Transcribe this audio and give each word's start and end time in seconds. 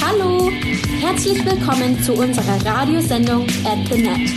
Hallo, 0.00 0.50
herzlich 1.00 1.44
willkommen 1.44 2.02
zu 2.02 2.12
unserer 2.12 2.64
Radiosendung 2.64 3.46
At 3.64 3.78
the 3.90 4.02
Net. 4.02 4.30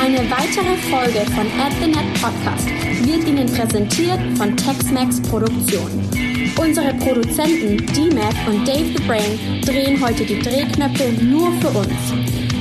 Eine 0.00 0.18
weitere 0.30 0.76
Folge 0.88 1.20
von 1.32 1.46
At 1.60 1.72
the 1.80 1.88
Net 1.88 2.14
Podcast 2.20 2.68
wird 3.04 3.26
Ihnen 3.26 3.46
präsentiert 3.46 4.20
von 4.36 4.56
Tex-Mex 4.56 5.20
Produktion. 5.22 6.27
Unsere 6.58 6.92
Produzenten 6.94 7.76
D-Mac 7.94 8.34
und 8.48 8.66
Dave 8.66 8.86
the 8.96 9.02
Brain 9.06 9.38
drehen 9.64 10.04
heute 10.04 10.24
die 10.24 10.40
Drehknöpfe 10.40 11.12
nur 11.22 11.52
für 11.60 11.68
uns. 11.68 11.88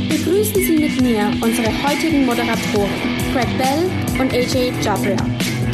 Begrüßen 0.07 0.53
Sie 0.53 0.77
mit 0.77 1.01
mir 1.01 1.31
unsere 1.41 1.67
heutigen 1.83 2.25
Moderatoren 2.25 2.89
Craig 3.33 3.47
Bell 3.57 3.89
und 4.21 4.31
AJ 4.31 4.71
Jabria, 4.83 5.17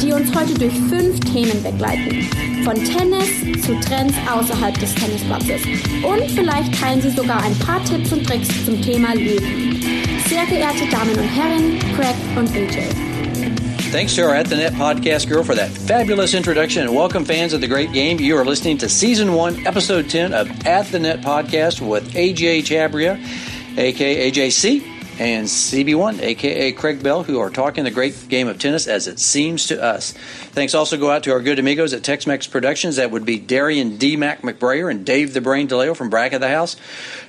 die 0.00 0.12
uns 0.12 0.34
heute 0.34 0.54
durch 0.54 0.72
fünf 0.88 1.20
Themen 1.20 1.62
begleiten. 1.62 2.28
Von 2.64 2.74
Tennis 2.76 3.28
zu 3.62 3.78
Trends 3.80 4.14
außerhalb 4.32 4.78
des 4.80 4.94
Tennisplatzes. 4.94 5.62
Und 6.02 6.30
vielleicht 6.30 6.80
teilen 6.80 7.02
Sie 7.02 7.10
sogar 7.10 7.42
ein 7.42 7.56
paar 7.58 7.84
Tipps 7.84 8.10
und 8.10 8.26
Tricks 8.26 8.48
zum 8.64 8.80
Thema 8.80 9.14
Leben. 9.14 9.82
Sehr 10.28 10.46
geehrte 10.46 10.86
Damen 10.90 11.14
und 11.14 11.28
Herren, 11.28 11.78
Craig 11.94 12.16
und 12.36 12.50
AJ. 12.50 13.13
Thanks 13.94 14.16
to 14.16 14.22
our 14.22 14.34
At 14.34 14.46
the 14.46 14.56
Net 14.56 14.72
podcast 14.72 15.28
girl 15.28 15.44
for 15.44 15.54
that 15.54 15.70
fabulous 15.70 16.34
introduction 16.34 16.82
and 16.82 16.96
welcome 16.96 17.24
fans 17.24 17.52
of 17.52 17.60
the 17.60 17.68
great 17.68 17.92
game. 17.92 18.18
You 18.18 18.36
are 18.36 18.44
listening 18.44 18.76
to 18.78 18.88
season 18.88 19.34
one, 19.34 19.64
episode 19.68 20.10
10 20.10 20.34
of 20.34 20.66
At 20.66 20.86
the 20.86 20.98
Net 20.98 21.20
podcast 21.20 21.80
with 21.80 22.12
AJ 22.14 22.64
Chabria, 22.64 23.24
aka 23.78 24.32
AJC, 24.32 24.93
and 25.18 25.46
CB1, 25.46 26.20
aka 26.20 26.72
Craig 26.72 27.02
Bell, 27.02 27.22
who 27.22 27.38
are 27.38 27.50
talking 27.50 27.84
the 27.84 27.90
great 27.90 28.28
game 28.28 28.48
of 28.48 28.58
tennis 28.58 28.86
as 28.86 29.06
it 29.06 29.18
seems 29.18 29.66
to 29.68 29.82
us. 29.82 30.12
Thanks 30.12 30.74
also 30.74 30.96
go 30.96 31.10
out 31.10 31.22
to 31.24 31.32
our 31.32 31.40
good 31.40 31.58
amigos 31.58 31.92
at 31.92 32.02
Tex 32.02 32.26
Mex 32.26 32.46
Productions. 32.46 32.96
That 32.96 33.10
would 33.10 33.24
be 33.24 33.38
Darian 33.38 33.96
D. 33.96 34.16
Mac 34.16 34.42
McBrayer 34.42 34.90
and 34.90 35.06
Dave 35.06 35.34
the 35.34 35.40
Brain 35.40 35.68
DeLeo 35.68 35.96
from 35.96 36.10
Brack 36.10 36.32
of 36.32 36.40
the 36.40 36.48
House, 36.48 36.76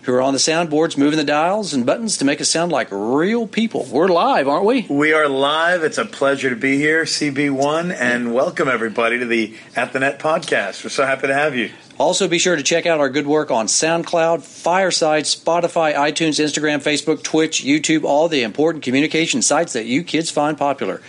who 0.03 0.13
are 0.13 0.21
on 0.21 0.33
the 0.33 0.39
soundboards 0.39 0.97
moving 0.97 1.17
the 1.17 1.23
dials 1.23 1.73
and 1.73 1.85
buttons 1.85 2.17
to 2.17 2.25
make 2.25 2.41
us 2.41 2.49
sound 2.49 2.71
like 2.71 2.87
real 2.91 3.47
people. 3.47 3.85
We're 3.91 4.07
live, 4.07 4.47
aren't 4.47 4.65
we? 4.65 4.87
We 4.89 5.13
are 5.13 5.27
live. 5.27 5.83
It's 5.83 5.97
a 5.97 6.05
pleasure 6.05 6.49
to 6.49 6.55
be 6.55 6.77
here, 6.77 7.03
CB1, 7.03 7.95
and 7.99 8.33
welcome 8.33 8.67
everybody 8.67 9.19
to 9.19 9.25
the 9.25 9.55
At 9.75 9.93
the 9.93 9.99
Net 9.99 10.19
podcast. 10.19 10.83
We're 10.83 10.89
so 10.89 11.05
happy 11.05 11.27
to 11.27 11.33
have 11.33 11.55
you. 11.55 11.71
Also, 11.97 12.27
be 12.27 12.37
sure 12.39 12.57
to 12.57 12.63
check 12.63 12.85
out 12.85 12.99
our 12.99 13.09
good 13.09 13.25
work 13.25 13.51
on 13.51 13.67
SoundCloud, 13.67 14.41
Fireside, 14.41 15.23
Spotify, 15.23 15.93
iTunes, 15.95 16.43
Instagram, 16.43 16.83
Facebook, 16.83 17.23
Twitch, 17.23 17.63
YouTube, 17.63 18.03
all 18.03 18.27
the 18.27 18.43
important 18.43 18.83
communication 18.83 19.41
sites 19.41 19.73
that 19.73 19.85
you 19.85 20.03
kids 20.03 20.29
find 20.29 20.57
popular. 20.57 21.01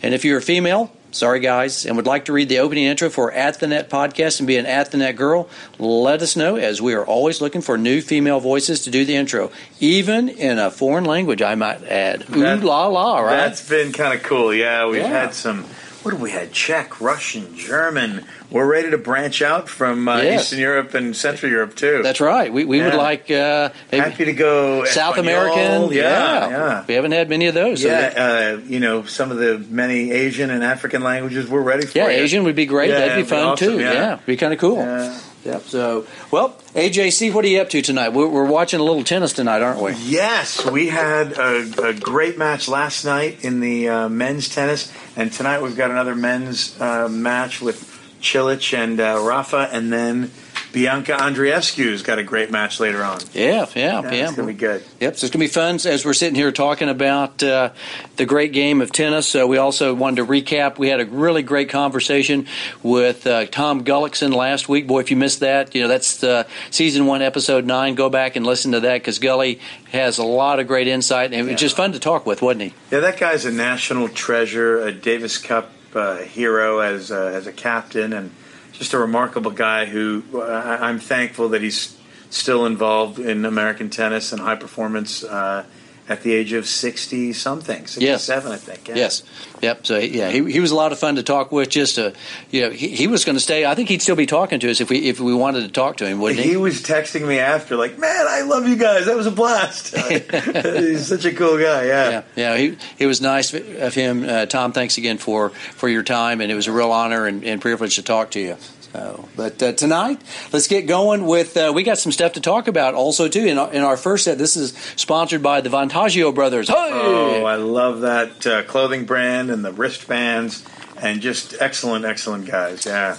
And 0.00 0.14
if 0.14 0.24
you're 0.24 0.38
a 0.38 0.42
female, 0.42 0.92
sorry 1.10 1.40
guys, 1.40 1.84
and 1.84 1.96
would 1.96 2.06
like 2.06 2.26
to 2.26 2.32
read 2.32 2.48
the 2.48 2.60
opening 2.60 2.84
intro 2.84 3.10
for 3.10 3.32
At 3.32 3.58
the 3.58 3.66
Net 3.66 3.90
podcast 3.90 4.38
and 4.38 4.46
be 4.46 4.56
an 4.56 4.66
At 4.66 4.92
the 4.92 4.98
Net 4.98 5.16
girl, 5.16 5.48
let 5.80 6.22
us 6.22 6.36
know 6.36 6.54
as 6.54 6.80
we 6.80 6.94
are 6.94 7.04
always 7.04 7.40
looking 7.40 7.60
for 7.60 7.76
new 7.76 8.00
female 8.00 8.38
voices 8.38 8.82
to 8.82 8.90
do 8.90 9.04
the 9.04 9.16
intro, 9.16 9.50
even 9.80 10.28
in 10.28 10.60
a 10.60 10.70
foreign 10.70 11.04
language, 11.04 11.42
I 11.42 11.56
might 11.56 11.82
add. 11.82 12.24
Ooh 12.36 12.40
That- 12.42 12.62
la 12.62 12.86
la, 12.86 13.18
right? 13.18 13.36
That's 13.38 13.68
been 13.68 13.92
kind 13.92 14.14
of 14.14 14.22
cool. 14.22 14.54
Yeah, 14.54 14.86
we've 14.86 15.02
Yeah. 15.02 15.08
had 15.08 15.34
some. 15.34 15.64
What 16.04 16.12
have 16.12 16.20
we 16.20 16.30
had? 16.30 16.52
Czech, 16.52 17.00
Russian, 17.00 17.56
German. 17.56 18.24
We're 18.50 18.66
ready 18.66 18.90
to 18.90 18.98
branch 18.98 19.42
out 19.42 19.68
from 19.68 20.08
uh, 20.08 20.22
Yes. 20.22 20.44
Eastern 20.44 20.58
Europe 20.60 20.94
and 20.94 21.14
Central 21.14 21.52
Europe 21.52 21.74
too. 21.76 22.02
That's 22.02 22.20
right. 22.20 22.50
We, 22.52 22.64
we 22.64 22.80
would 22.80 22.94
like 22.94 23.30
uh, 23.30 23.70
happy 23.92 24.24
to 24.24 24.32
go 24.32 24.84
South 24.86 25.18
Espanol. 25.18 25.52
American. 25.52 25.92
Yeah, 25.96 26.48
yeah. 26.48 26.84
We 26.88 26.94
haven't 26.94 27.12
had 27.12 27.28
many 27.28 27.46
of 27.46 27.54
those. 27.54 27.82
Yeah, 27.84 28.08
that- 28.08 28.16
uh, 28.18 28.60
you 28.62 28.80
know 28.80 29.04
some 29.04 29.30
of 29.30 29.36
the 29.38 29.58
many 29.70 30.10
Asian 30.12 30.48
and 30.50 30.64
African 30.64 31.02
languages. 31.02 31.48
We're 31.48 31.60
ready 31.62 31.86
for 31.86 31.98
yeah, 31.98 32.08
you. 32.08 32.22
Asian 32.22 32.44
would 32.44 32.56
be 32.56 32.64
great. 32.66 32.88
Yeah, 32.90 33.00
That'd 33.00 33.24
be 33.24 33.28
fun 33.28 33.44
awesome, 33.44 33.68
too. 33.68 33.80
yeah. 33.80 33.92
Yeah, 33.92 34.18
be 34.24 34.36
kind 34.36 34.52
of 34.54 34.58
cool. 34.58 34.76
Yeah. 34.78 35.20
Yep. 35.44 35.62
So, 35.62 36.06
well, 36.30 36.56
AJC, 36.74 37.32
what 37.32 37.44
are 37.44 37.48
you 37.48 37.60
up 37.60 37.70
to 37.70 37.80
tonight? 37.80 38.10
We're, 38.10 38.28
we're 38.28 38.44
watching 38.44 38.80
a 38.80 38.82
little 38.82 39.04
tennis 39.04 39.32
tonight, 39.32 39.62
aren't 39.62 39.80
we? 39.80 39.92
Yes, 39.94 40.64
we 40.68 40.88
had 40.88 41.32
a, 41.32 41.88
a 41.88 41.94
great 41.94 42.36
match 42.36 42.66
last 42.68 43.04
night 43.04 43.44
in 43.44 43.60
the 43.60 43.88
uh, 43.88 44.08
men's 44.08 44.48
tennis, 44.48 44.92
and 45.16 45.32
tonight 45.32 45.62
we've 45.62 45.76
got 45.76 45.90
another 45.90 46.14
men's 46.16 46.78
uh, 46.80 47.08
match 47.08 47.62
with 47.62 47.97
Cilic 48.20 48.76
and 48.76 49.00
uh, 49.00 49.20
Rafa, 49.22 49.68
and 49.72 49.92
then 49.92 50.30
Bianca 50.72 51.14
Andreescu's 51.14 52.02
got 52.02 52.18
a 52.18 52.22
great 52.22 52.50
match 52.50 52.78
later 52.78 53.02
on. 53.02 53.20
Yeah, 53.32 53.66
yeah, 53.74 54.02
Yeah, 54.02 54.10
yeah. 54.12 54.26
it's 54.28 54.36
gonna 54.36 54.48
be 54.48 54.54
good. 54.54 54.84
Yep, 55.00 55.16
so 55.16 55.24
it's 55.26 55.32
going 55.32 55.32
to 55.32 55.38
be 55.38 55.46
fun 55.46 55.76
as 55.86 56.04
we're 56.04 56.12
sitting 56.12 56.34
here 56.34 56.52
talking 56.52 56.88
about 56.88 57.42
uh, 57.42 57.70
the 58.16 58.26
great 58.26 58.52
game 58.52 58.82
of 58.82 58.92
tennis. 58.92 59.26
So 59.26 59.46
we 59.46 59.56
also 59.56 59.94
wanted 59.94 60.16
to 60.16 60.26
recap. 60.26 60.76
We 60.76 60.88
had 60.88 61.00
a 61.00 61.06
really 61.06 61.42
great 61.42 61.70
conversation 61.70 62.46
with 62.82 63.26
uh, 63.26 63.46
Tom 63.46 63.82
Gullickson 63.84 64.34
last 64.34 64.68
week. 64.68 64.86
Boy, 64.86 65.00
if 65.00 65.10
you 65.10 65.16
missed 65.16 65.40
that, 65.40 65.74
you 65.74 65.82
know 65.82 65.88
that's 65.88 66.22
uh, 66.22 66.44
season 66.70 67.06
one, 67.06 67.22
episode 67.22 67.64
nine. 67.64 67.94
Go 67.94 68.10
back 68.10 68.36
and 68.36 68.44
listen 68.44 68.72
to 68.72 68.80
that 68.80 68.94
because 68.94 69.18
Gully 69.18 69.60
has 69.90 70.18
a 70.18 70.24
lot 70.24 70.60
of 70.60 70.66
great 70.66 70.86
insight, 70.86 71.32
and 71.32 71.48
it 71.48 71.50
was 71.50 71.60
just 71.60 71.76
fun 71.76 71.92
to 71.92 71.98
talk 71.98 72.26
with, 72.26 72.42
wasn't 72.42 72.62
he? 72.62 72.74
Yeah, 72.90 73.00
that 73.00 73.18
guy's 73.18 73.46
a 73.46 73.50
national 73.52 74.08
treasure, 74.08 74.80
a 74.80 74.92
Davis 74.92 75.38
Cup 75.38 75.72
uh, 75.98 76.18
hero 76.18 76.78
as 76.78 77.10
as 77.10 77.46
a 77.46 77.52
captain, 77.52 78.12
and 78.12 78.30
just 78.72 78.92
a 78.94 78.98
remarkable 78.98 79.50
guy 79.50 79.84
who 79.84 80.22
I, 80.40 80.88
I'm 80.88 80.98
thankful 80.98 81.50
that 81.50 81.62
he's 81.62 81.96
still 82.30 82.66
involved 82.66 83.18
in 83.18 83.44
American 83.44 83.90
tennis 83.90 84.32
and 84.32 84.40
high 84.40 84.56
performance 84.56 85.24
uh, 85.24 85.64
at 86.08 86.22
the 86.22 86.32
age 86.32 86.52
of 86.52 86.66
60 86.66 87.32
something, 87.34 87.86
67, 87.86 88.52
I 88.52 88.56
think. 88.56 88.88
Yeah. 88.88 88.94
Yes. 88.96 89.22
Yep. 89.60 89.86
So 89.86 89.98
yeah, 89.98 90.30
he, 90.30 90.50
he 90.50 90.60
was 90.60 90.70
a 90.70 90.74
lot 90.76 90.92
of 90.92 90.98
fun 90.98 91.16
to 91.16 91.22
talk 91.22 91.52
with. 91.52 91.68
Just 91.68 91.96
to, 91.96 92.14
you 92.50 92.62
know, 92.62 92.70
he, 92.70 92.88
he 92.88 93.06
was 93.06 93.24
going 93.24 93.36
to 93.36 93.40
stay. 93.40 93.66
I 93.66 93.74
think 93.74 93.88
he'd 93.88 94.02
still 94.02 94.16
be 94.16 94.26
talking 94.26 94.60
to 94.60 94.70
us 94.70 94.80
if 94.80 94.88
we 94.88 95.08
if 95.08 95.20
we 95.20 95.34
wanted 95.34 95.62
to 95.62 95.68
talk 95.68 95.96
to 95.98 96.06
him, 96.06 96.20
wouldn't 96.20 96.40
he? 96.40 96.50
He 96.50 96.56
was 96.56 96.82
texting 96.82 97.26
me 97.26 97.38
after, 97.38 97.76
like, 97.76 97.98
"Man, 97.98 98.26
I 98.28 98.42
love 98.42 98.68
you 98.68 98.76
guys. 98.76 99.06
That 99.06 99.16
was 99.16 99.26
a 99.26 99.30
blast." 99.32 99.96
He's 100.08 101.06
such 101.06 101.24
a 101.24 101.34
cool 101.34 101.58
guy. 101.58 101.86
Yeah. 101.86 102.10
Yeah, 102.10 102.22
yeah, 102.36 102.56
he 102.56 102.78
it 102.98 103.06
was 103.06 103.20
nice 103.20 103.52
of 103.52 103.94
him. 103.94 104.24
Uh, 104.28 104.46
Tom, 104.46 104.72
thanks 104.72 104.96
again 104.98 105.18
for 105.18 105.50
for 105.50 105.88
your 105.88 106.02
time, 106.02 106.40
and 106.40 106.50
it 106.50 106.54
was 106.54 106.68
a 106.68 106.72
real 106.72 106.92
honor 106.92 107.26
and, 107.26 107.44
and 107.44 107.60
privilege 107.60 107.96
to 107.96 108.02
talk 108.02 108.30
to 108.32 108.40
you. 108.40 108.56
So, 108.92 109.28
but 109.36 109.62
uh, 109.62 109.72
tonight, 109.72 110.20
let's 110.52 110.66
get 110.66 110.86
going 110.86 111.26
with. 111.26 111.56
Uh, 111.56 111.72
we 111.74 111.82
got 111.82 111.98
some 111.98 112.10
stuff 112.10 112.32
to 112.34 112.40
talk 112.40 112.68
about 112.68 112.94
also 112.94 113.28
too. 113.28 113.44
In 113.44 113.58
our, 113.58 113.72
in 113.72 113.82
our 113.82 113.96
first 113.96 114.24
set, 114.24 114.38
this 114.38 114.56
is 114.56 114.72
sponsored 114.96 115.42
by 115.42 115.60
the 115.60 115.68
Vantaggio 115.68 116.34
brothers. 116.34 116.68
Hey! 116.68 116.90
Oh, 116.90 117.44
I 117.44 117.56
love 117.56 118.00
that 118.00 118.46
uh, 118.46 118.62
clothing 118.62 119.04
brand 119.04 119.50
and 119.50 119.64
the 119.64 119.72
wristbands, 119.72 120.64
and 121.02 121.20
just 121.20 121.54
excellent, 121.60 122.06
excellent 122.06 122.46
guys. 122.46 122.86
Yeah. 122.86 123.18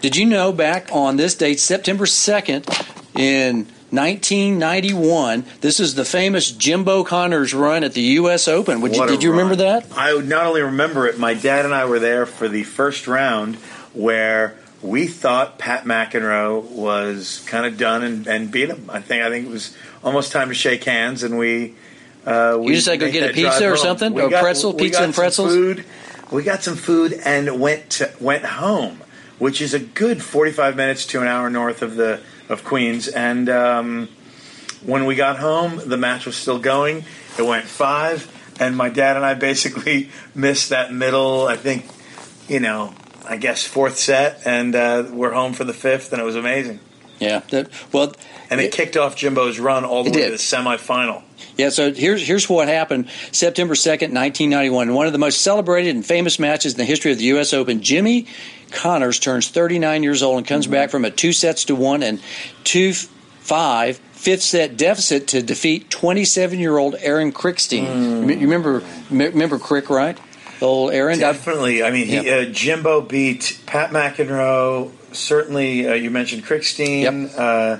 Did 0.00 0.16
you 0.16 0.24
know 0.24 0.52
back 0.52 0.88
on 0.92 1.16
this 1.16 1.34
date, 1.34 1.60
September 1.60 2.06
2nd, 2.06 2.64
in 3.18 3.66
1991, 3.90 5.44
this 5.60 5.80
is 5.80 5.96
the 5.96 6.04
famous 6.04 6.50
Jimbo 6.50 7.04
Connors 7.04 7.52
run 7.52 7.84
at 7.84 7.92
the 7.92 8.00
U.S. 8.00 8.46
Open? 8.48 8.80
Would 8.80 8.94
you, 8.96 9.06
did 9.06 9.22
you 9.22 9.32
remember 9.32 9.56
that? 9.56 9.86
I 9.96 10.16
not 10.20 10.46
only 10.46 10.62
remember 10.62 11.08
it, 11.08 11.18
my 11.18 11.34
dad 11.34 11.64
and 11.64 11.74
I 11.74 11.84
were 11.86 11.98
there 11.98 12.24
for 12.24 12.48
the 12.48 12.62
first 12.62 13.06
round 13.08 13.56
where 13.92 14.56
we 14.82 15.06
thought 15.06 15.58
Pat 15.58 15.84
McEnroe 15.84 16.62
was 16.62 17.44
kind 17.46 17.66
of 17.66 17.76
done 17.76 18.02
and, 18.02 18.26
and 18.26 18.50
beat 18.50 18.70
him. 18.70 18.88
I 18.88 19.00
think 19.00 19.22
I 19.22 19.30
think 19.30 19.46
it 19.46 19.50
was 19.50 19.76
almost 20.02 20.32
time 20.32 20.48
to 20.48 20.54
shake 20.54 20.84
hands, 20.84 21.22
and 21.22 21.38
we. 21.38 21.74
Uh, 22.24 22.58
we 22.60 22.74
just 22.74 22.86
had 22.86 23.00
to 23.00 23.06
go 23.06 23.10
get 23.12 23.30
a 23.30 23.32
pizza 23.32 23.64
or 23.66 23.68
home. 23.70 23.76
something? 23.78 24.14
We 24.14 24.22
Or 24.22 24.28
pretzel, 24.28 24.72
we 24.72 24.84
pizza 24.84 25.00
got 25.00 25.04
and 25.06 25.14
pretzels? 25.14 25.54
Food. 25.54 25.84
We 26.30 26.42
got 26.42 26.62
some 26.62 26.76
food 26.76 27.14
and 27.24 27.60
went 27.60 27.90
to, 27.90 28.12
went 28.20 28.44
home, 28.44 29.00
which 29.38 29.60
is 29.60 29.74
a 29.74 29.78
good 29.78 30.22
forty 30.22 30.52
five 30.52 30.76
minutes 30.76 31.06
to 31.06 31.20
an 31.20 31.26
hour 31.26 31.50
north 31.50 31.82
of 31.82 31.96
the 31.96 32.20
of 32.48 32.64
Queens. 32.64 33.08
And 33.08 33.48
um, 33.48 34.08
when 34.84 35.06
we 35.06 35.14
got 35.14 35.38
home, 35.38 35.80
the 35.84 35.96
match 35.96 36.26
was 36.26 36.36
still 36.36 36.58
going. 36.58 37.04
It 37.38 37.42
went 37.42 37.66
five, 37.66 38.30
and 38.60 38.76
my 38.76 38.88
dad 38.90 39.16
and 39.16 39.24
I 39.24 39.34
basically 39.34 40.10
missed 40.34 40.70
that 40.70 40.92
middle. 40.92 41.46
I 41.46 41.56
think, 41.56 41.86
you 42.48 42.60
know, 42.60 42.94
I 43.30 43.36
guess 43.36 43.64
fourth 43.64 43.96
set, 43.96 44.42
and 44.44 44.74
uh, 44.74 45.04
we're 45.08 45.32
home 45.32 45.52
for 45.52 45.62
the 45.62 45.72
fifth, 45.72 46.12
and 46.12 46.20
it 46.20 46.24
was 46.24 46.34
amazing. 46.34 46.80
Yeah. 47.20 47.42
That, 47.50 47.70
well, 47.92 48.12
And 48.50 48.60
it 48.60 48.72
kicked 48.72 48.96
off 48.96 49.14
Jimbo's 49.14 49.60
run 49.60 49.84
all 49.84 50.02
the 50.02 50.10
way 50.10 50.16
did. 50.16 50.24
to 50.24 50.30
the 50.32 50.36
semifinal. 50.36 51.22
Yeah, 51.56 51.68
so 51.68 51.92
here's 51.92 52.26
here's 52.26 52.48
what 52.48 52.68
happened 52.68 53.08
September 53.30 53.74
2nd, 53.74 54.12
1991. 54.12 54.94
One 54.94 55.06
of 55.06 55.12
the 55.12 55.18
most 55.18 55.42
celebrated 55.42 55.94
and 55.94 56.04
famous 56.04 56.38
matches 56.38 56.72
in 56.72 56.78
the 56.78 56.84
history 56.84 57.12
of 57.12 57.18
the 57.18 57.24
U.S. 57.24 57.52
Open. 57.54 57.82
Jimmy 57.82 58.26
Connors 58.72 59.20
turns 59.20 59.48
39 59.48 60.02
years 60.02 60.22
old 60.22 60.38
and 60.38 60.46
comes 60.46 60.66
back 60.66 60.90
from 60.90 61.04
a 61.04 61.10
two 61.10 61.32
sets 61.32 61.66
to 61.66 61.76
one 61.76 62.02
and 62.02 62.20
two 62.64 62.94
five 62.94 63.98
fifth 64.12 64.42
set 64.42 64.76
deficit 64.76 65.28
to 65.28 65.42
defeat 65.42 65.90
27 65.90 66.58
year 66.58 66.78
old 66.78 66.96
Aaron 66.98 67.32
Krickstein. 67.32 68.26
You 68.28 68.40
remember 68.40 68.82
remember 69.10 69.58
Crick, 69.58 69.88
right? 69.90 70.18
Old 70.60 70.92
Aaron. 70.92 71.18
Definitely. 71.18 71.82
I 71.82 71.90
mean, 71.90 72.06
he, 72.06 72.20
Yeah. 72.20 72.36
uh, 72.36 72.44
Jimbo 72.46 73.00
beat 73.00 73.60
Pat 73.66 73.90
McEnroe. 73.90 74.90
Certainly, 75.12 75.88
uh, 75.88 75.94
you 75.94 76.10
mentioned 76.10 76.44
Krickstein. 76.44 77.30
Uh, 77.36 77.78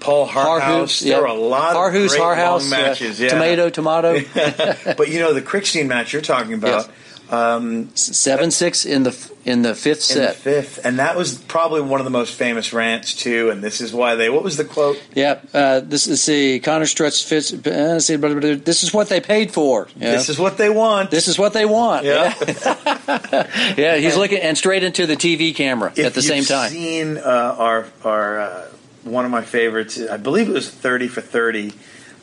Paul 0.00 0.26
Haarhuis. 0.26 1.00
There 1.04 1.20
were 1.20 1.26
a 1.26 1.34
lot 1.34 1.76
Haarhuis, 1.76 2.04
of 2.06 2.10
great 2.10 2.20
Haarhuis, 2.22 2.60
long 2.60 2.70
matches. 2.70 3.20
uh, 3.20 3.24
yeah. 3.24 3.28
tomato, 3.30 3.70
tomato. 3.70 4.20
but 4.96 5.08
you 5.08 5.20
know 5.20 5.32
the 5.32 5.42
Krickstein 5.42 5.86
match 5.86 6.12
you're 6.12 6.22
talking 6.22 6.54
about. 6.54 6.90
Um, 7.32 7.88
Seven 7.96 8.50
six 8.50 8.84
in 8.84 9.04
the 9.04 9.32
in 9.46 9.62
the 9.62 9.74
fifth 9.74 10.10
in 10.10 10.18
the 10.18 10.28
set. 10.28 10.36
fifth, 10.36 10.84
and 10.84 10.98
that 10.98 11.16
was 11.16 11.38
probably 11.38 11.80
one 11.80 11.98
of 11.98 12.04
the 12.04 12.10
most 12.10 12.34
famous 12.34 12.74
rants 12.74 13.14
too. 13.14 13.48
And 13.48 13.64
this 13.64 13.80
is 13.80 13.90
why 13.94 14.16
they. 14.16 14.28
What 14.28 14.44
was 14.44 14.58
the 14.58 14.66
quote? 14.66 15.02
Yeah, 15.14 15.40
uh, 15.54 15.80
this 15.80 16.06
is 16.06 16.22
see 16.22 16.60
Connor 16.60 16.84
Struts 16.84 17.22
fits. 17.22 17.50
Uh, 17.50 17.98
see, 18.00 18.16
blah, 18.16 18.28
blah, 18.28 18.40
blah, 18.40 18.54
this 18.56 18.82
is 18.82 18.92
what 18.92 19.08
they 19.08 19.18
paid 19.20 19.50
for. 19.50 19.88
This 19.96 20.28
is 20.28 20.38
what 20.38 20.58
they 20.58 20.68
want. 20.68 21.10
This 21.10 21.26
is 21.26 21.38
what 21.38 21.54
they 21.54 21.64
want. 21.64 22.04
Yeah. 22.04 22.34
Yeah, 22.42 23.74
yeah, 23.78 23.96
he's 23.96 24.16
looking 24.18 24.38
and 24.38 24.58
straight 24.58 24.82
into 24.82 25.06
the 25.06 25.16
TV 25.16 25.54
camera 25.54 25.90
at 25.96 26.12
the 26.12 26.20
same 26.22 26.44
time. 26.44 26.70
Seen 26.70 27.16
uh, 27.16 27.56
our 27.58 27.86
our 28.04 28.40
uh, 28.40 28.66
one 29.04 29.24
of 29.24 29.30
my 29.30 29.42
favorites. 29.42 29.98
I 29.98 30.18
believe 30.18 30.50
it 30.50 30.52
was 30.52 30.68
Thirty 30.68 31.08
for 31.08 31.22
Thirty 31.22 31.72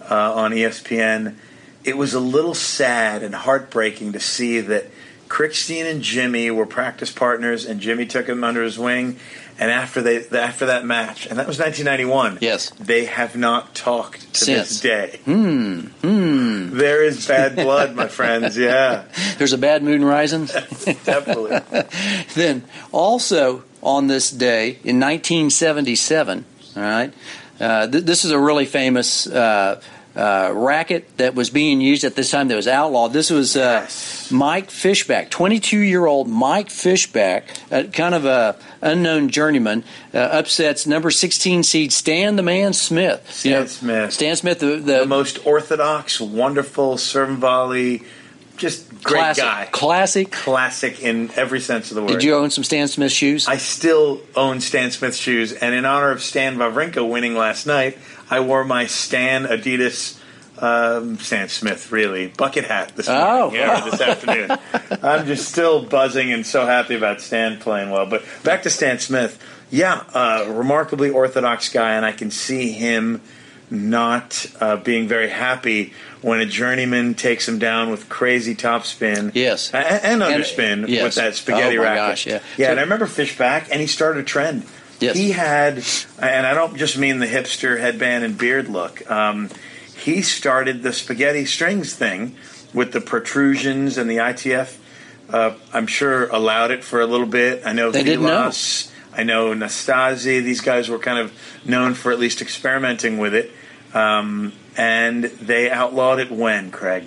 uh, 0.08 0.34
on 0.36 0.52
ESPN. 0.52 1.36
It 1.84 1.98
was 1.98 2.14
a 2.14 2.20
little 2.20 2.54
sad 2.54 3.24
and 3.24 3.34
heartbreaking 3.34 4.14
to 4.14 4.20
see 4.20 4.60
that 4.60 4.86
Krickstein 5.30 5.86
and 5.90 6.02
Jimmy 6.02 6.50
were 6.52 6.66
practice 6.66 7.12
partners, 7.12 7.66
and 7.66 7.80
Jimmy 7.80 8.06
took 8.06 8.28
him 8.28 8.44
under 8.44 8.64
his 8.64 8.78
wing. 8.78 9.18
And 9.62 9.70
after 9.72 10.02
they 10.02 10.26
after 10.30 10.68
that 10.68 10.86
match, 10.86 11.26
and 11.28 11.38
that 11.38 11.46
was 11.46 11.60
1991. 11.60 12.38
Yes. 12.40 12.70
they 12.80 13.04
have 13.06 13.36
not 13.36 13.76
talked 13.76 14.34
to 14.36 14.46
Since. 14.46 14.70
this 14.70 14.80
day. 14.80 15.20
Hmm. 15.26 15.80
Hmm. 16.02 16.78
There 16.78 17.04
is 17.04 17.28
bad 17.28 17.56
blood, 17.58 17.94
my 17.94 18.08
friends. 18.08 18.58
Yeah, 18.58 19.04
There's 19.38 19.52
a 19.52 19.58
bad 19.58 19.84
moon 19.84 20.06
rising. 20.06 20.46
definitely. 21.04 21.60
then 22.36 22.64
also 22.94 23.64
on 23.84 24.08
this 24.08 24.32
day 24.32 24.70
in 24.86 24.98
1977, 25.02 26.46
all 26.78 26.82
right, 26.82 27.14
uh, 27.60 27.86
th- 27.88 28.06
this 28.06 28.24
is 28.24 28.32
a 28.32 28.40
really 28.40 28.66
famous 28.66 29.28
uh, 29.28 29.82
uh, 30.16 30.52
racket 30.54 31.18
that 31.18 31.36
was 31.36 31.50
being 31.50 31.82
used 31.82 32.04
at 32.04 32.16
this 32.16 32.32
time 32.32 32.48
that 32.50 32.56
was 32.56 32.68
outlawed. 32.68 33.14
This 33.14 33.30
was 33.30 33.56
uh, 33.56 33.82
Yes. 33.84 34.32
Mike 34.32 34.70
Fishbach, 34.70 35.30
22 35.30 35.80
year 35.80 36.06
old 36.06 36.28
Mike 36.28 36.70
Fishbach, 36.70 37.44
uh, 37.72 37.90
kind 37.92 38.14
of 38.14 38.26
a 38.26 38.56
unknown 38.82 39.30
journeyman, 39.30 39.84
uh, 40.14 40.18
upsets 40.18 40.86
number 40.86 41.12
16 41.12 41.64
seed 41.64 41.94
Stan 41.94 42.36
the 42.36 42.44
Man 42.44 42.74
Smith. 42.74 43.32
Stan 43.32 43.68
Smith. 43.68 44.14
Stan 44.14 44.36
Smith, 44.36 44.60
the, 44.60 44.78
the, 44.78 45.00
the 45.00 45.06
most 45.06 45.46
orthodox, 45.46 46.20
wonderful 46.20 46.98
serve 46.98 47.30
and 47.30 47.38
volley, 47.38 48.04
just 48.60 48.88
great 49.04 49.20
classic, 49.20 49.44
guy, 49.44 49.66
classic. 49.72 50.32
classic 50.32 51.02
in 51.02 51.32
every 51.36 51.60
sense 51.60 51.90
of 51.92 51.96
the 51.96 52.02
word. 52.02 52.10
Did 52.12 52.24
you 52.24 52.36
own 52.36 52.52
some 52.52 52.64
Stan 52.64 52.88
Smith 52.88 53.12
shoes? 53.12 53.48
I 53.48 53.58
still 53.58 54.22
own 54.36 54.62
Stan 54.62 54.92
Smith 54.92 55.16
shoes, 55.16 55.54
and 55.54 55.74
in 55.74 55.86
honor 55.86 56.12
of 56.12 56.22
Stan 56.22 56.58
Wawrinka 56.58 57.08
winning 57.10 57.36
last 57.36 57.66
night, 57.66 57.98
I 58.30 58.42
wore 58.42 58.64
my 58.64 58.86
Stan 58.86 59.46
Adidas. 59.46 60.18
Um, 60.62 61.18
Stan 61.20 61.48
Smith, 61.48 61.90
really 61.90 62.28
bucket 62.28 62.66
hat 62.66 62.92
this 62.98 63.08
morning, 63.08 63.26
Oh. 63.26 63.52
yeah, 63.54 63.80
this 63.90 64.02
afternoon. 64.02 64.58
I'm 65.02 65.26
just 65.26 65.48
still 65.48 65.82
buzzing 65.86 66.34
and 66.34 66.46
so 66.46 66.66
happy 66.66 66.96
about 66.96 67.22
Stan 67.22 67.60
playing 67.60 67.92
well. 67.92 68.06
But 68.06 68.26
back 68.44 68.64
to 68.64 68.70
Stan 68.70 69.00
Smith, 69.00 69.42
yeah, 69.72 70.04
uh, 70.14 70.48
remarkably 70.50 71.12
orthodox 71.12 71.70
guy, 71.70 71.94
and 71.94 72.06
I 72.06 72.12
can 72.12 72.30
see 72.30 72.74
him 72.74 73.22
not 73.72 74.46
uh, 74.60 74.78
being 74.78 75.08
very 75.08 75.30
happy 75.30 75.94
when 76.22 76.40
a 76.40 76.46
journeyman 76.46 77.14
takes 77.14 77.48
him 77.48 77.60
down 77.60 77.90
with 77.90 78.10
crazy 78.10 78.56
topspin. 78.56 79.32
Yes. 79.34 79.74
A- 79.74 80.06
and, 80.06 80.22
underspin 80.22 80.88
yes. 80.88 81.04
with 81.04 81.16
that 81.16 81.36
spaghetti 81.36 81.78
Oh, 81.78 81.82
my 81.82 81.86
racket. 81.90 81.98
gosh, 81.98 82.28
yeah. 82.28 82.40
yeah. 82.58 82.66
So- 82.68 82.72
and 82.72 82.80
I 82.80 82.84
remember 82.84 83.06
Fishbach, 83.06 83.70
and 83.72 83.80
he 83.82 83.88
started 83.88 84.22
a 84.22 84.26
trend. 84.26 84.64
Yes. 85.00 85.16
He 85.16 85.32
had, 85.32 85.82
and 86.22 86.46
I 86.46 86.54
don't 86.54 86.76
just 86.76 86.98
mean 86.98 87.20
the 87.20 87.28
hipster 87.28 87.80
headband 87.80 88.26
and 88.26 88.38
beard 88.38 88.68
look. 88.68 89.10
Um, 89.10 89.50
he 89.96 90.22
started 90.22 90.84
the 90.84 90.92
spaghetti 90.92 91.46
strings 91.46 91.94
thing 91.94 92.36
with 92.74 92.92
the 92.92 93.02
protrusions 93.02 93.98
and 93.98 94.10
the 94.10 94.18
ITF. 94.18 94.78
Uh, 95.30 95.54
I'm 95.72 95.88
sure 95.88 96.28
allowed 96.30 96.72
it 96.72 96.84
for 96.84 97.00
a 97.02 97.06
little 97.06 97.28
bit. 97.28 97.66
I 97.66 97.72
know 97.72 97.92
They 97.92 98.04
didn't 98.04 98.24
know. 98.24 98.52
I 99.16 99.24
know 99.24 99.54
Nastase. 99.54 100.24
These 100.44 100.62
guys 100.62 100.90
were 100.90 101.00
kind 101.00 101.20
of 101.20 101.34
known 101.66 101.94
for 101.94 102.12
at 102.12 102.20
least 102.20 102.42
experimenting 102.42 103.18
with 103.18 103.34
it. 103.34 103.52
Um, 103.94 104.54
and 104.78 105.24
they 105.26 105.70
outlawed 105.70 106.20
it 106.20 106.32
when, 106.32 106.72
Craig? 106.72 107.06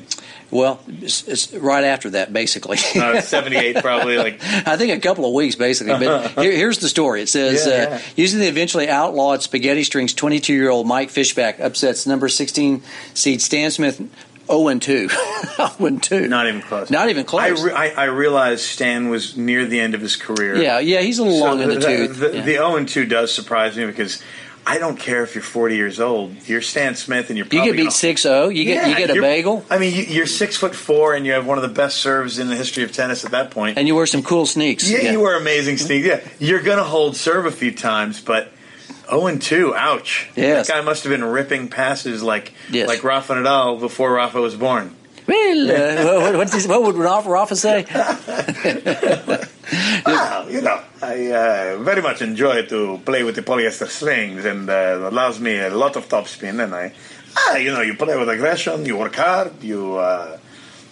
Well, 0.51 0.81
it's, 0.87 1.27
it's 1.27 1.53
right 1.55 1.85
after 1.85 2.11
that, 2.11 2.33
basically. 2.33 2.77
Uh, 2.95 3.21
78, 3.23 3.77
probably. 3.77 4.19
Like 4.19 4.41
I 4.67 4.77
think 4.77 4.93
a 4.93 5.01
couple 5.01 5.25
of 5.25 5.33
weeks, 5.33 5.55
basically. 5.55 5.99
But 6.05 6.33
here, 6.43 6.53
here's 6.53 6.79
the 6.79 6.89
story. 6.89 7.23
It 7.23 7.29
says, 7.29 7.67
Yeah, 7.67 7.73
uh, 7.73 7.77
yeah. 7.97 8.01
using 8.17 8.41
the 8.41 8.49
eventually 8.49 8.89
outlawed 8.89 9.43
spaghetti 9.43 9.83
strings, 9.85 10.13
22 10.13 10.53
year 10.53 10.69
old 10.71 10.87
Mike 10.87 11.09
Fishbach 11.09 11.59
upsets 11.61 12.07
number 12.07 12.29
16 12.29 12.83
seed 13.15 13.41
Stan 13.41 13.71
Smith 13.71 13.97
0 14.47 14.69
and 14.69 14.83
2. 14.83 15.09
0 15.09 15.71
and 15.81 16.03
2. 16.03 16.29
Not 16.29 16.49
even 16.49 16.61
close. 16.61 16.91
Not 16.91 17.09
even 17.09 17.23
I, 17.23 17.27
close. 17.27 17.63
re- 17.63 17.73
I, 17.73 17.89
I 17.91 18.05
realized 18.05 18.63
Stan 18.65 19.09
was 19.09 19.37
near 19.39 19.65
the 19.65 19.81
end 19.81 19.95
of 19.95 20.03
his 20.03 20.17
career. 20.17 20.57
yeah, 20.61 20.79
yeah, 20.81 21.01
he's 21.01 21.19
a 21.19 21.23
little 21.23 21.39
So 21.39 21.45
long 21.47 21.61
in 21.63 21.69
the, 21.71 21.81
tooth. 21.81 22.19
The, 22.19 22.27
Yeah. 22.37 22.43
the 22.43 22.53
0 22.55 22.77
and 22.77 22.89
2 22.89 23.07
does 23.07 23.33
surprise 23.33 23.77
me 23.79 23.87
because 23.87 24.23
I 24.65 24.79
don't 24.79 24.99
care 24.99 25.25
if 25.25 25.35
you're 25.35 25.43
40 25.43 25.75
years 25.77 25.99
old. 25.99 26.37
You're 26.49 26.63
Stan 26.63 26.95
Smith 26.95 27.31
and 27.31 27.37
you're 27.37 27.47
you 27.47 27.65
get 27.65 27.73
beat 27.73 27.79
gonna- 27.79 27.91
6 27.91 28.23
0. 28.23 28.49
You 28.49 28.65
get, 28.65 28.75
Yeah, 28.77 28.87
you 28.89 29.07
get 29.07 29.17
a 29.17 29.21
bagel, 29.21 29.65
I 29.69 29.79
mean, 29.79 29.95
you, 29.95 30.03
you're 30.05 30.27
six 30.27 30.57
foot 30.57 30.75
four 30.75 31.15
and 31.15 31.27
you 31.27 31.33
have 31.33 31.47
one 31.47 31.59
of 31.59 31.63
the 31.63 31.69
best 31.69 31.99
serves 31.99 32.39
in 32.39 32.49
the 32.49 32.57
history 32.57 32.85
of 32.85 32.93
tennis 32.93 33.25
at 33.25 33.33
that 33.33 33.51
point. 33.51 33.77
and 33.77 33.89
you 33.89 33.97
wear 33.97 34.07
some 34.07 34.23
cool 34.23 34.47
sneaks. 34.47 34.89
yeah, 34.89 35.11
you 35.11 35.21
wear 35.21 35.37
amazing 35.37 35.77
mm-hmm. 35.77 35.87
sneaks. 35.87 36.07
Yeah, 36.07 36.21
you're 36.39 36.63
going 36.63 36.79
to 36.79 36.85
hold 36.85 37.17
serve 37.17 37.47
a 37.47 37.51
few 37.51 37.73
times, 37.73 38.21
but 38.21 38.53
0 39.11 39.27
and 39.27 39.43
2, 39.43 39.75
ouch. 39.75 40.31
Yes. 40.37 40.69
That 40.69 40.75
guy 40.75 40.81
must 40.83 41.05
have 41.05 41.11
been 41.11 41.25
ripping 41.25 41.69
passes 41.69 42.23
like 42.23 42.53
Yes. 42.71 42.89
like 42.89 43.03
Rafa 43.03 43.35
Nadal 43.35 43.81
before 43.81 44.13
Rafa 44.15 44.41
was 44.41 44.55
born. 44.55 44.95
Well, 45.27 45.71
uh, 45.71 46.37
what, 46.37 46.53
what, 46.69 46.83
would 46.83 46.97
Rafa, 46.97 47.31
Rafa 47.31 47.57
say? 47.57 47.87
Well, 50.05 50.51
you 50.51 50.61
know, 50.61 50.81
I 51.01 51.33
uh, 51.33 51.79
very 51.83 52.03
much 52.03 52.21
enjoy 52.23 52.67
to 52.67 53.01
play 53.05 53.23
with 53.23 53.37
the 53.37 53.43
polyester 53.43 53.89
strings, 53.89 54.45
and 54.45 54.69
uh, 54.69 55.09
allows 55.11 55.41
me 55.41 55.59
a 55.59 55.71
lot 55.71 55.97
of 55.97 56.09
topspin. 56.09 56.63
And 56.63 56.75
I, 56.75 56.93
ah, 57.37 57.57
you 57.57 57.73
know, 57.73 57.81
you 57.81 57.95
play 57.95 58.17
with 58.19 58.29
aggression, 58.29 58.85
you 58.85 58.99
work 58.99 59.15
hard, 59.15 59.63
you 59.63 59.97
uh, 59.97 60.39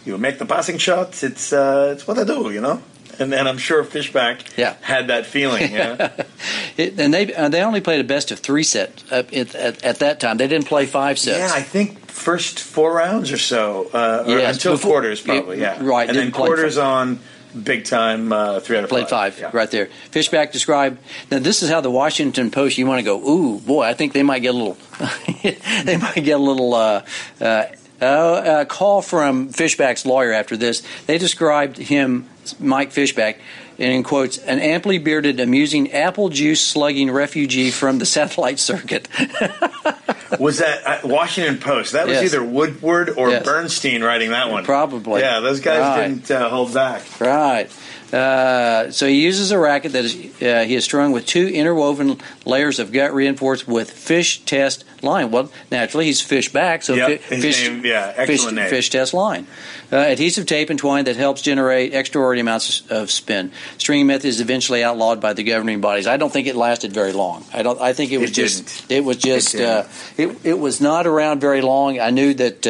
you 0.04 0.16
make 0.16 0.38
the 0.38 0.46
passing 0.46 0.78
shots. 0.78 1.22
It's 1.22 1.52
uh, 1.52 1.90
it's 1.94 2.06
what 2.06 2.18
I 2.18 2.24
do, 2.24 2.50
you 2.50 2.60
know. 2.60 2.80
And, 3.24 3.34
and 3.34 3.46
I'm 3.48 3.58
sure 3.58 3.84
Fishbach 3.84 4.56
Yeah. 4.56 4.76
had 4.80 5.08
that 5.08 5.26
feeling. 5.26 5.70
Yeah, 5.72 6.10
It, 6.76 6.98
and 6.98 7.12
they 7.12 7.34
uh, 7.34 7.48
they 7.50 7.62
only 7.62 7.80
played 7.82 8.00
a 8.00 8.04
best 8.04 8.30
of 8.30 8.38
three 8.38 8.62
set 8.62 9.02
uh, 9.12 9.22
at, 9.32 9.54
at, 9.54 9.84
at 9.84 9.98
that 9.98 10.20
time. 10.20 10.38
They 10.38 10.48
didn't 10.48 10.66
play 10.66 10.86
five 10.86 11.18
sets. 11.18 11.38
yeah. 11.38 11.50
I 11.52 11.62
think 11.62 11.98
first 12.06 12.58
four 12.60 12.94
rounds 12.94 13.30
or 13.32 13.36
so, 13.38 13.90
uh, 13.92 14.24
or 14.26 14.38
Yes, 14.38 14.56
until 14.56 14.72
before- 14.72 14.90
quarters, 14.92 15.20
probably. 15.20 15.60
Yeah, 15.60 15.78
right, 15.82 16.08
And 16.08 16.16
then 16.16 16.32
quarters 16.32 16.78
on 16.78 17.18
big 17.64 17.84
time 17.84 18.32
uh, 18.32 18.60
three 18.60 18.78
out 18.78 18.84
of 18.84 18.90
Played 18.90 19.08
five, 19.08 19.38
Yeah. 19.38 19.50
right 19.52 19.70
there. 19.70 19.88
Fishbach 20.12 20.52
described. 20.52 20.98
Now 21.30 21.40
this 21.40 21.62
is 21.62 21.68
how 21.68 21.80
the 21.82 21.90
Washington 21.90 22.50
Post. 22.50 22.78
You 22.78 22.86
want 22.86 23.00
to 23.00 23.04
go? 23.04 23.20
Ooh, 23.20 23.58
boy! 23.60 23.82
I 23.82 23.92
think 23.94 24.12
they 24.14 24.22
might 24.22 24.40
get 24.40 24.54
a 24.54 24.58
little. 24.58 24.78
they 25.84 25.96
might 25.98 26.24
get 26.24 26.38
a 26.40 26.42
little. 26.42 26.72
Uh, 26.74 27.02
uh, 27.40 27.64
uh, 28.00 28.60
a 28.62 28.66
call 28.66 29.02
from 29.02 29.48
Fishbach's 29.50 30.04
lawyer 30.06 30.32
after 30.32 30.56
this. 30.56 30.82
They 31.06 31.18
described 31.18 31.76
him, 31.76 32.28
Mike 32.58 32.90
Fishbach, 32.92 33.36
in 33.78 34.02
quotes, 34.02 34.38
an 34.38 34.58
amply 34.58 34.98
bearded, 34.98 35.40
amusing, 35.40 35.92
apple 35.92 36.28
juice 36.28 36.60
slugging 36.60 37.10
refugee 37.10 37.70
from 37.70 37.98
the 37.98 38.06
satellite 38.06 38.58
circuit. 38.58 39.08
Was 40.38 40.58
that 40.58 40.86
uh, 40.86 41.00
Washington 41.08 41.58
Post? 41.58 41.92
That 41.92 42.06
was 42.06 42.14
Yes. 42.14 42.24
either 42.32 42.42
Woodward 42.44 43.10
or 43.16 43.30
Yes. 43.30 43.44
Bernstein 43.44 44.02
writing 44.02 44.30
that 44.30 44.48
one. 44.50 44.64
Probably. 44.64 45.20
Yeah, 45.20 45.40
those 45.40 45.60
guys 45.60 45.80
Right. 45.80 46.08
didn't 46.08 46.30
uh, 46.30 46.48
hold 46.48 46.72
back. 46.72 47.02
Right. 47.20 47.68
Uh, 48.12 48.90
so 48.90 49.06
he 49.06 49.22
uses 49.22 49.52
a 49.52 49.58
racket 49.58 49.92
that 49.92 50.04
is 50.04 50.14
uh, 50.42 50.64
he 50.66 50.74
is 50.74 50.84
strung 50.84 51.12
with 51.12 51.26
two 51.26 51.46
interwoven 51.46 52.18
layers 52.44 52.78
of 52.80 52.90
gut 52.92 53.14
reinforced 53.14 53.68
with 53.68 53.90
fish 53.90 54.40
test 54.44 54.84
line. 55.02 55.30
Well, 55.30 55.50
naturally 55.70 56.06
he's 56.06 56.20
fish 56.20 56.52
back, 56.52 56.82
so 56.82 56.94
Yep, 56.94 57.20
fi- 57.20 57.40
fish, 57.40 57.68
name- 57.68 57.84
yeah, 57.84 58.12
fish, 58.26 58.44
fish 58.44 58.90
test 58.90 59.14
line. 59.14 59.46
Uh, 59.92 59.96
adhesive 59.96 60.46
tape 60.46 60.70
and 60.70 60.78
twine 60.78 61.04
that 61.04 61.16
helps 61.16 61.42
generate 61.42 61.94
extraordinary 61.94 62.40
amounts 62.40 62.82
of 62.90 63.10
spin. 63.10 63.50
Stringing 63.78 64.06
method 64.06 64.26
is 64.28 64.40
eventually 64.40 64.82
outlawed 64.84 65.20
by 65.20 65.32
the 65.32 65.42
governing 65.42 65.80
bodies. 65.80 66.06
I 66.06 66.16
don't 66.16 66.32
think 66.32 66.46
it 66.46 66.56
lasted 66.56 66.92
very 66.92 67.12
long. 67.12 67.44
I 67.52 67.62
don't. 67.62 67.80
I 67.80 67.92
think 67.92 68.12
it 68.12 68.18
was 68.18 68.30
It 68.30 68.34
just. 68.34 68.88
didn't. 68.88 68.98
It 68.98 69.04
was 69.04 69.16
just. 69.18 69.54
It 69.54 69.62
uh, 69.62 69.84
it, 70.16 70.36
it 70.44 70.58
was 70.58 70.80
not 70.80 71.06
around 71.06 71.40
very 71.40 71.60
long. 71.60 71.98
I 72.00 72.10
knew 72.10 72.34
that 72.34 72.66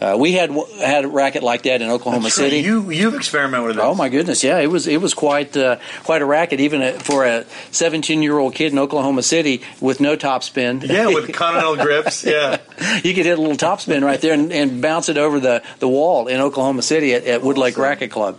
uh, 0.00 0.16
we 0.18 0.32
had 0.32 0.50
had 0.78 1.04
a 1.04 1.08
racket 1.08 1.42
like 1.42 1.62
that 1.62 1.80
in 1.80 1.88
Oklahoma. 1.88 2.30
City. 2.30 2.58
You 2.58 2.90
you've 2.90 3.14
experimented 3.14 3.66
with 3.68 3.78
it. 3.78 3.82
Oh 3.82 3.94
my 3.94 4.08
goodness! 4.10 4.44
Yeah, 4.44 4.58
it 4.58 4.66
was 4.66 4.86
it 4.86 5.00
was 5.00 5.14
quite 5.14 5.56
uh, 5.56 5.78
quite 6.04 6.20
a 6.20 6.26
racket, 6.26 6.60
even 6.60 6.98
for 7.00 7.24
a 7.24 7.44
17 7.70 8.22
year 8.22 8.38
old 8.38 8.54
kid 8.54 8.72
in 8.72 8.78
Oklahoma 8.78 9.22
City 9.22 9.62
with 9.80 10.00
no 10.00 10.14
top 10.14 10.42
spin. 10.42 10.82
Yeah, 10.84 11.06
with 11.06 11.32
continental 11.32 11.76
grips. 11.76 12.24
Yeah, 12.24 12.58
you 13.02 13.14
could 13.14 13.24
hit 13.24 13.38
a 13.38 13.40
little 13.40 13.56
top 13.56 13.80
spin 13.80 14.04
right 14.04 14.20
there 14.20 14.34
and, 14.34 14.52
and 14.52 14.82
bounce 14.82 15.08
it 15.08 15.16
over 15.16 15.40
the, 15.40 15.62
the 15.78 15.88
wall 15.88 16.26
in 16.26 16.40
Oklahoma 16.40 16.82
City 16.82 17.14
at, 17.14 17.24
at 17.24 17.42
Wood 17.42 17.56
Lake 17.56 17.74
Awesome. 17.74 17.82
Racket 17.84 18.10
Club. 18.10 18.38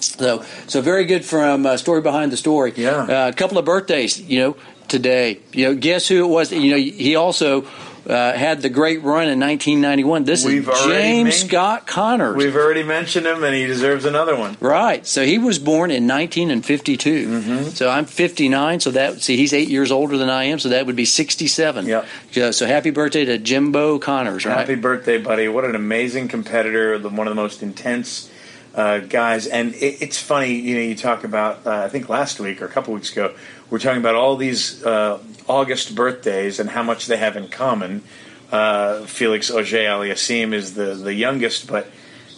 So, 0.00 0.44
so 0.66 0.80
very 0.80 1.04
good 1.04 1.24
from 1.24 1.66
uh, 1.66 1.76
story 1.76 2.00
behind 2.00 2.32
the 2.32 2.36
story. 2.36 2.72
Yeah. 2.76 3.02
Uh, 3.02 3.28
a 3.28 3.32
couple 3.32 3.58
of 3.58 3.64
birthdays. 3.64 4.20
You 4.20 4.38
know, 4.38 4.56
today. 4.88 5.40
You 5.52 5.66
know, 5.66 5.74
guess 5.74 6.08
who 6.08 6.24
it 6.24 6.28
was? 6.28 6.52
You 6.52 6.70
know, 6.70 6.76
he 6.76 7.16
also 7.16 7.66
uh, 8.08 8.32
had 8.32 8.62
the 8.62 8.68
great 8.68 9.02
run 9.02 9.28
in 9.28 9.40
1991. 9.40 10.24
This 10.24 10.44
We've 10.44 10.68
is 10.68 10.84
James 10.84 11.24
men- 11.24 11.48
Scott 11.48 11.86
Connors. 11.86 12.36
We've 12.36 12.54
already 12.54 12.82
mentioned 12.82 13.26
him, 13.26 13.42
and 13.42 13.54
he 13.54 13.66
deserves 13.66 14.04
another 14.04 14.36
one. 14.36 14.56
Right. 14.60 15.06
So 15.06 15.24
he 15.24 15.38
was 15.38 15.58
born 15.58 15.90
in 15.90 16.06
1952. 16.06 17.28
Mm-hmm. 17.28 17.68
So 17.70 17.90
I'm 17.90 18.04
59. 18.04 18.80
So 18.80 18.90
that 18.92 19.20
see, 19.22 19.36
he's 19.36 19.52
eight 19.52 19.68
years 19.68 19.90
older 19.90 20.16
than 20.16 20.30
I 20.30 20.44
am. 20.44 20.58
So 20.58 20.68
that 20.68 20.86
would 20.86 20.96
be 20.96 21.04
67. 21.04 21.86
Yep. 21.86 22.06
So, 22.32 22.50
so 22.50 22.66
happy 22.66 22.90
birthday 22.90 23.24
to 23.24 23.38
Jimbo 23.38 23.98
Connors. 23.98 24.44
Right. 24.46 24.56
Happy 24.56 24.76
birthday, 24.76 25.18
buddy! 25.18 25.48
What 25.48 25.64
an 25.64 25.74
amazing 25.74 26.28
competitor, 26.28 26.98
the- 26.98 27.08
one 27.08 27.26
of 27.26 27.30
the 27.32 27.40
most 27.40 27.62
intense 27.62 28.30
uh, 28.74 28.98
guys. 28.98 29.46
And 29.46 29.74
it, 29.74 30.02
it's 30.02 30.18
funny, 30.20 30.54
you 30.54 30.74
know, 30.76 30.82
you 30.82 30.94
talk 30.94 31.24
about. 31.24 31.66
Uh, 31.66 31.70
I 31.84 31.88
think 31.88 32.08
last 32.08 32.38
week 32.38 32.62
or 32.62 32.66
a 32.66 32.68
couple 32.68 32.94
weeks 32.94 33.10
ago, 33.10 33.34
we're 33.70 33.78
talking 33.78 34.00
about 34.00 34.14
all 34.14 34.36
these 34.36 34.84
uh, 34.84 35.18
August 35.48 35.94
birthdays 35.94 36.58
and 36.60 36.70
how 36.70 36.82
much 36.82 37.06
they 37.06 37.16
have 37.16 37.36
in 37.36 37.48
common. 37.48 38.02
Uh, 38.50 39.00
Felix 39.02 39.50
Auger 39.50 39.78
Aliassime 39.78 40.52
is 40.52 40.74
the 40.74 40.94
the 40.94 41.14
youngest, 41.14 41.66
but 41.66 41.88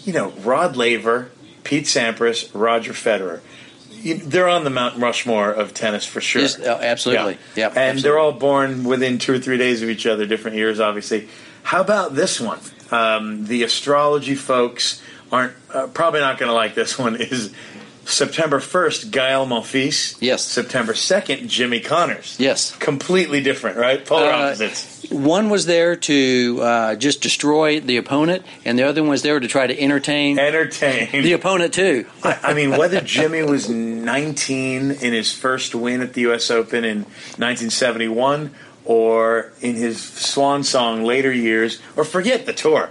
you 0.05 0.13
know, 0.13 0.31
Rod 0.31 0.77
Laver, 0.77 1.31
Pete 1.65 1.85
Sampras, 1.85 2.51
Roger 2.55 2.93
Federer. 2.93 3.41
You, 3.91 4.17
they're 4.17 4.49
on 4.49 4.65
the 4.65 4.71
Mount 4.71 4.97
Rushmore 4.97 5.51
of 5.51 5.75
tennis 5.75 6.07
for 6.07 6.21
sure. 6.21 6.43
Yes, 6.43 6.59
oh, 6.61 6.79
absolutely. 6.81 7.35
Yeah. 7.57 7.67
Yep, 7.67 7.71
and 7.71 7.79
absolutely. 7.79 8.03
they're 8.03 8.19
all 8.19 8.33
born 8.33 8.85
within 8.85 9.19
two 9.19 9.35
or 9.35 9.39
three 9.39 9.59
days 9.59 9.83
of 9.83 9.91
each 9.91 10.07
other, 10.07 10.25
different 10.25 10.57
years, 10.57 10.81
obviously. 10.81 11.29
How 11.65 11.81
about 11.81 12.15
this 12.15 12.41
one? 12.41 12.61
Um, 12.91 13.45
the 13.45 13.65
astrology 13.65 14.35
folks 14.35 15.03
aren't 15.31 15.53
uh, 15.75 15.89
probably 15.89 16.21
not 16.21 16.39
going 16.39 16.49
to 16.49 16.55
like 16.55 16.75
this 16.75 16.99
one. 16.99 17.17
Is 17.21 17.53
September 18.11 18.59
first, 18.61 19.11
Gael 19.11 19.47
Monfils? 19.47 20.17
Yes. 20.21 20.43
September 20.43 20.95
second, 20.95 21.49
Jimmy 21.49 21.81
Connors. 21.81 22.37
Yes. 22.39 22.75
Completely 22.77 23.43
different, 23.43 23.77
right? 23.77 24.05
Polar 24.05 24.31
Uh, 24.31 24.47
opposites. 24.49 25.11
One 25.11 25.49
was 25.51 25.67
there 25.67 25.95
to 25.97 26.59
uh, 26.63 26.95
just 26.97 27.21
destroy 27.23 27.81
the 27.81 27.97
opponent, 27.99 28.45
and 28.65 28.79
the 28.79 28.83
other 28.85 29.03
one 29.03 29.11
was 29.11 29.23
there 29.23 29.39
to 29.39 29.47
try 29.49 29.67
to 29.67 29.79
entertain 29.81 30.39
Entertained. 30.39 31.25
the 31.25 31.33
opponent 31.33 31.75
too. 31.75 32.07
I 32.25 32.39
I 32.43 32.55
mean, 32.55 32.71
whether 32.77 33.01
Jimmy 33.01 33.43
was 33.43 33.69
19 33.69 34.91
in 34.91 35.13
his 35.13 35.33
first 35.33 35.75
win 35.75 36.01
at 36.03 36.15
the 36.15 36.23
U.S. 36.23 36.51
Open 36.51 36.85
in 36.85 36.99
1971 37.37 38.55
or 38.85 39.53
in 39.61 39.75
his 39.75 40.01
swan 40.03 40.65
song 40.65 41.05
later 41.05 41.31
years, 41.33 41.79
or 41.97 42.05
forget 42.05 42.47
the 42.47 42.53
tour, 42.55 42.89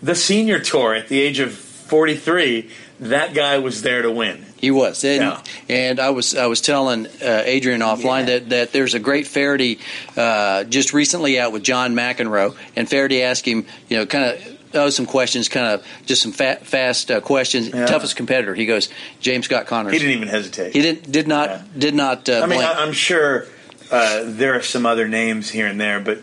the 0.00 0.14
senior 0.14 0.60
tour 0.60 0.94
at 0.94 1.08
the 1.08 1.20
age 1.20 1.40
of 1.40 1.52
43, 1.52 2.70
that 3.00 3.34
guy 3.34 3.58
was 3.58 3.82
there 3.82 4.02
to 4.02 4.10
win. 4.10 4.44
He 4.62 4.70
was, 4.70 5.04
and, 5.04 5.20
Yeah. 5.22 5.42
and 5.68 5.98
I 6.00 6.10
was 6.10 6.34
I 6.36 6.46
was 6.46 6.60
telling 6.62 7.06
uh, 7.20 7.42
Adrian 7.44 7.80
offline 7.82 8.20
Yeah. 8.20 8.38
that, 8.38 8.48
that 8.50 8.72
there's 8.72 8.94
a 8.94 9.00
great 9.00 9.26
Feherty 9.26 9.80
uh, 10.16 10.62
just 10.64 10.94
recently 10.94 11.38
out 11.38 11.52
with 11.52 11.64
John 11.64 11.94
McEnroe, 11.94 12.54
and 12.76 12.88
Feherty 12.88 13.22
asked 13.22 13.44
him, 13.44 13.66
you 13.90 13.98
know, 13.98 14.06
kind 14.06 14.24
of. 14.24 14.58
Oh, 14.74 14.88
some 14.88 15.04
questions, 15.04 15.50
kind 15.50 15.66
of 15.66 15.86
just 16.06 16.22
some 16.22 16.32
fa- 16.32 16.58
fast 16.62 17.10
uh, 17.10 17.20
questions. 17.20 17.68
Yeah. 17.68 17.84
Toughest 17.84 18.16
competitor, 18.16 18.54
he 18.54 18.64
goes, 18.64 18.88
James 19.20 19.44
Scott 19.44 19.66
Connors. 19.66 19.92
He 19.92 19.98
didn't 19.98 20.14
even 20.14 20.28
hesitate. 20.28 20.72
He 20.72 20.80
didn't, 20.80 21.12
did 21.12 21.28
not, 21.28 21.50
Yeah. 21.50 21.62
did 21.76 21.94
not. 21.94 22.26
Uh, 22.26 22.40
I 22.42 22.46
mean. 22.46 22.62
I, 22.62 22.72
I'm 22.82 22.94
sure 22.94 23.44
uh, 23.90 24.22
there 24.24 24.54
are 24.54 24.62
some 24.62 24.86
other 24.86 25.06
names 25.08 25.50
here 25.50 25.66
and 25.66 25.78
there, 25.78 26.00
but 26.00 26.20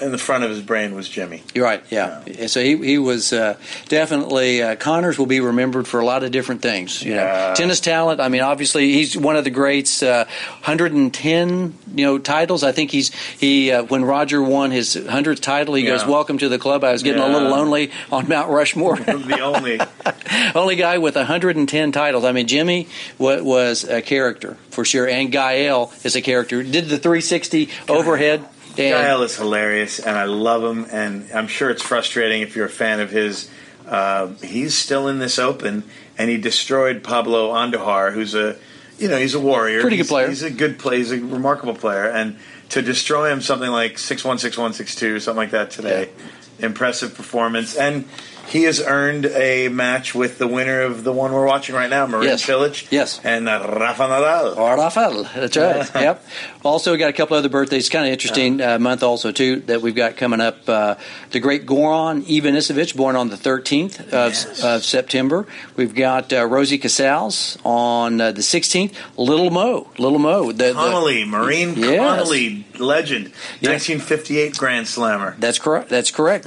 in 0.00 0.10
the 0.12 0.18
front 0.18 0.44
of 0.44 0.50
his 0.50 0.60
brain 0.60 0.94
was 0.94 1.08
Jimmy. 1.08 1.42
You're 1.54 1.64
right. 1.64 1.82
Yeah. 1.90 2.22
So 2.46 2.62
he 2.62 2.76
he 2.76 2.98
was 2.98 3.32
uh, 3.32 3.56
definitely 3.88 4.62
uh, 4.62 4.76
Connors 4.76 5.18
will 5.18 5.26
be 5.26 5.40
remembered 5.40 5.86
for 5.86 6.00
a 6.00 6.04
lot 6.04 6.22
of 6.24 6.30
different 6.30 6.62
things. 6.62 7.02
You 7.02 7.14
know, 7.14 7.54
tennis 7.56 7.80
talent. 7.80 8.20
I 8.20 8.28
mean, 8.28 8.42
obviously 8.42 8.92
he's 8.92 9.16
one 9.16 9.36
of 9.36 9.44
the 9.44 9.50
greats. 9.50 10.02
Uh, 10.02 10.24
110 10.64 11.74
you 11.94 12.04
know 12.04 12.18
titles. 12.18 12.62
I 12.62 12.72
think 12.72 12.90
he's 12.90 13.14
he 13.38 13.72
uh, 13.72 13.84
when 13.84 14.04
Roger 14.04 14.42
won 14.42 14.70
his 14.70 14.94
100th 14.96 15.40
title, 15.40 15.74
he 15.74 15.84
goes, 15.84 16.04
"Welcome 16.04 16.38
to 16.38 16.48
the 16.48 16.58
club." 16.58 16.84
I 16.84 16.92
was 16.92 17.02
getting 17.02 17.22
a 17.22 17.28
little 17.28 17.48
lonely 17.48 17.90
on 18.10 18.28
Mount 18.28 18.50
Rushmore. 18.50 18.96
the 18.96 19.40
only. 19.40 19.80
Only 20.54 20.76
guy 20.76 20.98
with 20.98 21.16
110 21.16 21.92
titles. 21.92 22.24
I 22.24 22.32
mean, 22.32 22.46
Jimmy 22.46 22.88
wa- 23.18 23.40
was 23.40 23.84
a 23.84 24.02
character 24.02 24.56
for 24.70 24.84
sure, 24.84 25.08
and 25.08 25.32
Gael 25.32 25.92
is 26.04 26.16
a 26.16 26.22
character. 26.22 26.62
Did 26.62 26.88
the 26.88 26.98
360 26.98 27.68
overhead. 27.88 28.46
And 28.78 29.22
is 29.22 29.36
hilarious, 29.36 29.98
and 29.98 30.16
I 30.16 30.24
love 30.24 30.62
him. 30.62 30.86
And 30.90 31.30
I'm 31.32 31.48
sure 31.48 31.70
it's 31.70 31.82
frustrating 31.82 32.42
if 32.42 32.56
you're 32.56 32.66
a 32.66 32.70
fan 32.70 33.00
of 33.00 33.10
his. 33.10 33.50
Uh, 33.86 34.28
he's 34.42 34.76
still 34.76 35.08
in 35.08 35.18
this 35.18 35.38
Open, 35.38 35.82
and 36.18 36.30
he 36.30 36.36
destroyed 36.36 37.02
Pablo 37.02 37.52
Andujar, 37.52 38.12
who's 38.12 38.34
a, 38.34 38.56
you 38.98 39.08
know, 39.08 39.16
he's 39.16 39.34
a 39.34 39.40
warrior. 39.40 39.80
Pretty 39.80 39.96
good 39.96 40.02
He's- 40.02 40.08
player. 40.08 40.28
He's 40.28 40.42
a 40.42 40.50
good 40.50 40.78
player. 40.78 40.98
He's 40.98 41.10
a 41.12 41.18
remarkable 41.18 41.74
player, 41.74 42.04
and 42.08 42.36
to 42.70 42.82
destroy 42.82 43.30
him 43.32 43.40
something 43.40 43.70
like 43.70 43.98
six 43.98 44.24
one, 44.24 44.38
six 44.38 44.58
one, 44.58 44.72
six 44.74 44.94
two, 44.94 45.20
something 45.20 45.38
like 45.38 45.52
that 45.52 45.70
today, 45.70 46.10
impressive 46.58 47.14
performance. 47.14 47.74
And 47.76 48.04
he 48.48 48.62
has 48.64 48.80
earned 48.80 49.26
a 49.26 49.68
match 49.68 50.14
with 50.14 50.38
the 50.38 50.46
winner 50.46 50.80
of 50.80 51.04
the 51.04 51.12
one 51.12 51.32
we're 51.32 51.46
watching 51.46 51.74
right 51.74 51.90
now, 51.90 52.06
Marin 52.06 52.24
Yes. 52.26 52.44
Cilic. 52.46 52.90
Yes. 52.90 53.20
and 53.22 53.48
uh, 53.48 53.74
Rafa 53.78 54.02
Nadal. 54.04 54.56
Or 54.56 54.76
Rafael. 54.76 55.24
That's 55.34 55.56
right. 55.56 55.90
yep. 55.94 56.24
Also, 56.64 56.92
we 56.92 56.98
got 56.98 57.10
a 57.10 57.12
couple 57.12 57.36
other 57.36 57.48
birthdays. 57.48 57.88
Kind 57.88 58.06
of 58.06 58.12
interesting 58.12 58.60
uh, 58.60 58.78
month 58.78 59.02
also 59.02 59.32
too 59.32 59.56
that 59.66 59.82
we've 59.82 59.94
got 59.94 60.16
coming 60.16 60.40
up. 60.40 60.68
Uh, 60.68 60.94
the 61.30 61.40
great 61.40 61.66
Goran 61.66 62.22
Ivanisevic, 62.24 62.96
born 62.96 63.16
on 63.16 63.28
the 63.28 63.36
13th 63.36 64.00
of, 64.00 64.32
Yes. 64.32 64.64
of 64.64 64.84
September. 64.84 65.46
We've 65.76 65.94
got 65.94 66.32
uh, 66.32 66.44
Rosie 66.46 66.78
Casals 66.78 67.58
on 67.64 68.20
uh, 68.20 68.32
the 68.32 68.40
16th. 68.40 68.94
Little 69.16 69.50
Mo, 69.50 69.88
Little 69.98 70.18
Mo. 70.18 70.52
The, 70.52 70.64
the- 70.68 70.72
Connolly, 70.72 71.24
Maureen 71.24 71.74
Yes. 71.76 71.98
Connolly, 71.98 72.66
legend, 72.78 73.26
Yes. 73.60 73.88
1958 73.88 74.56
Grand 74.56 74.86
Slammer. 74.88 75.36
That's 75.38 75.58
correct. 75.58 75.88
That's 75.90 76.10
correct. 76.10 76.46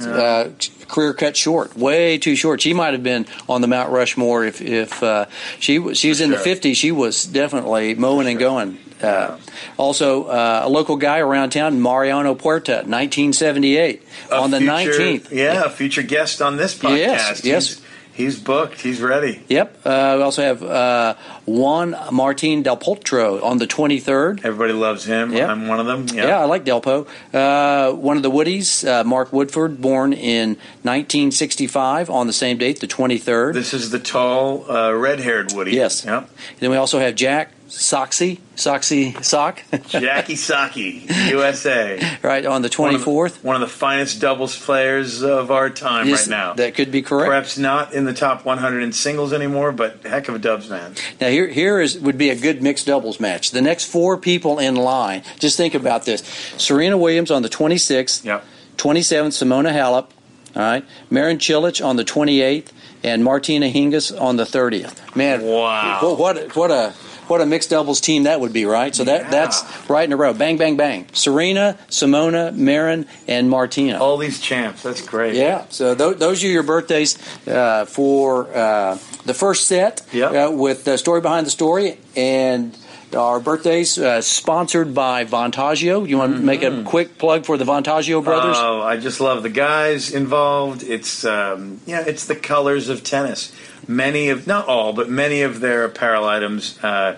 Career 0.92 1.14
cut 1.14 1.36
short, 1.36 1.76
way 1.76 2.18
too 2.18 2.36
short. 2.36 2.60
She 2.60 2.74
might 2.74 2.92
have 2.92 3.02
been 3.02 3.26
on 3.48 3.62
the 3.62 3.66
Mount 3.66 3.90
Rushmore 3.90 4.44
if 4.44 4.60
if 4.60 5.02
uh, 5.02 5.26
she 5.58 5.78
was. 5.78 5.98
She 5.98 6.10
was 6.10 6.20
in 6.20 6.30
sure. 6.30 6.38
the 6.38 6.44
50s. 6.44 6.76
She 6.76 6.92
was 6.92 7.24
definitely 7.24 7.94
mowing 7.94 8.28
and 8.28 8.38
going. 8.38 8.78
Uh, 9.02 9.36
also, 9.78 10.24
uh, 10.24 10.60
a 10.64 10.68
local 10.68 10.96
guy 10.96 11.18
around 11.18 11.50
town, 11.50 11.80
Mariano 11.80 12.34
Puerta, 12.36 12.84
1978, 12.86 14.02
A 14.30 14.34
on 14.36 14.50
the 14.52 14.58
future- 14.58 14.92
19th. 14.92 15.30
Yeah, 15.32 15.64
a 15.64 15.70
future 15.70 16.02
guest 16.02 16.40
on 16.40 16.56
this 16.56 16.78
podcast. 16.78 16.96
Yes, 16.98 17.44
yes. 17.44 17.68
He's, 17.68 17.81
he's 18.12 18.38
booked. 18.38 18.80
He's 18.80 19.00
ready. 19.00 19.42
Yep. 19.48 19.80
Uh, 19.84 20.14
we 20.16 20.22
also 20.22 20.42
have 20.42 20.62
uh, 20.62 21.14
Juan 21.46 21.96
Martin 22.12 22.62
Del 22.62 22.76
Potro 22.76 23.42
on 23.42 23.58
the 23.58 23.66
23rd. 23.66 24.44
Everybody 24.44 24.72
loves 24.72 25.04
him. 25.04 25.32
Yeah. 25.32 25.46
I'm 25.50 25.68
one 25.68 25.80
of 25.80 25.86
them. 25.86 26.06
Yeah, 26.12 26.38
I 26.40 26.44
like 26.44 26.64
Delpo. 26.64 27.06
Uh, 27.32 27.92
one 27.94 28.16
of 28.16 28.22
the 28.22 28.30
Woodies, 28.30 28.86
uh, 28.86 29.04
Mark 29.04 29.30
Woodforde, 29.30 29.80
born 29.80 30.12
in 30.12 30.50
1965 30.82 32.10
on 32.10 32.26
the 32.26 32.32
same 32.32 32.58
date, 32.58 32.80
the 32.80 32.86
23rd. 32.86 33.54
This 33.54 33.74
is 33.74 33.90
the 33.90 33.98
tall, 33.98 34.70
uh, 34.70 34.92
red-haired 34.92 35.52
Woody. 35.52 35.72
Yes. 35.72 36.04
Yep. 36.04 36.28
then 36.60 36.70
we 36.70 36.76
also 36.76 36.98
have 36.98 37.14
Jack 37.14 37.50
Soxy, 37.72 38.38
Soxy 38.54 39.24
Sock, 39.24 39.62
Jackie 39.88 40.36
Saki, 40.50 41.06
USA. 41.30 41.98
right 42.22 42.44
on 42.44 42.60
the 42.60 42.68
One 42.76 42.94
of 42.94 43.00
the- 43.00 43.06
24th. 43.06 43.42
One 43.42 43.54
of 43.56 43.62
the 43.62 43.66
finest 43.66 44.20
doubles 44.20 44.56
players 44.58 45.22
of 45.22 45.50
our 45.50 45.70
time 45.70 46.06
Yes, 46.06 46.28
right 46.28 46.36
now. 46.36 46.52
That 46.52 46.74
could 46.74 46.92
be 46.92 47.00
correct. 47.00 47.28
Perhaps 47.30 47.56
not 47.56 47.94
in 47.94 48.04
the 48.04 48.12
top 48.12 48.44
100 48.44 48.82
in 48.82 48.92
singles 48.92 49.32
anymore, 49.32 49.72
but 49.72 50.02
heck 50.04 50.28
of 50.28 50.34
a 50.34 50.38
dubs 50.38 50.68
man. 50.68 50.94
Now 51.18 51.28
here 51.28 51.46
here 51.48 51.80
is 51.80 51.98
would 51.98 52.18
be 52.18 52.28
a 52.28 52.36
good 52.36 52.62
mixed 52.62 52.86
doubles 52.86 53.18
match. 53.18 53.52
The 53.52 53.62
next 53.62 53.86
four 53.86 54.18
people 54.18 54.58
in 54.58 54.74
line. 54.76 55.22
Just 55.38 55.56
think 55.56 55.74
about 55.74 56.04
this: 56.04 56.20
Serena 56.58 56.98
Williams 56.98 57.30
on 57.30 57.40
the 57.42 57.48
26th, 57.48 58.22
Yep. 58.24 58.44
27th, 58.76 59.28
Simona 59.32 59.72
Halep, 59.72 60.08
all 60.54 60.62
right, 60.62 60.84
Marin 61.08 61.38
Cilic 61.38 61.82
on 61.84 61.96
the 61.96 62.04
28th, 62.04 62.66
and 63.02 63.24
Martina 63.24 63.66
Hingis 63.66 64.12
on 64.20 64.36
the 64.36 64.44
30th. 64.44 65.16
Man, 65.16 65.40
Wow. 65.42 66.00
what 66.02 66.18
what, 66.18 66.56
what 66.56 66.70
a 66.70 66.92
what 67.32 67.40
a 67.40 67.46
mixed 67.46 67.70
doubles 67.70 68.00
team 68.00 68.24
that 68.24 68.40
would 68.40 68.52
be, 68.52 68.64
right? 68.66 68.94
So 68.94 69.04
that 69.04 69.22
Yeah. 69.22 69.30
that's 69.30 69.64
right 69.88 70.04
in 70.04 70.12
a 70.12 70.16
row. 70.16 70.32
Bang, 70.34 70.56
bang, 70.58 70.76
bang. 70.76 71.06
Serena, 71.14 71.76
Simona, 71.88 72.54
Marin, 72.54 73.06
and 73.26 73.48
Martina. 73.48 73.98
All 73.98 74.18
these 74.18 74.38
champs. 74.38 74.82
That's 74.82 75.00
great. 75.00 75.34
Yeah, 75.34 75.64
so 75.70 75.94
th- 75.94 76.18
those 76.18 76.44
are 76.44 76.48
your 76.48 76.62
birthdays 76.62 77.16
uh, 77.48 77.86
for 77.86 78.46
uh, 78.54 78.98
the 79.24 79.34
first 79.34 79.66
set 79.66 80.02
Yep. 80.12 80.32
uh, 80.32 80.52
with 80.52 80.84
the 80.84 80.98
story 80.98 81.20
behind 81.20 81.46
the 81.46 81.50
story 81.50 81.96
and 82.16 82.76
our 83.14 83.40
birthdays 83.40 83.98
uh, 83.98 84.20
sponsored 84.20 84.94
by 84.94 85.24
Vantaggio. 85.24 86.08
You 86.08 86.18
want 86.18 86.36
to 86.36 86.42
make 86.42 86.62
a 86.62 86.82
quick 86.84 87.18
plug 87.18 87.44
for 87.44 87.56
the 87.56 87.64
Vantaggio 87.64 88.22
brothers? 88.22 88.56
Oh, 88.58 88.80
I 88.80 88.96
just 88.96 89.20
love 89.20 89.42
the 89.42 89.50
guys 89.50 90.12
involved. 90.12 90.82
It's 90.82 91.24
um, 91.24 91.80
yeah, 91.86 92.04
it's 92.06 92.26
the 92.26 92.36
colors 92.36 92.88
of 92.88 93.02
tennis. 93.04 93.52
Many 93.86 94.28
of 94.28 94.46
not 94.46 94.68
all, 94.68 94.92
but 94.92 95.08
many 95.08 95.42
of 95.42 95.60
their 95.60 95.84
apparel 95.84 96.24
items. 96.24 96.82
Uh, 96.82 97.16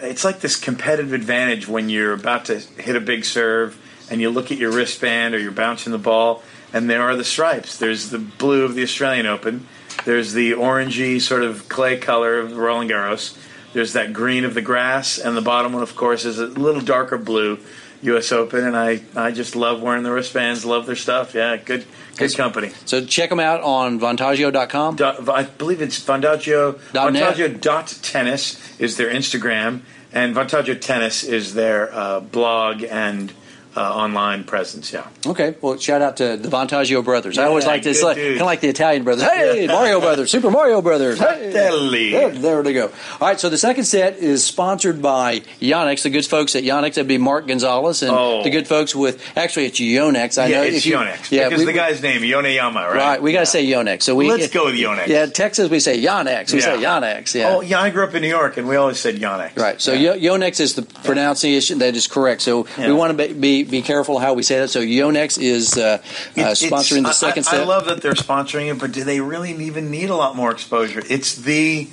it's 0.00 0.24
like 0.24 0.40
this 0.40 0.56
competitive 0.56 1.12
advantage 1.12 1.66
when 1.68 1.88
you're 1.88 2.12
about 2.12 2.46
to 2.46 2.58
hit 2.58 2.96
a 2.96 3.00
big 3.00 3.24
serve 3.24 3.80
and 4.10 4.20
you 4.20 4.30
look 4.30 4.52
at 4.52 4.58
your 4.58 4.70
wristband 4.70 5.34
or 5.34 5.38
you're 5.38 5.50
bouncing 5.50 5.92
the 5.92 5.98
ball, 5.98 6.42
and 6.72 6.90
there 6.90 7.02
are 7.02 7.16
the 7.16 7.24
stripes. 7.24 7.78
There's 7.78 8.10
the 8.10 8.18
blue 8.18 8.64
of 8.64 8.74
the 8.74 8.82
Australian 8.82 9.26
Open. 9.26 9.66
There's 10.04 10.32
the 10.32 10.52
orangey 10.52 11.20
sort 11.20 11.42
of 11.42 11.68
clay 11.68 11.98
color 11.98 12.38
of 12.38 12.56
Roland 12.56 12.90
Garros. 12.90 13.36
There's 13.74 13.92
that 13.92 14.12
green 14.12 14.44
of 14.44 14.54
the 14.54 14.62
grass, 14.62 15.18
and 15.18 15.36
the 15.36 15.42
bottom 15.42 15.72
one, 15.74 15.82
of 15.82 15.94
course, 15.94 16.24
is 16.24 16.38
a 16.38 16.46
little 16.46 16.80
darker 16.80 17.18
blue. 17.18 17.58
U.S. 18.02 18.32
Open, 18.32 18.64
and 18.64 18.76
I, 18.76 19.00
I 19.16 19.30
just 19.30 19.56
love 19.56 19.80
wearing 19.80 20.02
the 20.02 20.12
wristbands. 20.12 20.64
Love 20.64 20.84
their 20.84 20.94
stuff. 20.94 21.34
Yeah, 21.34 21.56
good 21.56 21.86
good 22.18 22.36
company. 22.36 22.70
So 22.84 23.04
check 23.04 23.30
them 23.30 23.40
out 23.40 23.62
on 23.62 23.98
Vantaggio.com. 23.98 24.98
I 25.30 25.44
believe 25.44 25.80
it's 25.80 25.98
Vantaggio. 26.04 26.74
Vantaggio 26.92 27.60
dot 27.60 27.98
tennis 28.02 28.78
is 28.78 28.98
their 28.98 29.10
Instagram, 29.10 29.80
and 30.12 30.36
Vantaggio 30.36 30.78
Tennis 30.78 31.24
is 31.24 31.54
their 31.54 31.92
uh, 31.94 32.20
blog 32.20 32.84
and 32.84 33.32
uh, 33.76 33.80
online 33.94 34.44
presence. 34.44 34.92
Yeah. 34.92 35.06
Okay, 35.26 35.56
well, 35.60 35.78
shout 35.78 36.02
out 36.02 36.16
to 36.18 36.36
the 36.36 36.48
Vantaggio 36.48 37.04
brothers. 37.04 37.38
I 37.38 37.44
always 37.44 37.66
like 37.66 37.82
this, 37.82 38.02
like, 38.02 38.16
kind 38.16 38.34
of 38.40 38.46
like 38.46 38.60
the 38.60 38.68
Italian 38.68 39.04
brothers. 39.04 39.24
Hey, 39.24 39.66
Mario 39.68 40.00
brothers, 40.00 40.30
Super 40.30 40.50
Mario 40.50 40.80
brothers. 40.82 41.18
Hey. 41.18 41.50
There, 41.52 42.30
there 42.30 42.62
they 42.62 42.72
go. 42.72 42.86
All 43.20 43.28
right, 43.28 43.38
so 43.40 43.48
the 43.48 43.58
second 43.58 43.84
set 43.84 44.18
is 44.18 44.44
sponsored 44.44 45.02
by 45.02 45.40
Yonex, 45.60 46.02
the 46.02 46.10
good 46.10 46.26
folks 46.26 46.54
at 46.56 46.62
Yonex. 46.62 46.94
That'd 46.94 47.08
be 47.08 47.18
Mark 47.18 47.46
Gonzalez 47.46 48.02
and 48.02 48.12
Oh. 48.12 48.42
the 48.42 48.50
good 48.50 48.68
folks 48.68 48.94
with, 48.94 49.22
actually, 49.36 49.66
it's 49.66 49.80
Yonex. 49.80 50.40
I 50.40 50.46
Yeah, 50.46 50.56
know 50.58 50.62
it's 50.64 50.86
you- 50.86 50.96
Yonex. 50.96 51.30
Yeah, 51.30 51.48
because 51.48 51.60
we- 51.60 51.66
the 51.66 51.72
guy's 51.72 52.02
name 52.02 52.22
Yoneyama, 52.22 52.74
right? 52.74 52.94
Right, 52.94 53.22
we 53.22 53.32
got 53.32 53.40
to 53.40 53.46
say 53.46 53.64
Yonex. 53.66 54.02
So 54.02 54.14
we 54.14 54.28
Let's 54.30 54.48
go 54.48 54.66
with 54.66 54.74
Yonex. 54.76 55.06
Yeah, 55.08 55.26
Texas 55.26 55.68
we 55.70 55.80
say 55.80 56.00
Yonex. 56.00 56.52
We 56.52 56.60
say 56.60 56.76
Yonex. 56.78 57.34
Yeah. 57.34 57.54
Oh, 57.56 57.60
yeah. 57.60 57.80
I 57.80 57.90
grew 57.90 58.04
up 58.04 58.14
in 58.14 58.22
New 58.22 58.28
York, 58.28 58.56
and 58.56 58.68
we 58.68 58.76
always 58.76 58.98
said 59.00 59.16
Yonex. 59.16 59.58
Right. 59.58 59.80
So 59.80 59.92
yeah. 59.92 60.14
Yonex 60.14 60.60
is 60.60 60.74
the 60.74 60.82
pronunciation 60.82 61.78
that 61.78 61.94
is 61.96 62.06
correct. 62.06 62.42
So 62.42 62.66
Yeah. 62.78 62.88
we 62.88 62.92
want 62.92 63.16
to 63.18 63.34
be, 63.34 63.63
be 63.64 63.70
be 63.70 63.82
careful 63.82 64.18
how 64.18 64.34
we 64.34 64.42
say 64.42 64.58
that. 64.60 64.68
So 64.68 64.80
Yonex 64.80 65.40
is 65.40 65.76
uh, 65.76 65.80
uh, 65.80 65.94
It's- 66.36 66.62
it's- 66.62 66.62
sponsoring 66.62 67.02
the 67.04 67.12
second 67.12 67.46
I, 67.48 67.50
set. 67.50 67.60
I 67.60 67.64
love 67.64 67.86
that 67.86 68.02
they're 68.02 68.12
sponsoring 68.14 68.70
it, 68.70 68.78
but 68.78 68.92
do 68.92 69.04
they 69.04 69.20
really 69.20 69.52
even 69.52 69.90
need 69.90 70.10
a 70.10 70.16
lot 70.16 70.36
more 70.36 70.50
exposure? 70.50 71.02
It's 71.08 71.34
the 71.36 71.88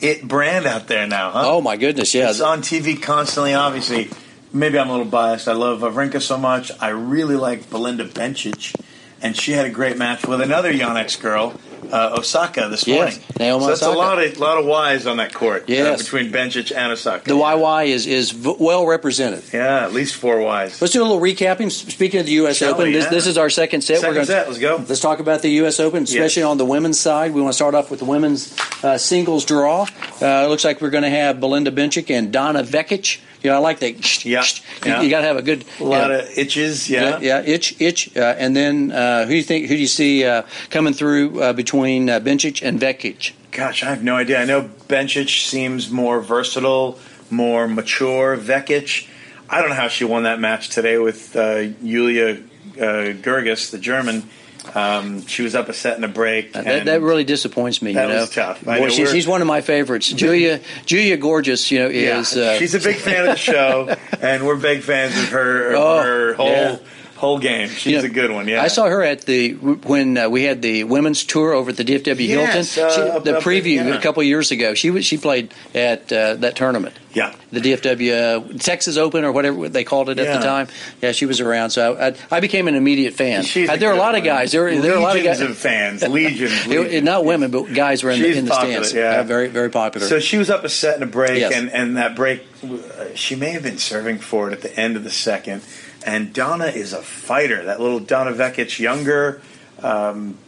it 0.00 0.26
brand 0.28 0.66
out 0.66 0.88
there 0.88 1.06
now, 1.06 1.30
huh? 1.30 1.42
oh 1.46 1.60
my 1.60 1.76
goodness, 1.76 2.14
yeah. 2.14 2.28
It's 2.30 2.40
on 2.40 2.60
TV 2.62 3.00
constantly. 3.00 3.54
Obviously, 3.54 4.10
maybe 4.52 4.78
I'm 4.78 4.88
a 4.88 4.92
little 4.92 5.06
biased. 5.06 5.48
I 5.48 5.52
love 5.52 5.80
Wawrinka 5.80 6.20
so 6.20 6.36
much. 6.36 6.70
I 6.80 6.88
really 6.88 7.36
like 7.36 7.70
Belinda 7.70 8.04
Bencic, 8.06 8.74
and 9.22 9.34
she 9.36 9.52
had 9.52 9.64
a 9.64 9.70
great 9.70 9.96
match 9.96 10.26
with 10.26 10.40
another 10.42 10.70
Yonex 10.72 11.18
girl, 11.20 11.58
uh, 11.92 12.16
Osaka, 12.18 12.68
this 12.70 12.86
Yes, 12.86 12.96
morning. 12.96 13.18
Naomi 13.38 13.64
so 13.64 13.68
that's 13.70 13.82
Osaka. 13.82 13.96
a 13.96 13.98
lot 13.98 14.22
of 14.22 14.38
lot 14.38 14.58
of 14.58 14.66
Y's 14.66 15.06
on 15.06 15.16
that 15.18 15.32
court. 15.34 15.62
uh, 15.62 15.64
Yes. 15.68 16.02
between 16.02 16.30
Bencic 16.32 16.74
and 16.76 16.92
Osaka. 16.92 17.28
the 17.28 17.34
YY 17.36 17.86
is 17.86 18.06
is 18.06 18.30
v- 18.32 18.54
well 18.58 18.86
represented. 18.86 19.42
Yeah, 19.52 19.84
at 19.84 19.92
least 19.92 20.14
four 20.16 20.40
Y's. 20.42 20.80
Let's 20.80 20.92
do 20.92 21.02
a 21.02 21.04
little 21.04 21.20
recapping. 21.20 21.70
Speaking 21.70 22.20
of 22.20 22.26
the 22.26 22.32
U.S. 22.32 22.56
Shall 22.56 22.72
Open, 22.74 22.84
we? 22.88 22.92
this, 22.92 23.04
Yeah. 23.04 23.10
this 23.10 23.26
is 23.26 23.38
our 23.38 23.50
second 23.50 23.82
set. 23.82 23.98
Second 24.00 24.14
gonna, 24.14 24.26
set, 24.26 24.46
let's 24.48 24.58
go. 24.60 24.76
Let's 24.88 25.00
talk 25.00 25.20
about 25.20 25.42
the 25.42 25.50
U.S. 25.62 25.80
Open, 25.80 26.04
especially 26.04 26.42
Yes. 26.42 26.48
on 26.50 26.58
the 26.58 26.64
women's 26.66 26.98
side. 27.00 27.32
We 27.34 27.40
want 27.40 27.52
to 27.52 27.56
start 27.56 27.74
off 27.74 27.90
with 27.90 28.00
the 28.00 28.06
women's 28.06 28.56
uh, 28.82 28.98
singles 28.98 29.44
draw. 29.44 29.82
Uh, 29.82 30.44
it 30.44 30.48
looks 30.48 30.64
like 30.64 30.80
we're 30.80 30.90
going 30.90 31.04
to 31.04 31.10
have 31.10 31.40
Belinda 31.40 31.70
Bencic 31.70 32.10
and 32.10 32.32
Donna 32.32 32.62
Vekic. 32.62 33.18
You 33.46 33.52
know, 33.52 33.58
I 33.58 33.60
like 33.60 33.78
that. 33.78 34.24
Yeah, 34.26 34.42
You, 34.84 34.90
yeah. 35.04 35.08
got 35.08 35.20
to 35.20 35.26
have 35.28 35.36
a 35.36 35.42
good. 35.42 35.64
A 35.78 35.84
lot 35.84 36.10
of 36.10 36.28
itches. 36.36 36.90
Yeah. 36.90 37.20
Yeah, 37.20 37.42
itch, 37.42 37.80
itch, 37.80 38.16
uh, 38.16 38.34
and 38.36 38.56
then 38.56 38.90
uh, 38.90 39.22
who 39.22 39.30
do 39.30 39.36
you 39.36 39.42
think? 39.44 39.68
Who 39.68 39.76
do 39.76 39.80
you 39.80 39.86
see 39.86 40.24
uh, 40.24 40.42
coming 40.70 40.92
through 40.92 41.40
uh, 41.40 41.52
between 41.52 42.10
uh, 42.10 42.18
Bencic 42.18 42.60
and 42.66 42.80
Vekic? 42.80 43.34
Gosh, 43.52 43.84
I 43.84 43.90
have 43.90 44.02
no 44.02 44.16
idea. 44.16 44.42
I 44.42 44.46
know 44.46 44.68
Bencic 44.88 45.46
seems 45.48 45.92
more 45.92 46.20
versatile, 46.20 46.98
more 47.30 47.68
mature. 47.68 48.36
Vekic, 48.36 49.08
I 49.48 49.60
don't 49.60 49.70
know 49.70 49.76
how 49.76 49.86
she 49.86 50.04
won 50.04 50.24
that 50.24 50.40
match 50.40 50.70
today 50.70 50.98
with 50.98 51.36
uh, 51.36 51.68
Yulia 51.80 52.38
uh, 52.78 53.14
Görges, 53.22 53.70
the 53.70 53.78
German. 53.78 54.28
Um, 54.74 55.26
she 55.26 55.42
was 55.42 55.54
up 55.54 55.68
a 55.68 55.72
set 55.72 55.96
and 55.96 56.04
a 56.04 56.08
break. 56.08 56.56
Uh, 56.56 56.62
that, 56.62 56.84
that 56.86 57.00
really 57.02 57.24
disappoints 57.24 57.82
me. 57.82 57.92
That 57.92 58.08
you 58.08 58.14
know? 58.14 58.20
was 58.22 58.30
tough. 58.30 58.64
Boy, 58.64 58.80
know, 58.80 58.88
she's, 58.88 59.10
she's 59.10 59.26
one 59.26 59.40
of 59.40 59.46
my 59.46 59.60
favorites. 59.60 60.08
Julia, 60.08 60.60
Julia 60.84 61.16
Gorgeous, 61.16 61.70
you 61.70 61.80
know, 61.80 61.88
yeah, 61.88 62.20
is 62.20 62.36
uh, 62.36 62.58
she's 62.58 62.74
a 62.74 62.80
big 62.80 62.96
fan 62.96 63.26
of 63.28 63.34
the 63.34 63.36
show, 63.36 63.94
and 64.20 64.46
we're 64.46 64.56
big 64.56 64.82
fans 64.82 65.16
of 65.16 65.28
her. 65.28 65.74
Oh, 65.74 66.02
her 66.02 66.34
whole 66.34 66.48
yeah. 66.48 66.78
Whole 67.16 67.38
game. 67.38 67.68
She's 67.68 67.86
You 67.86 67.98
know, 67.98 68.04
a 68.04 68.08
good 68.08 68.30
one. 68.30 68.46
Yeah, 68.48 68.62
I 68.62 68.68
saw 68.68 68.86
her 68.86 69.02
at 69.02 69.22
the 69.22 69.52
when 69.54 70.16
uh, 70.18 70.28
we 70.28 70.42
had 70.44 70.62
the 70.62 70.84
women's 70.84 71.24
tour 71.24 71.52
over 71.52 71.70
at 71.70 71.76
the 71.76 71.84
DFW 71.84 72.28
Yes, 72.28 72.74
Hilton. 72.74 72.90
uh, 72.90 72.94
She- 73.06 73.10
up- 73.16 73.24
the 73.24 73.36
up- 73.38 73.42
preview 73.42 73.76
yeah. 73.76 73.94
a 73.96 74.00
couple 74.00 74.22
years 74.22 74.50
ago. 74.50 74.74
She 74.74 74.90
was 74.90 75.04
she 75.04 75.16
played 75.16 75.52
at 75.74 76.12
uh, 76.12 76.34
that 76.34 76.56
tournament, 76.56 76.94
Yeah. 77.14 77.34
the 77.50 77.60
DFW 77.60 78.12
uh, 78.54 78.58
Texas 78.58 78.96
Open 78.96 79.24
or 79.24 79.32
whatever 79.32 79.68
they 79.68 79.84
called 79.84 80.10
it 80.10 80.18
at 80.18 80.38
the 80.38 80.44
time. 80.46 80.68
Yeah, 81.02 81.12
she 81.12 81.26
was 81.26 81.40
around, 81.40 81.70
so 81.70 81.94
I, 81.94 82.08
I, 82.08 82.14
I 82.30 82.40
became 82.40 82.68
an 82.68 82.74
immediate 82.74 83.14
fan. 83.14 83.42
She's 83.44 83.68
Uh, 83.68 83.76
there 83.76 83.88
are 83.90 83.94
a 83.94 83.98
lot 83.98 84.14
of 84.14 84.22
guys. 84.24 84.52
There, 84.52 84.78
there 84.80 84.92
are 84.92 84.96
a 84.98 85.00
lot 85.00 85.16
of 85.16 85.22
Legions 85.22 85.38
guys. 85.40 85.50
of 85.50 85.56
fans. 85.56 86.02
Legions. 86.06 86.66
Legions. 86.68 87.04
not 87.04 87.24
women, 87.24 87.50
but 87.50 87.72
guys 87.72 88.02
were 88.04 88.10
in, 88.10 88.20
the 88.20 88.36
in 88.36 88.44
the 88.46 88.54
stands. 88.54 88.92
yeah. 88.92 89.22
very 89.22 89.48
very 89.48 89.70
popular. 89.70 90.06
So 90.06 90.20
she 90.20 90.36
was 90.38 90.50
up 90.50 90.64
a 90.64 90.68
set 90.68 90.94
and 90.94 91.02
a 91.04 91.06
break, 91.06 91.40
Yes. 91.40 91.52
and, 91.54 91.70
and 91.72 91.96
that 91.96 92.14
break, 92.14 92.42
uh, 92.62 93.06
she 93.14 93.34
may 93.36 93.50
have 93.50 93.62
been 93.62 93.78
serving 93.78 94.18
for 94.18 94.48
it 94.48 94.52
at 94.52 94.60
the 94.62 94.78
end 94.78 94.96
of 94.96 95.04
the 95.04 95.10
second. 95.10 95.62
And 96.06 96.32
Donna 96.32 96.66
is 96.66 96.92
a 96.92 97.02
fighter. 97.02 97.64
That 97.64 97.80
little 97.80 97.98
Donna 97.98 98.30
Vekic, 98.32 98.78
younger, 98.78 99.42
um, 99.82 100.38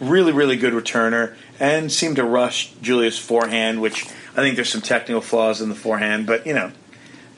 really, 0.00 0.32
really 0.32 0.56
good 0.56 0.72
returner, 0.74 1.36
and 1.60 1.90
seemed 1.90 2.16
to 2.16 2.24
rush 2.24 2.72
Julia's 2.82 3.16
forehand, 3.16 3.80
which 3.80 4.04
I 4.32 4.42
think 4.42 4.56
there's 4.56 4.70
some 4.70 4.82
technical 4.82 5.20
flaws 5.20 5.60
in 5.60 5.68
the 5.68 5.76
forehand. 5.76 6.26
But, 6.26 6.46
you 6.48 6.52
know, 6.52 6.72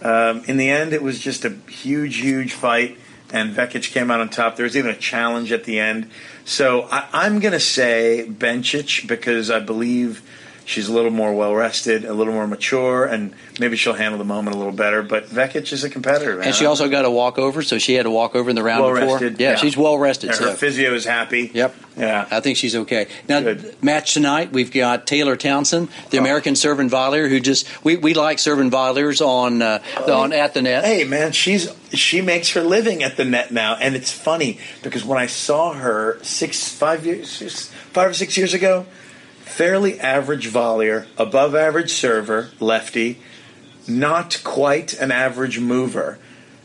um, 0.00 0.42
in 0.46 0.56
the 0.56 0.70
end, 0.70 0.94
it 0.94 1.02
was 1.02 1.18
just 1.18 1.44
a 1.44 1.50
huge, 1.68 2.16
huge 2.16 2.54
fight, 2.54 2.96
and 3.30 3.54
Vekic 3.54 3.92
came 3.92 4.10
out 4.10 4.20
on 4.20 4.30
top. 4.30 4.56
There 4.56 4.64
was 4.64 4.76
even 4.76 4.90
a 4.90 4.96
challenge 4.96 5.52
at 5.52 5.64
the 5.64 5.78
end. 5.78 6.10
So 6.46 6.88
I, 6.90 7.06
I'm 7.12 7.40
going 7.40 7.52
to 7.52 7.60
say 7.60 8.26
Bencic 8.26 9.06
because 9.06 9.50
I 9.50 9.60
believe 9.60 10.22
she's 10.66 10.88
a 10.88 10.92
little 10.92 11.10
more 11.10 11.32
well 11.32 11.54
rested, 11.54 12.04
a 12.04 12.12
little 12.12 12.34
more 12.34 12.46
mature, 12.46 13.04
and 13.06 13.32
maybe 13.58 13.76
she'll 13.76 13.94
handle 13.94 14.18
the 14.18 14.24
moment 14.24 14.54
a 14.54 14.58
little 14.58 14.72
better. 14.74 15.02
But 15.02 15.28
Vekic 15.30 15.72
is 15.72 15.84
a 15.84 15.88
competitor, 15.88 16.36
man. 16.36 16.48
and 16.48 16.54
she 16.54 16.66
also 16.66 16.88
got 16.90 17.04
a 17.06 17.10
walkover, 17.10 17.62
so 17.62 17.78
she 17.78 17.94
had 17.94 18.04
a 18.04 18.10
walkover 18.10 18.50
in 18.50 18.56
the 18.56 18.62
round 18.62 18.82
well 18.82 18.92
before. 18.94 19.14
rested. 19.14 19.40
Yeah, 19.40 19.54
she's 19.56 19.76
well 19.76 19.96
rested. 19.98 20.30
And 20.30 20.38
her 20.40 20.46
So. 20.50 20.54
physio 20.56 20.92
is 20.92 21.04
happy. 21.06 21.50
Yep. 21.54 21.74
Yeah. 21.96 22.28
I 22.30 22.40
think 22.40 22.58
she's 22.58 22.76
okay. 22.76 23.06
Now, 23.26 23.40
Good. 23.40 23.82
match 23.82 24.12
tonight, 24.12 24.52
we've 24.52 24.70
got 24.70 25.06
Taylor 25.06 25.34
Townsend, 25.36 25.88
the 26.10 26.18
American 26.18 26.54
servant 26.54 26.92
volleyer, 26.92 27.28
who 27.30 27.40
just 27.40 27.66
we, 27.84 27.96
we 27.96 28.12
like 28.12 28.38
serving 28.38 28.70
volleyers 28.70 29.24
on 29.24 29.62
uh, 29.62 29.82
on 30.06 30.34
at 30.34 30.52
the 30.52 30.60
net. 30.60 30.84
Hey 30.84 31.04
man, 31.04 31.32
she's 31.32 31.74
she 31.94 32.20
makes 32.20 32.50
her 32.50 32.60
living 32.60 33.02
at 33.02 33.16
the 33.16 33.24
net 33.24 33.50
now, 33.50 33.76
and 33.76 33.94
it's 33.94 34.10
funny 34.12 34.58
because 34.82 35.04
when 35.06 35.18
I 35.18 35.26
saw 35.26 35.72
her 35.72 36.18
six, 36.22 36.68
five 36.68 37.06
years, 37.06 37.70
five 37.92 38.10
or 38.10 38.14
six 38.14 38.36
years 38.36 38.52
ago, 38.52 38.84
fairly 39.46 39.98
average 40.00 40.48
volleyer, 40.48 41.06
above 41.16 41.54
average 41.54 41.90
server, 41.92 42.50
lefty, 42.60 43.18
not 43.88 44.40
quite 44.44 44.92
an 44.94 45.10
average 45.10 45.58
mover. 45.60 46.18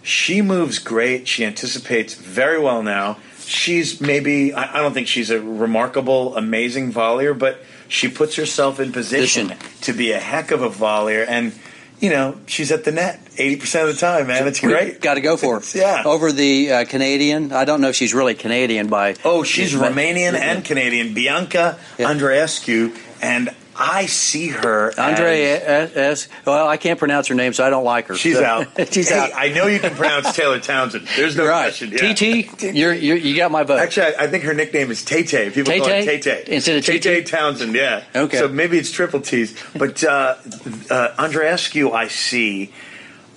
She 0.03 0.41
moves 0.41 0.79
great. 0.79 1.27
She 1.27 1.45
anticipates 1.45 2.15
very 2.15 2.59
well 2.59 2.81
now. 2.83 3.17
She's 3.45 4.01
maybe 4.01 4.51
I, 4.53 4.79
I 4.79 4.81
don't 4.81 4.93
think 4.93 5.07
she's 5.07 5.29
a 5.29 5.39
remarkable, 5.39 6.35
amazing 6.35 6.91
volleyer, 6.91 7.37
but 7.37 7.63
she 7.87 8.09
puts 8.09 8.35
herself 8.35 8.79
in 8.79 8.91
position 8.91 9.49
Position. 9.49 9.81
to 9.81 9.93
be 9.93 10.11
a 10.11 10.19
heck 10.19 10.51
of 10.51 10.61
a 10.61 10.69
volleyer 10.69 11.25
and. 11.27 11.53
You 12.01 12.09
know, 12.09 12.37
she's 12.47 12.71
at 12.71 12.83
the 12.83 12.91
net 12.91 13.23
80% 13.35 13.81
of 13.87 13.87
the 13.93 13.93
time, 13.93 14.27
man. 14.27 14.47
It's 14.47 14.59
great. 14.59 14.99
Got 15.01 15.13
to 15.13 15.21
go 15.21 15.37
for 15.37 15.57
it. 15.57 15.75
Yeah. 15.75 16.01
Over 16.03 16.31
the 16.31 16.71
uh, 16.71 16.85
Canadian, 16.85 17.53
I 17.53 17.63
don't 17.63 17.79
know 17.79 17.89
if 17.89 17.95
she's 17.95 18.13
really 18.13 18.33
Canadian 18.33 18.87
by. 18.87 19.15
Oh, 19.23 19.43
she's 19.43 19.73
Romanian 19.73 20.33
and 20.33 20.65
Canadian. 20.65 21.13
Bianca 21.13 21.77
Yeah. 21.99 22.11
Andreescu, 22.11 22.97
and 23.21 23.53
I 23.75 24.05
see 24.05 24.49
her. 24.49 24.93
Andre 24.99 25.43
as- 25.43 25.95
S. 25.95 26.27
Well, 26.45 26.67
I 26.67 26.77
can't 26.77 26.99
pronounce 26.99 27.27
her 27.27 27.35
name, 27.35 27.53
so 27.53 27.65
I 27.65 27.69
don't 27.69 27.83
like 27.85 28.07
her. 28.07 28.15
She's 28.15 28.35
So- 28.37 28.43
out. 28.43 28.67
she's 28.93 29.09
Hey, 29.09 29.17
out. 29.17 29.31
I 29.33 29.47
know 29.49 29.67
you 29.67 29.79
can 29.79 29.95
pronounce 29.95 30.35
Taylor 30.35 30.59
Townsend. 30.59 31.07
There's 31.15 31.35
no 31.37 31.45
right. 31.47 31.63
question. 31.73 31.91
Yeah. 31.91 32.13
TT, 32.13 32.73
you're, 32.75 32.93
you're 32.93 33.17
you 33.17 33.35
got 33.35 33.49
my 33.51 33.63
vote. 33.63 33.79
Actually, 33.79 34.15
I, 34.15 34.23
I 34.23 34.27
think 34.27 34.43
her 34.43 34.53
nickname 34.53 34.91
is 34.91 35.03
Tay 35.05 35.23
Tay. 35.23 35.49
People 35.49 35.73
call 35.73 35.85
her 35.87 36.01
Tay 36.01 36.19
Tay-Tay? 36.19 36.43
Instead 36.55 36.77
of 36.77 37.01
Tay 37.01 37.23
Townsend. 37.23 37.73
Yeah. 37.73 38.03
Okay. 38.15 38.37
So 38.37 38.47
maybe 38.49 38.77
it's 38.77 38.91
triple 38.91 39.21
T's. 39.21 39.55
But 39.75 40.03
uh, 40.03 40.35
uh, 40.89 41.15
Andreescu, 41.17 41.93
I 41.93 42.07
see. 42.09 42.71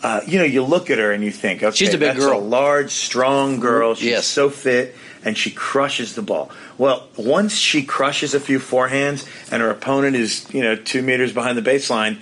Uh, 0.02 0.20
you 0.26 0.38
know, 0.38 0.44
you 0.44 0.62
look 0.62 0.90
at 0.90 0.98
her 0.98 1.12
and 1.12 1.24
you 1.24 1.30
think, 1.30 1.62
okay, 1.62 1.74
She's 1.74 1.94
a 1.94 1.98
big 1.98 2.16
girl. 2.16 2.36
a 2.36 2.38
large, 2.38 2.90
strong 2.90 3.58
girl. 3.60 3.94
She's 3.94 4.04
Yes. 4.08 4.26
so 4.26 4.50
fit, 4.50 4.94
and 5.24 5.36
she 5.38 5.50
crushes 5.50 6.14
the 6.14 6.22
ball. 6.22 6.50
Well, 6.78 7.08
once 7.16 7.54
she 7.56 7.82
crushes 7.82 8.34
a 8.34 8.40
few 8.40 8.58
forehands, 8.58 9.26
and 9.52 9.62
her 9.62 9.70
opponent 9.70 10.16
is, 10.16 10.46
you 10.52 10.62
know, 10.62 10.76
two 10.76 11.02
meters 11.02 11.32
behind 11.32 11.56
the 11.58 11.62
baseline, 11.62 12.18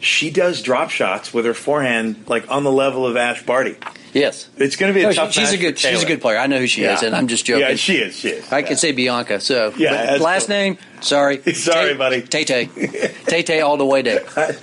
she 0.00 0.30
does 0.30 0.62
drop 0.62 0.90
shots 0.90 1.32
with 1.34 1.44
her 1.44 1.54
forehand, 1.54 2.24
like 2.28 2.50
on 2.50 2.64
the 2.64 2.72
level 2.72 3.06
of 3.06 3.16
Ash 3.16 3.42
Barty. 3.44 3.76
yes. 4.12 4.48
It's 4.58 4.76
going 4.76 4.92
to 4.92 4.94
be 4.98 5.02
a 5.04 5.08
No, 5.08 5.12
tough 5.12 5.32
she- 5.32 5.40
she's 5.40 5.50
match 5.50 5.58
a 5.58 5.62
good 5.62 5.78
she's 5.78 6.02
a 6.02 6.06
good 6.06 6.20
player. 6.20 6.38
I 6.38 6.46
know 6.46 6.58
who 6.58 6.66
she 6.66 6.84
is, 6.84 7.02
and 7.02 7.14
I'm 7.16 7.28
just 7.28 7.44
joking. 7.46 7.66
Yeah, 7.68 7.74
she 7.76 7.96
is. 7.96 8.14
She 8.16 8.28
is. 8.28 8.52
I 8.52 8.58
Yeah. 8.60 8.66
could 8.68 8.78
say 8.78 8.92
Bianca. 8.92 9.40
So 9.40 9.72
Yeah, 9.76 10.18
last 10.20 10.46
cool. 10.46 10.56
name, 10.56 10.78
sorry, 11.00 11.42
Sorry, 11.54 11.94
buddy. 11.94 12.22
Tay 12.22 12.44
Tay, 12.44 12.66
Tay 13.26 13.42
Tay, 13.42 13.60
all 13.62 13.76
the 13.78 13.86
way 13.86 14.02
that- 14.02 14.56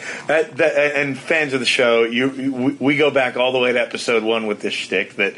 and 0.95 1.17
fans 1.17 1.53
of 1.53 1.59
the 1.59 1.65
show, 1.65 2.03
you, 2.03 2.29
we, 2.29 2.71
we 2.79 2.97
go 2.97 3.09
back 3.11 3.35
all 3.37 3.51
the 3.51 3.59
way 3.59 3.71
to 3.73 3.81
episode 3.81 4.23
one 4.23 4.47
with 4.47 4.61
this 4.61 4.73
shtick 4.73 5.15
that 5.15 5.33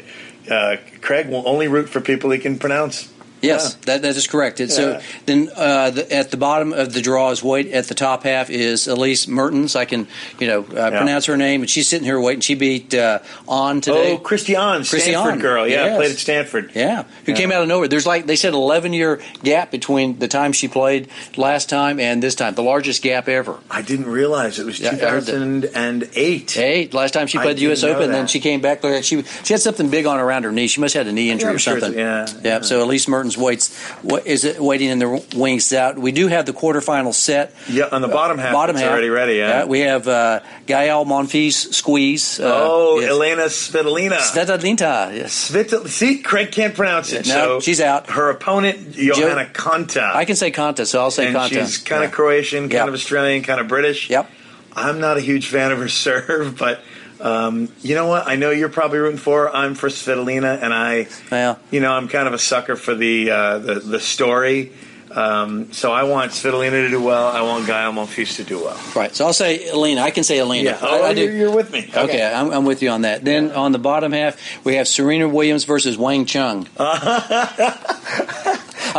uh, 0.50 0.76
Craig 1.00 1.28
will 1.28 1.46
only 1.48 1.68
root 1.68 1.88
for 1.88 2.00
people 2.00 2.30
he 2.30 2.38
can 2.38 2.58
pronounce. 2.58 3.12
Yes, 3.46 3.74
that, 3.86 4.02
that 4.02 4.16
is 4.16 4.26
correct. 4.26 4.60
It's 4.60 4.76
So 4.76 5.00
then 5.26 5.48
uh, 5.56 5.90
the, 5.90 6.12
at 6.12 6.30
the 6.30 6.36
bottom 6.36 6.72
of 6.72 6.92
the 6.92 7.00
draw 7.02 7.30
is 7.30 7.42
wait. 7.42 7.68
At 7.72 7.86
the 7.86 7.94
top 7.94 8.22
half 8.24 8.50
is 8.50 8.86
Elise 8.88 9.26
Mertens. 9.28 9.74
I 9.76 9.84
can 9.84 10.06
you 10.38 10.46
know 10.46 10.60
uh, 10.64 10.90
pronounce 10.90 11.26
her 11.26 11.36
name, 11.36 11.62
and 11.62 11.70
she's 11.70 11.88
sitting 11.88 12.04
here 12.04 12.20
waiting. 12.20 12.40
She 12.40 12.54
beat 12.54 12.94
uh, 12.94 13.20
on 13.48 13.80
today. 13.80 14.14
Oh, 14.14 14.18
Christian, 14.18 14.56
Christy 14.56 14.98
Stanford 15.12 15.40
girl. 15.40 15.66
Yeah, 15.66 15.84
Yes. 15.86 15.96
played 15.96 16.10
at 16.12 16.18
Stanford. 16.18 16.70
Yeah, 16.74 17.04
who 17.24 17.34
came 17.34 17.52
out 17.52 17.62
of 17.62 17.68
nowhere. 17.68 17.88
There's 17.88 18.06
like 18.06 18.26
they 18.26 18.36
said, 18.36 18.54
11 18.54 18.92
year 18.92 19.20
gap 19.42 19.70
between 19.70 20.18
the 20.18 20.28
time 20.28 20.52
she 20.52 20.68
played 20.68 21.08
last 21.36 21.68
time 21.68 22.00
and 22.00 22.22
this 22.22 22.34
time, 22.34 22.54
the 22.54 22.62
largest 22.62 23.02
gap 23.02 23.28
ever. 23.28 23.58
I 23.70 23.82
didn't 23.82 24.06
realize 24.06 24.58
it 24.58 24.66
was 24.66 24.80
Yeah, 24.80 24.90
I 24.90 24.96
heard 24.96 25.24
that. 25.24 25.32
2008. 25.32 26.56
Eight. 26.58 26.94
last 26.94 27.12
time 27.12 27.26
she 27.26 27.38
I 27.38 27.42
played 27.42 27.56
the 27.56 27.62
U.S. 27.62 27.82
Open, 27.84 28.10
then 28.10 28.26
she 28.26 28.40
came 28.40 28.60
back. 28.60 28.82
She 29.02 29.22
she 29.22 29.52
had 29.54 29.60
something 29.60 29.90
big 29.90 30.06
on 30.06 30.18
around 30.18 30.44
her 30.44 30.52
knee. 30.52 30.66
She 30.66 30.80
must 30.80 30.94
have 30.94 31.06
had 31.06 31.12
a 31.12 31.14
knee 31.14 31.30
injury 31.30 31.54
or 31.54 31.58
something. 31.58 31.94
yeah, 31.94 32.26
yeah. 32.42 32.60
So 32.60 32.82
Elise 32.82 33.08
Mertens 33.08 33.35
waits. 33.36 33.76
What 34.02 34.26
is 34.26 34.44
it? 34.44 34.60
Waiting 34.60 34.88
in 34.90 34.98
the 34.98 35.24
wings 35.36 35.72
out. 35.72 35.98
We 35.98 36.12
do 36.12 36.28
have 36.28 36.46
the 36.46 36.52
quarterfinal 36.52 37.14
set. 37.14 37.52
Yeah, 37.68 37.88
on 37.92 38.02
the 38.02 38.08
bottom 38.08 38.38
half, 38.38 38.52
Bottom 38.52 38.76
it's 38.76 38.82
half 38.82 38.92
already 38.92 39.08
ready. 39.10 39.34
Yeah. 39.36 39.64
we 39.64 39.80
have 39.80 40.06
uh, 40.08 40.40
Gael 40.66 41.04
Monfils 41.04 41.72
squeeze. 41.74 42.40
Uh, 42.40 42.50
oh, 42.54 43.00
yes. 43.00 43.10
Elena 43.10 43.42
Svitolina. 43.44 44.18
Svitolina, 44.18 45.14
Yes. 45.16 45.50
Svitol- 45.50 45.88
See, 45.88 46.18
Craig 46.18 46.52
can't 46.52 46.74
pronounce 46.74 47.12
it. 47.12 47.26
No, 47.26 47.32
so 47.58 47.60
she's 47.60 47.80
out. 47.80 48.10
Her 48.10 48.30
opponent, 48.30 48.92
Johanna 48.92 49.46
Konta. 49.52 50.14
I 50.14 50.24
can 50.24 50.36
say 50.36 50.50
Konta, 50.50 50.86
so 50.86 51.00
I'll 51.00 51.10
say 51.10 51.26
and 51.28 51.36
Konta. 51.36 51.48
she's 51.48 51.78
kind 51.78 52.02
Yeah. 52.02 52.06
of 52.08 52.12
Croatian, 52.12 52.62
kind 52.64 52.72
Yeah. 52.72 52.86
of 52.88 52.94
Australian, 52.94 53.42
kind 53.42 53.60
of 53.60 53.68
British. 53.68 54.10
Yep. 54.10 54.30
I'm 54.74 55.00
not 55.00 55.16
a 55.16 55.20
huge 55.20 55.48
fan 55.48 55.72
of 55.72 55.78
her 55.78 55.88
serve, 56.06 56.58
but 56.58 56.80
um, 57.20 57.68
you 57.82 57.94
know 57.94 58.06
what? 58.06 58.26
I 58.26 58.36
know 58.36 58.50
you're 58.50 58.68
probably 58.68 58.98
rooting 58.98 59.18
for. 59.18 59.54
I'm 59.54 59.74
for 59.74 59.88
Svitolina, 59.88 60.62
and 60.62 60.72
I, 60.74 61.06
Yeah. 61.30 61.56
you 61.70 61.80
know, 61.80 61.92
I'm 61.92 62.08
kind 62.08 62.28
of 62.28 62.34
a 62.34 62.38
sucker 62.38 62.76
for 62.76 62.94
the 62.94 63.30
uh, 63.30 63.58
the, 63.58 63.74
the 63.76 64.00
story. 64.00 64.72
Um, 65.08 65.72
so 65.72 65.92
I 65.92 66.02
want 66.02 66.32
Svitolina 66.32 66.72
to 66.72 66.88
do 66.90 67.00
well. 67.02 67.28
I 67.28 67.40
want 67.40 67.66
Gael 67.66 67.92
Monfils 67.92 68.36
to 68.36 68.44
do 68.44 68.58
well. 68.62 68.78
Right. 68.94 69.14
So 69.14 69.24
I'll 69.24 69.32
say 69.32 69.66
Elena. 69.70 70.02
I 70.02 70.10
can 70.10 70.24
say 70.24 70.38
Elena. 70.40 70.70
Yeah. 70.70 70.78
Oh, 70.82 71.04
I 71.04 71.14
do- 71.14 71.22
you're, 71.22 71.32
you're 71.32 71.54
with 71.54 71.72
me. 71.72 71.88
Okay, 71.94 72.22
I'm, 72.22 72.50
I'm 72.50 72.64
with 72.66 72.82
you 72.82 72.90
on 72.90 73.02
that. 73.02 73.24
Then 73.24 73.52
on 73.52 73.72
the 73.72 73.78
bottom 73.78 74.12
half, 74.12 74.36
we 74.64 74.74
have 74.74 74.86
Serena 74.86 75.26
Williams 75.26 75.64
versus 75.64 75.96
Wang 75.96 76.26
Chung. 76.26 76.68
a 76.78 76.92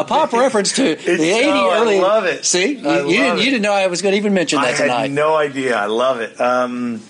pop 0.05 0.31
reference 0.33 0.71
to 0.73 0.95
the 0.95 1.11
80 1.11 1.49
oh, 1.49 1.69
I 1.69 1.81
early. 1.81 1.99
love 1.99 2.25
it. 2.25 2.45
See, 2.45 2.77
you, 2.77 2.87
I 2.87 3.01
you 3.01 3.07
didn't, 3.09 3.27
love 3.29 3.37
you 3.39 3.45
didn't 3.45 3.61
know 3.63 3.73
I 3.73 3.87
was 3.87 4.01
going 4.01 4.13
to 4.13 4.17
even 4.17 4.33
mention 4.33 4.59
I 4.59 4.71
that 4.71 4.77
tonight. 4.77 4.95
I 4.95 5.01
had 5.03 5.11
no 5.11 5.35
idea. 5.35 5.75
I 5.75 5.85
love 5.85 6.21
it. 6.21 6.39
Um, 6.39 7.01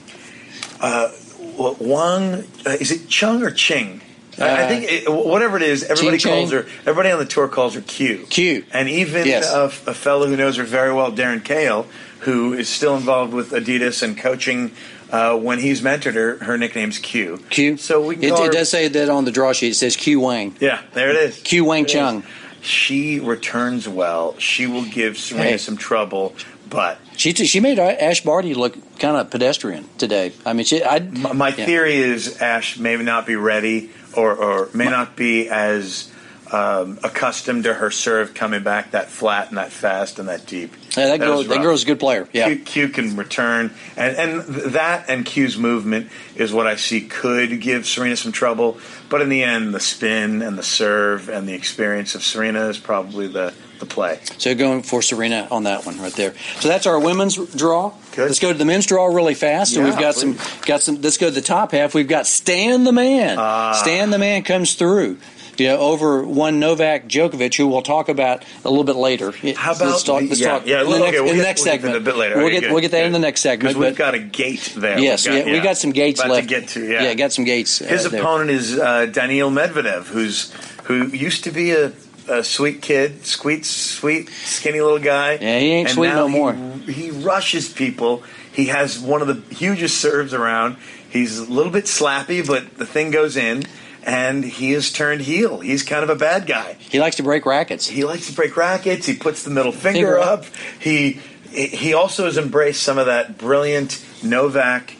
uh, 0.81 1.11
Wang, 1.57 2.43
uh, 2.65 2.69
is 2.71 2.91
it 2.91 3.07
Chung 3.09 3.43
or 3.43 3.51
Ching? 3.51 4.01
I, 4.39 4.43
I 4.43 4.63
Uh, 4.63 4.67
think 4.67 4.91
it, 4.91 5.11
whatever 5.11 5.57
it 5.57 5.63
is, 5.63 5.83
everybody 5.83 6.17
Ching 6.19 6.31
calls 6.31 6.49
Ching? 6.51 6.59
her. 6.63 6.67
Everybody 6.81 7.09
on 7.11 7.19
the 7.19 7.25
tour 7.25 7.47
calls 7.47 7.73
her 7.75 7.81
Q. 7.81 8.25
Q. 8.29 8.63
And 8.71 8.87
even 8.89 9.25
Yes. 9.25 9.51
a, 9.51 9.63
a 9.89 9.93
fellow 9.93 10.27
who 10.27 10.35
knows 10.35 10.57
her 10.57 10.63
very 10.63 10.93
well, 10.93 11.11
Darren 11.11 11.43
Cahill, 11.43 11.87
who 12.19 12.53
is 12.53 12.69
still 12.69 12.95
involved 12.95 13.33
with 13.33 13.51
Adidas 13.51 14.03
and 14.03 14.17
coaching. 14.17 14.71
Uh, 15.09 15.37
when 15.37 15.57
he's 15.59 15.79
mentored 15.81 16.15
her, 16.15 16.35
her 16.43 16.57
nickname's 16.57 16.97
Q. 16.99 17.41
Q. 17.49 17.77
So 17.77 18.01
we 18.05 18.15
can 18.15 18.25
It, 18.25 18.29
call 18.31 18.45
it 18.45 18.51
does 18.51 18.69
say 18.69 18.89
that 18.89 19.07
on 19.09 19.23
the 19.23 19.31
draw 19.31 19.53
sheet. 19.53 19.69
It 19.69 19.75
says 19.75 19.95
Q 19.95 20.19
Wang. 20.19 20.53
Yeah, 20.59 20.81
there 20.93 21.09
it 21.09 21.15
is. 21.15 21.37
Q 21.41 21.63
Wang 21.63 21.83
It 21.83 21.87
is. 21.87 21.93
Chung. 21.93 22.23
She 22.61 23.19
returns 23.21 23.87
well. 23.87 24.35
She 24.37 24.67
will 24.67 24.83
give 24.83 25.17
Serena 25.17 25.51
Hey. 25.51 25.57
some 25.57 25.77
trouble, 25.77 26.35
but 26.69 26.99
She 27.15 27.33
she 27.33 27.59
made 27.59 27.79
Ash 27.79 28.23
Barty 28.23 28.53
look 28.53 28.75
kind 28.99 29.17
of 29.17 29.29
pedestrian 29.29 29.89
today. 29.97 30.33
I 30.45 30.53
mean, 30.53 30.65
she, 30.65 30.83
I 30.83 30.99
My, 30.99 31.33
my 31.33 31.47
yeah. 31.49 31.65
theory 31.65 31.95
is 31.95 32.41
Ash 32.41 32.77
may 32.77 32.95
not 32.97 33.25
be 33.25 33.35
ready 33.35 33.89
or, 34.15 34.35
or 34.35 34.69
may 34.73 34.85
not 34.85 35.15
be 35.15 35.49
as 35.49 36.11
um, 36.51 36.99
accustomed 37.03 37.63
to 37.65 37.73
her 37.73 37.91
serve 37.91 38.33
coming 38.33 38.63
back 38.63 38.91
that 38.91 39.09
flat 39.09 39.49
and 39.49 39.57
that 39.57 39.71
fast 39.71 40.19
and 40.19 40.29
that 40.29 40.45
deep. 40.45 40.73
Yeah, 40.95 41.07
that 41.07 41.19
girl, 41.19 41.43
that 41.43 41.61
girl's 41.61 41.83
a 41.83 41.85
good 41.85 41.99
player. 41.99 42.27
Yeah. 42.33 42.47
Q, 42.47 42.63
Q 42.63 42.89
can 42.89 43.15
return, 43.15 43.73
and 43.95 44.15
and 44.15 44.41
that 44.73 45.09
and 45.09 45.25
Q's 45.25 45.57
movement 45.57 46.09
is 46.35 46.51
what 46.51 46.67
I 46.67 46.75
see 46.75 47.01
could 47.01 47.61
give 47.61 47.85
Serena 47.85 48.15
some 48.15 48.31
trouble. 48.31 48.79
But 49.09 49.21
in 49.21 49.29
the 49.29 49.43
end, 49.43 49.73
the 49.73 49.79
spin 49.79 50.41
and 50.41 50.57
the 50.57 50.63
serve 50.63 51.29
and 51.29 51.47
the 51.47 51.53
experience 51.53 52.15
of 52.15 52.23
Serena 52.23 52.67
is 52.67 52.77
probably 52.77 53.27
the 53.27 53.53
the 53.79 53.85
play. 53.85 54.19
So 54.37 54.55
going 54.55 54.81
for 54.83 55.01
Serena 55.01 55.47
on 55.51 55.63
that 55.63 55.85
one 55.85 55.99
right 55.99 56.13
there. 56.13 56.33
So 56.59 56.67
that's 56.67 56.87
our 56.87 56.99
women's 56.99 57.35
draw. 57.35 57.93
Good. 58.15 58.27
Let's 58.27 58.39
go 58.39 58.51
to 58.51 58.57
the 58.57 58.65
men's 58.65 58.85
draw 58.85 59.05
really 59.05 59.35
fast. 59.35 59.75
And 59.75 59.85
Yeah, 59.85 59.91
we've 59.91 59.99
got 59.99 60.15
some 60.15 60.37
got 60.65 60.81
some. 60.81 61.01
Let's 61.01 61.17
go 61.17 61.27
to 61.27 61.35
the 61.35 61.41
top 61.41 61.71
half. 61.71 61.93
We've 61.93 62.07
got 62.07 62.25
Stan 62.25 62.83
the 62.83 62.91
man. 62.91 63.37
Ah. 63.37 63.73
Stan 63.73 64.09
the 64.09 64.17
man 64.17 64.43
comes 64.43 64.75
through. 64.75 65.17
You 65.59 65.67
know, 65.67 65.77
over 65.79 66.23
one 66.23 66.59
Novak 66.59 67.07
Djokovic, 67.07 67.55
who 67.55 67.67
we'll 67.67 67.81
talk 67.81 68.09
about 68.09 68.43
a 68.63 68.69
little 68.69 68.83
bit 68.83 68.95
later. 68.95 69.31
How 69.55 69.73
about 69.73 69.87
let's 69.87 70.03
talk? 70.03 70.21
Let's 70.21 70.39
yeah, 70.39 70.47
talk 70.49 70.65
yeah, 70.67 70.81
in 70.83 70.89
the 70.89 70.95
okay, 70.95 71.03
next, 71.03 71.11
we'll 71.21 71.21
in 71.21 71.27
the 71.27 71.33
get- 71.35 71.43
next 71.43 71.61
we'll 71.61 71.65
get 71.65 71.81
segment. 71.81 71.93
that 71.93 71.97
a 71.97 72.03
bit 72.05 72.15
later. 72.17 72.37
We'll 72.37 72.49
get 72.49 72.59
good, 72.61 72.71
we'll 72.71 72.81
get 72.81 72.91
that 72.91 73.05
in 73.05 73.11
the 73.11 73.19
next 73.19 73.41
segment. 73.41 73.69
Because 73.75 73.89
we've 73.89 73.97
got 73.97 74.13
a 74.13 74.19
gate 74.19 74.73
there. 74.77 74.99
Yes, 74.99 75.27
We've 75.27 75.45
yeah, 75.47 75.51
we 75.53 75.59
got 75.59 75.77
some 75.77 75.91
gates 75.91 76.19
About 76.19 76.31
left. 76.31 76.47
to 76.49 76.55
get 76.59 76.67
to. 76.69 76.85
Yeah, 76.85 77.03
yeah, 77.03 77.13
got 77.15 77.31
some 77.33 77.45
gates. 77.45 77.81
uh, 77.81 77.85
His 77.85 78.09
there. 78.09 78.19
opponent 78.21 78.49
is 78.51 78.77
uh, 78.77 79.07
Daniil 79.07 79.49
Medvedev, 79.51 80.05
who's 80.05 80.51
who 80.83 81.07
used 81.07 81.43
to 81.45 81.51
be 81.51 81.71
a, 81.71 81.91
a 82.29 82.43
sweet 82.43 82.81
kid, 82.81 83.25
sweet, 83.25 83.65
sweet, 83.65 84.29
skinny 84.29 84.79
little 84.81 84.99
guy. 84.99 85.33
Yeah, 85.33 85.59
he 85.59 85.71
ain't 85.71 85.89
and 85.89 85.95
sweet 85.95 86.09
no 86.09 86.27
more. 86.29 86.53
He, 86.85 86.91
he 86.93 87.11
rushes 87.11 87.67
people. 87.71 88.23
He 88.53 88.67
has 88.67 88.99
one 88.99 89.21
of 89.21 89.27
the 89.27 89.55
hugest 89.55 89.99
serves 89.99 90.33
around. 90.33 90.77
He's 91.09 91.39
a 91.39 91.45
little 91.51 91.71
bit 91.71 91.85
slappy, 91.85 92.45
but 92.45 92.77
the 92.77 92.85
thing 92.85 93.11
goes 93.11 93.37
in, 93.37 93.63
and 94.07 94.43
he 94.43 94.71
has 94.71 94.91
turned 94.91 95.21
heel. 95.21 95.59
He's 95.59 95.83
kind 95.83 96.01
of 96.03 96.09
a 96.09 96.15
bad 96.15 96.47
guy. 96.47 96.77
He 96.79 96.99
likes 96.99 97.17
to 97.17 97.23
break 97.23 97.45
rackets. 97.45 97.85
He 97.87 98.05
likes 98.05 98.27
to 98.27 98.33
break 98.33 98.55
rackets. 98.57 99.05
He 99.05 99.15
puts 99.15 99.43
the 99.43 99.51
middle 99.51 99.71
finger, 99.73 99.97
Finger 99.99 100.19
up. 100.19 100.39
up. 100.39 100.45
He 100.79 101.19
he 101.51 101.93
also 101.93 102.25
has 102.25 102.37
embraced 102.37 102.81
some 102.83 102.97
of 102.97 103.05
that 103.07 103.37
brilliant 103.37 104.03
Novak, 104.23 104.93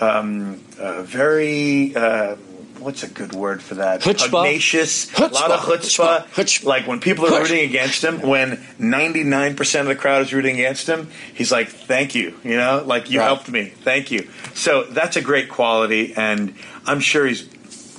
um, 0.00 0.60
uh, 0.78 1.02
very. 1.02 1.94
Uh, 1.96 2.36
What's 2.80 3.02
a 3.02 3.08
good 3.08 3.34
word 3.34 3.62
for 3.62 3.74
that? 3.74 4.00
Chutzpah. 4.00 4.30
Pugnacious, 4.30 5.12
a 5.18 5.26
lot 5.26 5.50
of 5.50 5.60
Chutzpah. 5.60 6.24
chutzpah. 6.24 6.24
Chutzpah. 6.32 6.64
Like 6.64 6.86
when 6.86 6.98
people 6.98 7.26
are 7.26 7.28
Chutzpah. 7.28 7.40
rooting 7.42 7.68
against 7.68 8.02
him, 8.02 8.22
when 8.22 8.56
99% 8.78 9.80
of 9.80 9.86
the 9.86 9.94
crowd 9.94 10.22
is 10.22 10.32
rooting 10.32 10.54
against 10.54 10.86
him, 10.88 11.10
he's 11.34 11.52
like, 11.52 11.68
thank 11.68 12.14
you. 12.14 12.34
You 12.42 12.56
know, 12.56 12.82
like 12.86 13.10
you 13.10 13.18
Right. 13.18 13.26
helped 13.26 13.50
me. 13.50 13.66
Thank 13.84 14.10
you. 14.10 14.30
So 14.54 14.84
that's 14.84 15.16
a 15.16 15.20
great 15.20 15.50
quality. 15.50 16.14
And 16.16 16.54
I'm 16.86 17.00
sure 17.00 17.26
he's 17.26 17.42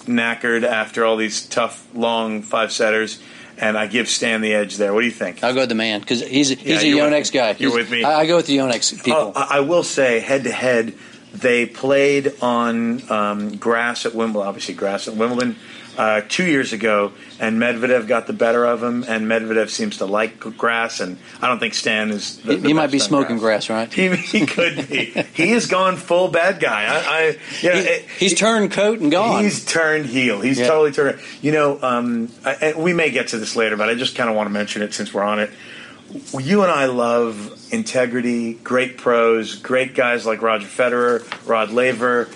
knackered 0.05 0.63
after 0.63 1.05
all 1.05 1.17
these 1.17 1.45
tough, 1.45 1.87
long 1.93 2.41
five 2.41 2.71
setters. 2.71 3.19
And 3.57 3.77
I 3.77 3.85
give 3.85 4.09
Stan 4.09 4.41
the 4.41 4.53
edge 4.55 4.77
there. 4.77 4.91
What 4.91 5.01
do 5.01 5.05
you 5.05 5.11
think? 5.11 5.43
I'll 5.43 5.53
go 5.53 5.59
with 5.59 5.69
the 5.69 5.75
man 5.75 5.99
because 5.99 6.21
he's 6.25 6.49
he's 6.49 6.83
Yeah, 6.83 7.05
a 7.05 7.09
Yonex 7.09 7.31
guy. 7.31 7.49
You're 7.59 7.69
He's- 7.69 7.73
with 7.73 7.91
me. 7.91 8.03
I, 8.03 8.21
I 8.21 8.25
go 8.25 8.37
with 8.37 8.47
the 8.47 8.57
Yonex 8.57 9.03
people. 9.03 9.33
Oh, 9.35 9.39
I 9.39 9.57
I 9.57 9.59
will 9.59 9.83
say, 9.83 10.19
head 10.19 10.45
to 10.45 10.51
head, 10.51 10.95
they 11.33 11.67
played 11.67 12.33
on 12.41 13.09
um, 13.11 13.57
grass 13.57 14.05
at 14.07 14.15
Wimbledon. 14.15 14.47
Obviously, 14.47 14.73
grass 14.73 15.07
at 15.07 15.13
Wimbledon 15.15 15.57
uh, 15.97 16.21
two 16.27 16.45
years 16.45 16.73
ago, 16.73 17.11
and 17.39 17.59
Medvedev 17.59 18.07
got 18.07 18.27
the 18.27 18.33
better 18.33 18.65
of 18.65 18.81
him. 18.81 19.03
And 19.07 19.25
Medvedev 19.27 19.69
seems 19.69 19.97
to 19.97 20.05
like 20.05 20.39
grass, 20.39 20.99
and 20.99 21.17
I 21.41 21.47
don't 21.47 21.59
think 21.59 21.73
Stan 21.73 22.11
is. 22.11 22.37
The, 22.37 22.53
he 22.53 22.59
the 22.59 22.67
he 22.69 22.73
might 22.73 22.91
be 22.91 22.99
smoking 22.99 23.37
grass, 23.37 23.69
right? 23.69 23.91
He, 23.93 24.15
he 24.15 24.45
could 24.45 24.87
be. 24.87 25.05
he 25.33 25.49
has 25.51 25.67
gone 25.67 25.97
full 25.97 26.27
bad 26.29 26.59
guy. 26.59 26.83
I, 26.85 26.97
I 26.97 27.37
you 27.61 27.69
know, 27.69 27.75
He- 27.75 27.87
it- 27.87 28.05
he's 28.19 28.33
turned 28.33 28.71
coat 28.71 28.99
and 28.99 29.11
gone. 29.11 29.43
He's 29.43 29.65
turned 29.65 30.05
heel. 30.05 30.41
He's 30.41 30.59
Yeah. 30.59 30.67
totally 30.67 30.91
turned. 30.91 31.19
You 31.41 31.51
know, 31.51 31.79
um, 31.81 32.29
I, 32.45 32.73
we 32.77 32.93
may 32.93 33.09
get 33.11 33.29
to 33.29 33.37
this 33.37 33.55
later, 33.55 33.77
but 33.77 33.89
I 33.89 33.95
just 33.95 34.15
kind 34.15 34.29
of 34.29 34.35
want 34.35 34.47
to 34.47 34.51
mention 34.53 34.81
it 34.81 34.93
since 34.93 35.13
we're 35.13 35.23
on 35.23 35.39
it. 35.39 35.49
You 36.37 36.63
and 36.63 36.71
I 36.71 36.85
love 36.87 37.57
integrity, 37.71 38.53
great 38.55 38.97
pros, 38.97 39.55
great 39.55 39.95
guys 39.95 40.25
like 40.25 40.41
Roger 40.41 40.67
Federer, 40.67 41.47
Rod 41.47 41.71
Laver, 41.71 42.27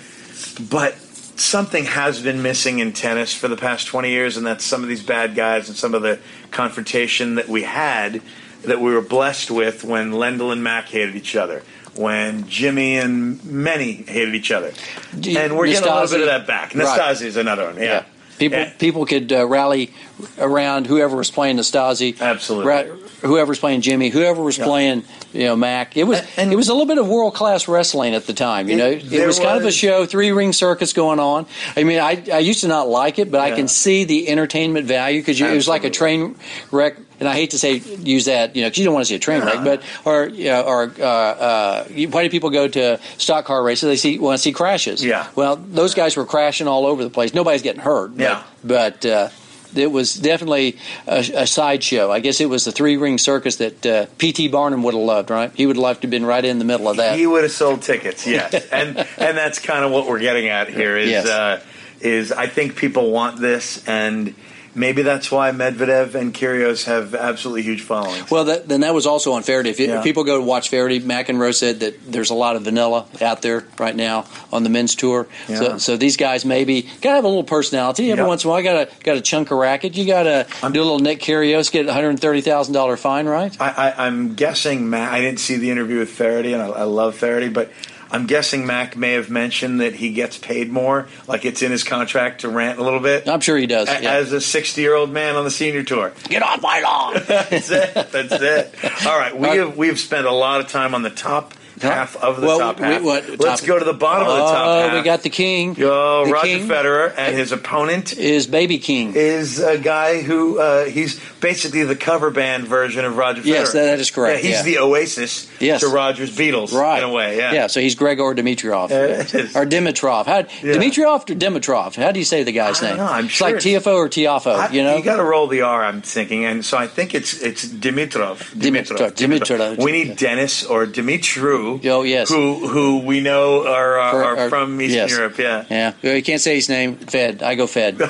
but 0.70 0.94
something 1.36 1.84
has 1.84 2.20
been 2.22 2.42
missing 2.42 2.78
in 2.78 2.92
tennis 2.92 3.32
for 3.34 3.48
the 3.48 3.56
past 3.56 3.86
20 3.86 4.10
years, 4.10 4.36
and 4.36 4.46
that's 4.46 4.64
some 4.64 4.82
of 4.82 4.88
these 4.88 5.02
bad 5.02 5.34
guys 5.34 5.68
and 5.68 5.76
some 5.76 5.94
of 5.94 6.02
the 6.02 6.18
confrontation 6.50 7.34
that 7.36 7.48
we 7.48 7.62
had 7.62 8.20
that 8.62 8.80
we 8.80 8.92
were 8.92 9.00
blessed 9.02 9.50
with 9.50 9.84
when 9.84 10.12
Lendl 10.12 10.52
and 10.52 10.62
Mack 10.64 10.86
hated 10.88 11.14
each 11.14 11.36
other. 11.36 11.62
When 11.94 12.46
Jimmy 12.46 12.98
and 12.98 13.42
many 13.44 13.92
hated 13.92 14.34
each 14.34 14.50
other, 14.50 14.72
you- 15.18 15.38
and 15.38 15.56
we're 15.56 15.66
getting 15.66 15.88
a 15.88 15.94
little 16.02 16.18
bit 16.18 16.20
of 16.20 16.26
that 16.26 16.46
back. 16.46 16.74
Right. 16.74 17.00
Nastase 17.00 17.22
is 17.22 17.36
another 17.36 17.64
one, 17.66 17.76
yeah. 17.78 18.02
People 18.38 18.58
Yeah. 18.58 18.70
people 18.78 19.06
could 19.06 19.32
uh, 19.32 19.46
rally 19.46 19.92
around 20.38 20.86
whoever 20.86 21.16
was 21.16 21.30
playing 21.30 21.56
Nastase, 21.56 22.20
Absolutely. 22.20 22.68
ra- 22.70 22.82
whoever 23.22 23.50
was 23.50 23.58
playing 23.58 23.80
Jimmy, 23.80 24.08
whoever 24.08 24.42
was 24.42 24.58
playing 24.58 25.04
you 25.32 25.44
know 25.44 25.56
Mac. 25.56 25.96
It 25.96 26.04
was 26.04 26.20
And- 26.36 26.52
it 26.52 26.56
was 26.56 26.68
a 26.68 26.72
little 26.72 26.86
bit 26.86 26.98
of 26.98 27.06
world 27.08 27.34
class 27.34 27.68
wrestling 27.68 28.14
at 28.14 28.26
the 28.26 28.32
time. 28.32 28.68
You 28.68 28.74
It- 28.74 28.78
know, 28.78 28.86
it 28.90 29.10
there 29.10 29.26
was 29.26 29.38
kind 29.38 29.58
of 29.58 29.64
a 29.64 29.72
show, 29.72 30.06
three 30.06 30.32
ring 30.32 30.52
circus 30.52 30.92
going 30.92 31.18
on. 31.20 31.46
I 31.76 31.84
mean, 31.84 31.98
I 31.98 32.22
I 32.32 32.38
used 32.38 32.60
to 32.60 32.68
not 32.68 32.88
like 32.88 33.18
it, 33.18 33.30
but 33.30 33.40
I 33.40 33.52
can 33.52 33.68
see 33.68 34.04
the 34.04 34.28
entertainment 34.28 34.86
value 34.86 35.20
because 35.20 35.40
it 35.40 35.52
was 35.54 35.68
like 35.68 35.84
a 35.84 35.90
train 35.90 36.34
wreck. 36.70 36.96
And 37.18 37.28
I 37.28 37.34
hate 37.34 37.50
to 37.50 37.58
say 37.58 37.74
use 37.76 38.26
that, 38.26 38.54
you 38.56 38.62
know, 38.62 38.68
because 38.68 38.78
you 38.78 38.84
don't 38.84 38.94
want 38.94 39.04
to 39.06 39.08
see 39.08 39.14
a 39.14 39.18
train 39.18 39.42
wreck, 39.42 39.64
but 39.64 39.82
or 40.04 40.26
you 40.28 40.44
know, 40.46 40.62
or 40.62 40.92
uh, 40.98 41.02
uh, 41.04 41.84
why 42.10 42.22
do 42.24 42.30
people 42.30 42.50
go 42.50 42.68
to 42.68 43.00
stock 43.18 43.44
car 43.46 43.62
races? 43.62 43.88
They 43.88 43.96
see 43.96 44.18
want 44.18 44.38
to 44.38 44.42
see 44.42 44.52
crashes. 44.52 45.04
Yeah. 45.04 45.26
Well, 45.34 45.56
those 45.56 45.94
guys 45.94 46.16
were 46.16 46.26
crashing 46.26 46.68
all 46.68 46.84
over 46.86 47.02
the 47.04 47.10
place. 47.10 47.32
Nobody's 47.34 47.62
getting 47.62 47.80
hurt. 47.82 48.16
but- 48.16 48.22
Yeah. 48.22 48.42
But 48.64 49.06
uh, 49.06 49.28
it 49.74 49.90
was 49.92 50.14
definitely 50.14 50.76
a, 51.06 51.18
a 51.34 51.46
sideshow. 51.46 52.10
I 52.10 52.20
guess 52.20 52.40
it 52.40 52.48
was 52.48 52.64
the 52.64 52.72
three 52.72 52.96
ring 52.96 53.18
circus 53.18 53.56
that 53.56 53.84
uh, 53.86 54.06
P.T. 54.18 54.48
Barnum 54.48 54.82
would 54.82 54.94
have 54.94 55.02
loved. 55.02 55.30
Right? 55.30 55.50
He 55.54 55.66
would 55.66 55.76
have 55.76 55.82
loved 55.82 56.00
to 56.02 56.06
have 56.06 56.10
been 56.10 56.24
right 56.26 56.44
in 56.44 56.58
the 56.58 56.64
middle 56.64 56.88
of 56.88 56.96
that. 56.98 57.18
He 57.18 57.26
would 57.26 57.42
have 57.44 57.52
sold 57.52 57.82
tickets, 57.82 58.26
yes, 58.26 58.54
and 58.72 58.96
and 58.98 59.36
that's 59.36 59.58
kind 59.58 59.84
of 59.84 59.90
what 59.90 60.06
we're 60.06 60.20
getting 60.20 60.48
at 60.48 60.68
here. 60.68 60.96
Is 60.96 61.10
Yes. 61.10 61.26
uh, 61.26 61.60
is 62.00 62.30
I 62.32 62.46
think 62.46 62.76
people 62.76 63.10
want 63.10 63.40
this, 63.40 63.86
and 63.88 64.34
maybe 64.76 65.02
that's 65.02 65.32
why 65.32 65.50
Medvedev 65.50 66.14
and 66.14 66.32
Kyrgios 66.32 66.84
have 66.84 67.14
absolutely 67.14 67.62
huge 67.62 67.82
followings. 67.82 68.30
Well, 68.30 68.44
that, 68.44 68.68
then 68.68 68.82
that 68.82 68.94
was 68.94 69.06
also 69.06 69.32
on 69.32 69.42
Feherty. 69.42 69.70
If, 69.70 69.80
you, 69.80 69.86
Yeah. 69.88 69.98
if 69.98 70.04
people 70.04 70.22
go 70.22 70.36
to 70.38 70.44
watch 70.44 70.68
Feherty, 70.68 71.00
McEnroe 71.00 71.54
said 71.54 71.80
that 71.80 72.12
there's 72.12 72.30
a 72.30 72.34
lot 72.34 72.54
of 72.56 72.62
vanilla 72.62 73.06
out 73.20 73.42
there 73.42 73.64
right 73.78 73.96
now 73.96 74.26
on 74.52 74.62
the 74.62 74.68
men's 74.70 74.94
tour. 74.94 75.26
Yeah. 75.48 75.56
So, 75.56 75.78
so 75.78 75.96
these 75.96 76.16
guys 76.16 76.44
maybe 76.44 76.82
gotta 77.00 77.16
have 77.16 77.24
a 77.24 77.28
little 77.28 77.42
personality. 77.44 78.10
Every 78.12 78.22
Yeah. 78.22 78.28
once 78.28 78.44
in 78.44 78.50
a 78.50 78.52
while, 78.52 78.62
got 78.62 78.88
to 78.90 79.04
got 79.04 79.14
to 79.14 79.20
chunk 79.22 79.50
a 79.50 79.54
racket. 79.54 79.96
You 79.96 80.06
got 80.06 80.24
to 80.24 80.46
do 80.70 80.80
a 80.80 80.84
little 80.84 80.98
Nick 81.00 81.20
Kyrgios, 81.20 81.72
get 81.72 81.86
a 81.88 81.92
hundred 81.92 82.20
thirty 82.20 82.40
thousand 82.42 82.74
dollar 82.74 82.96
fine, 82.96 83.26
right? 83.26 83.56
I, 83.60 83.70
I, 83.90 84.06
I'm 84.06 84.34
guessing 84.34 84.90
Mac. 84.90 85.10
I 85.10 85.20
didn't 85.20 85.40
see 85.40 85.56
the 85.56 85.70
interview 85.70 85.98
with 85.98 86.10
Feherty, 86.10 86.52
and 86.52 86.62
I, 86.62 86.66
I 86.66 86.82
love 86.82 87.14
Feherty, 87.16 87.48
but 87.48 87.70
I'm 88.10 88.26
guessing 88.26 88.66
Mac 88.66 88.96
may 88.96 89.12
have 89.12 89.30
mentioned 89.30 89.80
that 89.80 89.94
he 89.94 90.12
gets 90.12 90.38
paid 90.38 90.70
more, 90.70 91.08
like 91.26 91.44
it's 91.44 91.62
in 91.62 91.70
his 91.72 91.84
contract 91.84 92.42
to 92.42 92.48
rant 92.48 92.78
a 92.78 92.82
little 92.84 93.00
bit. 93.00 93.28
I'm 93.28 93.40
sure 93.40 93.56
he 93.56 93.66
does. 93.66 93.88
A- 93.88 94.02
yeah. 94.02 94.12
As 94.12 94.32
a 94.32 94.40
60 94.40 94.80
year 94.80 94.94
old 94.94 95.10
man 95.10 95.36
on 95.36 95.44
the 95.44 95.50
senior 95.50 95.82
tour, 95.82 96.12
Get 96.28 96.42
off 96.42 96.62
my 96.62 96.80
lawn. 96.80 97.14
that's 97.26 97.70
it. 97.70 97.94
That's 97.94 98.32
it. 98.32 98.74
All 99.06 99.18
right, 99.18 99.36
we 99.36 99.48
have 99.48 99.76
we've 99.76 99.98
spent 99.98 100.26
a 100.26 100.32
lot 100.32 100.60
of 100.60 100.68
time 100.68 100.94
on 100.94 101.02
the 101.02 101.10
top 101.10 101.52
half 101.80 102.16
of 102.16 102.40
the 102.40 102.46
Well, 102.46 102.58
top 102.58 102.80
we- 102.80 102.86
half. 102.86 103.02
what- 103.02 103.28
Let's 103.38 103.60
top- 103.60 103.66
go 103.68 103.78
to 103.78 103.84
the 103.84 103.92
bottom 103.92 104.26
of 104.28 104.34
the 104.36 104.42
top 104.44 104.66
Oh, 104.66 104.80
half. 104.88 104.92
we 104.94 105.02
got 105.02 105.22
the 105.22 105.30
king. 105.30 105.74
Yo, 105.76 106.24
the 106.24 106.32
Roger 106.32 106.46
king 106.46 106.68
Federer 106.68 107.12
and 107.16 107.36
his 107.36 107.52
opponent 107.52 108.16
is 108.16 108.46
baby 108.46 108.78
king. 108.78 109.12
is 109.14 109.58
a 109.58 109.76
guy 109.78 110.20
who 110.22 110.58
uh, 110.58 110.84
he's 110.86 111.20
basically 111.40 111.84
the 111.84 111.96
cover 111.96 112.30
band 112.30 112.64
version 112.66 113.04
of 113.04 113.16
Roger 113.16 113.42
Federer. 113.42 113.46
Yes, 113.46 113.72
that- 113.72 113.98
is 114.00 114.10
correct, 114.10 114.42
Yeah, 114.42 114.48
he's 114.50 114.56
yeah. 114.58 114.62
the 114.62 114.78
Oasis 114.78 115.46
Yes. 115.60 115.80
to 115.80 115.88
Roger's 115.88 116.34
Beatles, 116.36 116.72
Right. 116.72 116.98
in 116.98 117.04
a 117.04 117.12
way. 117.12 117.36
Yeah. 117.36 117.52
Yeah, 117.52 117.66
so 117.66 117.80
he's 117.80 117.94
Grigor 117.96 118.34
Dimitrov. 118.36 118.90
it 118.90 119.34
is. 119.34 119.56
or 119.56 119.64
Dimitrov. 119.66 120.26
How, 120.26 120.38
Yeah. 120.62 120.74
Dimitrov 120.74 121.22
or 121.30 121.34
Dimitrov? 121.34 121.94
How 121.96 122.12
do 122.12 122.18
you 122.18 122.24
say 122.24 122.42
the 122.42 122.52
guy's 122.52 122.80
name? 122.82 122.96
know, 122.96 123.06
I'm 123.06 123.24
it's 123.26 123.34
sure 123.34 123.48
like 123.48 123.56
it's- 123.56 123.64
TFO 123.84 123.94
or 123.96 124.08
Tiafoe, 124.08 124.54
I- 124.56 124.72
you 124.72 124.82
know? 124.82 124.96
you 124.96 125.02
got 125.02 125.16
to 125.16 125.24
roll 125.24 125.46
the 125.46 125.62
R. 125.62 125.84
I'm 125.84 126.02
thinking, 126.02 126.44
and 126.44 126.64
so 126.64 126.76
I 126.76 126.86
think 126.86 127.14
it's 127.14 127.34
it's 127.40 127.64
Dimitrov. 127.64 128.38
Dimitrov, 128.56 129.12
Dimitrov. 129.14 129.78
We 129.78 129.92
need 129.92 130.16
Dennis 130.16 130.64
or 130.64 130.86
Dimitru. 130.86 131.65
Oh, 131.84 132.02
yes. 132.02 132.28
Who 132.28 132.66
who 132.68 133.00
we 133.00 133.20
know 133.20 133.66
are 133.66 133.98
uh, 133.98 134.12
are 134.12 134.36
are- 134.38 134.48
from 134.48 134.80
Eastern 134.80 134.96
yes. 135.08 135.10
Europe. 135.10 135.38
Yeah. 135.38 135.64
Yeah, 136.02 136.14
you 136.14 136.22
can't 136.22 136.40
say 136.40 136.54
his 136.56 136.68
name. 136.68 136.96
Fed. 136.96 137.42
I 137.42 137.54
go 137.54 137.66
Fed. 137.66 137.98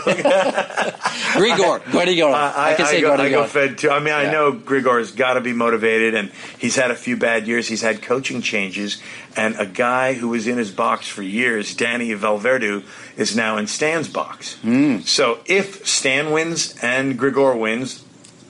Grigor. 1.36 1.80
Guardigor. 1.80 2.32
I, 2.32 2.72
I, 2.72 2.74
can 2.74 2.86
say 2.86 3.00
go, 3.00 3.14
I 3.14 3.30
go 3.30 3.44
Fed 3.46 3.78
too. 3.78 3.90
I 3.90 4.00
mean, 4.00 4.14
I 4.14 4.24
Yeah. 4.24 4.30
know 4.32 4.52
Grigor's 4.52 5.12
got 5.12 5.34
to 5.34 5.40
be 5.40 5.52
motivated, 5.52 6.14
and 6.14 6.30
he's 6.58 6.76
had 6.76 6.90
a 6.90 6.94
few 6.96 7.16
bad 7.16 7.46
years. 7.46 7.68
He's 7.68 7.82
had 7.82 8.02
coaching 8.02 8.42
changes, 8.42 9.02
and 9.36 9.56
a 9.58 9.66
guy 9.66 10.14
who 10.14 10.28
was 10.28 10.46
in 10.46 10.58
his 10.58 10.70
box 10.70 11.08
for 11.08 11.22
years, 11.22 11.74
Danny 11.74 12.10
Vallverdu, 12.10 12.84
is 13.16 13.36
now 13.36 13.56
in 13.56 13.66
Stan's 13.66 14.08
box. 14.08 14.54
Hmm. 14.56 15.00
So 15.00 15.40
if 15.46 15.86
Stan 15.86 16.30
wins 16.30 16.74
and 16.82 17.18
Grigor 17.18 17.58
wins, 17.58 18.04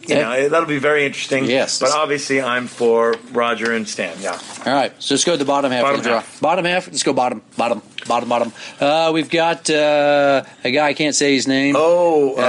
you 0.09 0.17
Yeah. 0.17 0.23
know 0.23 0.49
that'll 0.49 0.67
be 0.69 0.79
very 0.79 1.05
interesting. 1.07 1.45
Yes. 1.47 1.79
but 1.81 1.91
obviously 1.93 2.41
I'm 2.43 2.67
for 2.67 3.15
Roger 3.33 3.73
and 3.73 3.89
Stan. 3.89 4.17
Yeah, 4.21 4.39
All 4.67 4.73
right, 4.75 4.93
so 4.99 5.15
let's 5.15 5.25
go 5.25 5.33
to 5.33 5.39
the 5.39 5.45
bottom 5.45 5.71
half 5.73 5.83
Bottom 5.83 5.99
of 5.99 6.05
the 6.05 6.11
draw. 6.11 6.21
half. 6.21 6.41
Bottom 6.41 6.65
half. 6.65 6.87
Let's 6.89 7.03
go 7.03 7.13
bottom, 7.13 7.43
bottom, 7.57 7.83
bottom, 8.07 8.29
bottom. 8.29 8.53
Uh, 8.81 9.11
we've 9.13 9.31
got 9.31 9.69
uh, 9.71 10.43
a 10.65 10.71
guy 10.71 10.87
I 10.89 10.95
can't 10.95 11.15
say 11.15 11.35
his 11.35 11.47
name. 11.49 11.75
Oh, 11.77 12.35
uh, 12.37 12.41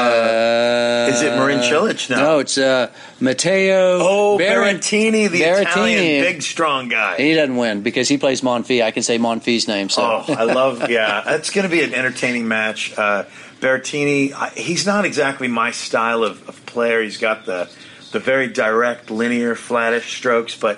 Uh, 1.08 1.10
is 1.14 1.22
it 1.22 1.36
Marin 1.36 1.60
Cilic? 1.60 2.10
No. 2.10 2.16
No, 2.18 2.40
it's 2.40 2.58
uh, 2.58 2.90
Matteo. 3.20 4.00
oh, 4.02 4.38
Berrettini, 4.40 5.30
the 5.30 5.42
Berrettini. 5.42 5.62
Italian 5.62 6.24
big 6.24 6.42
strong 6.42 6.90
guy. 6.90 7.16
He 7.18 7.34
doesn't 7.34 7.56
win 7.56 7.82
because 7.82 8.08
he 8.10 8.18
plays 8.18 8.42
Monfils. 8.42 8.84
I 8.84 8.92
can 8.92 9.04
say 9.04 9.18
Monfils' 9.18 9.68
name. 9.68 9.90
So 9.90 10.02
Oh, 10.28 10.34
I 10.34 10.44
love. 10.44 10.90
Yeah, 10.98 11.36
it's 11.36 11.50
going 11.50 11.64
to 11.64 11.70
be 11.72 11.84
an 11.84 11.94
entertaining 11.94 12.48
match. 12.48 12.98
Uh, 12.98 13.24
Berrettini, 13.62 14.34
he's 14.54 14.86
not 14.86 15.04
exactly 15.06 15.48
my 15.48 15.72
style 15.72 16.24
of, 16.24 16.48
of 16.48 16.66
player. 16.78 17.02
He's 17.02 17.18
got 17.18 17.48
the 17.48 17.68
the 18.12 18.20
very 18.20 18.48
direct, 18.48 19.10
linear, 19.10 19.56
flattish 19.56 20.16
strokes, 20.16 20.56
but 20.56 20.78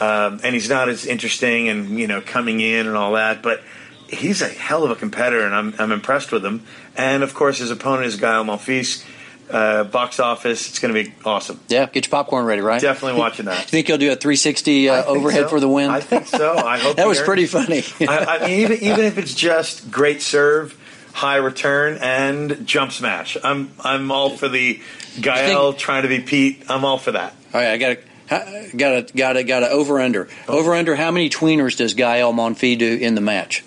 um, 0.00 0.40
and 0.42 0.54
he's 0.54 0.70
not 0.70 0.88
as 0.88 1.04
interesting 1.04 1.68
and 1.68 1.98
you 1.98 2.06
know 2.06 2.22
coming 2.22 2.60
in 2.60 2.86
and 2.86 2.96
all 2.96 3.12
that. 3.12 3.42
But 3.42 3.60
he's 4.08 4.40
a 4.40 4.48
hell 4.48 4.82
of 4.82 4.90
a 4.90 4.96
competitor, 4.96 5.44
and 5.44 5.54
I'm 5.54 5.74
I'm 5.78 5.92
impressed 5.92 6.32
with 6.32 6.42
him. 6.42 6.64
And 6.96 7.22
of 7.22 7.34
course, 7.34 7.58
his 7.58 7.70
opponent 7.70 8.06
is 8.06 8.16
Gael 8.16 8.44
Monfils. 8.44 9.04
Uh, 9.48 9.84
box 9.84 10.18
office, 10.18 10.68
it's 10.68 10.80
going 10.80 10.92
to 10.92 11.04
be 11.04 11.14
awesome. 11.24 11.60
yeah, 11.68 11.86
get 11.86 12.04
your 12.04 12.10
popcorn 12.10 12.44
ready, 12.44 12.60
right? 12.60 12.82
Definitely 12.82 13.20
watching 13.20 13.44
that. 13.44 13.60
You 13.60 13.68
think 13.68 13.86
he'll 13.86 13.96
do 13.96 14.10
a 14.10 14.16
360 14.16 14.88
uh, 14.88 15.04
overhead 15.04 15.42
so. 15.42 15.48
for 15.50 15.60
the 15.60 15.68
win? 15.68 15.88
I 15.88 16.00
think 16.00 16.26
so. 16.26 16.56
I 16.56 16.78
hope 16.78 16.96
that 17.00 17.06
was 17.06 17.20
pretty 17.20 17.46
funny. 17.46 17.84
I, 18.00 18.24
I 18.24 18.38
mean, 18.40 18.60
even 18.62 18.78
even 18.78 19.04
if 19.04 19.18
it's 19.18 19.34
just 19.34 19.88
great 19.88 20.20
serve, 20.20 20.76
high 21.16 21.36
return, 21.36 21.96
and 22.02 22.66
jump 22.66 22.92
smash, 22.92 23.38
I'm 23.42 23.70
I'm 23.82 24.10
all 24.12 24.36
for 24.36 24.48
the 24.48 24.80
Gael 25.20 25.72
trying 25.72 26.02
to 26.02 26.08
be 26.08 26.20
Pete. 26.20 26.64
I'm 26.68 26.84
all 26.84 26.98
for 26.98 27.12
that. 27.12 27.34
All 27.54 27.60
right, 27.60 27.70
I 27.70 27.76
got 27.78 27.96
to 27.96 28.76
got 28.76 29.08
to 29.08 29.16
got 29.16 29.32
to 29.32 29.42
got 29.44 29.60
to 29.60 29.68
over 29.70 29.98
under 29.98 30.28
over 30.46 30.74
under. 30.74 30.94
How 30.94 31.10
many 31.10 31.30
tweeners 31.30 31.76
does 31.76 31.94
Gael 31.94 32.32
Monfils 32.34 32.78
do 32.78 32.94
in 32.96 33.14
the 33.14 33.20
match? 33.22 33.64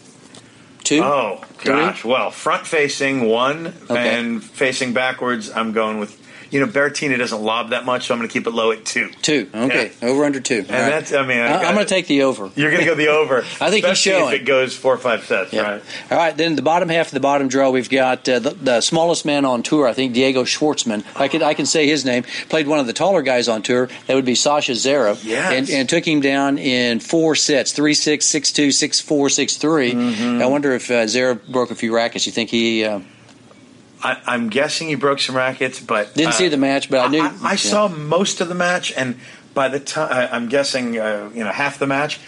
Two. 0.84 1.02
Oh 1.04 1.44
Three? 1.58 1.74
gosh, 1.74 2.06
well, 2.06 2.30
front 2.32 2.66
facing 2.68 3.28
one, 3.28 3.74
Okay. 3.90 4.20
and 4.20 4.44
facing 4.44 4.94
backwards, 4.94 5.50
I'm 5.52 5.72
going 5.72 6.00
with. 6.00 6.18
You 6.52 6.60
know, 6.60 6.68
Berrettini 6.68 7.18
doesn't 7.18 7.42
lob 7.42 7.70
that 7.70 7.86
much, 7.86 8.08
so 8.08 8.14
I'm 8.14 8.20
going 8.20 8.30
to 8.30 8.34
keep 8.34 8.48
it 8.48 8.52
low 8.52 8.72
at 8.72 8.86
two. 8.86 9.10
Two. 9.22 9.50
Okay, 9.54 9.92
over 10.02 10.26
under 10.26 10.40
two. 10.40 10.60
And 10.60 10.68
that's, 10.68 11.14
I 11.14 11.26
mean, 11.26 11.40
I, 11.40 11.64
am 11.64 11.76
going 11.76 11.86
to 11.86 11.90
take 11.94 12.08
the 12.08 12.24
over. 12.24 12.50
You're 12.56 12.72
going 12.72 12.84
to 12.84 12.90
go 12.90 12.96
the 12.96 13.08
over. 13.10 13.40
I 13.62 13.70
think 13.70 13.86
he's 13.86 13.98
showing. 13.98 14.34
if 14.34 14.42
it 14.42 14.46
goes 14.46 14.76
four 14.76 14.94
or 14.94 14.98
five 14.98 15.26
sets, 15.26 15.54
Yeah. 15.54 15.62
right? 15.62 15.84
All 16.12 16.18
right. 16.18 16.36
Then 16.36 16.56
the 16.56 16.62
bottom 16.62 16.90
half 16.90 17.08
of 17.08 17.14
the 17.14 17.20
bottom 17.20 17.48
draw, 17.48 17.70
we've 17.70 17.90
got 17.90 18.28
uh, 18.28 18.40
the, 18.40 18.52
the 18.52 18.82
smallest 18.82 19.26
man 19.26 19.46
on 19.46 19.64
tour. 19.64 19.88
I 19.88 19.94
think 19.94 20.14
Diego 20.14 20.44
Schwartzman. 20.44 21.04
I 21.16 21.28
can 21.28 21.44
I 21.44 21.54
can 21.54 21.66
say 21.66 21.88
his 21.88 22.06
name. 22.06 22.24
Played 22.50 22.68
one 22.68 22.80
of 22.80 22.88
the 22.88 22.94
taller 22.94 23.22
guys 23.22 23.48
on 23.48 23.62
tour. 23.62 23.90
That 24.08 24.16
would 24.16 24.26
be 24.26 24.36
Sasha 24.36 24.74
Zverev. 24.74 25.24
Yes. 25.24 25.54
And, 25.54 25.70
and 25.70 25.90
took 25.90 26.08
him 26.08 26.22
down 26.22 26.58
in 26.58 27.00
four 27.00 27.36
sets: 27.36 27.72
three 27.72 27.94
six, 27.94 28.26
six 28.26 28.52
two, 28.52 28.72
six 28.72 29.00
four, 29.00 29.30
six 29.30 29.58
three. 29.58 29.94
Mm-hmm. 29.94 30.42
I 30.42 30.46
wonder 30.48 30.74
if 30.74 30.90
uh, 30.90 31.06
Zverev 31.06 31.48
broke 31.48 31.72
a 31.72 31.76
few 31.76 31.96
rackets. 31.96 32.26
You 32.26 32.32
think 32.32 32.50
he 32.50 32.84
uh, 32.86 33.02
I, 34.04 34.22
I'm 34.26 34.50
guessing 34.50 34.88
he 34.88 34.96
broke 34.96 35.20
some 35.20 35.36
rackets, 35.36 35.80
but 35.80 36.14
didn't 36.14 36.30
uh, 36.30 36.32
see 36.34 36.48
the 36.48 36.58
match? 36.58 36.90
But 36.90 37.00
I 37.00 37.08
knew 37.10 37.22
I, 37.22 37.34
I 37.44 37.52
yeah. 37.52 37.56
saw 37.56 37.88
most 37.88 38.42
of 38.42 38.48
the 38.48 38.56
match, 38.56 38.94
and 38.96 39.20
by 39.54 39.68
the 39.68 39.80
time 39.80 40.30
I'm 40.32 40.48
guessing, 40.50 40.98
uh, 40.98 41.30
you 41.34 41.44
know, 41.44 41.52
half 41.52 41.80
the 41.80 41.88
match, 41.88 42.20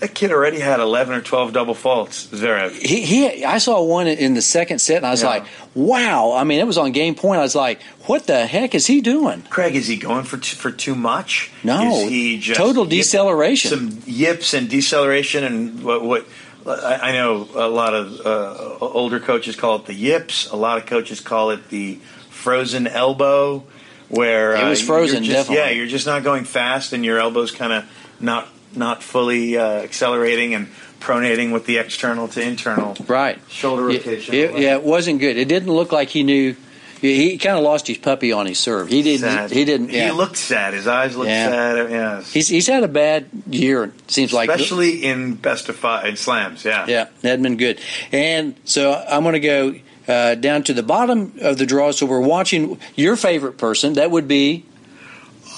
that 0.00 0.12
kid 0.14 0.32
already 0.32 0.58
had 0.58 0.80
11 0.80 1.14
or 1.14 1.20
12 1.22 1.52
double 1.52 1.72
faults. 1.72 2.26
Zverev. 2.26 2.72
He, 2.72 3.02
he, 3.02 3.44
I 3.44 3.58
saw 3.58 3.82
one 3.82 4.06
in 4.08 4.34
the 4.34 4.42
second 4.42 4.80
set, 4.80 4.98
and 4.98 5.06
I 5.06 5.12
was 5.12 5.22
Yeah. 5.22 5.28
like, 5.28 5.44
"Wow!" 5.74 6.32
I 6.32 6.44
mean, 6.44 6.58
it 6.60 6.66
was 6.66 6.76
on 6.76 6.92
game 6.92 7.14
point. 7.14 7.38
I 7.38 7.42
was 7.42 7.54
like, 7.54 7.80
"What 8.06 8.26
the 8.26 8.44
heck 8.44 8.74
is 8.74 8.86
he 8.86 9.00
doing?" 9.00 9.42
Craig, 9.48 9.76
is 9.76 9.86
he 9.86 9.96
going 9.96 10.24
for 10.24 10.36
t- 10.36 10.56
for 10.56 10.70
too 10.70 10.94
much? 10.96 11.50
No, 11.62 12.00
is 12.02 12.08
he 12.10 12.38
just 12.38 12.58
total 12.58 12.84
yip- 12.84 12.90
deceleration. 13.04 13.70
Some 13.70 14.02
yips 14.04 14.52
and 14.52 14.68
deceleration, 14.68 15.44
and 15.44 15.82
what? 15.84 16.02
what 16.02 16.26
I 16.66 17.10
I 17.10 17.12
know 17.12 17.48
a 17.54 17.68
lot 17.68 17.94
of 17.94 18.20
uh, 18.24 18.78
older 18.80 19.20
coaches 19.20 19.56
call 19.56 19.76
it 19.76 19.86
the 19.86 19.94
yips. 19.94 20.50
A 20.50 20.56
lot 20.56 20.78
of 20.78 20.86
coaches 20.86 21.20
call 21.20 21.50
it 21.50 21.68
the 21.68 21.96
frozen 22.30 22.86
elbow, 22.86 23.64
where 24.08 24.54
It 24.54 24.68
was 24.68 24.82
uh, 24.82 24.86
frozen, 24.86 25.24
You're 25.24 25.34
just, 25.34 25.48
definitely. 25.48 25.70
Yeah, 25.70 25.76
you're 25.76 25.86
just 25.86 26.06
not 26.06 26.22
going 26.22 26.44
fast, 26.44 26.92
and 26.92 27.04
your 27.04 27.18
elbow's 27.18 27.52
kind 27.52 27.72
of 27.72 27.84
not 28.20 28.48
not 28.74 29.02
fully 29.02 29.56
uh, 29.56 29.64
accelerating 29.82 30.54
and 30.54 30.68
pronating 31.00 31.52
with 31.52 31.66
the 31.66 31.78
external 31.78 32.28
to 32.28 32.42
internal. 32.42 32.96
Right. 33.06 33.38
Shoulder 33.48 33.84
rotation. 33.84 34.34
It, 34.34 34.58
yeah, 34.58 34.74
it 34.74 34.82
wasn't 34.82 35.20
good. 35.20 35.36
It 35.36 35.48
didn't 35.48 35.72
look 35.72 35.92
like 35.92 36.08
he 36.08 36.22
knew. 36.22 36.56
He, 37.04 37.32
he 37.32 37.38
kind 37.38 37.58
of 37.58 37.62
lost 37.64 37.86
his 37.86 37.98
puppy 37.98 38.32
on 38.32 38.46
his 38.46 38.58
serve. 38.58 38.88
He 38.88 39.02
didn't. 39.02 39.28
Sad. 39.28 39.50
He, 39.50 39.66
didn't. 39.66 39.90
Yeah. 39.90 40.06
He 40.06 40.12
looked 40.12 40.38
sad. 40.38 40.72
His 40.72 40.86
eyes 40.86 41.14
looked 41.14 41.28
Yeah. 41.28 41.50
sad. 41.50 41.90
Yes. 41.90 42.32
he's 42.32 42.48
he's 42.48 42.66
had 42.66 42.82
a 42.82 42.88
bad 42.88 43.26
year. 43.46 43.84
It 43.84 44.10
seems 44.10 44.32
like. 44.32 44.48
Especially 44.48 45.04
in 45.04 45.34
best 45.34 45.68
of 45.68 45.76
five 45.76 46.06
in 46.06 46.16
slams. 46.16 46.64
Yeah. 46.64 46.86
Yeah, 46.88 47.08
hadn't 47.22 47.42
been 47.42 47.58
good. 47.58 47.78
And 48.10 48.54
so 48.64 48.94
I'm 48.94 49.22
going 49.22 49.34
to 49.34 49.40
go 49.40 49.74
uh, 50.08 50.34
down 50.36 50.62
to 50.62 50.72
the 50.72 50.82
bottom 50.82 51.34
of 51.42 51.58
the 51.58 51.66
draw. 51.66 51.90
So 51.90 52.06
we're 52.06 52.20
watching 52.20 52.78
your 52.96 53.16
favorite 53.16 53.58
person. 53.58 53.92
That 53.94 54.10
would 54.10 54.26
be 54.26 54.64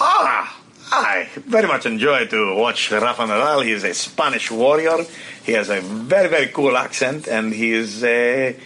Ah, 0.00 0.60
I 0.90 1.28
very 1.46 1.68
much 1.68 1.86
enjoy 1.86 2.26
to 2.26 2.54
watch 2.56 2.90
Rafa 2.90 3.22
Nadal. 3.22 3.64
He 3.64 3.70
is 3.70 3.84
a 3.84 3.94
Spanish 3.94 4.50
warrior. 4.50 4.98
He 5.44 5.52
has 5.52 5.68
a 5.70 5.80
very, 5.80 6.28
very 6.28 6.48
cool 6.48 6.76
accent, 6.76 7.28
and 7.28 7.52
he 7.52 7.70
is 7.70 8.02
a, 8.02 8.56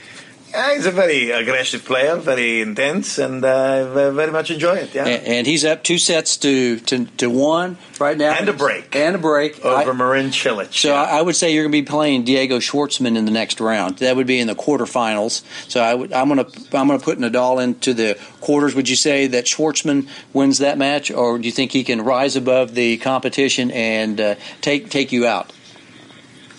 Yeah, 0.51 0.75
he's 0.75 0.87
a 0.87 0.91
very 0.91 1.31
aggressive 1.31 1.85
player, 1.85 2.17
very 2.17 2.61
intense, 2.61 3.19
and 3.19 3.45
uh, 3.45 3.89
I 3.89 4.11
very 4.11 4.33
much 4.33 4.51
enjoy 4.51 4.77
it. 4.77 4.95
Yeah, 4.95 5.07
and, 5.07 5.27
and, 5.27 5.47
he's 5.47 5.65
up 5.65 5.85
two 5.85 5.99
sets 5.99 6.37
to, 6.39 6.81
to, 6.81 7.05
to 7.19 7.31
one 7.31 7.79
right 8.01 8.19
now, 8.19 8.33
and 8.33 8.49
a 8.49 8.53
break, 8.53 8.97
and 8.97 9.15
a 9.15 9.19
break 9.19 9.65
over 9.65 9.91
I, 9.91 9.95
Marin 9.95 10.31
Cilic. 10.31 10.73
So 10.75 10.89
yeah. 10.89 11.03
I 11.03 11.23
would 11.23 11.37
say 11.37 11.55
you're 11.55 11.63
going 11.63 11.73
to 11.73 11.83
be 11.83 11.87
playing 11.87 12.25
Diego 12.25 12.59
Schwartzman 12.59 13.17
in 13.17 13.27
the 13.27 13.31
next 13.31 13.61
round. 13.61 13.99
That 13.99 14.17
would 14.17 14.27
be 14.27 14.41
in 14.41 14.49
the 14.49 14.57
quarterfinals. 14.57 15.45
So 15.69 15.81
I 15.81 15.95
would, 15.95 16.13
I'm 16.13 16.29
going 16.29 16.45
to 16.45 16.77
I'm 16.77 16.89
going 16.89 16.99
to 16.99 17.05
put 17.05 17.19
Nadal 17.19 17.63
into 17.63 17.95
the 17.95 18.19
quarters. 18.41 18.75
Would 18.75 18.89
you 18.89 18.97
say 18.97 19.29
that 19.29 19.45
Schwartzman 19.45 20.09
wins 20.33 20.59
that 20.59 20.79
match, 20.79 21.13
or 21.13 21.39
do 21.39 21.45
you 21.45 21.53
think 21.53 21.71
he 21.71 21.85
can 21.85 22.03
rise 22.03 22.35
above 22.35 22.75
the 22.75 22.97
competition 22.97 23.71
and 23.71 24.21
uh, 24.21 24.35
take 24.63 24.91
take 24.91 25.13
you 25.13 25.29
out? 25.29 25.53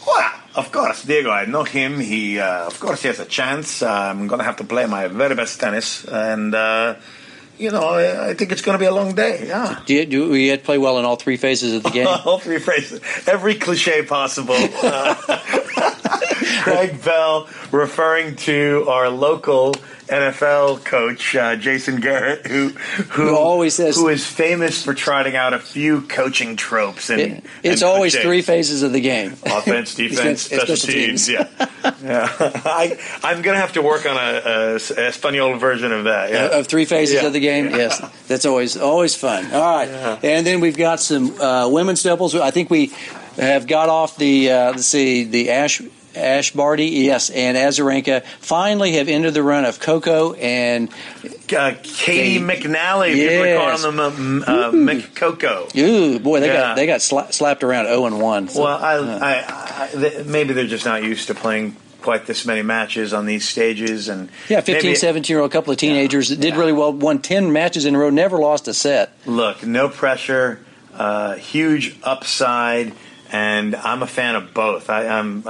Well, 0.07 0.31
of 0.55 0.71
course, 0.71 1.03
Diego, 1.03 1.29
I 1.29 1.45
know 1.45 1.63
him. 1.63 1.99
He, 1.99 2.39
uh, 2.39 2.67
of 2.67 2.79
course, 2.79 3.01
he 3.01 3.07
has 3.07 3.19
a 3.19 3.25
chance. 3.25 3.81
I'm 3.81 4.27
going 4.27 4.39
to 4.39 4.45
have 4.45 4.57
to 4.57 4.63
play 4.63 4.85
my 4.85 5.07
very 5.07 5.35
best 5.35 5.59
tennis, 5.59 6.05
and 6.05 6.53
uh, 6.53 6.95
you 7.61 7.69
know, 7.69 7.83
I, 7.83 8.29
I 8.29 8.33
think 8.33 8.51
it's 8.51 8.61
going 8.61 8.77
to 8.77 8.79
be 8.79 8.87
a 8.87 8.93
long 8.93 9.13
day. 9.13 9.47
Yeah. 9.47 9.79
Do 9.85 9.93
you, 9.93 10.05
do 10.05 10.35
you 10.35 10.57
play 10.57 10.77
well 10.77 10.97
in 10.97 11.05
all 11.05 11.15
three 11.15 11.37
phases 11.37 11.73
of 11.73 11.83
the 11.83 11.91
game? 11.91 12.07
all 12.25 12.39
three 12.39 12.59
phases, 12.59 13.01
every 13.27 13.55
cliche 13.55 14.03
possible. 14.03 14.57
Uh, 14.83 15.15
Craig 16.63 17.03
Bell 17.03 17.47
referring 17.71 18.35
to 18.37 18.85
our 18.89 19.09
local 19.09 19.75
NFL 20.11 20.83
coach 20.83 21.37
uh, 21.37 21.55
Jason 21.55 22.01
Garrett, 22.01 22.45
who, 22.45 22.69
who, 22.69 23.03
who 23.27 23.35
always 23.37 23.75
says 23.75 23.95
who 23.95 24.09
is 24.09 24.27
famous 24.27 24.83
for 24.83 24.93
trotting 24.93 25.37
out 25.37 25.53
a 25.53 25.59
few 25.59 26.01
coaching 26.01 26.57
tropes. 26.57 27.09
And 27.09 27.21
it, 27.21 27.43
it's 27.63 27.81
and 27.81 27.89
always 27.89 28.17
three 28.17 28.41
phases 28.41 28.83
of 28.83 28.91
the 28.91 28.99
game: 28.99 29.31
offense, 29.45 29.95
defense, 29.95 30.41
special, 30.41 30.75
teams. 30.75 31.27
teams. 31.27 31.29
Yeah, 31.29 31.47
yeah. 32.03 32.27
I, 32.65 32.97
am 33.23 33.41
going 33.41 33.55
to 33.55 33.61
have 33.61 33.73
to 33.73 33.81
work 33.81 34.05
on 34.05 34.17
a, 34.17 34.41
a, 34.43 34.75
Espanol 34.75 35.57
version 35.57 35.93
of 35.93 36.03
that. 36.03 36.29
Yeah. 36.29 36.59
Of 36.59 36.67
three 36.67 36.85
phases 36.85 37.21
yeah. 37.21 37.27
of 37.27 37.31
the 37.31 37.39
game. 37.39 37.69
Yeah. 37.69 37.77
Yes, 37.77 38.27
that's 38.27 38.45
always 38.45 38.75
always 38.75 39.15
fun. 39.15 39.49
All 39.53 39.77
right, 39.77 39.87
and 40.23 40.45
then 40.45 40.59
we've 40.59 40.77
got 40.77 40.99
some 40.99 41.39
uh, 41.39 41.69
women's 41.69 42.03
doubles. 42.03 42.35
I 42.35 42.51
think 42.51 42.69
we 42.69 42.91
have 43.37 43.65
got 43.65 43.87
off 43.87 44.17
the 44.17 44.51
uh, 44.51 44.71
let's 44.71 44.87
see 44.87 45.23
the 45.23 45.51
Ash 45.51 45.81
Ash 46.15 46.51
Barty, 46.51 46.87
yes, 46.87 47.29
and 47.29 47.57
Azarenka 47.57 48.23
finally 48.39 48.93
have 48.93 49.07
ended 49.07 49.33
the 49.33 49.43
run 49.43 49.65
of 49.65 49.79
Coco 49.79 50.33
and 50.33 50.89
uh, 50.89 51.73
Caty 51.81 52.39
McNally. 52.39 53.15
Yes. 53.15 53.31
People 53.31 53.47
are 53.47 53.77
calling 53.77 53.97
them 53.97 54.43
uh, 54.43 54.45
uh, 54.45 54.71
McCoco. 54.71 55.75
Ooh, 55.75 56.19
boy, 56.19 56.39
they 56.39 56.47
yeah. 56.47 56.53
got 56.53 56.75
they 56.75 56.85
got 56.85 56.99
sla- 56.99 57.33
slapped 57.33 57.63
around 57.63 57.85
zero 57.85 58.03
oh 58.03 58.05
and 58.05 58.21
one. 58.21 58.47
So, 58.47 58.63
well, 58.63 58.77
I, 58.77 58.95
uh. 58.95 59.19
I, 59.21 59.83
I, 59.83 59.95
they, 59.95 60.23
maybe 60.23 60.53
they're 60.53 60.67
just 60.67 60.85
not 60.85 61.03
used 61.03 61.27
to 61.27 61.35
playing 61.35 61.75
quite 62.01 62.25
this 62.25 62.45
many 62.45 62.61
matches 62.61 63.13
on 63.13 63.25
these 63.25 63.47
stages 63.47 64.09
and 64.09 64.29
yeah 64.49 64.59
15 64.59 64.75
maybe, 64.75 64.95
17 64.95 65.33
year 65.33 65.41
old 65.41 65.51
couple 65.51 65.71
of 65.71 65.77
teenagers 65.77 66.31
yeah, 66.31 66.37
did 66.37 66.53
yeah. 66.53 66.59
really 66.59 66.73
well 66.73 66.91
won 66.91 67.19
10 67.19 67.53
matches 67.53 67.85
in 67.85 67.95
a 67.95 67.99
row 67.99 68.09
never 68.09 68.39
lost 68.39 68.67
a 68.67 68.73
set 68.73 69.13
look 69.25 69.63
no 69.63 69.87
pressure 69.87 70.59
uh, 70.95 71.35
huge 71.35 71.95
upside 72.03 72.93
and 73.31 73.75
i'm 73.75 74.01
a 74.01 74.07
fan 74.07 74.35
of 74.35 74.53
both 74.53 74.89
I, 74.89 75.03
am 75.03 75.43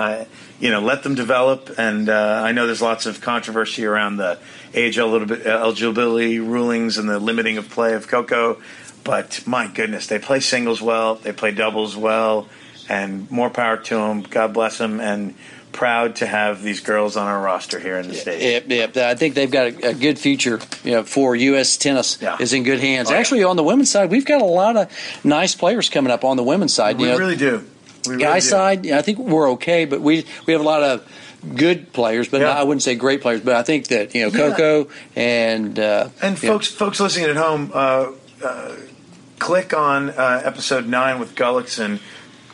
you 0.62 0.70
know, 0.70 0.80
let 0.80 1.04
them 1.04 1.16
develop. 1.16 1.72
And 1.78 2.08
uh, 2.08 2.42
I 2.46 2.54
know 2.54 2.68
there's 2.68 2.82
lots 2.82 3.06
of 3.06 3.20
controversy 3.20 3.86
around 3.86 4.18
the 4.18 4.40
age 4.74 4.98
eligibility 4.98 6.40
rulings 6.40 6.98
and 6.98 7.10
the 7.10 7.20
limiting 7.20 7.58
of 7.58 7.70
play 7.70 7.94
of 7.94 8.08
Coco. 8.08 8.62
But 9.04 9.42
my 9.48 9.68
goodness, 9.68 10.08
they 10.08 10.20
play 10.20 10.40
singles 10.40 10.82
well, 10.82 11.16
they 11.16 11.34
play 11.34 11.52
doubles 11.52 11.98
well, 11.98 12.48
and 12.88 13.30
more 13.32 13.50
power 13.50 13.78
to 13.78 13.96
them. 13.96 14.22
God 14.22 14.54
bless 14.54 14.78
them, 14.78 15.00
and 15.00 15.34
proud 15.72 16.18
to 16.18 16.28
have 16.28 16.62
these 16.62 16.82
girls 16.82 17.18
on 17.18 17.28
our 17.28 17.42
roster 17.42 17.80
here 17.80 17.98
in 17.98 18.08
the 18.08 18.14
state. 18.14 18.68
Yeah, 18.68 18.88
yeah, 18.94 19.10
I 19.10 19.16
think 19.16 19.34
they've 19.34 19.50
got 19.50 19.68
a, 19.68 19.90
a 19.90 19.94
good 19.94 20.20
future 20.20 20.60
you 20.84 20.92
know, 20.92 21.04
for 21.04 21.36
U.S. 21.36 21.78
tennis. 21.78 22.20
Yeah. 22.22 22.38
Is 22.40 22.54
in 22.54 22.64
good 22.64 22.80
hands. 22.80 23.10
Oh, 23.10 23.16
Actually, 23.16 23.42
yeah. 23.42 23.48
on 23.48 23.56
the 23.56 23.64
women's 23.64 23.90
side, 23.90 24.12
we've 24.12 24.26
got 24.26 24.42
a 24.42 24.46
lot 24.46 24.78
of 24.78 24.92
nice 25.24 25.56
players 25.56 25.90
coming 25.90 26.12
up 26.12 26.24
on 26.24 26.38
the 26.38 26.44
women's 26.44 26.74
side. 26.74 26.98
We 26.98 27.06
you 27.06 27.12
know, 27.12 27.18
really 27.18 27.38
do. 27.38 27.66
We 28.08 28.18
Guy 28.18 28.28
really 28.28 28.42
side, 28.42 28.88
I 28.88 29.02
think 29.02 29.20
we're 29.20 29.52
okay, 29.52 29.86
but 29.86 30.02
we 30.02 30.26
we 30.46 30.54
have 30.54 30.62
a 30.62 30.66
lot 30.66 30.84
of 30.84 31.08
good 31.56 31.94
players, 31.94 32.30
but 32.30 32.42
yeah. 32.42 32.48
not, 32.48 32.58
I 32.58 32.64
wouldn't 32.64 32.84
say 32.84 32.96
great 32.96 33.22
players. 33.22 33.42
But 33.42 33.56
I 33.56 33.64
think 33.64 33.88
that 33.88 34.16
you 34.16 34.24
know 34.24 34.32
Coco 34.32 34.90
yeah. 35.16 35.22
and 35.22 35.80
uh, 35.80 36.10
and 36.22 36.38
folks 36.38 36.72
know. 36.72 36.78
folks 36.78 37.00
listening 37.00 37.30
at 37.30 37.36
home, 37.36 37.72
uh, 37.74 38.12
uh, 38.44 38.76
click 39.40 39.74
on 39.74 40.10
uh, 40.12 40.42
episode 40.44 40.88
nine 40.88 41.20
with 41.20 41.36
Gullickson. 41.36 42.00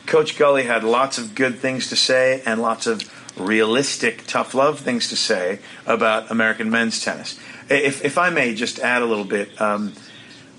Coach 0.06 0.38
Gully 0.38 0.64
had 0.64 0.84
lots 0.84 1.18
of 1.18 1.34
good 1.34 1.58
things 1.58 1.88
to 1.88 1.96
say 1.96 2.42
and 2.46 2.62
lots 2.62 2.86
of 2.86 3.02
realistic, 3.38 4.26
tough 4.26 4.54
love 4.54 4.80
things 4.80 5.08
to 5.10 5.16
say 5.16 5.58
about 5.86 6.30
American 6.30 6.70
men's 6.70 7.02
tennis. 7.02 7.38
If, 7.68 8.04
if 8.04 8.16
I 8.16 8.30
may 8.30 8.54
just 8.54 8.78
add 8.78 9.02
a 9.02 9.04
little 9.06 9.24
bit, 9.24 9.60
um, 9.60 9.92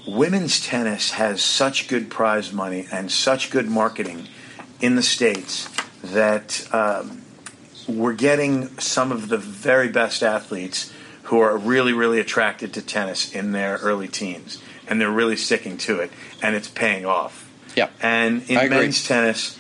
women's 0.08 0.60
tennis 0.60 1.12
has 1.12 1.42
such 1.42 1.88
good 1.88 2.10
prize 2.10 2.54
money 2.54 2.88
and 2.92 3.12
such 3.12 3.50
good 3.50 3.68
marketing 3.68 4.28
in 4.82 4.96
the 4.96 5.04
states 5.04 5.70
that 6.04 6.68
um, 6.74 7.22
we're 7.88 8.14
getting 8.14 8.68
some 8.80 9.12
of 9.12 9.30
the 9.30 9.38
very 9.38 9.90
best 9.90 10.24
athletes 10.24 10.92
who 11.24 11.40
are 11.40 11.58
really, 11.58 11.94
really 11.94 12.20
attracted 12.20 12.74
to 12.74 12.82
tennis 12.82 13.34
in 13.34 13.52
their 13.52 13.78
early 13.78 14.08
teens, 14.08 14.62
and 14.88 15.00
they're 15.00 15.12
really 15.12 15.36
sticking 15.36 15.78
to 15.78 16.00
it, 16.00 16.12
and 16.42 16.56
it's 16.56 16.68
paying 16.68 17.06
off. 17.06 17.50
Yeah, 17.76 17.90
and 18.02 18.50
in 18.50 18.70
men's 18.70 19.06
tennis, 19.08 19.60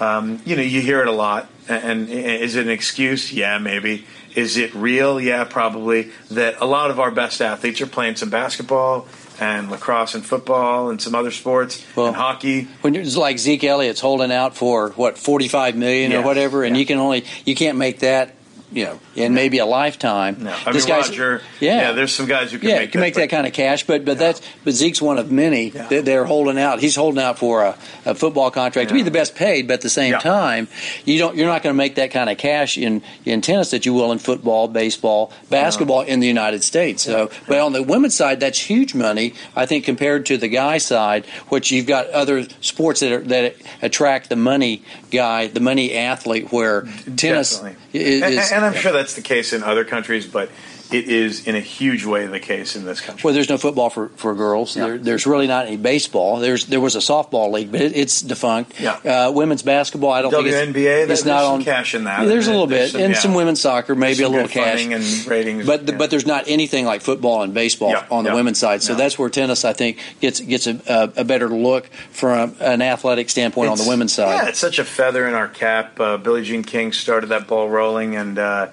um, 0.00 0.40
you 0.46 0.56
know, 0.56 0.62
you 0.62 0.80
hear 0.80 1.02
it 1.02 1.08
a 1.08 1.12
lot. 1.12 1.48
And 1.68 2.08
is 2.08 2.56
it 2.56 2.66
an 2.66 2.70
excuse? 2.70 3.32
Yeah, 3.32 3.58
maybe. 3.58 4.04
Is 4.34 4.56
it 4.56 4.74
real? 4.74 5.20
Yeah, 5.20 5.44
probably. 5.44 6.10
That 6.30 6.56
a 6.60 6.64
lot 6.64 6.90
of 6.90 6.98
our 6.98 7.12
best 7.12 7.40
athletes 7.40 7.80
are 7.80 7.86
playing 7.86 8.16
some 8.16 8.30
basketball 8.30 9.06
and 9.40 9.70
lacrosse 9.70 10.14
and 10.14 10.24
football 10.24 10.90
and 10.90 11.00
some 11.00 11.14
other 11.14 11.30
sports 11.30 11.84
well, 11.96 12.06
and 12.06 12.16
hockey. 12.16 12.68
When 12.82 12.94
it's 12.94 13.16
like 13.16 13.38
Zeke 13.38 13.64
Elliott's 13.64 14.00
holding 14.00 14.30
out 14.30 14.56
for 14.56 14.90
what 14.90 15.18
forty 15.18 15.48
five 15.48 15.74
million 15.74 16.12
or 16.12 16.22
whatever, 16.22 16.62
and 16.62 16.76
yeah. 16.76 16.80
you 16.80 16.86
can 16.86 16.98
only 16.98 17.24
you 17.44 17.54
can't 17.54 17.78
make 17.78 18.00
that 18.00 18.34
you 18.72 18.84
know, 18.84 19.00
in 19.16 19.34
maybe 19.34 19.58
a 19.58 19.66
lifetime. 19.66 20.36
No, 20.44 20.56
I 20.66 20.72
this 20.72 20.86
mean, 20.86 20.96
Roger, 20.96 21.42
yeah. 21.58 21.76
yeah, 21.76 21.92
there's 21.92 22.14
some 22.14 22.26
guys 22.26 22.52
who 22.52 22.58
can 22.58 22.68
yeah, 22.68 22.78
make 22.78 22.92
can 22.92 23.00
that, 23.00 23.06
make 23.06 23.14
that 23.14 23.30
kind 23.30 23.46
of 23.46 23.52
cash, 23.52 23.86
but 23.86 24.04
but 24.04 24.12
yeah. 24.12 24.18
that's 24.18 24.42
but 24.64 24.74
Zeke's 24.74 25.02
one 25.02 25.18
of 25.18 25.30
many 25.30 25.70
yeah. 25.70 25.88
that 25.88 26.04
they're 26.04 26.24
holding 26.24 26.58
out. 26.58 26.80
He's 26.80 26.96
holding 26.96 27.22
out 27.22 27.38
for 27.38 27.64
a, 27.64 27.78
a 28.04 28.14
football 28.14 28.50
contract 28.50 28.88
to 28.88 28.94
be 28.94 29.02
the 29.02 29.10
best 29.10 29.34
paid, 29.34 29.66
but 29.66 29.74
at 29.74 29.80
the 29.80 29.90
same 29.90 30.18
time, 30.20 30.68
you 31.04 31.18
don't 31.18 31.36
you're 31.36 31.48
not 31.48 31.62
going 31.62 31.74
to 31.74 31.78
make 31.78 31.96
that 31.96 32.10
kind 32.10 32.30
of 32.30 32.38
cash 32.38 32.78
in 32.78 33.02
in 33.24 33.40
tennis 33.40 33.70
that 33.70 33.86
you 33.86 33.94
will 33.94 34.12
in 34.12 34.18
football, 34.18 34.68
baseball, 34.68 35.32
basketball 35.48 36.02
in 36.02 36.20
the 36.20 36.28
United 36.28 36.62
States. 36.62 37.02
So, 37.02 37.30
but 37.48 37.58
on 37.58 37.72
the 37.72 37.82
women's 37.82 38.14
side, 38.14 38.40
that's 38.40 38.58
huge 38.58 38.94
money. 38.94 39.34
I 39.56 39.66
think 39.66 39.84
compared 39.84 40.26
to 40.26 40.36
the 40.36 40.48
guy 40.48 40.78
side, 40.78 41.26
which 41.48 41.72
you've 41.72 41.86
got 41.86 42.08
other 42.10 42.44
sports 42.60 43.00
that 43.00 43.12
are, 43.12 43.20
that 43.22 43.56
attract 43.82 44.28
the 44.28 44.36
money 44.36 44.82
guy, 45.10 45.48
the 45.48 45.60
money 45.60 45.96
athlete, 45.96 46.52
where 46.52 46.82
tennis 47.16 47.58
Definitely. 47.58 48.00
is. 48.00 48.22
And, 48.52 48.59
and 48.60 48.74
I'm 48.74 48.80
sure 48.80 48.92
that's 48.92 49.14
the 49.14 49.22
case 49.22 49.52
in 49.54 49.62
other 49.62 49.84
countries, 49.84 50.26
but 50.26 50.50
it 50.92 51.08
is 51.08 51.46
in 51.46 51.54
a 51.54 51.60
huge 51.60 52.04
way 52.04 52.26
the 52.26 52.40
case 52.40 52.76
in 52.76 52.84
this 52.84 53.00
country. 53.00 53.22
Well, 53.24 53.34
there's 53.34 53.48
no 53.48 53.58
football 53.58 53.90
for, 53.90 54.08
for 54.10 54.34
girls. 54.34 54.76
Yeah. 54.76 54.86
There, 54.86 54.98
there's 54.98 55.26
really 55.26 55.46
not 55.46 55.66
any 55.66 55.76
baseball. 55.76 56.38
There's 56.38 56.66
there 56.66 56.80
was 56.80 56.96
a 56.96 57.00
softball 57.00 57.52
league, 57.52 57.70
but 57.70 57.80
it, 57.80 57.96
it's 57.96 58.22
defunct. 58.22 58.80
Yeah. 58.80 58.94
Uh, 58.94 59.32
women's 59.32 59.62
basketball, 59.62 60.10
I 60.10 60.22
don't 60.22 60.32
WNBA, 60.32 60.44
think 60.44 60.76
it's, 60.76 61.12
it's 61.12 61.24
not 61.24 61.44
on 61.44 61.64
cash 61.64 61.94
in 61.94 62.04
that. 62.04 62.26
There's 62.26 62.46
a 62.46 62.50
little 62.50 62.66
bit, 62.66 62.90
some, 62.90 63.00
and 63.00 63.14
yeah. 63.14 63.18
some 63.18 63.34
women's 63.34 63.60
soccer, 63.60 63.94
maybe 63.94 64.22
a 64.22 64.28
little 64.28 64.48
cash 64.48 64.84
and 64.84 65.26
ratings. 65.26 65.66
But 65.66 65.88
yeah. 65.88 65.96
but 65.96 66.10
there's 66.10 66.26
not 66.26 66.44
anything 66.48 66.84
like 66.84 67.02
football 67.02 67.42
and 67.42 67.54
baseball 67.54 67.94
on 68.10 68.24
the 68.24 68.34
women's 68.34 68.58
side. 68.58 68.82
So 68.82 68.94
that's 68.94 69.18
where 69.18 69.28
tennis, 69.30 69.64
I 69.64 69.72
think, 69.72 69.98
gets 70.20 70.40
gets 70.40 70.66
a, 70.66 70.80
a, 70.86 71.20
a 71.20 71.24
better 71.24 71.48
look 71.48 71.86
from 72.10 72.56
an 72.60 72.82
athletic 72.82 73.30
standpoint 73.30 73.70
it's, 73.70 73.80
on 73.80 73.86
the 73.86 73.90
women's 73.90 74.12
side. 74.12 74.42
Yeah, 74.42 74.48
it's 74.48 74.58
such 74.58 74.78
a 74.78 74.84
feather 74.84 75.26
in 75.26 75.34
our 75.34 75.48
cap. 75.48 75.98
Uh, 76.00 76.16
Billie 76.16 76.44
Jean 76.44 76.62
King 76.62 76.92
started 76.92 77.28
that 77.28 77.46
ball 77.46 77.68
rolling, 77.68 78.16
and. 78.16 78.38
Uh, 78.38 78.68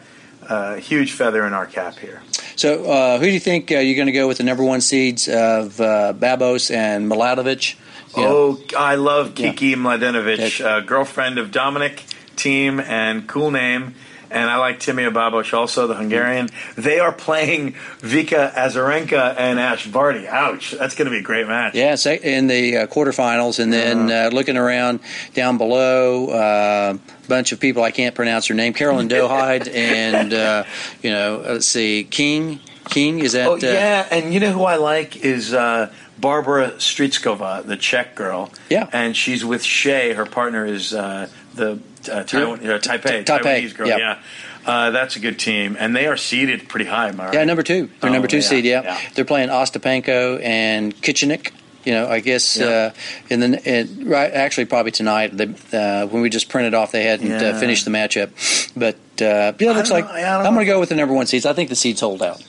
uh, 0.48 0.76
huge 0.76 1.12
feather 1.12 1.46
in 1.46 1.54
our 1.54 1.66
cap 1.66 1.98
here. 2.00 2.22
So, 2.56 2.90
uh, 2.90 3.20
who 3.20 3.26
do 3.26 3.32
you 3.32 3.40
think 3.40 3.72
uh, 3.72 3.78
you're 3.78 3.96
going 3.96 4.08
to 4.08 4.12
go 4.12 4.28
with 4.28 4.38
the 4.38 4.44
number 4.44 4.64
one 4.64 4.82
seeds 4.82 5.28
of 5.28 5.80
uh, 5.80 6.14
Babos 6.14 6.72
and 6.72 7.10
Mladenovic? 7.12 7.76
Oh, 8.16 8.60
I 8.76 8.96
love 8.96 9.36
Kiki 9.36 9.68
yeah. 9.68 9.76
Mladenovic, 9.76 10.66
uh, 10.66 10.80
girlfriend 10.82 11.38
of 11.38 11.52
Dominic 11.52 12.04
Thiem, 12.36 12.82
and 12.82 13.28
cool 13.28 13.52
name 13.52 13.94
and 14.30 14.50
I 14.50 14.58
like 14.58 14.80
Timea 14.80 15.14
Babos 15.14 15.54
also, 15.54 15.88
the 15.88 15.96
Hungarian. 15.96 16.50
They 16.76 17.00
are 17.00 17.12
playing 17.12 17.74
Vika 18.00 18.54
Azarenka 18.54 19.36
and 19.38 19.60
Ash 19.60 19.88
Barty. 19.88 20.28
Ouch, 20.28 20.72
that's 20.72 20.96
going 20.96 21.06
to 21.06 21.12
be 21.12 21.20
a 21.20 21.24
great 21.24 21.48
match. 21.48 21.76
Yeah, 21.76 21.96
in 22.24 22.48
the 22.48 22.78
uh, 22.78 22.88
quarterfinals, 22.88 23.60
and 23.60 23.72
then 23.72 24.12
uh, 24.12 24.30
looking 24.34 24.58
around 24.58 25.00
down 25.34 25.58
below, 25.58 26.30
uh, 26.30 26.98
a 26.98 27.28
bunch 27.28 27.52
of 27.52 27.60
people 27.60 27.84
I 27.84 27.92
can't 27.92 28.16
pronounce 28.16 28.48
their 28.48 28.58
name. 28.58 28.74
Carolyn 28.74 29.08
Dohide 29.08 29.68
and 29.74 30.34
uh, 30.34 30.64
you 31.02 31.12
know, 31.12 31.44
let's 31.46 31.68
see, 31.68 32.04
King. 32.04 32.60
King 32.90 33.20
is 33.20 33.34
that? 33.34 33.48
Oh 33.48 33.56
yeah, 33.58 34.08
and 34.10 34.34
you 34.34 34.40
know 34.40 34.52
who 34.52 34.64
I 34.64 34.78
like 34.78 35.18
is. 35.18 35.54
Uh, 35.54 35.92
Barbara 36.20 36.72
Strycova, 36.78 37.64
the 37.66 37.78
Czech 37.78 38.16
girl. 38.16 38.52
Yeah. 38.70 38.90
And 38.92 39.16
she's 39.16 39.46
with 39.46 39.62
Hsieh. 39.62 40.16
Her 40.16 40.26
partner 40.26 40.66
is 40.66 40.94
uh, 40.94 41.30
the 41.54 41.80
uh, 42.10 42.24
Taiwan, 42.24 42.60
uh, 42.60 42.80
Taipei, 42.80 43.24
Taipei, 43.24 43.42
Taiwanese 43.42 43.76
girl. 43.76 43.88
Yep. 43.88 44.00
Yeah. 44.00 44.20
Uh, 44.66 44.92
that's 44.92 45.16
a 45.16 45.20
good 45.20 45.40
team, 45.40 45.78
and 45.80 45.96
they 45.96 46.08
are 46.08 46.18
seeded 46.18 46.68
pretty 46.68 46.86
high. 46.86 47.08
Am 47.08 47.20
I 47.22 47.26
right? 47.26 47.34
Yeah, 47.36 47.44
number 47.46 47.64
two. 47.64 47.90
They're 48.02 48.10
Oh, 48.10 48.14
number 48.14 48.28
two 48.28 48.38
yeah, 48.38 48.44
seed. 48.44 48.66
Yeah. 48.66 48.82
yeah. 48.84 49.00
they're 49.16 49.24
playing 49.26 49.50
Ostapenko 49.50 50.42
and 50.44 50.94
Kichenok. 51.02 51.52
You 51.86 51.94
know, 51.94 52.10
I 52.10 52.20
guess 52.20 52.58
Yeah. 52.58 52.66
uh, 52.68 52.92
in 53.30 53.40
the 53.40 53.62
in, 53.64 54.10
right 54.10 54.30
actually 54.34 54.66
probably 54.66 54.92
tonight. 54.92 55.38
They, 55.38 55.46
uh, 55.72 56.08
when 56.08 56.22
we 56.22 56.30
just 56.30 56.50
printed 56.50 56.74
off, 56.74 56.92
they 56.92 57.04
hadn't 57.04 57.32
uh, 57.32 57.40
Yeah. 57.46 57.60
finished 57.60 57.86
the 57.86 57.92
matchup. 57.92 58.32
But 58.76 58.96
uh, 59.22 59.54
yeah, 59.58 59.72
it 59.72 59.76
looks 59.78 59.90
like 59.90 60.04
know. 60.06 60.16
Yeah, 60.18 60.34
I 60.36 60.38
don't 60.40 60.48
I'm 60.48 60.54
going 60.56 60.66
to 60.66 60.72
go 60.72 60.82
with 60.82 60.90
the 60.90 60.96
number 60.96 61.14
one 61.14 61.28
seeds. 61.28 61.46
I 61.46 61.54
think 61.54 61.70
the 61.70 61.76
seeds 61.78 62.02
hold 62.02 62.22
out. 62.22 62.44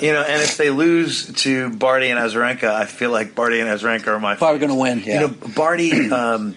You 0.00 0.14
know, 0.14 0.22
and 0.22 0.42
if 0.42 0.56
they 0.56 0.70
lose 0.70 1.32
to 1.42 1.70
Barty 1.70 2.08
and 2.08 2.18
Azarenka, 2.18 2.64
I 2.64 2.86
feel 2.86 3.10
like 3.10 3.36
Barty 3.36 3.60
and 3.60 3.68
Azarenka 3.68 4.08
are 4.08 4.18
my 4.18 4.34
Probably 4.34 4.58
going 4.58 4.70
to 4.72 4.74
win. 4.74 5.02
Yeah. 5.06 5.20
You 5.20 5.28
know, 5.28 5.34
Barty 5.54 6.10
um, 6.10 6.56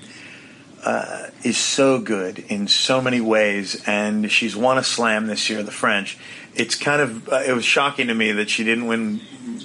uh, 0.84 1.28
is 1.44 1.58
so 1.58 2.00
good 2.00 2.40
in 2.40 2.68
so 2.68 3.02
many 3.02 3.22
ways, 3.22 3.82
and 3.86 4.32
she's 4.32 4.56
won 4.56 4.78
a 4.78 4.84
slam 4.84 5.28
this 5.28 5.50
year, 5.50 5.64
the 5.64 5.72
French. 5.72 6.18
It's 6.56 6.76
kind 6.76 7.02
of 7.02 7.30
uh, 7.30 7.44
it 7.48 7.54
was 7.54 7.66
shocking 7.66 8.08
to 8.08 8.14
me 8.14 8.34
that 8.34 8.50
she 8.50 8.64
didn't 8.64 8.88
win, 8.88 9.22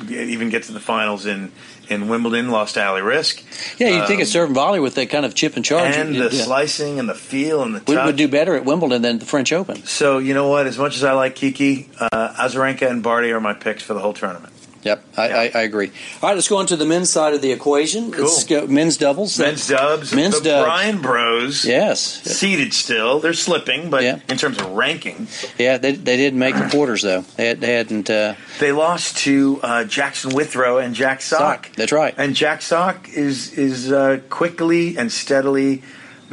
even 0.09 0.51
get 0.51 0.64
to 0.64 0.72
the 0.72 0.81
finals 0.81 1.27
in 1.27 1.51
in 1.89 2.09
Wimbledon. 2.09 2.51
Lost 2.51 2.75
to 2.75 2.85
Ali 2.85 3.01
Riske. 3.01 3.79
yeah, 3.79 3.89
you'd 3.89 4.07
think 4.07 4.18
um, 4.18 4.22
a 4.22 4.27
serve 4.27 4.47
and 4.47 4.55
volley 4.55 4.81
with 4.81 4.95
that 4.95 5.11
kind 5.11 5.27
of 5.27 5.35
chip 5.35 5.57
and 5.57 5.64
charge 5.64 5.97
and 5.97 6.14
the 6.14 6.35
yeah, 6.35 6.45
slicing 6.45 6.99
and 6.99 7.09
the 7.09 7.14
feel 7.14 7.62
and 7.62 7.75
the 7.75 7.81
touch. 7.81 8.07
would 8.07 8.16
do 8.16 8.29
better 8.29 8.55
at 8.55 8.64
Wimbledon 8.64 9.03
than 9.03 9.18
the 9.18 9.27
French 9.27 9.53
Open. 9.53 9.85
so 9.85 10.18
you 10.18 10.35
know 10.35 10.49
what? 10.49 10.66
As 10.66 10.79
much 10.79 10.97
as 10.97 11.05
I 11.05 11.12
like 11.12 11.35
Kiki, 11.35 11.89
uh, 11.99 12.35
Azarenka 12.39 12.89
and 12.89 13.03
Barty 13.03 13.33
are 13.33 13.41
my 13.41 13.55
picks 13.55 13.83
for 13.83 13.95
the 13.95 14.01
whole 14.01 14.14
tournament. 14.14 14.53
Yep, 14.85 15.05
I, 15.16 15.28
Yeah. 15.28 15.37
I, 15.37 15.51
I 15.55 15.62
agree. 15.62 15.91
All 16.22 16.28
right, 16.28 16.35
let's 16.35 16.49
go 16.49 16.59
on 16.59 16.66
to 16.66 16.76
the 16.76 16.85
men's 16.85 17.11
side 17.11 17.35
of 17.35 17.43
the 17.43 17.51
equation. 17.53 18.11
Let's 18.11 18.45
go 18.45 18.66
men's 18.66 18.97
doubles. 18.97 19.39
Men's 19.39 19.66
dubs, 19.66 20.14
Men's 20.14 20.39
the 20.41 20.45
dubs. 20.51 20.64
Bryan 20.66 21.01
Bros. 21.01 21.64
Yes. 21.64 22.01
seeded 22.01 22.72
still. 22.74 23.18
They're 23.20 23.32
slipping, 23.32 23.91
but 23.91 24.03
Yeah. 24.03 24.20
in 24.28 24.37
terms 24.37 24.59
of 24.61 24.70
ranking, 24.72 25.26
Yeah, 25.59 25.78
they, 25.78 25.93
they 25.93 26.16
did 26.16 26.35
make 26.35 26.55
the 26.55 26.68
quarters 26.68 27.03
though. 27.03 27.22
They, 27.37 27.47
had, 27.47 27.61
they 27.61 27.72
hadn't. 27.74 28.11
Uh, 28.11 28.35
they 28.61 28.72
lost 28.72 29.16
to 29.18 29.59
uh, 29.62 29.85
Jackson 29.85 30.35
Withrow 30.35 30.78
and 30.78 30.95
Jack 30.95 31.20
Sock. 31.22 31.41
Sock, 31.66 31.72
that's 31.76 31.93
right. 31.93 32.14
And 32.16 32.35
Jack 32.37 32.61
Sock 32.62 33.09
is 33.09 33.53
is 33.59 33.91
uh, 33.91 34.20
quickly 34.28 34.97
and 34.99 35.11
steadily 35.11 35.82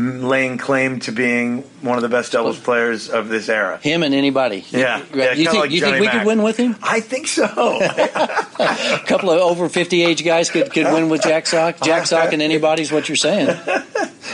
laying 0.01 0.57
claim 0.57 0.99
to 1.01 1.11
being 1.11 1.63
one 1.81 1.97
of 1.97 2.01
the 2.01 2.09
best 2.09 2.31
doubles 2.31 2.59
players 2.59 3.09
of 3.09 3.29
this 3.29 3.49
era. 3.49 3.77
him 3.77 4.03
and 4.03 4.13
anybody. 4.13 4.65
Yeah, 4.69 4.99
You, 5.13 5.21
yeah, 5.21 5.33
you 5.33 5.45
think 5.45 5.57
like 5.57 5.71
you 5.71 5.81
think 5.81 5.99
we 5.99 6.07
could 6.07 6.25
win 6.25 6.41
with 6.43 6.57
him? 6.57 6.75
I 6.81 6.99
think 6.99 7.27
so. 7.27 7.45
A 7.45 9.01
couple 9.07 9.29
of 9.31 9.39
over 9.39 9.69
fifty 9.69 10.03
age 10.03 10.23
guys 10.23 10.49
could, 10.49 10.71
could 10.71 10.91
win 10.91 11.09
with 11.09 11.23
Jack 11.23 11.47
Sock. 11.47 11.79
Jack 11.81 12.05
Sock 12.07 12.33
and 12.33 12.41
anybody's 12.41 12.91
what 12.91 13.09
you're 13.09 13.15
saying. 13.15 13.47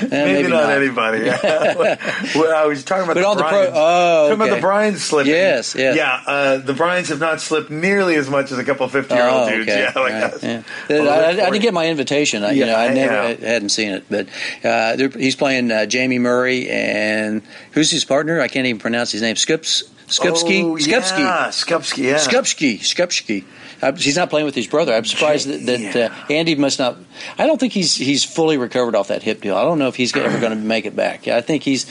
Eh, 0.01 0.07
maybe, 0.09 0.49
not, 0.49 0.69
anybody. 0.69 1.23
well, 2.35 2.55
I 2.55 2.65
was 2.65 2.83
talking 2.83 3.05
about 3.05 3.13
But 3.13 3.21
the 3.21 3.27
all 3.27 3.35
the 3.35 3.43
pro- 3.43 3.51
Bryans. 3.51 3.73
oh, 3.73 4.27
Talking 4.29 4.33
about 4.45 4.55
the 4.55 4.61
Bryans 4.61 5.03
slipping. 5.03 5.31
Yes, 5.31 5.75
yes. 5.75 5.95
Yeah, 5.95 6.21
uh, 6.27 6.57
the 6.57 6.73
Bryans 6.73 7.07
have 7.09 7.19
not 7.19 7.39
slipped 7.39 7.69
nearly 7.69 8.15
as 8.15 8.29
much 8.29 8.51
as 8.51 8.57
a 8.57 8.63
couple 8.65 8.88
50 8.88 9.13
year 9.13 9.23
old 9.27 9.47
Oh, 9.47 9.49
dudes. 9.49 9.69
okay. 9.69 9.81
Yeah, 9.83 10.01
like 10.01 10.13
Right, 10.13 10.23
us. 10.23 10.43
yeah. 10.43 10.63
Well, 10.89 11.09
I, 11.09 11.15
I- 11.41 11.47
I 11.47 11.49
didn't 11.51 11.61
get 11.61 11.73
my 11.73 11.88
invitation. 11.88 12.43
I, 12.43 12.51
you 12.51 12.65
know, 12.65 12.75
I 12.75 12.93
never 12.93 13.13
yeah. 13.13 13.47
I 13.47 13.51
hadn't 13.53 13.69
seen 13.69 13.91
it, 13.91 14.03
but 14.09 14.27
uh, 14.63 14.97
he's 15.17 15.35
playing 15.35 15.71
uh, 15.71 15.85
Jamie 15.85 16.19
Murray 16.19 16.67
and 16.69 17.41
who's 17.71 17.89
his 17.89 18.03
partner? 18.03 18.41
I 18.41 18.49
can't 18.49 18.67
even 18.67 18.79
pronounce 18.79 19.11
his 19.11 19.21
name. 19.21 19.35
Skups 19.35 19.83
Skupski 20.08 20.64
Oh, 20.64 20.76
Skupski 20.76 21.20
Yeah, 21.20 21.47
Skupski, 21.49 22.03
yeah. 22.03 22.16
Skupski 22.16 22.80
Skupski. 22.80 23.43
Uh, 23.82 23.91
he's 23.93 24.16
not 24.16 24.30
playing 24.30 24.45
with 24.45 24.55
his 24.55 24.66
brother. 24.68 24.93
I'm 24.93 25.05
surprised 25.05 25.47
that, 25.47 25.66
that 25.66 25.80
Yeah. 25.80 26.05
uh, 26.30 26.34
Andy 26.34 26.55
must 26.55 26.80
not. 26.80 26.97
I 27.38 27.45
don't 27.45 27.60
think 27.60 27.74
he's 27.74 27.95
he's 27.95 28.24
fully 28.24 28.58
recovered 28.58 28.95
off 28.95 29.10
that 29.10 29.22
hip 29.24 29.41
deal. 29.41 29.55
I 29.55 29.64
don't 29.64 29.80
know 29.80 29.88
if 29.89 29.95
he's 29.95 30.16
ever 30.16 30.39
going 30.39 30.58
to 30.58 30.64
make 30.64 30.86
it 30.86 30.95
back. 30.95 31.28
I 31.28 31.41
think 31.41 31.64
he's 31.64 31.86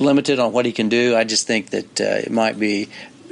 limited 0.00 0.38
on 0.40 0.52
what 0.52 0.66
he 0.66 0.72
can 0.72 0.88
do. 0.88 1.16
I 1.16 1.24
just 1.24 1.46
think 1.46 1.70
that 1.70 2.00
uh, 2.00 2.04
it 2.04 2.30
might 2.32 2.58
be. 2.58 2.88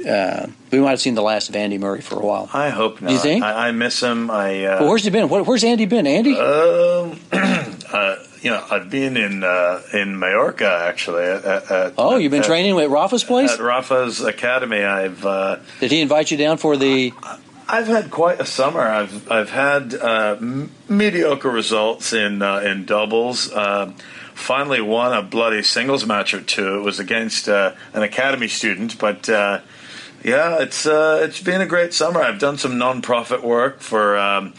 Uh, 0.07 0.47
we 0.71 0.79
might 0.79 0.91
have 0.91 1.01
seen 1.01 1.15
the 1.15 1.21
last 1.21 1.49
of 1.49 1.55
Andy 1.55 1.77
Murray 1.77 2.01
for 2.01 2.15
a 2.19 2.25
while. 2.25 2.49
I 2.53 2.69
hope 2.69 3.01
not. 3.01 3.11
You 3.11 3.19
think? 3.19 3.43
I, 3.43 3.67
I 3.67 3.71
miss 3.71 3.99
him. 4.01 4.29
I. 4.31 4.65
Uh, 4.65 4.79
But 4.79 4.87
where's 4.87 5.03
he 5.03 5.09
been? 5.09 5.29
Where, 5.29 5.43
where's 5.43 5.63
Andy 5.63 5.85
been? 5.85 6.07
Andy? 6.07 6.35
um, 6.35 7.19
uh, 7.31 8.15
you 8.41 8.49
know, 8.49 8.65
I've 8.71 8.89
been 8.89 9.17
in 9.17 9.43
uh, 9.43 9.81
in 9.93 10.17
Mallorca 10.17 10.67
actually. 10.87 11.23
At, 11.25 11.45
at, 11.71 11.93
oh, 11.97 12.15
you've 12.17 12.31
been 12.31 12.41
at, 12.41 12.47
training 12.47 12.79
at 12.79 12.89
Rafa's 12.89 13.23
place. 13.23 13.51
at 13.51 13.59
Rafa's 13.59 14.21
academy. 14.21 14.83
I've 14.83 15.25
uh, 15.25 15.57
Did 15.79 15.91
he 15.91 16.01
invite 16.01 16.31
you 16.31 16.37
down 16.37 16.57
for 16.57 16.77
the? 16.77 17.13
I've 17.69 17.87
had 17.87 18.11
quite 18.11 18.39
a 18.41 18.45
summer. 18.45 18.81
I've 18.81 19.31
I've 19.31 19.49
had 19.51 19.93
uh, 19.93 20.35
m- 20.39 20.71
mediocre 20.89 21.49
results 21.49 22.11
in 22.13 22.41
uh, 22.41 22.57
in 22.59 22.85
doubles. 22.85 23.51
Uh, 23.51 23.93
finally, 24.33 24.81
won 24.81 25.13
a 25.13 25.21
bloody 25.21 25.61
singles 25.63 26.05
match 26.05 26.33
or 26.33 26.41
two. 26.41 26.79
It 26.79 26.81
was 26.81 26.99
against 26.99 27.47
uh, 27.47 27.73
an 27.93 28.01
academy 28.03 28.47
student, 28.47 28.97
but. 28.97 29.29
Uh, 29.29 29.59
yeah, 30.23 30.61
it's 30.61 30.85
uh, 30.85 31.21
it's 31.23 31.41
been 31.41 31.61
a 31.61 31.65
great 31.65 31.93
summer. 31.93 32.21
I've 32.21 32.39
done 32.39 32.57
some 32.57 32.73
nonprofit 32.73 33.43
work 33.43 33.79
for 33.79 34.17
um, 34.17 34.53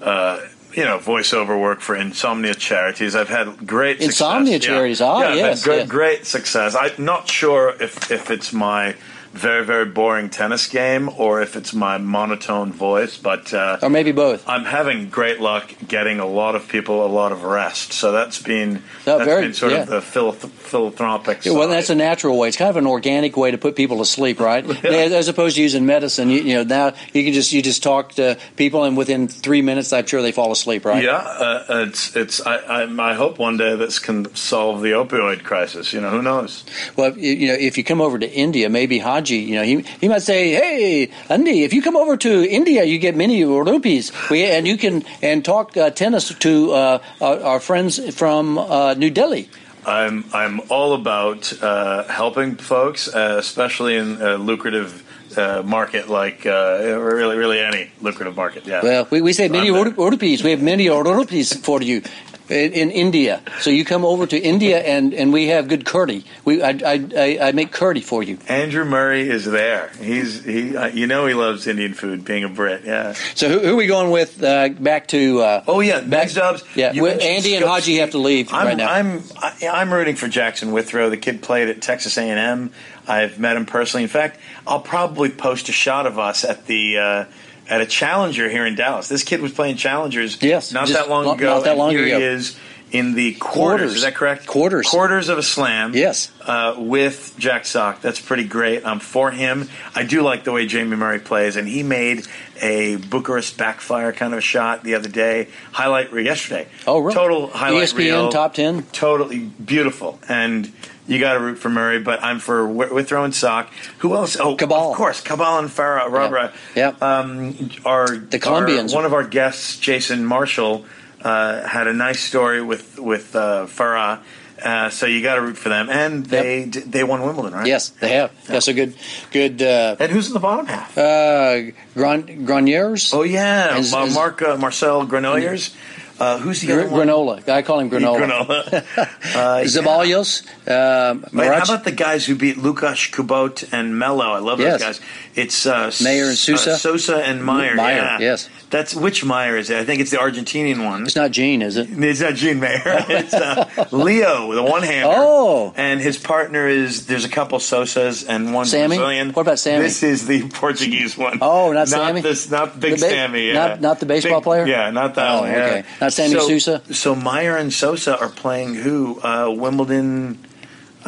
uh, 0.00 0.40
you 0.74 0.84
know 0.84 0.98
voiceover 0.98 1.60
work 1.60 1.80
for 1.80 1.96
insomnia 1.96 2.54
charities. 2.54 3.16
I've 3.16 3.28
had 3.28 3.66
great 3.66 4.00
Insomnia 4.00 4.54
success. 4.54 4.68
Yeah. 4.68 4.74
charities, 4.74 5.00
ah, 5.00 5.20
yeah, 5.20 5.28
I've 5.28 5.36
yes, 5.36 5.64
great, 5.64 5.78
yes. 5.78 5.88
great 5.88 6.26
success. 6.26 6.76
I'm 6.76 7.04
not 7.04 7.28
sure 7.28 7.74
if 7.80 8.10
if 8.10 8.30
it's 8.30 8.52
my 8.52 8.94
very 9.38 9.64
very 9.64 9.84
boring 9.86 10.28
tennis 10.30 10.66
game 10.66 11.08
or 11.16 11.40
if 11.42 11.56
it's 11.56 11.72
my 11.72 11.98
monotone 11.98 12.72
voice, 12.72 13.16
but 13.16 13.52
uh, 13.54 13.78
Or 13.82 13.88
maybe 13.90 14.12
both. 14.12 14.46
I'm 14.48 14.64
having 14.64 15.08
great 15.08 15.40
luck 15.40 15.72
getting 15.86 16.18
a 16.20 16.26
lot 16.26 16.54
of 16.54 16.68
people 16.68 17.04
a 17.04 17.10
lot 17.20 17.32
of 17.32 17.44
rest. 17.44 17.92
So 17.92 18.12
that's 18.12 18.42
been 18.42 18.82
Oh, 19.06 19.18
that's 19.18 19.24
very- 19.24 19.42
been 19.42 19.54
sort 19.54 19.72
yeah. 19.72 19.82
of 19.82 19.88
the 19.88 20.00
phil- 20.02 20.32
philanthropic. 20.72 21.44
Yeah, 21.44 21.52
well, 21.52 21.68
that's 21.68 21.90
a 21.90 21.94
natural 21.94 22.38
way. 22.38 22.48
It's 22.48 22.56
kind 22.56 22.70
of 22.70 22.76
an 22.76 22.86
organic 22.86 23.36
way 23.36 23.50
to 23.50 23.58
put 23.58 23.76
people 23.76 23.98
to 23.98 24.04
sleep, 24.04 24.40
right? 24.40 24.64
As 24.84 25.12
as 25.12 25.28
opposed 25.28 25.56
to 25.56 25.62
using 25.62 25.86
medicine. 25.86 26.30
You, 26.30 26.40
you 26.42 26.54
know, 26.56 26.62
now 26.64 26.92
you 27.12 27.24
can 27.24 27.32
just 27.32 27.52
you 27.52 27.62
just 27.62 27.82
talk 27.82 28.12
to 28.14 28.36
people, 28.56 28.84
and 28.84 28.96
within 28.96 29.28
three 29.28 29.62
minutes, 29.62 29.92
I'm 29.92 30.06
sure 30.06 30.22
they 30.22 30.32
fall 30.32 30.52
asleep, 30.52 30.84
right? 30.84 31.02
Yeah, 31.02 31.16
uh, 31.16 31.64
it's 31.86 32.14
it's. 32.16 32.44
I, 32.46 32.56
I 32.56 33.10
I 33.10 33.14
hope 33.14 33.38
one 33.38 33.56
day 33.56 33.76
this 33.76 33.98
can 33.98 34.34
solve 34.34 34.82
the 34.82 34.90
opioid 34.92 35.42
crisis. 35.44 35.92
You 35.92 36.00
know, 36.00 36.10
who 36.10 36.22
knows? 36.22 36.64
Well, 36.96 37.16
you 37.16 37.32
you 37.32 37.48
know, 37.48 37.54
if 37.58 37.78
you 37.78 37.84
come 37.84 38.00
over 38.00 38.18
to 38.18 38.30
India, 38.30 38.68
maybe 38.68 38.98
You 39.36 39.56
know, 39.56 39.62
he 39.62 39.82
he 40.00 40.08
might 40.08 40.22
say, 40.22 40.52
"Hey, 40.52 41.10
Andy, 41.28 41.64
if 41.64 41.72
you 41.72 41.82
come 41.82 41.96
over 41.96 42.16
to 42.16 42.48
India, 42.48 42.84
you 42.84 42.98
get 42.98 43.16
many 43.16 43.44
rupees, 43.44 44.12
we, 44.30 44.44
and 44.44 44.66
you 44.66 44.76
can 44.76 45.04
and 45.22 45.44
talk 45.44 45.76
uh, 45.76 45.90
tennis 45.90 46.34
to 46.34 46.72
uh, 46.72 46.98
our, 47.20 47.40
our 47.42 47.60
friends 47.60 48.14
from 48.14 48.58
uh, 48.58 48.94
New 48.94 49.10
Delhi." 49.10 49.48
I'm 49.86 50.24
I'm 50.34 50.60
all 50.68 50.94
about 50.94 51.52
uh, 51.62 52.04
helping 52.04 52.56
folks, 52.56 53.08
uh, 53.08 53.36
especially 53.38 53.96
in 53.96 54.20
a 54.20 54.36
lucrative 54.36 55.02
uh, 55.36 55.62
market 55.62 56.08
like 56.08 56.46
uh, 56.46 56.78
really 56.98 57.36
really 57.36 57.60
any 57.60 57.90
lucrative 58.00 58.36
market. 58.36 58.66
Yeah. 58.66 58.82
Well, 58.82 59.08
we, 59.10 59.20
we 59.20 59.32
say 59.32 59.48
many 59.48 59.68
I'm 59.68 59.74
there. 59.74 59.84
ru- 59.92 60.10
rupees. 60.10 60.42
We 60.42 60.50
have 60.50 60.62
many 60.62 60.88
rupees 60.88 61.54
for 61.56 61.82
you 61.82 62.02
in, 62.48 62.72
in 62.72 62.90
India. 62.90 63.42
So 63.60 63.70
you 63.70 63.84
come 63.84 64.04
over 64.04 64.26
to 64.26 64.38
India, 64.38 64.78
and, 64.78 65.12
and 65.14 65.32
we 65.32 65.48
have 65.48 65.68
good 65.68 65.84
curry. 65.84 66.24
We 66.44 66.62
I, 66.62 66.70
I, 66.70 67.08
I, 67.16 67.38
I 67.48 67.52
make 67.52 67.72
curry 67.72 68.00
for 68.00 68.22
you. 68.22 68.38
Andrew 68.48 68.84
Murray 68.84 69.28
is 69.28 69.44
there. 69.44 69.90
He's 70.00 70.44
he. 70.44 70.76
Uh, 70.76 70.86
you 70.88 71.06
know 71.06 71.26
he 71.26 71.34
loves 71.34 71.66
Indian 71.66 71.94
food, 71.94 72.24
being 72.24 72.44
a 72.44 72.48
Brit. 72.48 72.82
Yeah. 72.84 73.12
So 73.34 73.48
who, 73.48 73.58
who 73.60 73.72
are 73.74 73.76
we 73.76 73.86
going 73.86 74.10
with? 74.10 74.42
Uh, 74.42 74.70
back 74.70 75.08
to 75.08 75.40
uh, 75.40 75.64
Oh 75.66 75.80
yeah, 75.80 76.00
back, 76.00 76.08
Max 76.08 76.34
Dubs. 76.34 76.64
Yeah, 76.74 76.92
You 76.92 77.06
Andy 77.06 77.54
and 77.56 77.64
Haji 77.64 77.96
have 77.96 78.10
to 78.12 78.18
leave 78.18 78.52
I'm, 78.52 78.66
right 78.66 78.76
now. 78.76 78.90
I'm 78.90 79.22
I, 79.36 79.68
I'm 79.72 79.92
rooting 79.92 80.16
for 80.16 80.28
Jackson 80.28 80.72
Withrow. 80.72 81.10
The 81.10 81.16
kid 81.16 81.42
played 81.42 81.68
at 81.68 81.82
Texas 81.82 82.16
A&M. 82.16 82.72
I've 83.08 83.38
met 83.38 83.56
him 83.56 83.66
personally. 83.66 84.02
In 84.04 84.08
fact, 84.08 84.38
I'll 84.66 84.80
probably 84.80 85.30
post 85.30 85.68
a 85.68 85.72
shot 85.72 86.06
of 86.06 86.18
us 86.18 86.44
at 86.44 86.66
the 86.66 86.98
uh, 86.98 87.24
at 87.68 87.80
a 87.80 87.86
Challenger 87.86 88.48
here 88.48 88.66
in 88.66 88.74
Dallas. 88.74 89.08
This 89.08 89.24
kid 89.24 89.40
was 89.40 89.52
playing 89.52 89.76
Challengers. 89.76 90.42
Yes, 90.42 90.72
not 90.72 90.88
that 90.88 91.08
long 91.08 91.26
ago. 91.38 91.54
not 91.54 91.64
that 91.64 91.76
long 91.76 91.90
here 91.90 92.04
ago. 92.04 92.18
he 92.18 92.24
is 92.24 92.58
in 92.90 93.14
the 93.14 93.34
quarters. 93.34 93.50
Quarters. 93.50 93.94
Is 93.96 94.02
that 94.02 94.14
correct? 94.14 94.46
Quarters. 94.46 94.86
Quarters 94.88 95.28
of 95.28 95.38
a 95.38 95.42
slam. 95.42 95.94
Yes. 95.94 96.32
Uh, 96.40 96.74
with 96.78 97.34
Jack 97.38 97.66
Sock. 97.66 98.00
That's 98.00 98.20
pretty 98.20 98.44
great. 98.44 98.84
I'm 98.86 99.00
for 99.00 99.30
him. 99.30 99.68
I 99.94 100.04
do 100.04 100.22
like 100.22 100.44
the 100.44 100.52
way 100.52 100.66
Jamie 100.66 100.96
Murray 100.96 101.18
plays, 101.20 101.56
and 101.56 101.68
he 101.68 101.82
made 101.82 102.26
a 102.62 102.96
Bucharest 102.96 103.58
backfire 103.58 104.12
kind 104.12 104.32
of 104.32 104.38
a 104.38 104.42
shot 104.42 104.84
the 104.84 104.94
other 104.94 105.08
day. 105.08 105.48
Highlight 105.72 106.12
reel 106.12 106.24
yesterday. 106.24 106.66
Oh, 106.86 106.98
really? 106.98 107.14
Total 107.14 107.46
highlight 107.48 107.88
ESPN 107.88 107.96
reel. 107.98 108.28
top 108.30 108.54
10? 108.54 108.84
Totally 108.84 109.40
beautiful. 109.40 110.18
And 110.28 110.72
you 111.08 111.18
got 111.18 111.32
to 111.34 111.40
root 111.40 111.58
for 111.58 111.68
Murray, 111.70 111.98
but 111.98 112.22
I'm 112.22 112.38
for 112.38 112.68
Withrow 112.68 113.24
and 113.24 113.34
Sock. 113.34 113.72
Who 113.98 114.14
else? 114.14 114.36
Oh, 114.38 114.54
Cabal. 114.54 114.92
Of 114.92 114.96
course, 114.96 115.20
Cabal 115.20 115.58
and 115.58 115.68
Farah. 115.68 116.08
Robert. 116.10 116.52
Yeah. 116.76 116.94
Um, 117.00 117.70
our 117.84 118.16
The 118.16 118.38
Colombians. 118.38 118.92
our- 118.92 118.98
one 118.98 119.04
of 119.06 119.12
our 119.14 119.24
guests, 119.26 119.78
Jason 119.78 120.24
Marshall, 120.24 120.84
uh, 121.24 121.66
had 121.66 121.88
a 121.88 121.92
nice 121.92 122.20
story 122.20 122.62
with 122.62 122.98
with 123.00 123.34
uh, 123.34 123.66
Farah. 123.66 124.20
Uh, 124.62 124.90
so 124.90 125.06
you 125.06 125.22
got 125.22 125.36
to 125.36 125.40
root 125.40 125.56
for 125.56 125.68
them, 125.68 125.88
and 125.88 126.26
they 126.26 126.64
d 126.64 126.80
they 126.80 127.04
won 127.04 127.22
Wimbledon, 127.22 127.52
right? 127.54 127.66
yes, 127.66 127.90
they 127.90 128.08
have. 128.14 128.32
That's 128.46 128.66
a 128.66 128.74
good 128.74 128.94
good 129.30 129.62
uh, 129.62 129.94
And 130.00 130.10
who's 130.10 130.26
in 130.26 130.32
the 130.34 130.40
bottom 130.40 130.66
half? 130.66 130.98
uh, 130.98 131.70
Gran- 131.94 132.44
Greniers. 132.44 133.14
oh 133.14 133.22
yeah, 133.22 133.76
Is- 133.78 133.94
is- 133.94 134.14
Mark 134.14 134.42
uh, 134.42 134.56
Marcel 134.56 135.06
Granollers. 135.06 135.72
Uh, 136.20 136.38
who's 136.38 136.60
the 136.62 136.66
Gr- 136.68 136.80
other 136.80 136.88
one? 136.90 137.06
granola. 137.08 137.48
I 137.48 137.62
call 137.62 137.78
him 137.80 137.90
granola. 137.90 138.18
Granola. 138.18 138.84
Uh, 139.28 139.62
Zeballos. 139.64 140.42
Um, 140.68 141.24
Wait, 141.32 141.46
how 141.46 141.62
about 141.62 141.84
the 141.84 141.92
guys 141.92 142.24
who 142.26 142.34
beat 142.34 142.56
Lukas 142.58 142.98
Kubot 143.10 143.72
and 143.72 143.98
Melo? 143.98 144.32
I 144.32 144.38
love 144.38 144.58
Yes. 144.58 144.80
those 144.82 144.98
guys. 144.98 145.08
It's 145.38 145.66
uh, 145.66 145.90
Mayer 146.02 146.24
and 146.24 146.32
S- 146.32 146.40
Sousa? 146.40 146.72
uh, 146.72 146.76
Sosa 146.76 147.16
and 147.24 147.44
Mayer. 147.44 147.74
Mayer, 147.74 147.96
yeah. 147.96 148.18
yes. 148.18 148.48
That's 148.70 148.94
which 148.94 149.24
Mayer 149.24 149.56
is 149.56 149.70
it? 149.70 149.78
I 149.78 149.84
think 149.84 150.00
it's 150.00 150.10
the 150.10 150.18
Argentinian 150.18 150.84
one. 150.84 151.04
it's 151.04 151.16
not 151.16 151.30
Gene, 151.30 151.62
is 151.62 151.76
it? 151.78 151.88
It's 151.90 152.20
not 152.20 152.34
Gene 152.34 152.60
Mayer. 152.60 152.82
It's 153.08 153.32
uh, 153.32 153.86
Leo, 153.92 154.52
the 154.52 154.62
one 154.62 154.82
hander. 154.82 155.14
Oh. 155.16 155.72
and 155.76 156.00
his 156.00 156.18
partner 156.18 156.66
is 156.68 157.06
there's 157.06 157.24
a 157.24 157.28
couple 157.30 157.58
Sosas 157.60 158.26
and 158.28 158.52
one 158.52 158.66
Sammy? 158.66 158.96
Brazilian. 158.96 159.32
What 159.32 159.42
about 159.42 159.58
Sammy? 159.58 159.84
This 159.84 160.02
is 160.02 160.26
the 160.26 160.48
Portuguese 160.50 161.16
one. 161.16 161.38
Oh, 161.40 161.68
not 161.72 161.78
not 161.80 161.88
Sammy? 161.88 162.20
This, 162.20 162.50
not 162.50 162.78
Big 162.78 162.92
ba- 162.94 162.98
Sammy. 162.98 163.46
Yeah. 163.48 163.54
not- 163.54 163.80
not 163.80 164.00
the 164.00 164.06
baseball 164.06 164.40
Big- 164.40 164.44
player? 164.44 164.66
Yeah, 164.66 164.90
not 164.90 165.14
that 165.14 165.30
Oh, 165.30 165.40
one. 165.40 165.50
yeah. 165.50 165.64
okay. 165.66 165.84
Not 166.00 166.12
Sammy 166.12 166.34
so, 166.34 166.46
Sousa? 166.48 166.82
So 166.92 167.14
Mayer 167.14 167.56
and 167.56 167.72
Sosa 167.72 168.18
are 168.20 168.28
playing 168.28 168.74
who? 168.74 169.20
Uh, 169.22 169.48
Wimbledon. 169.50 170.38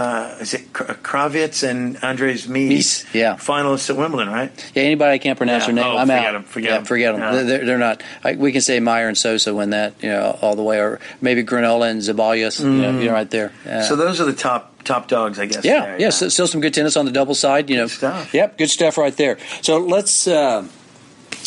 Uh, 0.01 0.34
is 0.40 0.55
it 0.55 0.72
Krawietz 0.72 1.62
and 1.68 2.03
Andres 2.03 2.46
Mies? 2.46 2.70
Mies, 2.70 3.14
yeah. 3.14 3.34
Finalists 3.36 3.90
at 3.90 3.96
Wimbledon, 3.96 4.32
right? 4.32 4.51
Yeah, 4.74 4.84
anybody 4.84 5.12
I 5.12 5.18
can't 5.18 5.36
pronounce 5.36 5.64
Yeah. 5.68 5.74
their 5.74 5.84
name, 5.84 5.92
Oh, 5.94 5.98
I'm 5.98 6.07
forget 6.07 6.24
out. 6.26 6.34
'em, 6.36 6.42
forget 6.44 6.70
yeah, 6.70 6.76
'em. 6.78 6.84
forget 6.84 7.12
them. 7.14 7.20
Yeah. 7.22 7.42
They're, 7.42 7.66
they're 7.66 7.78
not. 7.78 8.03
I, 8.24 8.32
we 8.36 8.51
can 8.53 8.62
say 8.62 8.80
Mayer 8.80 9.09
and 9.09 9.18
Sosa 9.18 9.55
win 9.55 9.70
that, 9.70 9.92
you 10.01 10.09
know, 10.09 10.38
all 10.40 10.57
the 10.57 10.62
way, 10.62 10.78
or 10.80 11.01
maybe 11.20 11.44
Granola 11.44 11.90
and 11.90 12.01
Zeballos, 12.01 12.61
you 12.61 12.68
know, 12.70 12.98
you're 12.98 13.12
right 13.12 13.28
there. 13.30 13.53
Uh, 13.68 13.82
So 13.82 13.94
those 13.96 14.20
are 14.20 14.24
the 14.24 14.32
top 14.32 14.82
top 14.84 15.09
dogs, 15.09 15.38
I 15.38 15.44
guess. 15.44 15.62
yeah, 15.64 15.80
there, 15.84 16.01
yeah, 16.01 16.09
so- 16.11 16.30
still 16.30 16.46
some 16.46 16.62
good 16.62 16.72
tennis 16.72 16.96
on 16.96 17.05
the 17.05 17.12
double 17.12 17.34
side. 17.34 17.68
You 17.68 17.76
know, 17.76 17.86
stuff. 17.86 18.32
Yep, 18.32 18.57
good 18.57 18.70
stuff 18.70 18.96
right 18.96 19.14
there. 19.14 19.36
So 19.61 19.76
let's 19.78 20.26
uh, 20.26 20.64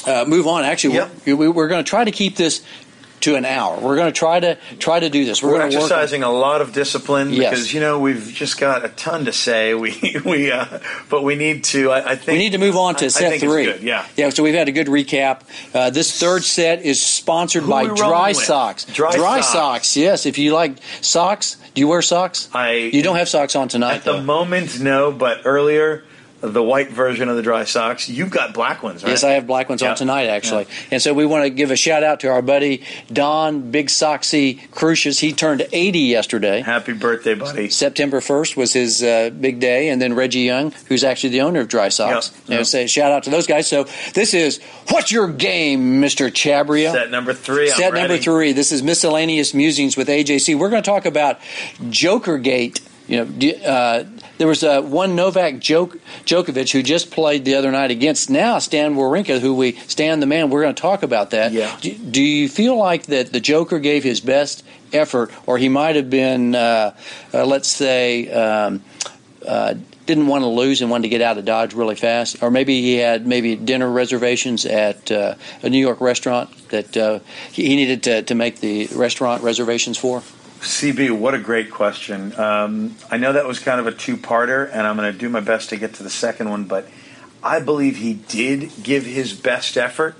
uh, 0.06 0.26
move 0.28 0.46
on. 0.48 0.64
Actually, 0.64 0.96
Yep. 0.96 1.10
we're, 1.26 1.52
we're 1.52 1.68
going 1.68 1.84
to 1.84 1.90
try 1.90 2.04
to 2.04 2.12
keep 2.12 2.36
this 2.36 2.62
to 3.24 3.36
an 3.36 3.46
hour. 3.46 3.80
We're 3.80 3.96
going 3.96 4.12
to 4.12 4.18
try 4.18 4.40
to 4.40 4.58
try 4.80 5.00
to 5.00 5.10
do 5.10 5.26
this. 5.26 5.42
We're, 5.44 5.54
We're 5.54 5.62
exercising 5.64 6.24
a 6.24 6.32
lot 6.32 6.62
of 6.62 6.74
discipline 6.74 7.32
Yes. 7.34 7.50
because 7.50 7.74
you 7.74 7.80
know 7.80 8.00
we've 8.00 8.32
just 8.34 8.60
got 8.60 8.84
a 8.86 8.90
ton 8.90 9.26
to 9.26 9.34
say. 9.34 9.74
We 9.84 10.16
we 10.26 10.52
uh, 10.52 10.80
but 11.10 11.24
we 11.24 11.36
need 11.36 11.64
to. 11.66 11.92
I, 11.92 12.12
I 12.12 12.16
think 12.16 12.28
We 12.28 12.38
need 12.38 12.52
to 12.54 12.58
move 12.58 12.76
on 12.78 12.96
to 12.98 13.06
I 13.06 13.08
set 13.10 13.34
it's 13.34 13.44
three. 13.44 13.74
Yeah. 13.80 14.06
Yeah, 14.16 14.30
so 14.30 14.44
we've 14.44 14.54
had 14.54 14.68
a 14.70 14.72
good 14.72 14.88
recap. 14.88 15.42
Uh, 15.74 15.90
this 15.90 16.18
third 16.20 16.44
set 16.44 16.82
is 16.84 17.02
sponsored 17.02 17.64
Who 17.64 17.70
by 17.70 17.86
Dry 17.88 18.30
with? 18.30 18.38
Socks. 18.38 18.86
Dry 18.86 19.12
Socks. 19.16 19.48
Socks. 19.48 19.98
yes. 19.98 20.26
If 20.26 20.38
you 20.38 20.54
like 20.54 20.78
socks, 21.02 21.58
do 21.74 21.82
you 21.82 21.88
wear 21.88 22.02
socks? 22.02 22.50
I 22.54 22.74
You 22.94 23.02
don't 23.04 23.16
have 23.18 23.30
socks 23.30 23.56
on 23.56 23.68
tonight, 23.68 23.96
at 23.96 24.04
the 24.04 24.22
moment 24.22 24.80
no, 24.80 25.12
but 25.12 25.42
earlier 25.46 26.04
the 26.44 26.62
white 26.62 26.92
version 26.92 27.30
of 27.30 27.38
the 27.38 27.42
dry 27.42 27.64
socks. 27.64 28.10
You've 28.10 28.30
got 28.30 28.54
black 28.54 28.84
ones, 28.84 29.02
right? 29.02 29.12
Yes, 29.12 29.24
I 29.24 29.32
have 29.32 29.48
black 29.48 29.70
ones 29.70 29.82
Yeah. 29.82 29.92
on 29.92 29.96
tonight, 29.96 30.28
actually. 30.28 30.68
And 30.92 31.02
so 31.02 31.14
we 31.14 31.26
want 31.26 31.46
to 31.46 31.50
give 31.50 31.72
a 31.72 31.78
shout 31.78 32.04
out 32.04 32.20
to 32.20 32.28
our 32.28 32.42
buddy 32.42 32.84
Don 33.12 33.72
Big 33.72 33.88
Soxy 33.88 34.70
Crucius. 34.72 35.20
He 35.20 35.32
turned 35.32 35.66
80 35.72 36.00
yesterday. 36.00 36.60
Happy 36.60 36.92
birthday, 36.92 37.34
buddy. 37.34 37.70
September 37.70 38.20
1st 38.20 38.58
was 38.58 38.74
his 38.74 39.02
uh, 39.02 39.30
big 39.30 39.62
day, 39.62 39.88
and 39.88 40.02
then 40.02 40.16
Reggie 40.16 40.42
Young, 40.42 40.74
who's 40.90 41.06
actually 41.06 41.30
the 41.30 41.42
owner 41.42 41.62
of 41.62 41.70
Dry 41.70 41.88
Socks. 41.88 42.34
Yep, 42.42 42.50
know, 42.50 42.58
yep. 42.58 42.66
say 42.66 42.88
shout 42.88 43.14
out 43.14 43.24
to 43.24 43.30
those 43.30 43.48
guys. 43.48 43.68
So 43.70 43.86
this 44.14 44.34
is 44.34 44.60
What's 44.90 45.14
Your 45.14 45.30
Game, 45.30 46.02
Mr. 46.02 46.30
Chabria? 46.30 46.92
Set 46.92 47.10
number 47.10 47.34
three. 47.34 47.72
I'm 47.72 47.78
Set 47.78 47.94
number 47.94 48.10
ready. 48.16 48.22
three. 48.24 48.52
This 48.52 48.74
is 48.74 48.84
miscellaneous 48.84 49.54
musings 49.54 49.96
with 49.96 50.10
AJC. 50.10 50.58
We're 50.60 50.70
going 50.70 50.84
to 50.84 50.90
talk 50.90 51.06
about 51.06 51.40
Joker 51.90 52.38
Gate. 52.38 52.82
You 53.08 53.26
know, 53.26 53.54
uh, 53.66 54.04
there 54.44 54.50
was 54.50 54.62
uh, 54.62 54.82
one 54.82 55.16
Novak 55.16 55.54
Jok- 55.54 56.02
Djokovic 56.26 56.74
who 56.74 56.84
just 56.84 57.12
played 57.12 57.46
the 57.46 57.56
other 57.56 57.72
night 57.72 57.92
against 57.92 58.30
now 58.30 58.60
Stan 58.60 58.96
Wawrinka, 58.96 59.40
who 59.40 59.56
we 59.56 59.72
Stan 59.88 60.20
the 60.20 60.26
man. 60.26 60.50
We're 60.50 60.64
going 60.64 60.76
to 60.76 60.82
talk 60.82 61.02
about 61.02 61.30
that. 61.30 61.54
Yeah. 61.54 61.74
Do, 61.80 61.94
do 61.94 62.22
you 62.22 62.50
feel 62.50 62.76
like 62.76 63.06
that 63.06 63.32
the 63.32 63.40
Joker 63.40 63.80
gave 63.80 64.04
his 64.04 64.20
best 64.20 64.66
effort, 64.92 65.32
or 65.46 65.58
he 65.58 65.70
might 65.70 65.96
have 65.96 66.10
been, 66.10 66.56
uh, 66.56 66.94
uh, 67.34 67.46
let's 67.46 67.70
say, 67.70 68.30
um, 68.32 68.84
uh, 69.48 69.76
didn't 70.08 70.28
want 70.28 70.42
to 70.42 70.50
lose 70.50 70.82
and 70.82 70.92
wanted 70.92 71.04
to 71.04 71.10
get 71.10 71.22
out 71.22 71.38
of 71.38 71.46
Dodge 71.46 71.74
really 71.74 71.96
fast, 71.96 72.44
or 72.44 72.52
maybe 72.52 72.82
he 72.82 72.96
had 72.98 73.26
maybe 73.26 73.56
dinner 73.56 73.90
reservations 73.90 74.66
at 74.66 75.10
uh, 75.10 75.36
a 75.62 75.70
New 75.70 75.80
York 75.80 76.02
restaurant 76.02 76.50
that 76.68 76.98
uh, 76.98 77.20
he 77.54 77.70
he 77.70 77.78
needed 77.78 78.04
to, 78.04 78.24
to 78.24 78.36
make 78.36 78.60
the 78.60 78.88
restaurant 78.88 79.42
reservations 79.42 79.98
for. 79.98 80.22
CB, 80.64 81.12
what 81.12 81.34
a 81.34 81.40
great 81.40 81.70
question. 81.70 82.34
Um, 82.40 82.96
I 83.12 83.18
know 83.18 83.34
that 83.34 83.46
was 83.46 83.60
kind 83.60 83.82
of 83.82 83.88
a 83.88 83.92
two-parter, 83.92 84.70
and 84.72 84.88
I'm 84.88 84.96
going 84.96 85.12
to 85.12 85.18
do 85.18 85.28
my 85.28 85.42
best 85.42 85.70
to 85.70 85.78
get 85.78 85.96
to 85.96 86.04
the 86.04 86.10
second 86.10 86.50
one. 86.50 86.64
But 86.64 86.88
I 87.44 87.60
believe 87.60 87.98
he 87.98 88.14
did 88.14 88.72
give 88.82 89.06
his 89.06 89.34
best 89.34 89.78
effort, 89.78 90.16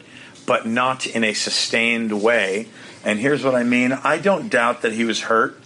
but 0.46 0.68
not 0.68 1.08
in 1.08 1.24
a 1.24 1.34
sustained 1.34 2.22
way. 2.22 2.68
And 3.06 3.20
here's 3.20 3.44
what 3.44 3.56
I 3.56 3.64
mean: 3.64 3.94
I 3.94 4.18
don't 4.18 4.50
doubt 4.50 4.82
that 4.82 4.92
he 4.92 5.06
was 5.06 5.22
hurt. 5.22 5.58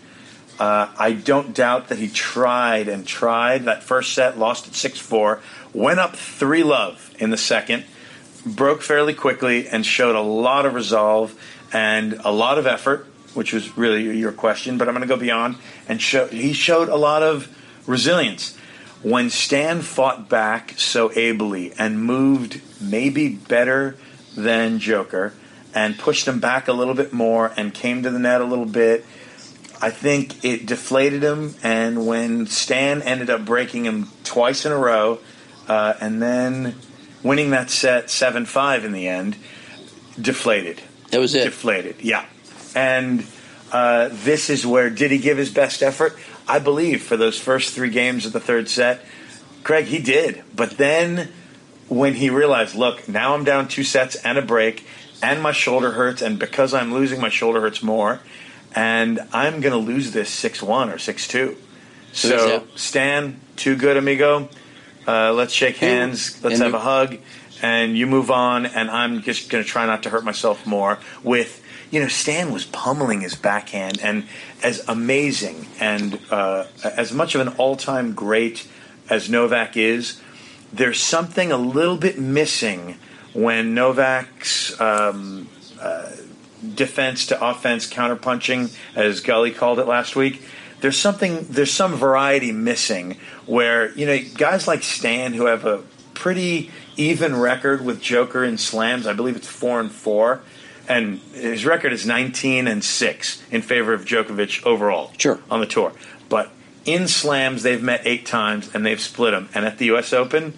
Uh, 0.60 0.90
I 0.98 1.12
don't 1.12 1.56
doubt 1.56 1.90
that 1.90 1.98
he 1.98 2.08
tried 2.08 2.88
and 2.88 3.06
tried. 3.06 3.66
That 3.66 3.84
first 3.84 4.14
set, 4.14 4.38
lost 4.38 4.68
at 4.68 4.76
six 4.76 5.00
four, 5.00 5.42
went 5.74 6.00
up 6.00 6.16
three 6.16 6.64
love 6.64 7.16
in 7.20 7.32
the 7.32 7.38
second, 7.38 7.84
broke 8.46 8.84
fairly 8.84 9.16
quickly, 9.16 9.68
and 9.68 9.84
showed 9.84 10.16
a 10.16 10.22
lot 10.22 10.66
of 10.68 10.76
resolve 10.76 11.34
and 11.74 12.14
a 12.24 12.32
lot 12.32 12.58
of 12.58 12.66
effort, 12.66 13.08
which 13.38 13.54
was 13.54 13.78
really 13.78 14.18
your 14.18 14.32
question. 14.34 14.78
But 14.78 14.88
I'm 14.88 14.94
going 14.96 15.08
to 15.08 15.14
go 15.14 15.20
beyond 15.20 15.56
and 15.88 16.02
show. 16.02 16.28
He 16.28 16.52
showed 16.54 16.90
a 16.90 16.96
lot 16.96 17.24
of 17.24 17.48
resilience 17.86 18.58
when 19.04 19.30
Stan 19.30 19.82
fought 19.82 20.28
back 20.28 20.74
so 20.78 21.12
ably 21.16 21.72
and 21.78 22.02
moved 22.04 22.62
maybe 22.82 23.30
better 23.30 23.96
than 24.36 24.80
Joker 24.80 25.34
and 25.74 25.98
pushed 25.98 26.28
him 26.28 26.40
back 26.40 26.68
a 26.68 26.74
little 26.74 26.96
bit 26.96 27.14
more 27.14 27.54
and 27.56 27.74
came 27.74 28.02
to 28.04 28.10
the 28.10 28.20
net 28.20 28.42
a 28.42 28.46
little 28.46 28.66
bit. 28.66 29.06
I 29.80 29.92
think 29.92 30.44
it 30.44 30.66
deflated 30.66 31.22
him, 31.22 31.54
and 31.62 32.08
when 32.08 32.48
Stan 32.48 33.04
ended 33.04 33.30
up 33.30 33.46
breaking 33.46 33.86
him 33.86 34.10
twice 34.24 34.66
in 34.66 34.72
a 34.72 34.78
row, 34.78 35.20
uh, 35.68 35.94
and 36.02 36.20
then 36.20 36.74
winning 37.22 37.52
that 37.52 37.70
set 37.70 38.10
seven 38.10 38.48
five 38.48 38.84
in 38.84 38.92
the 38.92 39.08
end, 39.08 39.36
deflated, 40.20 40.82
That 41.12 41.20
was 41.20 41.36
it. 41.36 41.44
deflated, 41.44 41.98
yeah. 42.02 42.26
And 42.78 43.26
uh, 43.72 44.10
this 44.12 44.52
is 44.52 44.64
where 44.64 44.92
did 44.92 45.10
he 45.10 45.18
give 45.18 45.40
his 45.40 45.50
best 45.50 45.82
effort? 45.82 46.16
I 46.48 46.60
believe 46.60 47.02
for 47.02 47.18
those 47.18 47.40
first 47.40 47.74
three 47.74 47.90
games 47.90 48.28
of 48.28 48.34
the 48.34 48.40
third 48.40 48.70
set, 48.70 49.04
Craig, 49.64 49.86
he 49.86 49.98
did. 49.98 50.44
But 50.56 50.78
then 50.78 51.30
when 51.90 52.14
he 52.14 52.30
realized, 52.30 52.76
look, 52.76 53.10
now 53.10 53.34
I'm 53.34 53.44
down 53.44 53.68
two 53.68 53.84
sets 53.84 54.16
and 54.18 54.38
a 54.38 54.44
break, 54.44 54.86
and 55.24 55.42
my 55.42 55.54
shoulder 55.54 55.92
hurts, 55.92 56.22
and 56.22 56.38
because 56.38 56.76
I'm 56.76 56.94
losing, 56.94 57.20
my 57.20 57.30
shoulder 57.30 57.62
hurts 57.62 57.82
more, 57.82 58.20
and 58.76 59.22
I'm 59.34 59.60
going 59.60 59.74
to 59.74 59.80
lose 59.80 60.12
this 60.12 60.30
6 60.30 60.62
1 60.62 60.90
or 60.92 61.00
6 61.00 61.28
2. 61.28 61.58
So, 62.14 62.68
Stan, 62.76 63.40
too 63.56 63.76
good, 63.76 63.98
amigo. 63.98 64.50
Uh, 65.08 65.34
let's 65.34 65.52
shake 65.54 65.78
hands. 65.78 66.44
Let's 66.44 66.60
have 66.60 66.74
a 66.76 66.80
hug. 66.80 67.18
And 67.64 67.98
you 67.98 68.06
move 68.06 68.30
on, 68.30 68.68
and 68.68 68.92
I'm 68.92 69.24
just 69.24 69.50
going 69.50 69.64
to 69.64 69.70
try 69.70 69.88
not 69.88 70.04
to 70.04 70.12
hurt 70.12 70.24
myself 70.24 70.68
more 70.68 71.00
with. 71.24 71.64
You 71.90 72.02
know, 72.02 72.08
Stan 72.08 72.52
was 72.52 72.66
pummeling 72.66 73.22
his 73.22 73.36
backhand, 73.36 74.00
and 74.02 74.28
as 74.64 74.84
amazing 74.88 75.68
and 75.80 76.20
uh, 76.30 76.66
as 76.84 77.14
much 77.14 77.36
of 77.36 77.42
an 77.42 77.50
all-time 77.58 78.14
great 78.14 78.68
as 79.10 79.30
Novak 79.30 79.78
is, 79.78 80.22
there's 80.74 81.00
something 81.00 81.52
a 81.52 81.58
little 81.58 81.98
bit 81.98 82.20
missing 82.20 82.98
when 83.34 83.74
Novak's 83.74 84.80
um, 84.82 85.48
uh, 85.80 86.12
defense 86.76 87.28
to 87.28 87.50
offense 87.50 87.90
counterpunching, 87.90 88.76
as 88.96 89.22
Gully 89.22 89.52
called 89.52 89.80
it 89.80 89.88
last 89.88 90.16
week. 90.16 90.42
There's 90.82 90.98
something, 90.98 91.46
there's 91.50 91.72
some 91.72 91.96
variety 91.96 92.52
missing 92.52 93.18
where 93.46 93.92
you 93.94 94.06
know 94.06 94.20
guys 94.36 94.68
like 94.68 94.84
Stan 94.84 95.34
who 95.34 95.46
have 95.46 95.66
a 95.66 95.84
pretty 96.14 96.72
even 96.98 97.36
record 97.36 97.86
with 97.86 98.02
Joker 98.02 98.44
in 98.44 98.58
slams. 98.58 99.08
I 99.08 99.14
believe 99.14 99.36
it's 99.36 99.48
four 99.48 99.80
and 99.80 99.92
four, 99.92 100.42
and 100.88 101.20
his 101.34 101.66
record 101.66 101.94
is 101.94 102.06
19 102.06 102.68
and 102.68 102.84
six 102.84 103.44
in 103.52 103.62
favor 103.62 103.94
of 103.94 104.06
Djokovic 104.06 104.66
overall. 104.66 105.12
Sure. 105.18 105.40
on 105.50 105.60
the 105.60 105.66
tour, 105.66 105.92
but 106.30 106.52
in 106.86 107.08
slams 107.08 107.64
they've 107.64 107.84
met 107.84 108.02
eight 108.06 108.26
times 108.26 108.74
and 108.74 108.86
they've 108.86 109.02
split 109.02 109.32
them. 109.32 109.50
And 109.54 109.66
at 109.66 109.78
the 109.78 109.86
U.S. 109.88 110.14
Open, 110.14 110.54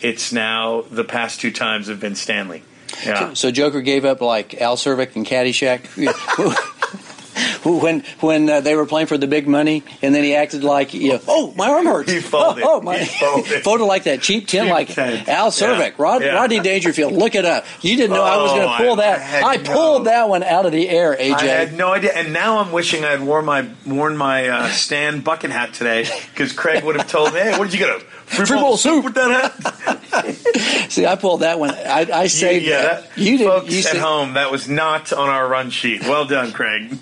it's 0.00 0.32
now 0.32 0.82
the 0.90 1.04
past 1.04 1.40
two 1.40 1.52
times 1.52 1.88
have 1.88 2.00
been 2.00 2.14
Stanley. 2.14 2.62
Yeah. 3.04 3.34
So 3.34 3.50
Joker 3.50 3.82
gave 3.82 4.04
up 4.04 4.20
like 4.20 4.60
Al 4.60 4.76
Czervik 4.76 5.16
and 5.16 5.26
Caddyshack. 5.26 5.88
When 7.64 8.00
when 8.20 8.48
uh, 8.50 8.60
they 8.60 8.74
were 8.76 8.86
playing 8.86 9.06
for 9.06 9.16
the 9.18 9.26
big 9.26 9.48
money, 9.48 9.82
and 10.02 10.14
then 10.14 10.22
he 10.22 10.34
acted 10.34 10.64
like, 10.64 10.92
you 10.94 11.12
know, 11.14 11.20
oh, 11.26 11.52
my 11.56 11.68
arm 11.70 11.86
hurts. 11.86 12.12
He 12.14 12.20
folded. 12.20 12.62
Oh, 12.64 12.76
oh, 12.76 12.80
my, 12.82 12.98
He 12.98 13.06
folded. 13.06 13.62
folded 13.64 13.84
like 13.84 14.04
that 14.04 14.20
cheap 14.22 14.46
tin, 14.48 14.64
Cheap 14.64 14.70
like 14.70 14.88
tin. 14.88 15.28
Al 15.28 15.50
Czervik, 15.50 15.78
Yeah. 15.78 15.94
Rod, 15.98 16.22
Yeah. 16.22 16.34
Rodney 16.34 16.60
Dangerfield. 16.60 17.12
Look 17.12 17.34
it 17.34 17.44
up. 17.44 17.64
You 17.80 17.96
didn't 17.96 18.14
know 18.16 18.22
I 18.22 18.36
was 18.36 18.50
going 18.52 18.62
Oh, 18.68 18.70
to 18.70 18.76
pull 18.84 18.92
I- 18.94 18.96
that. 19.16 19.44
I 19.44 19.52
I, 19.54 19.56
no- 19.56 19.72
pulled 19.72 20.06
that 20.06 20.28
one 20.28 20.42
out 20.42 20.66
of 20.66 20.72
the 20.72 20.88
air, 20.88 21.16
AJ. 21.18 21.32
I 21.34 21.44
had 21.44 21.74
no 21.74 21.92
idea, 21.92 22.12
and 22.12 22.32
now 22.32 22.58
I'm 22.58 22.70
wishing 22.72 23.04
I 23.04 23.10
had 23.12 23.22
worn 23.22 23.44
my 23.46 23.68
worn 23.86 24.16
my 24.16 24.48
uh, 24.48 24.68
Stan 24.68 25.20
bucket 25.20 25.50
hat 25.50 25.72
today 25.74 26.06
because 26.32 26.52
Craig 26.52 26.84
would 26.84 26.96
have 26.96 27.08
told 27.08 27.32
me, 27.34 27.40
"Hey, 27.40 27.58
what 27.58 27.70
did 27.70 27.72
you 27.72 27.78
get? 27.86 27.96
A 27.96 28.00
free, 28.00 28.46
Free 28.46 28.58
bowl 28.58 28.76
soup. 28.76 29.04
with 29.04 29.14
that 29.14 29.52
hat?" 29.52 29.94
See, 30.90 31.04
I 31.06 31.16
pulled 31.16 31.40
that 31.40 31.58
one. 31.58 31.70
I, 31.70 32.06
I 32.12 32.26
saved 32.28 32.64
yeah, 32.66 32.82
that. 32.82 33.02
that, 33.14 33.18
You 33.18 33.38
did. 33.38 33.46
folks 33.48 33.70
You 33.72 33.78
at 33.78 33.84
said, 33.84 33.96
home. 33.96 34.34
That 34.34 34.50
was 34.52 34.68
not 34.68 35.12
on 35.12 35.28
our 35.28 35.46
run 35.48 35.70
sheet. 35.70 36.02
Well 36.02 36.24
done, 36.24 36.52
Craig. 36.52 36.96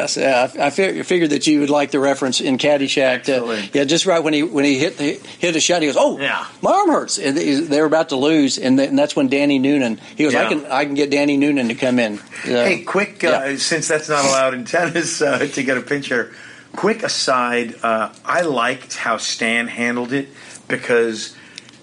Yes, 0.00 0.16
yeah, 0.16 0.50
I, 0.62 0.66
I 0.66 0.70
fi- 0.70 1.02
figured 1.02 1.30
that 1.30 1.46
you 1.46 1.60
would 1.60 1.70
like 1.70 1.90
the 1.90 1.98
reference 2.00 2.40
in 2.40 2.58
Caddyshack. 2.58 3.28
Excellent. 3.28 3.74
yeah, 3.74 3.84
just 3.84 4.06
right 4.06 4.18
when 4.22 4.32
he 4.34 4.42
when 4.42 4.64
he 4.64 4.78
hit 4.78 4.96
the, 4.98 5.14
hit 5.38 5.56
a 5.56 5.60
shot, 5.60 5.82
he 5.82 5.88
goes, 5.88 5.96
"Oh, 5.98 6.18
Yeah. 6.18 6.46
my 6.62 6.72
arm 6.72 6.90
hurts." 6.90 7.18
And 7.18 7.36
they 7.36 7.80
were 7.80 7.86
about 7.86 8.08
to 8.10 8.16
lose, 8.16 8.58
and, 8.58 8.76
th- 8.78 8.88
and 8.88 8.98
that's 8.98 9.14
when 9.14 9.28
Danny 9.28 9.58
Noonan. 9.58 10.00
He 10.16 10.24
goes, 10.24 10.34
"I 10.34 10.48
can 10.48 10.66
I 10.66 10.84
can 10.84 10.94
get 10.94 11.10
Danny 11.10 11.36
Noonan 11.36 11.68
to 11.68 11.74
come 11.74 11.98
in." 11.98 12.18
Hey, 12.42 12.82
quick, 12.82 13.22
uh, 13.24 13.28
Yeah. 13.46 13.56
since 13.56 13.88
that's 13.88 14.08
not 14.08 14.24
allowed 14.24 14.54
in 14.54 14.64
tennis 14.64 15.20
uh, 15.22 15.38
to 15.54 15.62
get 15.62 15.76
a 15.76 15.82
picture, 15.82 16.32
quick 16.74 17.02
aside, 17.02 17.74
uh, 17.82 18.10
I 18.24 18.42
liked 18.42 18.96
how 18.96 19.16
Stan 19.18 19.68
handled 19.68 20.12
it 20.12 20.28
because 20.68 21.36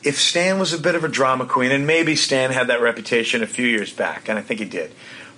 if 0.03 0.17
Stan 0.17 0.57
was 0.59 0.73
a 0.73 0.77
bit 0.77 0.95
of 0.95 1.03
a 1.03 1.07
drama 1.09 1.45
queen, 1.45 1.71
and 1.71 1.85
maybe 1.85 2.15
Stan 2.15 2.51
had 2.51 2.67
that 2.67 2.81
reputation 2.81 3.43
a 3.43 3.47
few 3.47 3.67
years 3.67 3.91
back, 3.91 4.29
and 4.29 4.39
I 4.39 4.41
think 4.41 4.59
he 4.61 4.65
did, 4.65 4.91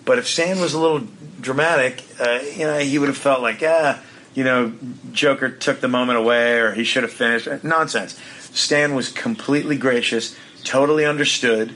but 0.10 0.18
if 0.18 0.28
Stan 0.28 0.60
was 0.60 0.74
a 0.74 0.80
little 0.80 1.08
dramatic, 1.40 2.04
uh, 2.20 2.40
you 2.56 2.66
know, 2.66 2.80
he 2.80 2.98
would 2.98 3.10
have 3.10 3.18
felt 3.18 3.44
like, 3.44 3.62
ah, 3.62 4.02
you 4.34 4.44
know, 4.44 4.74
Joker 5.12 5.52
took 5.52 5.82
the 5.82 5.88
moment 5.88 6.18
away 6.18 6.58
or 6.58 6.72
he 6.72 6.84
should 6.84 7.04
have 7.04 7.12
finished. 7.12 7.48
Nonsense. 7.64 8.20
Stan 8.52 8.96
was 8.96 9.10
completely 9.10 9.78
gracious, 9.78 10.36
totally 10.64 11.06
understood, 11.06 11.76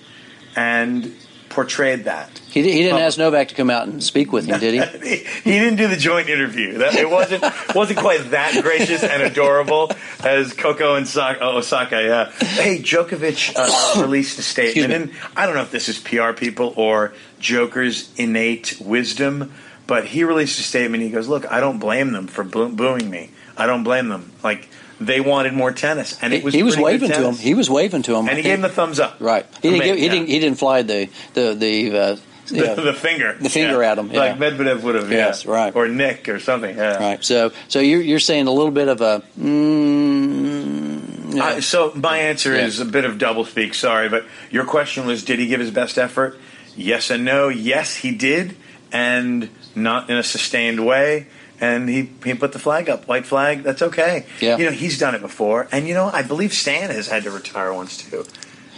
and 0.56 1.16
portrayed 1.54 2.04
that. 2.06 2.30
he, 2.52 2.62
he 2.64 2.84
didn't 2.84 2.98
Oh. 3.00 3.06
ask 3.06 3.18
Novak 3.18 3.48
to 3.50 3.56
come 3.56 3.70
out 3.70 3.88
and 3.88 4.04
speak 4.04 4.32
with 4.32 4.46
him, 4.46 4.60
did 4.60 4.74
he? 4.74 5.00
he, 5.10 5.16
he 5.50 5.60
didn't 5.60 5.78
do 5.78 5.88
the 5.88 5.96
joint 5.96 6.30
interview. 6.30 6.80
That 6.80 6.96
it 6.96 7.10
wasn't 7.10 7.44
wasn't 7.76 8.00
quite 8.00 8.32
that 8.32 8.62
gracious 8.62 9.04
and 9.04 9.22
adorable 9.24 9.92
as 10.24 10.54
Coco 10.54 10.96
and 10.96 11.08
Sa- 11.08 11.36
oh, 11.40 11.58
Osaka. 11.58 12.02
Yeah. 12.04 12.32
Hey, 12.48 12.80
Djokovic 12.80 13.54
uh, 13.56 14.02
released 14.02 14.38
a 14.40 14.44
statement, 14.44 14.92
and 14.94 15.12
I 15.36 15.46
don't 15.46 15.56
know 15.56 15.62
if 15.62 15.72
this 15.72 15.88
is 15.90 16.00
PR 16.00 16.32
people 16.34 16.74
or 16.76 17.14
Joker's 17.40 18.12
innate 18.18 18.78
wisdom, 18.80 19.52
but 19.88 20.06
he 20.06 20.24
released 20.24 20.60
a 20.60 20.64
statement. 20.64 21.04
He 21.04 21.10
goes, 21.10 21.28
"Look, 21.28 21.50
I 21.52 21.60
don't 21.60 21.80
blame 21.80 22.12
them 22.12 22.28
for 22.28 22.44
boo- 22.44 22.70
booing 22.70 23.10
me. 23.10 23.32
I 23.56 23.66
don't 23.68 23.84
blame 23.84 24.10
them. 24.10 24.32
Like 24.44 24.70
they 25.00 25.20
wanted 25.22 25.54
more 25.54 25.72
tennis, 25.72 26.18
and 26.22 26.34
it 26.34 26.44
was 26.44 26.54
he 26.54 26.64
was 26.64 26.78
waving 26.78 27.10
to 27.12 27.28
him. 27.30 27.36
He 27.36 27.54
was 27.54 27.70
waving 27.70 28.04
to 28.04 28.16
him, 28.16 28.28
and 28.28 28.38
he 28.38 28.44
gave 28.44 28.56
him 28.56 28.62
the 28.62 28.70
thumbs 28.70 29.00
up. 29.00 29.18
right. 29.20 29.46
He 29.62 29.70
didn't. 29.70 29.84
Give, 29.86 29.98
he 29.98 30.06
yeah. 30.06 30.12
didn't. 30.12 30.28
He 30.28 30.40
didn't 30.40 30.58
fly 30.60 30.82
the 30.84 31.10
the 31.34 31.54
the. 31.56 31.98
Uh, 31.98 32.18
The, 32.46 32.58
yeah. 32.58 32.74
the 32.92 32.94
finger, 32.94 33.38
The 33.40 33.48
finger 33.50 33.82
Yeah. 33.82 33.92
at 33.94 33.98
him, 33.98 34.12
like. 34.12 34.38
Medvedev 34.38 34.84
would 34.84 34.96
have. 34.96 35.10
Yes, 35.10 35.46
yeah. 35.46 35.52
right. 35.52 35.74
or 35.74 35.88
Nick 35.88 36.28
or 36.28 36.40
something. 36.40 36.76
Yeah. 36.76 36.98
Right. 36.98 37.24
So 37.24 37.54
so 37.70 37.80
you're 37.80 38.02
you're 38.02 38.20
saying 38.20 38.48
a 38.48 38.52
little 38.52 38.70
bit 38.70 38.90
of 38.90 39.00
a. 39.00 39.24
Mm, 39.40 41.36
yeah. 41.36 41.44
Uh, 41.46 41.62
so 41.62 41.94
my 41.96 42.18
answer 42.18 42.54
Yeah. 42.54 42.66
is 42.66 42.80
a 42.80 42.86
bit 42.86 43.06
of 43.06 43.18
double 43.18 43.46
speak. 43.46 43.74
Sorry, 43.74 44.10
but 44.10 44.26
your 44.52 44.66
question 44.66 45.06
was, 45.06 45.24
did 45.24 45.40
he 45.40 45.48
give 45.48 45.60
his 45.60 45.72
best 45.72 45.98
effort? 45.98 46.38
Yes 46.76 47.10
and 47.10 47.24
no. 47.24 47.50
Yes, 47.50 47.96
he 47.96 48.12
did, 48.14 48.56
and 48.92 49.50
not 49.76 50.10
in 50.10 50.18
a 50.18 50.24
sustained 50.24 50.86
way. 50.86 51.28
And 51.64 51.88
he 51.88 52.10
he 52.26 52.34
put 52.34 52.52
the 52.52 52.60
flag 52.60 52.90
up, 52.90 53.08
white 53.08 53.26
flag. 53.26 53.64
That's 53.64 53.82
okay. 53.90 54.26
Yeah. 54.42 54.58
You 54.58 54.66
know 54.66 54.72
he's 54.72 54.98
done 55.00 55.16
it 55.16 55.22
before, 55.22 55.68
and 55.72 55.88
you 55.88 55.94
know 55.94 56.08
I 56.12 56.22
believe 56.24 56.52
Stan 56.54 56.90
has 56.90 57.08
had 57.08 57.24
to 57.24 57.32
retire 57.32 57.72
once 57.74 57.98
too. 57.98 58.26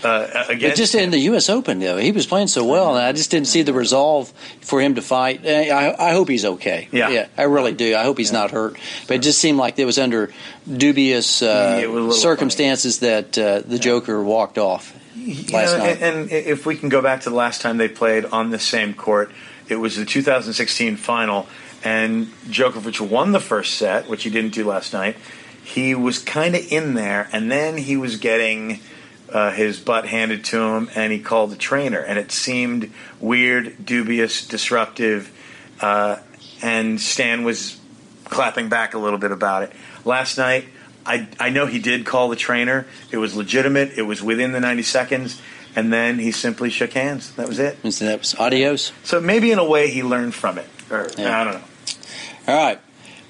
Uh, 0.03 0.45
again, 0.49 0.69
But 0.69 0.75
just 0.77 0.93
in 0.93 1.09
the 1.09 1.17
U.S. 1.31 1.49
Open, 1.49 1.79
though, 1.79 1.97
he 1.97 2.11
was 2.11 2.27
playing 2.27 2.47
so 2.47 2.63
well, 2.63 2.95
and 2.95 3.03
I 3.03 3.11
just 3.11 3.31
didn't 3.31 3.47
see 3.47 3.63
the 3.63 3.73
resolve 3.73 4.29
for 4.61 4.79
him 4.79 4.95
to 4.95 5.01
fight. 5.01 5.43
Eh, 5.43 5.71
I, 5.73 6.09
I 6.09 6.11
hope 6.11 6.29
he's 6.29 6.45
okay. 6.45 6.89
Yeah. 6.91 7.09
yeah, 7.09 7.27
I 7.35 7.43
really 7.43 7.71
do. 7.73 7.95
I 7.95 8.03
hope 8.03 8.19
he's 8.19 8.31
not 8.31 8.51
hurt. 8.51 8.77
But 9.07 9.15
it 9.15 9.21
just 9.23 9.39
seemed 9.39 9.57
like 9.57 9.79
it 9.79 9.85
was 9.85 9.97
under 9.97 10.31
dubious 10.71 11.41
uh, 11.41 11.79
it 11.81 11.87
was 11.87 11.97
a 11.97 12.01
little 12.01 12.13
circumstances 12.13 12.99
that 12.99 13.35
uh, 13.37 13.61
the 13.65 13.79
Joker 13.79 14.21
walked 14.23 14.57
off 14.59 14.93
You 15.15 15.51
last 15.53 15.71
know, 15.77 15.83
night. 15.85 16.01
and 16.01 16.29
if 16.31 16.65
we 16.67 16.75
can 16.75 16.89
go 16.89 17.01
back 17.01 17.21
to 17.21 17.29
the 17.29 17.35
last 17.35 17.61
time 17.61 17.77
they 17.77 17.87
played 17.89 18.25
on 18.25 18.51
the 18.51 18.59
same 18.59 18.93
court, 18.93 19.31
it 19.69 19.77
was 19.77 19.95
the 19.95 20.05
2016 20.05 20.97
final, 20.97 21.47
and 21.85 22.27
Djokovic 22.47 22.99
won 22.99 23.31
the 23.31 23.39
first 23.39 23.75
set, 23.75 24.09
which 24.09 24.23
he 24.23 24.29
didn't 24.29 24.53
do 24.53 24.65
last 24.67 24.91
night. 24.91 25.15
He 25.63 25.95
was 25.95 26.19
kind 26.19 26.55
of 26.55 26.71
in 26.71 26.95
there, 26.95 27.29
and 27.31 27.49
then 27.49 27.77
he 27.77 27.95
was 27.95 28.17
getting 28.17 28.79
uh, 29.29 29.51
his 29.51 29.79
butt 29.79 30.05
handed 30.07 30.43
to 30.45 30.59
him, 30.59 30.89
and 30.95 31.13
he 31.13 31.19
called 31.19 31.51
the 31.51 31.55
trainer, 31.55 31.99
and 31.99 32.19
it 32.19 32.31
seemed 32.31 32.91
weird, 33.19 33.85
dubious, 33.85 34.45
disruptive, 34.47 35.31
uh, 35.81 36.17
and 36.61 36.99
Stan 36.99 37.43
was 37.43 37.79
clapping 38.25 38.69
back 38.69 38.93
a 38.93 38.97
little 38.99 39.19
bit 39.19 39.31
about 39.31 39.63
it. 39.63 39.71
Last 40.03 40.37
night, 40.37 40.65
I, 41.05 41.27
I 41.39 41.49
know 41.49 41.67
he 41.67 41.79
did 41.79 42.05
call 42.05 42.29
the 42.29 42.35
trainer. 42.35 42.87
It 43.11 43.17
was 43.17 43.35
legitimate. 43.35 43.91
It 43.97 44.03
was 44.03 44.23
within 44.23 44.51
the 44.51 44.59
90 44.59 44.83
seconds. 44.83 45.41
And 45.75 45.91
then 45.91 46.17
he 46.19 46.31
simply 46.31 46.69
shook 46.69 46.93
hands. 46.93 47.33
That 47.35 47.47
was 47.47 47.59
it. 47.59 47.77
And 47.83 47.93
so 47.93 48.05
that 48.05 48.19
was 48.19 48.33
adios. 48.35 48.91
So 49.03 49.19
maybe 49.19 49.51
in 49.51 49.59
a 49.59 49.65
way 49.65 49.89
he 49.89 50.03
learned 50.03 50.33
from 50.33 50.57
it. 50.57 50.67
Or, 50.89 51.07
Yeah. 51.17 51.39
I 51.39 51.43
don't 51.43 51.53
know. 51.55 51.63
All 52.47 52.55
right, 52.55 52.79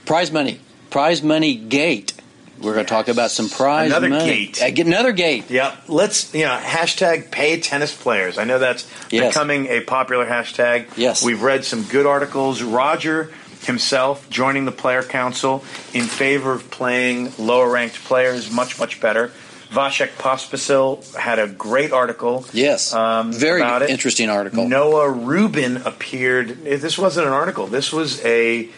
prize 0.05 0.31
money, 0.31 0.59
prize 0.89 1.21
money 1.23 1.55
gate. 1.55 2.13
We're 2.61 2.73
going 2.73 2.85
to 2.85 2.89
talk 2.89 3.09
about 3.09 3.31
some 3.31 3.49
prize 3.49 3.87
Another 3.91 4.07
money. 4.07 4.25
gate. 4.25 4.61
Uh, 4.63 4.69
get 4.69 4.87
another 4.87 5.11
gate. 5.11 5.49
Yeah, 5.51 5.75
let's, 5.89 6.33
you 6.33 6.45
know, 6.45 6.57
hashtag 6.57 7.29
pay 7.29 7.59
tennis 7.59 7.93
players. 7.93 8.37
I 8.37 8.45
know 8.45 8.59
that's 8.59 8.89
Yes. 9.11 9.33
becoming 9.33 9.67
a 9.67 9.81
popular 9.81 10.25
hashtag. 10.25 10.85
Yes. 10.95 11.21
We've 11.23 11.41
read 11.41 11.65
some 11.65 11.83
good 11.83 12.05
articles. 12.05 12.63
Roger 12.63 13.29
himself 13.63 14.29
joining 14.29 14.63
the 14.63 14.71
player 14.71 15.03
council 15.03 15.65
in 15.93 16.03
favor 16.05 16.53
of 16.53 16.71
playing 16.71 17.33
lower 17.37 17.69
ranked 17.69 17.95
players 18.05 18.49
much, 18.49 18.79
much 18.79 19.01
better. 19.01 19.31
Vasek 19.75 20.11
Pospisil 20.17 21.13
had 21.15 21.37
a 21.37 21.47
great 21.47 21.91
article. 21.91 22.45
Yes, 22.53 22.93
um, 22.93 23.33
very 23.33 23.61
interesting 23.91 24.29
article. 24.29 24.67
Noah 24.67 25.09
Rubin 25.11 25.77
appeared. 25.77 26.63
This 26.63 26.97
wasn't 26.97 27.27
an 27.27 27.33
article. 27.33 27.67
This 27.67 27.91
was 27.91 28.23
a 28.23 28.69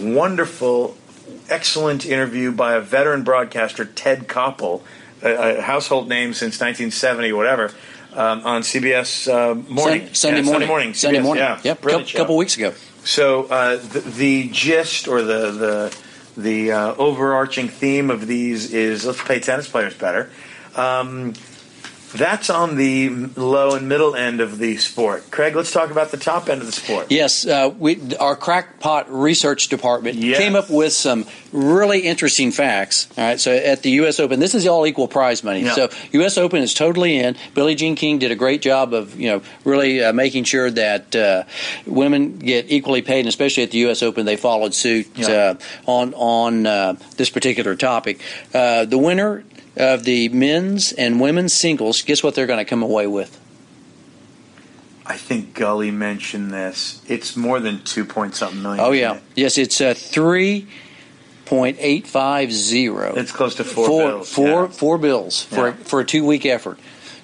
wonderful, 0.00 0.96
excellent 1.50 2.06
interview 2.06 2.50
by 2.50 2.74
a 2.74 2.80
veteran 2.80 3.24
broadcaster, 3.24 3.84
Ted 3.84 4.26
Koppel, 4.26 4.80
a, 5.22 5.58
a 5.58 5.60
household 5.60 6.08
name 6.08 6.32
since 6.32 6.54
1970 6.60 7.32
whatever, 7.32 7.70
um, 8.14 8.40
on 8.46 8.62
CBS 8.62 9.28
uh, 9.30 9.54
morning. 9.54 10.06
Sun- 10.06 10.14
Sunday 10.14 10.38
Yeah, 10.40 10.44
morning. 10.44 10.44
Sunday 10.44 10.66
morning. 10.66 10.94
Sunday 10.94 11.20
morning. 11.20 11.44
Yeah, 11.44 11.60
Yep. 11.62 11.80
brilliant 11.82 12.06
Couple, 12.08 12.18
couple 12.20 12.36
weeks 12.38 12.56
ago. 12.56 12.72
So 13.04 13.44
uh, 13.44 13.76
the, 13.76 14.00
the 14.00 14.48
gist 14.48 15.08
or 15.08 15.20
the 15.22 15.50
the 15.50 15.98
the 16.38 16.72
uh, 16.72 16.94
overarching 16.94 17.68
theme 17.68 18.10
of 18.10 18.26
these 18.26 18.72
is 18.72 19.04
let's 19.04 19.22
pay 19.22 19.40
tennis 19.40 19.68
players 19.68 19.94
better. 19.94 20.30
Um, 20.76 21.34
that's 22.12 22.50
on 22.50 22.76
the 22.76 23.08
low 23.36 23.74
and 23.74 23.88
middle 23.88 24.14
end 24.14 24.40
of 24.40 24.58
the 24.58 24.76
sport. 24.78 25.30
Craig, 25.30 25.54
let's 25.54 25.72
talk 25.72 25.90
about 25.90 26.10
the 26.10 26.16
top 26.16 26.48
end 26.48 26.60
of 26.60 26.66
the 26.66 26.72
sport. 26.72 27.06
Yes, 27.10 27.46
uh, 27.46 27.72
we, 27.78 28.16
our 28.16 28.36
crackpot 28.36 29.10
research 29.12 29.68
department 29.68 30.16
Yes. 30.16 30.38
came 30.38 30.56
up 30.56 30.70
with 30.70 30.92
some 30.92 31.26
really 31.52 32.00
interesting 32.00 32.50
facts. 32.50 33.08
All 33.16 33.24
right, 33.24 33.40
so 33.40 33.52
at 33.54 33.82
the 33.82 33.90
U.S. 33.92 34.20
Open, 34.20 34.40
this 34.40 34.54
is 34.54 34.66
all 34.66 34.86
equal 34.86 35.08
prize 35.08 35.42
money. 35.44 35.62
Yeah. 35.62 35.74
So 35.74 35.88
U.S. 36.12 36.38
Open 36.38 36.62
is 36.62 36.74
totally 36.74 37.18
in. 37.18 37.36
Billie 37.54 37.74
Jean 37.74 37.94
King 37.96 38.18
did 38.18 38.30
a 38.30 38.36
great 38.36 38.62
job 38.62 38.92
of 38.94 39.18
you 39.18 39.28
know 39.30 39.42
really 39.64 40.02
uh, 40.02 40.12
making 40.12 40.44
sure 40.44 40.70
that 40.70 41.14
uh, 41.16 41.44
women 41.86 42.38
get 42.38 42.66
equally 42.70 43.02
paid, 43.02 43.20
and 43.20 43.28
especially 43.28 43.62
at 43.64 43.70
the 43.70 43.78
U.S. 43.78 44.02
Open, 44.02 44.24
they 44.26 44.36
followed 44.36 44.74
suit 44.74 45.06
Yeah. 45.16 45.28
uh, 45.28 45.54
on 45.86 46.14
on 46.14 46.66
uh, 46.66 46.96
this 47.16 47.30
particular 47.30 47.74
topic. 47.76 48.20
Uh, 48.54 48.84
the 48.84 48.98
winner 48.98 49.44
of 49.78 50.04
the 50.04 50.28
men's 50.28 50.92
and 50.92 51.20
women's 51.20 51.54
singles, 51.54 52.02
guess 52.02 52.22
what 52.22 52.34
they're 52.34 52.46
going 52.46 52.58
to 52.58 52.64
come 52.68 52.82
away 52.82 53.06
with? 53.06 53.40
I 55.06 55.16
think 55.16 55.54
Gully 55.54 55.90
mentioned 55.90 56.52
this. 56.52 57.00
It's 57.08 57.34
more 57.34 57.60
than 57.60 57.82
two 57.82 58.04
point 58.04 58.34
something 58.34 58.60
million. 58.62 58.84
Oh 58.84 58.92
yeah, 58.92 59.14
it? 59.14 59.22
yes, 59.36 59.56
it's 59.56 59.80
uh, 59.80 59.94
three 59.96 60.66
point 61.46 61.78
eight 61.80 62.06
five 62.06 62.52
zero. 62.52 63.14
It's 63.16 63.32
close 63.32 63.54
to 63.54 63.64
four 63.64 63.86
four, 63.86 64.08
bills, 64.10 64.32
four- 64.32 64.46
yeah. 64.64 64.66
four 64.68 64.98
bills 64.98 65.42
for 65.44 65.68
Yeah. 65.68 65.74
for 65.74 66.00
a 66.00 66.04
two 66.04 66.26
week 66.26 66.44
effort. 66.44 66.78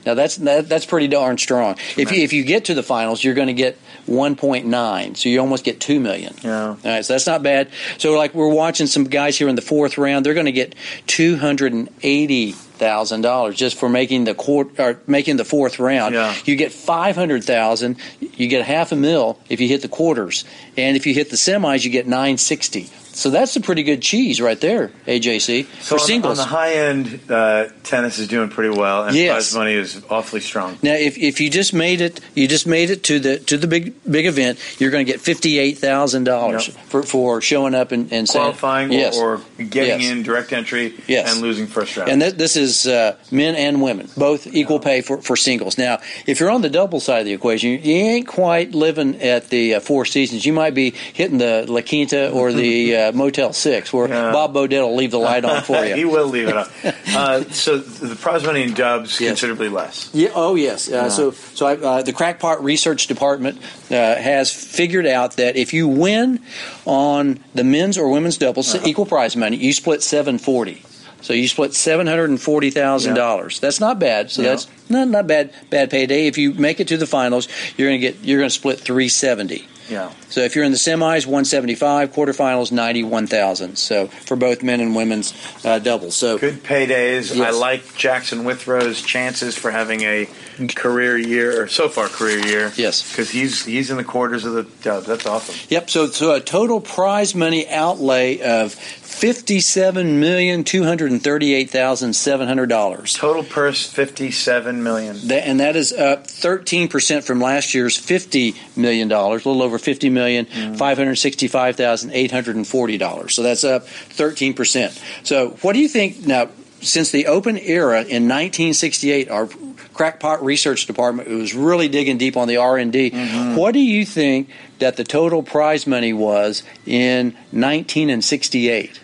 Now 0.07 0.15
that's 0.15 0.37
that, 0.37 0.69
that's 0.69 0.87
pretty 0.87 1.09
darn 1.09 1.39
strong. 1.39 1.77
If 1.97 2.13
you, 2.13 2.23
if 2.23 2.33
you 2.33 2.45
get 2.45 2.67
to 2.67 2.75
the 2.75 2.83
finals, 2.83 3.23
you're 3.23 3.35
going 3.35 3.49
to 3.49 3.55
get 3.55 3.79
one 4.07 4.37
point 4.37 4.67
nine, 4.67 5.15
so 5.15 5.29
you 5.29 5.41
almost 5.41 5.65
get 5.65 5.81
two 5.81 6.01
million. 6.01 6.35
Yeah. 6.43 6.69
All 6.69 6.79
right, 6.85 7.05
so 7.05 7.15
that's 7.15 7.27
not 7.27 7.43
bad. 7.43 7.71
So 7.99 8.17
like 8.17 8.35
we're 8.35 8.53
watching 8.53 8.87
some 8.87 9.05
guys 9.05 9.39
here 9.39 9.49
in 9.49 9.57
the 9.57 9.63
fourth 9.63 9.99
round, 9.99 10.27
they're 10.27 10.35
going 10.35 10.47
to 10.47 10.53
get 10.53 10.75
two 11.07 11.37
hundred 11.37 11.73
and 11.73 11.89
eighty 12.03 12.53
thousand 12.53 13.21
dollars 13.21 13.57
just 13.57 13.79
for 13.79 13.89
making 13.89 14.25
the 14.25 14.35
court 14.35 14.79
or 14.81 15.01
making 15.07 15.37
the 15.37 15.45
fourth 15.45 15.79
round. 15.79 16.15
Yeah. 16.15 16.35
You 16.45 16.57
get 16.57 16.73
five 16.73 17.15
hundred 17.17 17.45
thousand. 17.45 17.97
You 18.21 18.49
get 18.49 18.65
half 18.65 18.93
a 18.93 18.97
mil 18.97 19.39
if 19.49 19.61
you 19.61 19.69
hit 19.69 19.83
the 19.83 19.89
quarters, 19.89 20.45
and 20.77 20.97
if 20.97 21.07
you 21.07 21.15
hit 21.15 21.31
the 21.31 21.37
semis, 21.37 21.85
you 21.85 21.91
get 21.91 22.07
nine 22.07 22.37
sixty. 22.37 22.91
So 23.15 23.31
that's 23.31 23.55
a 23.57 23.61
pretty 23.61 23.83
good 23.85 24.03
cheese 24.03 24.41
right 24.41 24.61
there, 24.61 24.91
AJC 25.07 25.67
So 25.81 25.97
for 25.97 26.01
on, 26.01 26.07
singles. 26.07 26.39
on 26.39 26.45
the 26.49 26.51
high 26.51 26.73
end, 26.75 27.21
uh, 27.31 27.67
tennis 27.85 28.19
is 28.19 28.29
doing 28.29 28.49
pretty 28.49 28.77
well, 28.77 29.05
and 29.05 29.17
Yes. 29.17 29.31
prize 29.33 29.55
money 29.55 29.75
is 29.75 30.03
awfully 30.11 30.41
strong. 30.41 30.79
Now, 30.83 30.95
if, 30.95 31.17
if 31.17 31.41
you 31.41 31.49
just 31.49 31.73
made 31.73 32.01
it, 32.01 32.21
you 32.35 32.49
just 32.49 32.67
made 32.67 32.91
it 32.91 33.05
to 33.05 33.19
the 33.21 33.39
to 33.39 33.57
the 33.57 33.67
big 33.67 33.95
big 34.11 34.27
event, 34.27 34.59
you're 34.79 34.91
going 34.91 35.07
to 35.07 35.11
get 35.13 35.21
fifty 35.21 35.59
eight 35.59 35.79
thousand 35.79 36.25
dollars 36.25 36.69
for 36.89 37.03
for 37.03 37.41
showing 37.41 37.75
up 37.75 37.93
and, 37.93 38.13
and 38.13 38.29
saying- 38.29 38.43
Qualifying 38.45 38.93
yes. 38.93 39.17
or, 39.17 39.37
or 39.37 39.65
getting 39.65 40.01
Yes. 40.01 40.11
in 40.11 40.23
direct 40.23 40.53
entry 40.53 40.95
Yes. 41.07 41.33
and 41.33 41.41
losing 41.41 41.67
first 41.67 41.97
round. 41.97 42.11
And 42.11 42.21
th- 42.21 42.35
this 42.35 42.57
is 42.57 42.87
uh, 42.87 43.17
men 43.31 43.55
and 43.55 43.81
women, 43.81 44.09
both 44.17 44.47
equal 44.47 44.81
pay 44.81 45.01
for, 45.03 45.19
for 45.23 45.37
singles. 45.37 45.79
Now, 45.79 46.01
if 46.27 46.41
you're 46.41 46.51
on 46.51 46.63
the 46.63 46.71
double 46.71 47.01
side 47.01 47.21
of 47.21 47.27
the 47.27 47.33
equation, 47.33 47.71
you, 47.71 47.79
you 47.79 47.95
ain't 47.95 48.27
quite 48.27 48.75
living 48.75 49.21
at 49.23 49.51
the 49.51 49.75
uh, 49.77 49.81
Four 49.81 50.05
Seasons. 50.05 50.45
You 50.45 50.53
might 50.53 50.75
be 50.75 50.91
hitting 51.13 51.39
the 51.39 51.65
La 51.69 51.81
Quinta 51.83 52.31
or 52.31 52.53
the 52.53 52.97
uh, 53.09 53.13
Motel 53.13 53.53
Six, 53.53 53.93
where 53.93 54.09
Yeah. 54.09 54.33
Bob 54.33 54.55
Bodett 54.55 54.81
will 54.83 54.97
leave 54.97 55.11
the 55.11 55.19
light 55.19 55.45
on 55.45 55.63
for 55.63 55.85
you. 55.87 55.95
he 55.95 56.05
will 56.05 56.27
leave 56.27 56.49
it 56.49 56.57
on. 56.57 56.67
Uh, 57.15 57.45
so 57.45 57.79
the 57.79 58.17
prize 58.17 58.43
money 58.45 58.63
in 58.65 58.75
Dubs 58.75 59.21
Yes. 59.21 59.31
considerably 59.31 59.69
less. 59.69 60.11
Yeah. 60.13 60.31
Oh, 60.35 60.57
yes. 60.57 60.91
Uh, 60.91 61.09
So, 61.11 61.31
so 61.31 61.67
I, 61.67 61.77
uh, 61.77 62.03
the 62.03 62.13
Crackpot 62.13 62.65
Research 62.65 63.07
Department 63.07 63.59
uh, 63.91 63.95
has 64.17 64.51
figured 64.53 65.07
out 65.07 65.37
that 65.37 65.55
if 65.57 65.73
you 65.73 65.87
win 65.87 66.41
on 66.87 67.39
the 67.55 67.63
men's 67.65 67.97
or 67.99 68.09
women's 68.09 68.37
doubles, 68.39 68.75
Uh-huh. 68.75 68.85
equal 68.87 69.07
prize 69.07 69.37
money, 69.37 69.57
you 69.57 69.73
split 69.73 70.03
seven 70.03 70.39
forty. 70.39 70.83
So 71.21 71.33
you 71.33 71.49
split 71.49 71.73
seven 71.75 72.07
hundred 72.07 72.31
and 72.31 72.41
forty 72.41 72.71
thousand 72.71 73.15
dollars. 73.15 73.61
That's 73.61 73.81
not 73.81 73.99
bad. 73.99 74.31
So 74.31 74.43
Yeah. 74.43 74.51
that's 74.51 74.67
not 74.89 75.09
not 75.09 75.27
bad 75.27 75.53
bad 75.71 75.91
payday. 75.91 76.27
If 76.27 76.37
you 76.37 76.53
make 76.55 76.81
it 76.81 76.89
to 76.89 76.97
the 76.97 77.07
finals, 77.07 77.49
you're 77.77 77.89
going 77.89 78.01
to 78.01 78.07
get 78.07 78.25
you're 78.25 78.39
going 78.41 78.51
to 78.51 78.55
split 78.55 78.81
three 78.81 79.09
seventy. 79.09 79.67
Yeah. 79.89 80.13
So 80.29 80.41
if 80.41 80.55
you're 80.57 80.65
in 80.65 80.73
the 80.73 80.79
semis, 80.79 81.27
175, 81.27 82.13
quarterfinals, 82.13 82.73
91,000. 82.73 83.77
So 83.77 84.07
for 84.07 84.37
both 84.37 84.63
men 84.63 84.81
and 84.81 84.97
women's 84.97 85.35
uh, 85.65 85.79
doubles. 85.79 86.17
So 86.17 86.39
Good 86.39 86.63
paydays. 86.63 87.39
I 87.41 87.51
like 87.51 87.97
Jackson 87.97 88.45
Withrow's 88.45 89.03
chances 89.03 89.57
for 89.57 89.71
having 89.71 90.03
a 90.03 90.29
career 90.75 91.19
year, 91.19 91.63
or 91.63 91.69
so 91.69 91.89
far 91.89 92.09
career 92.09 92.39
year. 92.39 92.73
Yes. 92.77 93.09
because 93.11 93.31
he's 93.31 93.65
he's 93.65 93.91
in 93.91 93.97
the 93.97 94.05
quarters 94.05 94.45
of 94.45 94.55
the 94.55 94.65
Dubs. 94.83 95.07
That's 95.07 95.27
awesome. 95.27 95.55
Yep. 95.69 95.91
So, 95.91 96.07
so 96.07 96.35
a 96.35 96.41
total 96.41 96.81
prize 96.81 97.35
money 97.35 97.69
outlay 97.69 98.41
of 98.41 98.75
fifty-seven 99.15 100.19
million 100.19 100.65
two 100.65 100.83
hundred 100.83 101.13
and 101.13 101.23
thirty-eight 101.23 101.71
thousand 101.71 102.15
seven 102.15 102.49
hundred 102.49 102.69
dollars, 102.69 103.15
Total 103.15 103.45
purse 103.45 103.89
fifty-seven 103.89 104.83
million. 104.83 105.17
and 105.31 105.61
that 105.61 105.77
is 105.77 105.93
up 105.93 106.27
thirteen 106.27 106.89
percent 106.89 107.25
from 107.25 107.41
last 107.41 107.75
year's 107.75 107.97
fifty 107.97 108.55
million 108.77 109.09
dollars, 109.09 109.45
a 109.45 109.49
little 109.49 109.63
over 109.63 109.79
fifty 109.79 110.11
million 110.11 110.47
mm. 110.47 110.77
five 110.77 110.99
hundred 110.99 111.17
sixty-five 111.17 111.77
thousand 111.77 112.11
eight 112.13 112.33
hundred 112.33 112.57
and 112.57 112.67
forty 112.67 112.99
dollars. 112.99 113.35
So 113.35 113.43
that's 113.43 113.65
up 113.65 113.87
thirteen 113.87 114.53
percent. 114.53 115.01
So, 115.23 115.51
what 115.63 115.75
do 115.75 115.79
you 115.79 115.89
think 115.89 116.27
now? 116.27 116.49
Since 116.81 117.13
the 117.13 117.29
open 117.29 117.57
era 117.57 118.01
in 118.01 118.29
1968, 118.29 119.31
our 119.31 119.49
crackpot 119.95 120.45
research 120.45 120.87
department 120.87 121.31
was 121.31 121.55
really 121.55 121.89
digging 121.89 122.19
deep 122.19 122.37
on 122.37 122.47
the 122.47 122.59
R&D. 122.59 123.11
Mm-hmm. 123.11 123.57
What 123.57 123.73
do 123.73 123.81
you 123.81 124.05
think 124.05 124.51
that 124.81 124.97
the 124.97 125.05
total 125.05 125.43
prize 125.43 125.87
money 125.87 126.13
was 126.13 126.63
in 126.85 127.29
1968? 127.53 129.01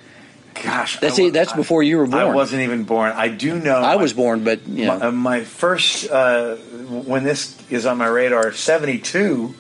Gosh, 0.63 0.99
That's 1.01 1.19
I 1.19 1.23
it- 1.25 1.33
that's 1.33 1.53
before 1.53 1.83
you 1.83 1.99
were 1.99 2.07
born. 2.07 2.23
I 2.23 2.35
wasn't 2.35 2.63
even 2.63 2.85
born. 2.85 3.13
I 3.15 3.29
do 3.29 3.59
know. 3.59 3.77
I 3.77 3.97
was 3.97 4.13
born, 4.13 4.45
but 4.45 4.67
you 4.69 4.87
know, 4.87 4.99
My, 4.99 5.07
uh, 5.07 5.13
my 5.13 5.45
first, 5.45 6.11
uh, 6.11 6.57
when 6.57 7.25
this 7.25 7.57
is 7.71 7.87
on 7.87 7.99
my 7.99 8.07
radar, 8.07 8.53
72, 8.53 9.55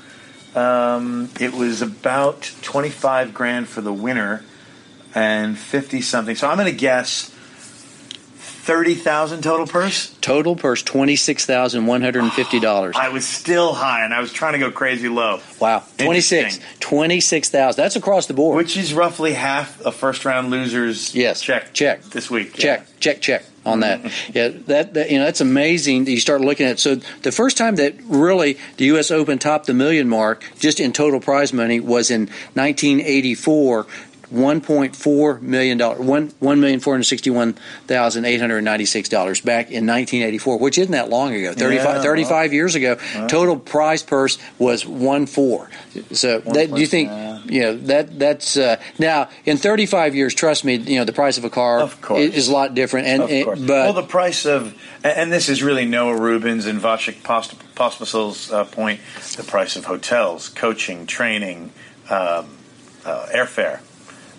um, 0.54 1.30
it 1.38 1.54
was 1.54 1.80
about 1.80 2.50
25 2.62 3.32
grand 3.32 3.68
for 3.68 3.80
the 3.80 3.92
winner 3.92 4.44
and 5.14 5.56
50 5.58 6.00
something. 6.00 6.36
So 6.36 6.48
I'm 6.48 6.56
going 6.56 6.70
to 6.70 6.76
guess 6.78 7.34
30,000 8.70 9.42
total 9.42 9.66
purse. 9.66 10.14
total 10.20 10.54
purse 10.54 10.80
twenty 10.84 11.16
six 11.16 11.44
thousand 11.44 11.86
one 11.86 12.02
hundred 12.02 12.22
and 12.22 12.32
fifty 12.32 12.60
dollars. 12.60 12.94
Oh, 12.96 13.00
I 13.00 13.08
was 13.08 13.26
still 13.26 13.74
high 13.74 14.04
and 14.04 14.14
I 14.14 14.20
was 14.20 14.32
trying 14.32 14.52
to 14.52 14.60
go 14.60 14.70
crazy 14.70 15.08
low, 15.08 15.40
Wow, 15.58 15.82
26 15.98 16.32
Interesting. 16.54 16.64
26,000. 16.78 17.82
That's 17.82 17.96
across 17.96 18.26
the 18.26 18.34
board. 18.34 18.56
which 18.56 18.76
is 18.76 18.94
roughly 18.94 19.32
half 19.32 19.84
a 19.84 19.90
first 19.90 20.24
round 20.24 20.52
loser's 20.52 21.12
Yes, 21.16 21.40
check 21.42 21.72
check. 21.72 22.02
this 22.02 22.30
week. 22.30 22.54
check, 22.54 22.86
check, 23.00 23.20
check 23.20 23.42
on 23.66 23.80
that. 23.80 24.00
yeah, 24.32 24.48
that, 24.68 24.94
that 24.94 25.10
you 25.10 25.18
know 25.18 25.24
that's 25.24 25.40
amazing. 25.40 26.04
that 26.04 26.12
You 26.12 26.20
start 26.20 26.40
looking 26.40 26.66
at 26.66 26.78
so 26.78 26.94
the 26.94 27.32
first 27.32 27.56
time 27.56 27.74
that 27.76 27.96
really 28.04 28.56
the 28.76 28.84
U.S. 28.86 29.10
Open 29.10 29.40
topped 29.40 29.66
the 29.66 29.74
million 29.74 30.08
mark 30.08 30.44
just 30.60 30.78
in 30.78 30.92
total 30.92 31.18
prize 31.18 31.52
money 31.52 31.80
was 31.80 32.08
in 32.12 32.26
1984. 32.54 33.86
One 34.30 34.60
point 34.60 34.94
four 34.94 35.40
million 35.40 35.76
dollars, 35.76 35.98
one 36.00 36.32
one 36.38 36.60
million 36.60 36.78
four 36.80 36.94
hundred 36.94 37.04
sixty-one 37.04 37.54
thousand 37.86 38.24
eight 38.26 38.40
hundred 38.40 38.62
ninety-six 38.62 39.08
dollars 39.08 39.40
back 39.40 39.66
in 39.66 39.86
1984, 39.86 40.58
which 40.58 40.78
isn't 40.78 40.92
that 40.92 41.08
long 41.10 41.34
ago. 41.34 41.52
35, 41.52 41.96
Yeah, 41.96 42.02
35 42.02 42.52
years 42.52 42.74
ago, 42.76 42.96
total 43.28 43.56
prize 43.58 44.02
purse 44.04 44.38
was 44.58 44.86
one 44.86 45.26
four. 45.26 45.68
So 46.12 46.38
that, 46.40 46.72
do 46.72 46.80
you 46.80 46.86
think? 46.86 47.10
You 47.50 47.60
know 47.62 47.76
that 47.78 48.18
that's 48.18 48.56
uh, 48.56 48.80
now 48.98 49.28
in 49.44 49.56
35 49.56 50.14
years. 50.14 50.34
Trust 50.34 50.64
me, 50.64 50.76
you 50.76 50.98
know 51.00 51.04
the 51.04 51.12
price 51.12 51.36
of 51.36 51.44
a 51.44 51.50
car 51.50 51.80
Of 51.80 52.00
course. 52.00 52.20
is, 52.20 52.34
is 52.36 52.48
a 52.48 52.52
lot 52.52 52.74
different. 52.74 53.08
And 53.08 53.22
Of 53.22 53.30
and- 53.30 53.44
course. 53.44 53.58
but 53.58 53.68
well, 53.68 53.92
the 53.94 54.02
price 54.04 54.46
of, 54.46 54.76
and 55.02 55.32
this 55.32 55.48
is 55.48 55.60
really 55.62 55.86
Noah 55.86 56.14
Rubins 56.16 56.66
and 56.66 56.78
Vasek 56.80 57.22
Post- 57.24 57.58
Pospisil's 57.74 58.52
uh, 58.52 58.64
point, 58.64 59.00
the 59.36 59.42
price 59.42 59.74
of 59.74 59.86
hotels, 59.86 60.48
coaching, 60.50 61.06
training, 61.06 61.72
um, 62.10 62.46
uh, 63.04 63.26
airfare. 63.34 63.80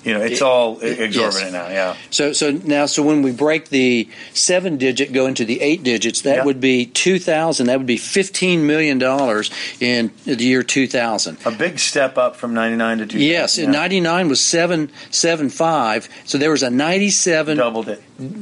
You 0.04 0.16
know, 0.16 0.22
it's 0.22 0.38
It- 0.38 0.42
all 0.42 0.80
exorbitant 0.82 1.52
yes. 1.52 1.54
now. 1.54 1.68
Yeah. 1.70 1.96
So 2.10 2.34
so 2.34 2.52
now 2.52 2.88
so 2.88 3.04
when 3.04 3.22
we 3.22 3.32
break 3.32 3.70
the 3.70 4.08
seven 4.34 4.78
digit, 4.78 5.14
go 5.14 5.28
into 5.28 5.46
the 5.46 5.62
eight 5.62 5.84
digits, 5.84 6.22
that 6.22 6.38
Yeah. 6.38 6.44
would 6.46 6.60
be 6.60 6.86
two 6.88 7.20
thousand. 7.20 7.68
That 7.68 7.78
would 7.78 7.86
be 7.88 7.98
fifteen 7.98 8.66
million 8.66 8.98
dollars 8.98 9.52
in 9.80 10.10
the 10.26 10.44
year 10.44 10.64
two 10.64 10.88
thousand. 10.88 11.38
A 11.46 11.52
big 11.52 11.78
step 11.78 12.18
up 12.18 12.36
from 12.36 12.54
99 12.56 12.98
to 12.98 13.06
2000. 13.06 13.22
Yes, 13.28 13.58
in 13.60 13.66
yeah. 13.74 13.80
'99 13.80 14.28
was 14.30 14.42
seven 14.42 14.90
seven 15.12 15.50
five. 15.50 16.10
So 16.26 16.38
there 16.40 16.50
was 16.52 16.64
a 16.64 16.70
ninety-seven 16.72 17.58
Doubled 17.58 17.88
it. 17.90 18.02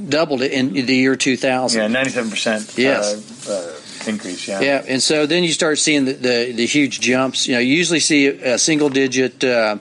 doubled 0.09 0.41
it 0.41 0.51
in 0.53 0.73
the 0.73 0.95
year 0.95 1.15
two 1.17 1.35
thousand. 1.35 1.81
Yeah, 1.91 2.01
97% 2.03 2.77
Yes. 2.77 3.47
uh, 3.49 3.51
uh, 3.51 4.09
increase. 4.09 4.47
Yeah. 4.47 4.61
Yeah, 4.61 4.83
and 4.87 5.03
so 5.03 5.25
then 5.25 5.43
you 5.43 5.51
start 5.51 5.77
seeing 5.77 6.05
the, 6.05 6.13
the, 6.13 6.51
the 6.55 6.65
huge 6.65 7.01
jumps. 7.01 7.47
You 7.47 7.55
know, 7.55 7.59
you 7.59 7.75
usually 7.75 7.99
see 7.99 8.27
a 8.27 8.57
single 8.57 8.87
digit. 8.89 9.43
Uh, 9.43 9.77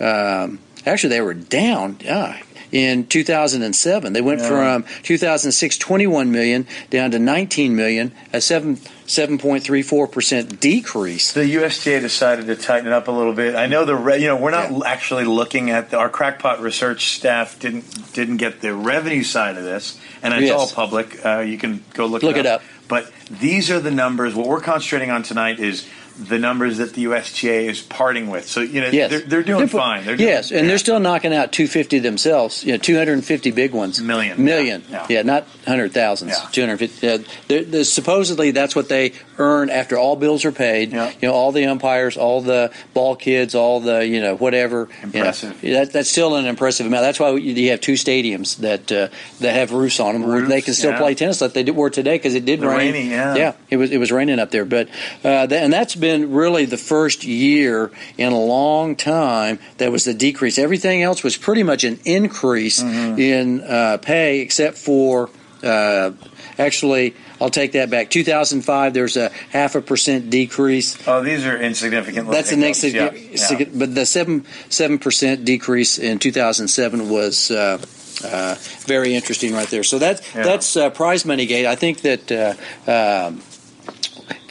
um, 0.00 0.58
actually, 0.86 1.10
they 1.10 1.20
were 1.20 1.34
down. 1.34 1.98
Uh, 2.08 2.36
in 2.72 3.04
2007, 3.06 4.12
they 4.12 4.20
went 4.20 4.40
Yeah. 4.40 4.46
from 4.48 4.84
2006 5.02 5.76
21 5.76 6.30
million 6.30 6.66
down 6.88 7.10
to 7.10 7.18
19 7.18 7.74
million, 7.74 8.12
a 8.32 8.40
seven 8.40 8.78
7.34 9.08 10.06
percent 10.12 10.60
decrease. 10.60 11.32
The 11.32 11.44
USTA 11.46 11.98
decided 12.00 12.46
to 12.46 12.54
tighten 12.54 12.86
it 12.86 12.92
up 12.92 13.08
a 13.08 13.10
little 13.10 13.32
bit. 13.32 13.56
I 13.56 13.66
know 13.66 13.84
the 13.84 13.96
re- 13.96 14.18
you 14.20 14.28
know 14.28 14.36
we're 14.36 14.52
not 14.52 14.70
Yeah. 14.70 14.78
actually 14.86 15.24
looking 15.24 15.70
at 15.70 15.90
the, 15.90 15.98
our 15.98 16.08
crackpot 16.08 16.60
research 16.60 17.06
staff 17.16 17.58
didn't 17.58 18.12
didn't 18.12 18.36
get 18.36 18.60
the 18.60 18.72
revenue 18.72 19.24
side 19.24 19.56
of 19.56 19.64
this, 19.64 19.98
and 20.22 20.32
it's 20.32 20.44
Yes. 20.44 20.52
all 20.52 20.68
public. 20.68 21.24
Uh, 21.26 21.40
you 21.40 21.58
can 21.58 21.82
go 21.94 22.06
look 22.06 22.22
Look 22.22 22.36
it 22.36 22.40
it 22.40 22.46
up. 22.46 22.62
But 22.86 23.10
these 23.30 23.70
are 23.70 23.80
the 23.80 23.90
numbers. 23.90 24.34
What 24.34 24.46
we're 24.48 24.60
concentrating 24.60 25.10
on 25.10 25.22
tonight 25.24 25.58
is 25.60 25.86
the 26.18 26.38
numbers 26.38 26.78
that 26.78 26.94
the 26.94 27.02
USTA 27.02 27.68
is 27.68 27.80
parting 27.80 28.28
with. 28.30 28.46
So 28.48 28.60
you 28.60 28.80
know 28.80 28.88
Yes, 28.88 29.10
they're, 29.10 29.20
they're 29.20 29.42
doing 29.42 29.68
pu- 29.68 29.78
fine. 29.78 30.04
They're 30.04 30.16
doing, 30.16 30.28
yes, 30.28 30.50
and 30.50 30.62
yeah. 30.62 30.66
they're 30.68 30.78
still 30.78 31.00
knocking 31.00 31.32
out 31.34 31.52
250 31.52 31.98
themselves. 32.00 32.64
You 32.64 32.72
know, 32.72 32.78
250 32.78 33.50
big 33.52 33.72
ones. 33.72 34.00
Million. 34.00 34.44
Million. 34.44 34.84
Yeah. 34.90 35.06
Yeah, 35.08 35.22
not 35.22 35.46
hundred 35.66 35.92
thousands. 35.92 36.32
Yeah. 36.32 36.48
250. 36.52 37.08
Uh, 37.08 37.18
they're, 37.48 37.64
they're, 37.64 37.84
supposedly, 37.84 38.50
that's 38.50 38.76
what 38.76 38.88
they 38.88 39.12
earn 39.38 39.70
after 39.70 39.96
all 39.96 40.16
bills 40.16 40.44
are 40.44 40.52
paid. 40.52 40.92
Yeah. 40.92 41.12
You 41.20 41.28
know, 41.28 41.34
all 41.34 41.52
the 41.52 41.66
umpires, 41.66 42.16
all 42.16 42.42
the 42.42 42.72
ball 42.94 43.16
kids, 43.16 43.54
all 43.54 43.80
the 43.80 44.06
you 44.06 44.20
know 44.20 44.36
whatever. 44.36 44.88
you 45.02 45.06
know. 45.06 45.18
Impressive. 45.20 45.60
that, 45.62 45.92
that's 45.92 46.10
still 46.10 46.36
an 46.36 46.46
impressive 46.46 46.86
amount. 46.86 47.02
That's 47.02 47.20
why 47.20 47.30
you 47.32 47.70
have 47.70 47.80
two 47.80 47.94
stadiums 47.94 48.56
that 48.58 48.90
uh, 48.92 49.08
that 49.40 49.54
have 49.54 49.72
roofs 49.72 50.00
on 50.00 50.14
them 50.14 50.28
where 50.28 50.42
they 50.42 50.60
can 50.60 50.74
still 50.74 50.92
yeah. 50.92 50.98
play 50.98 51.14
tennis 51.14 51.40
like 51.40 51.52
they 51.52 51.62
did, 51.62 51.76
were 51.76 51.90
today 51.90 52.16
because 52.16 52.34
it 52.34 52.44
did 52.44 52.60
The 52.60 52.68
rain. 52.68 52.92
rainy, 52.92 53.10
yeah. 53.10 53.34
yeah, 53.34 53.52
it 53.68 53.76
was 53.76 53.90
it 53.90 53.98
was 53.98 54.12
raining 54.12 54.38
up 54.38 54.50
there, 54.50 54.64
but 54.64 54.88
uh, 55.24 55.46
and 55.50 55.72
that's 55.72 55.94
been 56.00 56.32
really 56.32 56.64
the 56.64 56.76
first 56.78 57.24
year 57.24 57.90
in 58.18 58.32
a 58.32 58.38
long 58.38 58.96
time 58.96 59.58
that 59.78 59.92
was 59.92 60.04
the 60.04 60.14
decrease. 60.14 60.58
Everything 60.58 61.02
else 61.02 61.22
was 61.22 61.36
pretty 61.36 61.62
much 61.62 61.84
an 61.84 61.98
increase 62.04 62.82
Mm-hmm. 62.82 63.18
in 63.20 63.60
uh, 63.60 63.98
pay, 64.00 64.40
except 64.40 64.78
for 64.78 65.28
uh, 65.62 66.10
actually. 66.58 67.14
I'll 67.42 67.48
take 67.48 67.72
that 67.72 67.88
back. 67.88 68.10
2005, 68.10 68.92
there's 68.92 69.16
a 69.16 69.30
half 69.48 69.74
a 69.74 69.80
percent 69.80 70.28
decrease. 70.28 70.98
Oh, 71.08 71.22
these 71.22 71.46
are 71.46 71.56
insignificant. 71.56 72.30
That's 72.30 72.50
the 72.50 72.56
next. 72.58 72.84
Yeah, 72.84 73.12
yeah. 73.12 73.64
but 73.74 73.94
the 73.94 74.04
seven 74.04 74.44
seven 74.68 74.98
percent 74.98 75.46
decrease 75.46 75.96
in 75.98 76.18
2007 76.18 77.08
was 77.08 77.50
uh, 77.50 77.78
uh, 78.22 78.56
very 78.84 79.14
interesting 79.14 79.54
right 79.54 79.68
there. 79.68 79.82
So 79.82 79.98
that 80.00 80.20
Yeah. 80.34 80.42
that's 80.42 80.76
uh, 80.76 80.90
prize 80.90 81.24
money 81.24 81.46
gate. 81.46 81.64
I 81.64 81.76
think 81.76 82.02
that 82.02 82.30
uh, 82.30 83.26
um, 83.26 83.40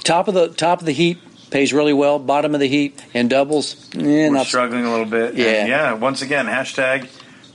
top 0.03 0.27
of 0.27 0.33
the 0.33 0.47
top 0.49 0.79
of 0.79 0.87
the 0.87 0.93
heap 0.93 1.21
pays 1.51 1.73
really 1.73 1.93
well. 1.93 2.19
Bottom 2.19 2.53
of 2.53 2.59
the 2.59 2.67
heap 2.67 2.99
and 3.13 3.29
doubles, 3.29 3.89
eh, 3.95 4.01
We're 4.01 4.31
not 4.31 4.47
struggling 4.47 4.85
a 4.85 4.91
little 4.91 5.05
bit. 5.05 5.35
Yeah. 5.35 5.45
And 5.47 5.69
yeah. 5.69 5.93
Once 5.93 6.21
again, 6.21 6.45
hashtag 6.45 7.09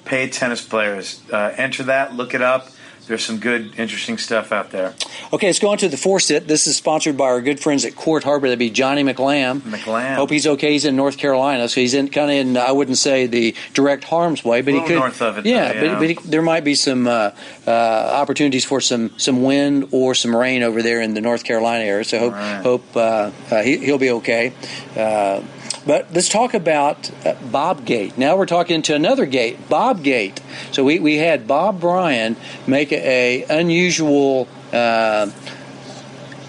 pay 0.05 0.29
tennis 0.29 0.65
players. 0.65 1.23
Uh, 1.33 1.55
enter 1.57 1.85
that. 1.85 2.15
Look 2.15 2.35
it 2.35 2.43
up. 2.43 2.69
There's 3.07 3.25
some 3.25 3.39
good, 3.39 3.79
interesting 3.79 4.19
stuff 4.19 4.53
out 4.53 4.71
there. 4.71 4.95
Okay, 5.33 5.47
let's 5.47 5.59
go 5.59 5.71
on 5.71 5.79
to 5.79 5.89
the 5.89 5.97
four 5.97 6.21
sit. 6.21 6.47
This 6.49 6.67
is 6.67 6.77
sponsored 6.77 7.17
by 7.17 7.25
our 7.27 7.41
good 7.41 7.61
friends 7.61 7.85
at 7.85 7.95
Court 7.97 8.25
Harbor. 8.25 8.47
That'd 8.49 8.59
be 8.59 8.71
Johnny 8.71 9.03
McLam. 9.03 9.61
McLam. 9.61 10.17
Hope 10.17 10.31
he's 10.31 10.47
okay. 10.47 10.73
He's 10.73 10.85
in 10.85 10.97
North 10.97 11.19
Carolina, 11.19 11.69
so 11.69 11.81
he's 11.81 11.95
in 11.95 12.09
kind 12.09 12.31
of 12.31 12.37
in. 12.37 12.57
I 12.57 12.73
wouldn't 12.73 12.99
say 12.99 13.27
the 13.27 13.55
direct 13.75 14.05
harm's 14.05 14.45
way, 14.45 14.63
but 14.63 14.75
he 14.75 14.81
could. 14.81 14.97
north 14.97 15.21
of 15.23 15.39
it, 15.39 15.47
yeah, 15.47 15.73
though, 15.73 15.89
but, 15.95 15.99
but 16.01 16.09
he, 16.11 16.15
there 16.31 16.43
might 16.43 16.65
be 16.65 16.75
some 16.75 17.07
uh, 17.07 17.31
uh, 17.67 17.71
opportunities 17.71 18.65
for 18.65 18.81
some 18.81 19.11
some 19.19 19.43
wind 19.43 19.89
or 19.93 20.15
some 20.15 20.35
rain 20.35 20.63
over 20.63 20.83
there 20.83 21.01
in 21.01 21.15
the 21.15 21.21
North 21.21 21.45
Carolina 21.45 21.85
area. 21.85 22.05
So 22.05 22.19
hope 22.19 22.33
Right. 22.35 22.63
hope 22.63 22.97
uh, 22.97 23.31
uh, 23.51 23.63
he, 23.63 23.79
he'll 23.79 23.99
be 23.99 24.11
okay. 24.11 24.53
But 25.87 26.12
let's 26.12 26.28
talk 26.28 26.55
about 26.55 27.11
uh, 27.26 27.35
Bob 27.51 27.85
Gate. 27.85 28.16
Now 28.16 28.37
we're 28.37 28.47
talking 28.47 28.80
to 28.82 28.95
another 28.95 29.26
Gate, 29.26 29.68
Bob 29.68 30.03
Gate. 30.03 30.41
So 30.72 30.82
we, 30.85 30.99
we 30.99 31.16
had 31.16 31.47
Bob 31.47 31.80
Bryan 31.80 32.37
make 32.66 32.91
a, 32.93 33.43
a 33.45 33.59
unusual. 33.61 34.49
Uh, 34.72 35.30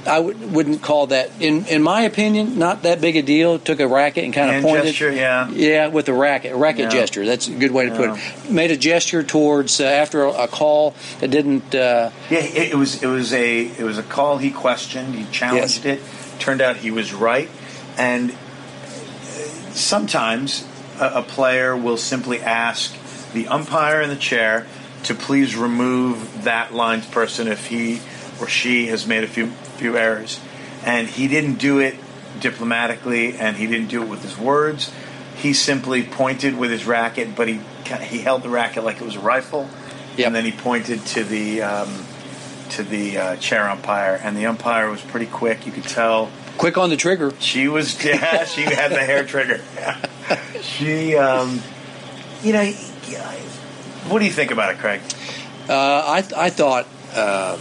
I 0.07 0.17
w- 0.17 0.37
wouldn't 0.49 0.83
call 0.83 1.07
that, 1.07 1.31
in 1.41 1.65
in 1.65 1.81
my 1.81 2.01
opinion, 2.03 2.59
not 2.59 2.83
that 2.83 3.01
big 3.01 3.15
a 3.17 3.23
deal. 3.23 3.57
Took 3.57 3.79
a 3.79 3.87
racket 3.87 4.23
and 4.23 4.31
kind 4.35 4.49
of 4.49 4.53
Hand 4.53 4.65
pointed. 4.65 4.85
gesture, 4.85 5.11
yeah. 5.11 5.49
Yeah, 5.49 5.87
with 5.87 6.07
a 6.09 6.13
racket, 6.13 6.51
a 6.53 6.55
racket 6.55 6.83
Yeah. 6.85 6.89
gesture. 6.89 7.25
That's 7.25 7.47
a 7.47 7.51
good 7.51 7.71
way 7.71 7.89
to 7.89 7.95
put 7.95 8.09
it. 8.11 8.51
Made 8.51 8.69
a 8.69 8.77
gesture 8.77 9.23
towards 9.23 9.81
uh, 9.81 9.85
after 9.85 10.23
a, 10.25 10.43
a 10.43 10.47
call 10.47 10.93
that 11.21 11.29
didn't. 11.31 11.73
Uh, 11.73 12.11
Yeah, 12.29 12.37
it, 12.37 12.73
it 12.73 12.75
was 12.75 13.01
it 13.01 13.07
was 13.07 13.33
a 13.33 13.61
it 13.65 13.81
was 13.83 13.97
a 13.97 14.03
call 14.03 14.37
he 14.37 14.51
questioned. 14.51 15.15
He 15.15 15.25
challenged 15.31 15.87
it. 15.87 16.01
Turned 16.37 16.61
out 16.61 16.77
he 16.77 16.91
was 16.91 17.11
right, 17.11 17.49
and 17.97 18.31
sometimes 19.75 20.65
a, 20.99 21.19
a 21.19 21.21
player 21.21 21.75
will 21.75 21.97
simply 21.97 22.41
ask 22.41 22.95
the 23.33 23.47
umpire 23.47 24.01
in 24.01 24.09
the 24.09 24.15
chair 24.15 24.65
to 25.03 25.13
please 25.13 25.55
remove 25.55 26.43
that 26.43 26.73
line's 26.73 27.05
person 27.05 27.47
if 27.47 27.67
he 27.67 27.99
or 28.39 28.47
she 28.47 28.87
has 28.87 29.05
made 29.05 29.23
a 29.23 29.27
few 29.27 29.47
few 29.77 29.97
errors, 29.97 30.39
and 30.85 31.07
he 31.07 31.27
didn't 31.27 31.55
do 31.55 31.79
it 31.79 31.95
diplomatically, 32.39 33.35
and 33.37 33.57
he 33.57 33.67
didn't 33.67 33.87
do 33.87 34.01
it 34.03 34.09
with 34.09 34.23
his 34.23 34.37
words. 34.37 34.91
He 35.37 35.53
simply 35.53 36.03
pointed 36.03 36.57
with 36.57 36.71
his 36.71 36.85
racket, 36.85 37.35
but 37.35 37.47
he 37.47 37.59
he 38.01 38.19
held 38.19 38.43
the 38.43 38.49
racket 38.49 38.83
like 38.83 38.97
it 38.97 39.03
was 39.05 39.15
a 39.15 39.19
rifle, 39.19 39.69
Yep. 40.17 40.27
and 40.27 40.35
then 40.35 40.45
he 40.45 40.51
pointed 40.51 41.05
to 41.07 41.23
the 41.23 41.61
um, 41.61 42.05
to 42.71 42.83
the 42.83 43.17
uh, 43.17 43.35
chair 43.37 43.69
umpire, 43.69 44.19
and 44.21 44.35
the 44.35 44.45
umpire 44.47 44.89
was 44.89 45.01
pretty 45.01 45.27
quick. 45.27 45.65
You 45.65 45.71
could 45.71 45.83
tell 45.83 46.31
quick 46.57 46.77
on 46.77 46.89
the 46.89 46.97
trigger. 46.97 47.33
she 47.39 47.67
was 47.67 48.03
yeah, 48.05 48.45
she 48.45 48.61
had 48.61 48.91
the 48.91 49.03
hair 49.03 49.23
trigger. 49.25 49.61
she, 50.61 51.15
um, 51.15 51.61
you 52.43 52.53
know, 52.53 52.65
what 54.07 54.19
do 54.19 54.25
you 54.25 54.31
think 54.31 54.51
about 54.51 54.71
it, 54.73 54.77
Craig? 54.79 55.01
Uh, 55.67 55.73
I 55.73 56.23
I 56.37 56.49
thought 56.49 56.85
um 57.15 57.59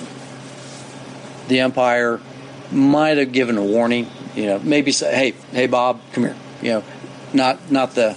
the 1.49 1.61
umpire 1.61 2.21
might 2.71 3.19
have 3.19 3.33
given 3.33 3.57
a 3.59 3.63
warning. 3.63 4.11
You 4.35 4.47
know, 4.47 4.59
maybe 4.59 4.93
say, 4.93 5.15
"Hey, 5.15 5.35
hey, 5.53 5.67
Bob, 5.67 6.01
come 6.13 6.25
here." 6.25 6.37
You 6.63 6.69
know, 6.73 6.85
not 7.33 7.71
not 7.71 7.95
the 7.95 8.17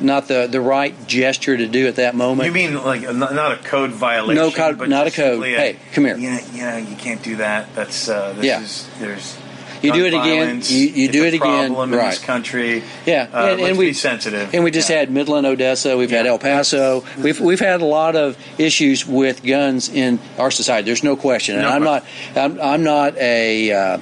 not 0.00 0.26
the 0.26 0.48
the 0.50 0.60
right 0.60 0.94
gesture 1.06 1.56
to 1.56 1.66
do 1.68 1.86
at 1.86 1.96
that 1.96 2.14
moment. 2.14 2.46
You 2.46 2.52
mean 2.52 2.74
like 2.82 3.02
not, 3.02 3.34
not 3.34 3.52
a 3.52 3.56
code 3.62 3.90
violation? 3.90 4.42
No 4.42 4.50
code- 4.50 4.78
but 4.78 4.88
not 4.88 5.06
a 5.06 5.10
code. 5.10 5.34
simply 5.34 5.54
Hey, 5.54 5.78
come 5.92 6.04
here. 6.06 6.16
Yeah, 6.16 6.40
you 6.52 6.62
know, 6.62 6.76
you 6.90 6.96
can't 6.96 7.22
do 7.22 7.36
that. 7.36 7.72
That's 7.74 8.08
uh, 8.08 8.32
this 8.32 8.44
Yeah. 8.44 8.62
is 8.62 8.88
there's. 8.98 9.36
You 9.84 9.92
do 9.92 10.04
it 10.06 10.14
again, 10.14 10.62
you- 10.66 10.88
you 10.88 11.08
do 11.08 11.24
it 11.24 11.34
again, 11.34 11.38
problem 11.74 11.92
in 11.92 11.98
this 11.98 12.18
right. 12.18 12.22
country. 12.26 12.82
Yeah, 13.06 13.26
uh, 13.32 13.36
and- 13.36 13.60
let's 13.60 13.68
and 13.70 13.78
we- 13.78 13.86
be 13.86 13.92
sensitive. 13.92 14.48
And 14.52 14.64
we 14.64 14.70
just 14.70 14.88
Yeah. 14.90 14.98
had 14.98 15.10
Midland, 15.10 15.46
Odessa. 15.46 15.96
We've 15.96 16.10
had 16.10 16.26
El 16.26 16.38
Paso. 16.38 17.04
We've 17.20 17.40
we've 17.40 17.60
had 17.60 17.80
a 17.80 17.84
lot 17.84 18.16
of 18.16 18.36
issues 18.58 19.06
with 19.06 19.42
guns 19.44 19.88
in 19.88 20.18
our 20.38 20.50
society. 20.50 20.86
There's 20.86 21.04
no 21.04 21.16
question. 21.16 21.56
And 21.56 21.64
No 21.64 21.70
I'm 21.70 21.84
not 21.84 22.04
I'm, 22.36 22.60
I'm 22.60 22.82
not 22.82 23.16
a 23.18 23.72
uh, 23.72 23.98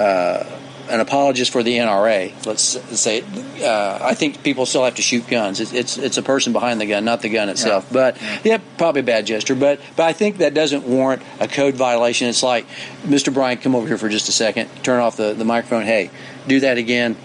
uh, 0.00 0.44
an 0.88 1.00
apologist 1.00 1.52
for 1.52 1.62
the 1.62 1.76
NRA. 1.78 2.32
Let's 2.46 2.62
say 3.00 3.22
uh, 3.62 3.98
I 4.02 4.14
think 4.14 4.42
people 4.42 4.66
still 4.66 4.84
have 4.84 4.94
to 4.96 5.02
shoot 5.02 5.28
guns. 5.28 5.60
It's, 5.60 5.72
it's 5.72 5.98
it's 5.98 6.16
a 6.16 6.22
person 6.22 6.52
behind 6.52 6.80
the 6.80 6.86
gun, 6.86 7.04
not 7.04 7.22
the 7.22 7.28
gun 7.28 7.48
itself. 7.48 7.86
Yeah. 7.90 7.92
But 7.92 8.44
yeah, 8.44 8.58
probably 8.76 9.00
a 9.00 9.04
bad 9.04 9.26
gesture. 9.26 9.54
But 9.54 9.80
but 9.96 10.04
I 10.04 10.12
think 10.12 10.38
that 10.38 10.54
doesn't 10.54 10.84
warrant 10.84 11.22
a 11.40 11.48
code 11.48 11.74
violation. 11.74 12.28
It's 12.28 12.42
like 12.42 12.66
Mr. 13.04 13.32
Bryan, 13.32 13.58
come 13.58 13.74
over 13.74 13.86
here 13.86 13.98
for 13.98 14.08
just 14.08 14.28
a 14.28 14.32
second. 14.32 14.68
Turn 14.82 15.00
off 15.00 15.16
the, 15.16 15.34
the 15.34 15.44
microphone. 15.44 15.84
Hey, 15.84 16.10
do 16.46 16.60
that 16.60 16.78
again. 16.78 17.16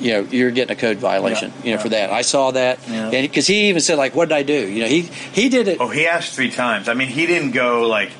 You 0.00 0.10
know, 0.14 0.20
you're 0.22 0.50
getting 0.50 0.76
a 0.76 0.80
code 0.80 0.96
violation. 0.96 1.50
Yeah, 1.50 1.56
You 1.58 1.70
know, 1.70 1.76
yeah. 1.76 1.82
for 1.82 1.88
that. 1.90 2.10
I 2.10 2.22
saw 2.22 2.50
that, 2.50 2.80
Yeah. 2.88 3.04
and 3.04 3.12
because 3.28 3.46
he 3.46 3.68
even 3.68 3.80
said 3.80 3.98
like, 3.98 4.16
"What 4.16 4.28
did 4.30 4.34
I 4.34 4.42
do?" 4.42 4.68
You 4.68 4.82
know, 4.82 4.88
he 4.88 5.02
he 5.02 5.48
did 5.48 5.68
it. 5.68 5.78
Oh, 5.80 5.88
he 5.88 6.08
asked 6.08 6.34
three 6.34 6.50
times. 6.50 6.88
I 6.88 6.94
mean, 6.94 7.06
he 7.08 7.24
didn't 7.26 7.52
go 7.52 7.86
like, 7.86 8.10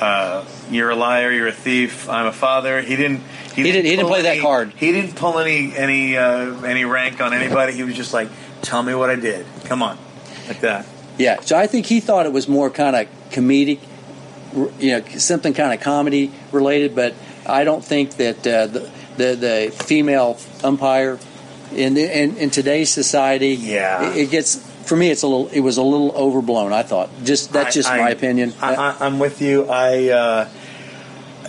uh, 0.00 0.44
"You're 0.70 0.90
a 0.90 0.94
liar. 0.96 1.32
You're 1.32 1.48
a 1.48 1.52
thief. 1.52 2.08
I'm 2.08 2.26
a 2.26 2.32
father." 2.32 2.80
He 2.82 2.94
didn't. 2.94 3.22
He 3.54 3.62
didn't- 3.62 3.84
he 3.84 3.90
didn't 3.96 4.08
play 4.08 4.22
that 4.22 4.32
any- 4.32 4.40
card. 4.40 4.72
He 4.76 4.90
didn't 4.92 5.14
pull 5.16 5.38
any 5.38 5.72
any 5.76 6.16
uh, 6.16 6.62
any 6.62 6.84
rank 6.84 7.20
on 7.20 7.32
anybody. 7.32 7.72
He 7.72 7.82
was 7.84 7.94
just 7.94 8.12
like, 8.12 8.28
"Tell 8.62 8.82
me 8.82 8.94
what 8.94 9.10
I 9.10 9.14
did. 9.16 9.46
Come 9.64 9.82
on," 9.82 9.96
like 10.48 10.60
that. 10.60 10.86
Yeah, 11.18 11.40
so 11.40 11.56
I 11.56 11.66
think 11.68 11.86
he 11.86 12.00
thought 12.00 12.26
it 12.26 12.32
was 12.32 12.48
more 12.48 12.70
kind 12.70 12.96
of 12.96 13.06
comedic, 13.30 13.78
you 14.80 14.92
know, 14.92 15.04
something 15.16 15.54
kind 15.54 15.72
of 15.72 15.80
comedy 15.80 16.32
related. 16.52 16.94
But 16.96 17.14
I 17.46 17.64
don't 17.64 17.84
think 17.84 18.16
that 18.16 18.38
uh, 18.46 18.66
the, 18.66 18.90
the 19.16 19.34
the 19.36 19.84
female 19.84 20.38
umpire 20.64 21.18
in, 21.74 21.94
the, 21.94 22.18
in 22.22 22.36
in 22.36 22.50
today's 22.50 22.90
society, 22.90 23.50
Yeah. 23.54 24.10
it, 24.10 24.16
it 24.16 24.30
gets 24.30 24.56
for 24.84 24.96
me. 24.96 25.10
It's 25.10 25.22
a 25.22 25.28
little. 25.28 25.48
It 25.48 25.60
was 25.60 25.76
a 25.76 25.82
little 25.82 26.10
overblown. 26.16 26.72
I 26.72 26.82
thought. 26.82 27.10
Just 27.22 27.52
that's 27.52 27.74
just 27.74 27.88
I- 27.88 27.98
my 27.98 28.10
opinion. 28.10 28.52
I, 28.60 28.74
I, 28.74 28.96
I'm 29.06 29.18
with 29.20 29.40
you. 29.40 29.66
I. 29.68 30.08
Uh, 30.08 30.48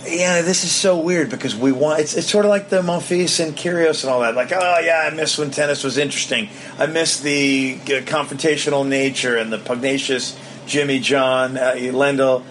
yeah, 0.08 0.42
this 0.42 0.64
is 0.64 0.72
so 0.72 0.98
weird 0.98 1.30
because 1.30 1.54
we 1.56 1.72
want 1.72 2.00
it's, 2.00 2.14
it's 2.16 2.28
sort 2.30 2.44
of 2.44 2.50
like 2.50 2.68
the 2.68 2.82
Monfils 2.82 3.44
and 3.44 3.56
Kyrgios 3.56 4.02
and 4.04 4.12
all 4.12 4.20
that. 4.20 4.34
Like, 4.34 4.52
oh 4.52 4.78
yeah, 4.80 5.08
I 5.10 5.14
miss 5.14 5.38
when 5.38 5.50
tennis 5.50 5.82
was 5.84 5.98
interesting. 5.98 6.48
I 6.78 6.86
miss 6.86 7.20
the 7.20 7.78
uh, 7.82 7.88
confrontational 8.02 8.86
nature 8.86 9.36
and 9.36 9.52
the 9.52 9.58
pugnacious 9.58 10.38
Jimmy 10.66 10.98
John 11.00 11.56
uh, 11.56 11.72
Lendl. 11.76 12.44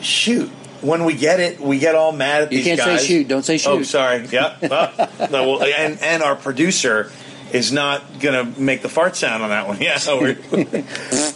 Shoot, 0.00 0.50
when 0.82 1.04
we 1.04 1.14
get 1.14 1.40
it, 1.40 1.60
we 1.60 1.78
get 1.78 1.94
all 1.94 2.12
mad 2.12 2.42
at 2.42 2.52
You 2.52 2.58
these 2.58 2.66
can't 2.66 2.80
say 2.80 2.96
guys. 2.96 3.06
shoot. 3.06 3.28
Don't 3.28 3.42
say 3.44 3.56
shoot. 3.56 3.70
Oh, 3.70 3.82
sorry. 3.82 4.26
Yeah. 4.26 4.56
Oh, 4.70 5.28
no, 5.30 5.48
well, 5.58 5.62
and 5.62 5.98
and 6.02 6.22
our 6.22 6.36
producer 6.36 7.10
is 7.52 7.72
not 7.72 8.02
gonna 8.20 8.44
make 8.58 8.82
the 8.82 8.88
fart 8.88 9.16
sound 9.16 9.42
on 9.42 9.48
that 9.50 9.66
one. 9.68 9.78
Yeah. 9.80 9.96
So 9.98 10.20
we're, 10.20 10.36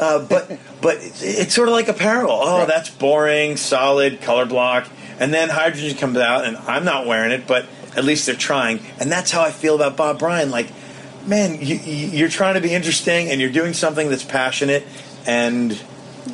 uh, 0.00 0.18
but 0.26 0.58
but 0.82 0.96
it's, 0.96 1.22
it's 1.22 1.54
sort 1.54 1.68
of 1.68 1.72
like 1.74 1.88
apparel. 1.88 2.30
Oh, 2.30 2.58
Right. 2.58 2.68
that's 2.68 2.90
boring, 2.90 3.56
solid, 3.56 4.20
color 4.20 4.44
block. 4.44 4.86
And 5.20 5.32
then 5.34 5.48
hydrogen 5.48 5.96
comes 5.96 6.16
out, 6.18 6.44
and 6.44 6.56
I'm 6.58 6.84
not 6.84 7.06
wearing 7.06 7.32
it, 7.32 7.46
but 7.46 7.66
at 7.96 8.04
least 8.04 8.26
they're 8.26 8.34
trying. 8.36 8.80
And 9.00 9.10
that's 9.10 9.30
how 9.30 9.42
I 9.42 9.50
feel 9.50 9.74
about 9.74 9.96
Bob 9.96 10.18
Bryan. 10.18 10.50
Like, 10.50 10.68
man, 11.26 11.58
you, 11.60 11.76
you- 11.76 12.08
you're 12.18 12.28
trying 12.28 12.54
to 12.54 12.60
be 12.60 12.72
interesting, 12.74 13.28
and 13.30 13.40
you're 13.40 13.50
doing 13.50 13.72
something 13.74 14.08
that's 14.10 14.24
passionate, 14.24 14.84
and 15.26 15.78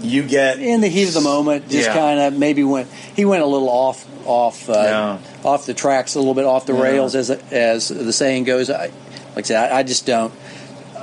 you 0.02 0.22
get 0.22 0.58
in 0.58 0.80
the 0.80 0.88
heat 0.88 1.08
of 1.08 1.14
the 1.14 1.20
moment, 1.20 1.68
just 1.68 1.88
Yeah. 1.88 1.94
kind 1.94 2.18
of 2.20 2.36
maybe 2.38 2.64
went 2.64 2.88
he 3.14 3.24
went 3.24 3.42
a 3.42 3.46
little 3.46 3.68
off 3.68 4.04
off 4.26 4.68
uh, 4.68 4.72
Yeah. 4.72 5.18
off 5.44 5.66
the 5.66 5.74
tracks 5.74 6.14
a 6.16 6.18
little 6.18 6.34
bit 6.34 6.44
off 6.44 6.66
the 6.66 6.74
Yeah. 6.74 6.82
rails 6.82 7.14
as 7.14 7.30
as 7.30 7.88
the 7.88 8.12
saying 8.12 8.44
goes. 8.44 8.70
I, 8.70 8.90
like 9.36 9.44
I 9.46 9.48
said, 9.48 9.72
I, 9.72 9.78
I 9.78 9.82
just 9.84 10.04
don't. 10.04 10.32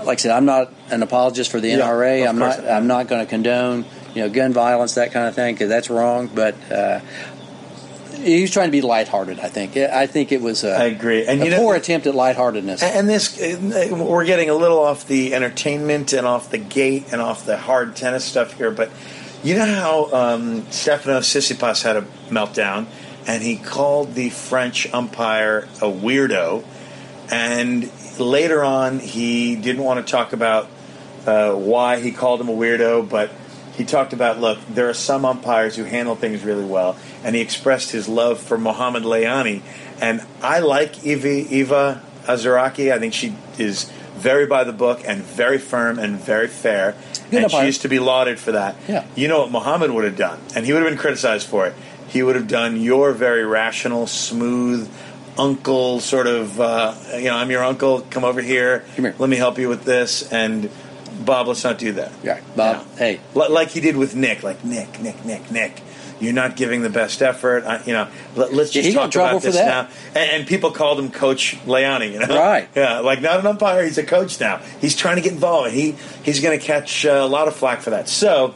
Like 0.03 0.17
I 0.19 0.21
said, 0.21 0.31
I'm 0.31 0.45
not 0.45 0.73
an 0.89 1.03
apologist 1.03 1.51
for 1.51 1.59
the 1.61 1.71
NRA. 1.71 2.27
I'm 2.27 2.37
not. 2.37 2.59
not. 2.63 2.69
I'm 2.69 2.87
not 2.87 3.07
going 3.07 3.23
to 3.25 3.29
condone 3.29 3.85
you 4.13 4.23
know 4.23 4.29
gun 4.29 4.51
violence 4.51 4.95
that 4.95 5.11
kind 5.13 5.27
of 5.27 5.35
thing 5.35 5.55
because 5.55 5.69
that's 5.69 5.89
wrong. 5.89 6.29
But 6.33 6.55
uh, 6.71 6.99
he 8.21 8.41
was 8.41 8.51
trying 8.51 8.67
to 8.67 8.71
be 8.71 8.81
lighthearted. 8.81 9.39
I 9.39 9.49
think. 9.49 9.77
I 9.77 10.07
think 10.07 10.31
it 10.31 10.41
was 10.41 10.63
a, 10.63 10.71
I 10.71 10.83
agree. 10.85 11.25
And 11.25 11.41
a 11.41 11.45
you 11.45 11.51
know- 11.51 11.57
poor 11.57 11.75
attempt 11.75 12.07
at 12.07 12.15
lightheartedness. 12.15 12.83
And 12.83 13.09
this, 13.09 13.37
we're 13.91 14.25
getting 14.25 14.49
a 14.49 14.55
little 14.55 14.79
off 14.79 15.07
the 15.07 15.33
entertainment 15.33 16.13
and 16.13 16.25
off 16.25 16.49
the 16.49 16.57
gate 16.57 17.11
and 17.11 17.21
off 17.21 17.45
the 17.45 17.57
hard 17.57 17.95
tennis 17.95 18.23
stuff 18.23 18.53
here, 18.53 18.71
but 18.71 18.91
you 19.43 19.55
know 19.55 19.65
how 19.65 20.13
um, 20.13 20.71
Stefano 20.71 21.19
Tsitsipas 21.19 21.83
had 21.83 21.97
a 21.97 22.01
meltdown 22.29 22.85
and 23.27 23.43
he 23.43 23.57
called 23.57 24.13
the 24.13 24.29
French 24.29 24.91
umpire 24.93 25.67
a 25.75 25.89
weirdo, 25.89 26.63
and 27.29 27.89
later 28.19 28.63
on 28.63 28.99
he 28.99 29.55
didn't 29.55 29.83
want 29.83 30.05
to 30.05 30.11
talk 30.11 30.33
about 30.33 30.69
uh, 31.25 31.53
why 31.53 31.99
he 31.99 32.11
called 32.11 32.41
him 32.41 32.49
a 32.49 32.53
weirdo, 32.53 33.07
but 33.07 33.31
he 33.73 33.85
talked 33.85 34.13
about 34.13 34.39
look, 34.39 34.59
there 34.69 34.89
are 34.89 34.93
some 34.93 35.25
umpires 35.25 35.75
who 35.75 35.83
handle 35.83 36.15
things 36.15 36.43
really 36.43 36.65
well, 36.65 36.97
and 37.23 37.35
he 37.35 37.41
expressed 37.41 37.91
his 37.91 38.07
love 38.07 38.39
for 38.39 38.57
Mohamed 38.57 39.03
Lahyani. 39.03 39.61
And 40.01 40.21
I 40.41 40.59
like 40.59 41.05
Eva, 41.05 41.27
Eva 41.27 42.01
Asderaki. 42.23 42.91
I 42.91 42.99
think 42.99 43.13
she 43.13 43.35
is 43.57 43.91
very 44.15 44.45
by 44.45 44.63
the 44.63 44.73
book 44.73 45.01
and 45.05 45.21
very 45.21 45.57
firm 45.57 45.99
and 45.99 46.17
very 46.17 46.47
fair. 46.47 46.95
Good 47.29 47.43
and 47.43 47.51
she 47.51 47.65
used 47.65 47.81
to 47.83 47.89
be 47.89 47.99
lauded 47.99 48.39
for 48.39 48.51
that. 48.51 48.75
Yeah. 48.87 49.05
You 49.15 49.27
know 49.27 49.41
what 49.41 49.51
Mohammed 49.51 49.91
would 49.91 50.03
have 50.03 50.17
done, 50.17 50.39
and 50.55 50.65
he 50.65 50.73
would 50.73 50.81
have 50.81 50.91
been 50.91 50.99
criticized 50.99 51.47
for 51.47 51.67
it. 51.67 51.73
He 52.07 52.23
would 52.23 52.35
have 52.35 52.47
done 52.47 52.81
your 52.81 53.13
very 53.13 53.45
rational, 53.45 54.05
smooth, 54.05 54.91
uncle 55.37 56.01
sort 56.01 56.27
of. 56.27 56.59
Uh, 56.59 56.93
you 57.15 57.25
know, 57.25 57.35
I'm 57.35 57.49
your 57.49 57.63
uncle. 57.63 58.01
Come 58.09 58.25
over 58.25 58.41
here. 58.41 58.83
Come 58.95 59.05
here. 59.05 59.15
Let 59.17 59.29
me 59.29 59.37
help 59.37 59.57
you 59.57 59.69
with 59.69 59.85
this. 59.85 60.29
And 60.31 60.69
Bob, 61.25 61.47
let's 61.47 61.63
not 61.63 61.77
do 61.77 61.93
that. 61.93 62.11
Yeah, 62.23 62.39
Bob. 62.55 62.85
Yeah. 62.93 62.97
Hey, 62.97 63.19
Li- 63.35 63.47
like 63.49 63.69
he 63.69 63.79
did 63.81 63.95
with 63.97 64.15
Nick, 64.15 64.43
like 64.43 64.63
Nick, 64.63 64.99
Nick, 65.01 65.23
Nick, 65.25 65.51
Nick. 65.51 65.81
You're 66.19 66.33
not 66.33 66.55
giving 66.55 66.83
the 66.83 66.89
best 66.91 67.23
effort. 67.23 67.63
I, 67.65 67.83
you 67.83 67.93
know, 67.93 68.07
let, 68.35 68.51
us 68.53 68.69
just 68.69 68.87
he 68.87 68.93
talk 68.93 69.13
about 69.15 69.41
this 69.41 69.55
that. 69.55 69.89
now. 69.89 69.95
And, 70.21 70.31
and 70.41 70.47
people 70.47 70.69
called 70.69 70.99
him 70.99 71.09
Coach 71.09 71.57
Leone. 71.65 72.11
You 72.13 72.19
know, 72.19 72.27
Right. 72.37 72.69
Yeah, 72.75 72.99
like 72.99 73.21
not 73.21 73.39
an 73.39 73.47
umpire. 73.47 73.83
He's 73.83 73.97
a 73.97 74.03
coach 74.05 74.39
now. 74.39 74.57
He's 74.79 74.95
trying 74.95 75.15
to 75.15 75.23
get 75.23 75.31
involved. 75.33 75.71
He 75.71 75.95
he's 76.23 76.39
going 76.39 76.59
to 76.59 76.63
catch 76.63 77.07
uh, 77.07 77.09
a 77.09 77.25
lot 77.27 77.47
of 77.47 77.55
flack 77.55 77.81
for 77.81 77.89
that. 77.89 78.07
So 78.07 78.53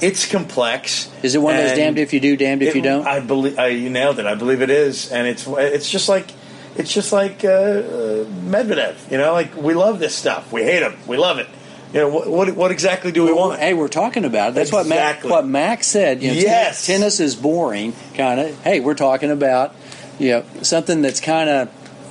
it's 0.00 0.30
complex. 0.30 1.10
is 1.24 1.34
it 1.34 1.38
one 1.42 1.56
of 1.56 1.62
those 1.62 1.76
damned 1.76 1.98
if 1.98 2.12
you 2.12 2.20
do, 2.20 2.36
damned 2.36 2.62
if 2.62 2.68
it- 2.68 2.76
you 2.76 2.82
don't? 2.82 3.04
I 3.04 3.18
believe 3.18 3.58
I, 3.58 3.66
you 3.68 3.90
nailed 3.90 4.20
it. 4.20 4.26
I 4.26 4.36
believe 4.36 4.62
it 4.62 4.70
is, 4.70 5.10
and 5.10 5.26
it's 5.26 5.44
it's 5.48 5.90
just 5.90 6.08
like 6.08 6.30
it's 6.76 6.92
just 6.94 7.10
like 7.12 7.44
uh, 7.44 7.48
uh, 7.48 8.24
Medvedev. 8.46 9.10
You 9.10 9.18
know, 9.18 9.32
like 9.32 9.56
we 9.56 9.74
love 9.74 9.98
this 9.98 10.14
stuff. 10.14 10.52
We 10.52 10.62
hate 10.62 10.82
him. 10.84 10.94
We 11.08 11.16
love 11.16 11.38
it. 11.38 11.48
You 11.92 12.00
know, 12.00 12.08
what 12.08 12.28
what, 12.28 12.50
what 12.54 12.70
exactly 12.70 13.12
do 13.12 13.24
we 13.24 13.32
want? 13.32 13.58
Hey, 13.60 13.72
we're 13.74 13.88
talking 13.88 14.24
about 14.24 14.50
it. 14.50 14.54
That's 14.54 14.70
what 14.72 14.86
Mac, 14.86 15.24
what 15.24 15.46
Max 15.46 15.86
said. 15.86 16.22
You 16.22 16.28
know, 16.28 16.34
Yes. 16.34 16.84
tennis, 16.84 16.86
tennis 16.86 17.20
is 17.20 17.36
boring, 17.36 17.94
kind 18.14 18.38
of. 18.40 18.62
Hey, 18.62 18.80
we're 18.80 18.94
talking 18.94 19.30
about 19.30 19.74
you 20.18 20.30
know 20.30 20.44
something 20.62 21.00
that's 21.02 21.20
kind 21.20 21.48
of. 21.48 21.70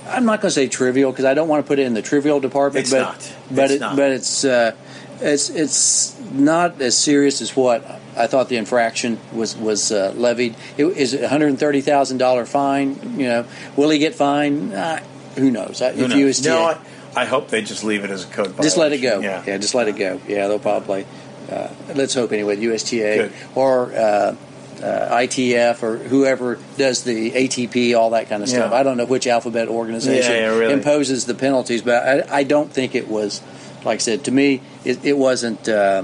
I'm 0.09 0.25
not 0.25 0.41
going 0.41 0.49
to 0.49 0.55
say 0.55 0.67
trivial 0.67 1.11
because 1.11 1.25
I 1.25 1.34
don't 1.34 1.49
want 1.49 1.63
to 1.65 1.67
put 1.67 1.80
it 1.80 1.86
in 1.86 1.93
the 1.93 2.01
trivial 2.01 2.39
department. 2.39 2.84
It's 2.86 2.91
but, 2.91 3.01
not. 3.01 3.34
But 3.51 3.63
It's 3.65 3.73
it, 3.73 3.80
not. 3.82 3.95
but 3.97 4.11
it's 4.11 4.45
uh, 4.45 4.75
it's 5.19 5.49
it's 5.49 6.19
not 6.32 6.82
as 6.82 6.97
serious 6.97 7.41
as 7.41 7.55
what 7.55 7.86
I 8.15 8.25
thought 8.28 8.49
the 8.49 8.57
infraction 8.57 9.19
was 9.32 9.55
was 9.55 9.91
uh, 9.91 10.11
levied. 10.15 10.55
It 10.78 10.86
is 10.86 11.13
it 11.13 11.23
a 11.23 11.30
hundred 11.30 11.49
and 11.49 11.59
thirty 11.59 11.82
thousand 11.82 12.17
dollar 12.17 12.45
fine. 12.45 13.19
You 13.19 13.28
know, 13.28 13.45
will 13.75 13.89
he 13.89 13.99
get 13.99 14.15
fined? 14.15 14.73
Uh, 14.73 15.01
who 15.36 15.51
knows? 15.51 15.80
Who 15.80 15.86
if 15.86 15.97
knows? 15.97 16.13
USTA, 16.39 16.49
No, 16.49 16.78
I, 17.16 17.26
hope 17.26 17.49
they 17.49 17.62
just 17.62 17.84
leave 17.84 18.03
it 18.03 18.10
as 18.12 18.24
a 18.24 18.28
code. 18.28 18.55
just 18.62 18.78
let 18.78 18.93
it 18.93 18.99
go. 18.99 19.22
violation. 19.22 19.47
Yeah, 19.47 19.58
just 19.58 19.76
let 19.76 19.88
it 19.88 19.97
go. 19.97 20.22
Yeah, 20.28 20.47
they'll 20.47 20.60
probably. 20.60 21.05
Uh, 21.49 21.74
let's 21.95 22.14
hope 22.14 22.32
anyway. 22.32 22.58
USTA 22.58 23.16
Good. 23.18 23.34
or 23.55 23.93
uh, 23.93 24.36
uh, 24.84 25.18
ITF 25.18 25.82
or 25.82 25.97
whoever 25.97 26.60
does 26.78 27.03
the 27.03 27.32
ATP, 27.32 27.97
all 27.97 28.12
that 28.12 28.30
kind 28.30 28.43
of 28.43 28.49
stuff. 28.49 28.72
Yeah. 28.72 28.78
I 28.78 28.84
don't 28.84 28.97
know 28.97 29.05
which 29.05 29.28
alphabet 29.28 29.68
organization 29.68 30.34
Yeah, 30.34 30.51
yeah, 30.51 30.58
really. 30.58 30.74
imposes 30.74 31.26
the 31.26 31.34
penalties, 31.34 31.82
but 31.82 32.30
I, 32.30 32.39
I 32.39 32.43
don't 32.43 32.72
think 32.72 32.95
it 32.95 33.08
was. 33.08 33.41
Like 33.86 33.95
I 33.95 33.97
said, 33.99 34.26
to 34.26 34.32
me, 34.32 34.62
it, 34.84 35.05
it 35.05 35.18
wasn't 35.18 35.70
uh, 35.70 36.03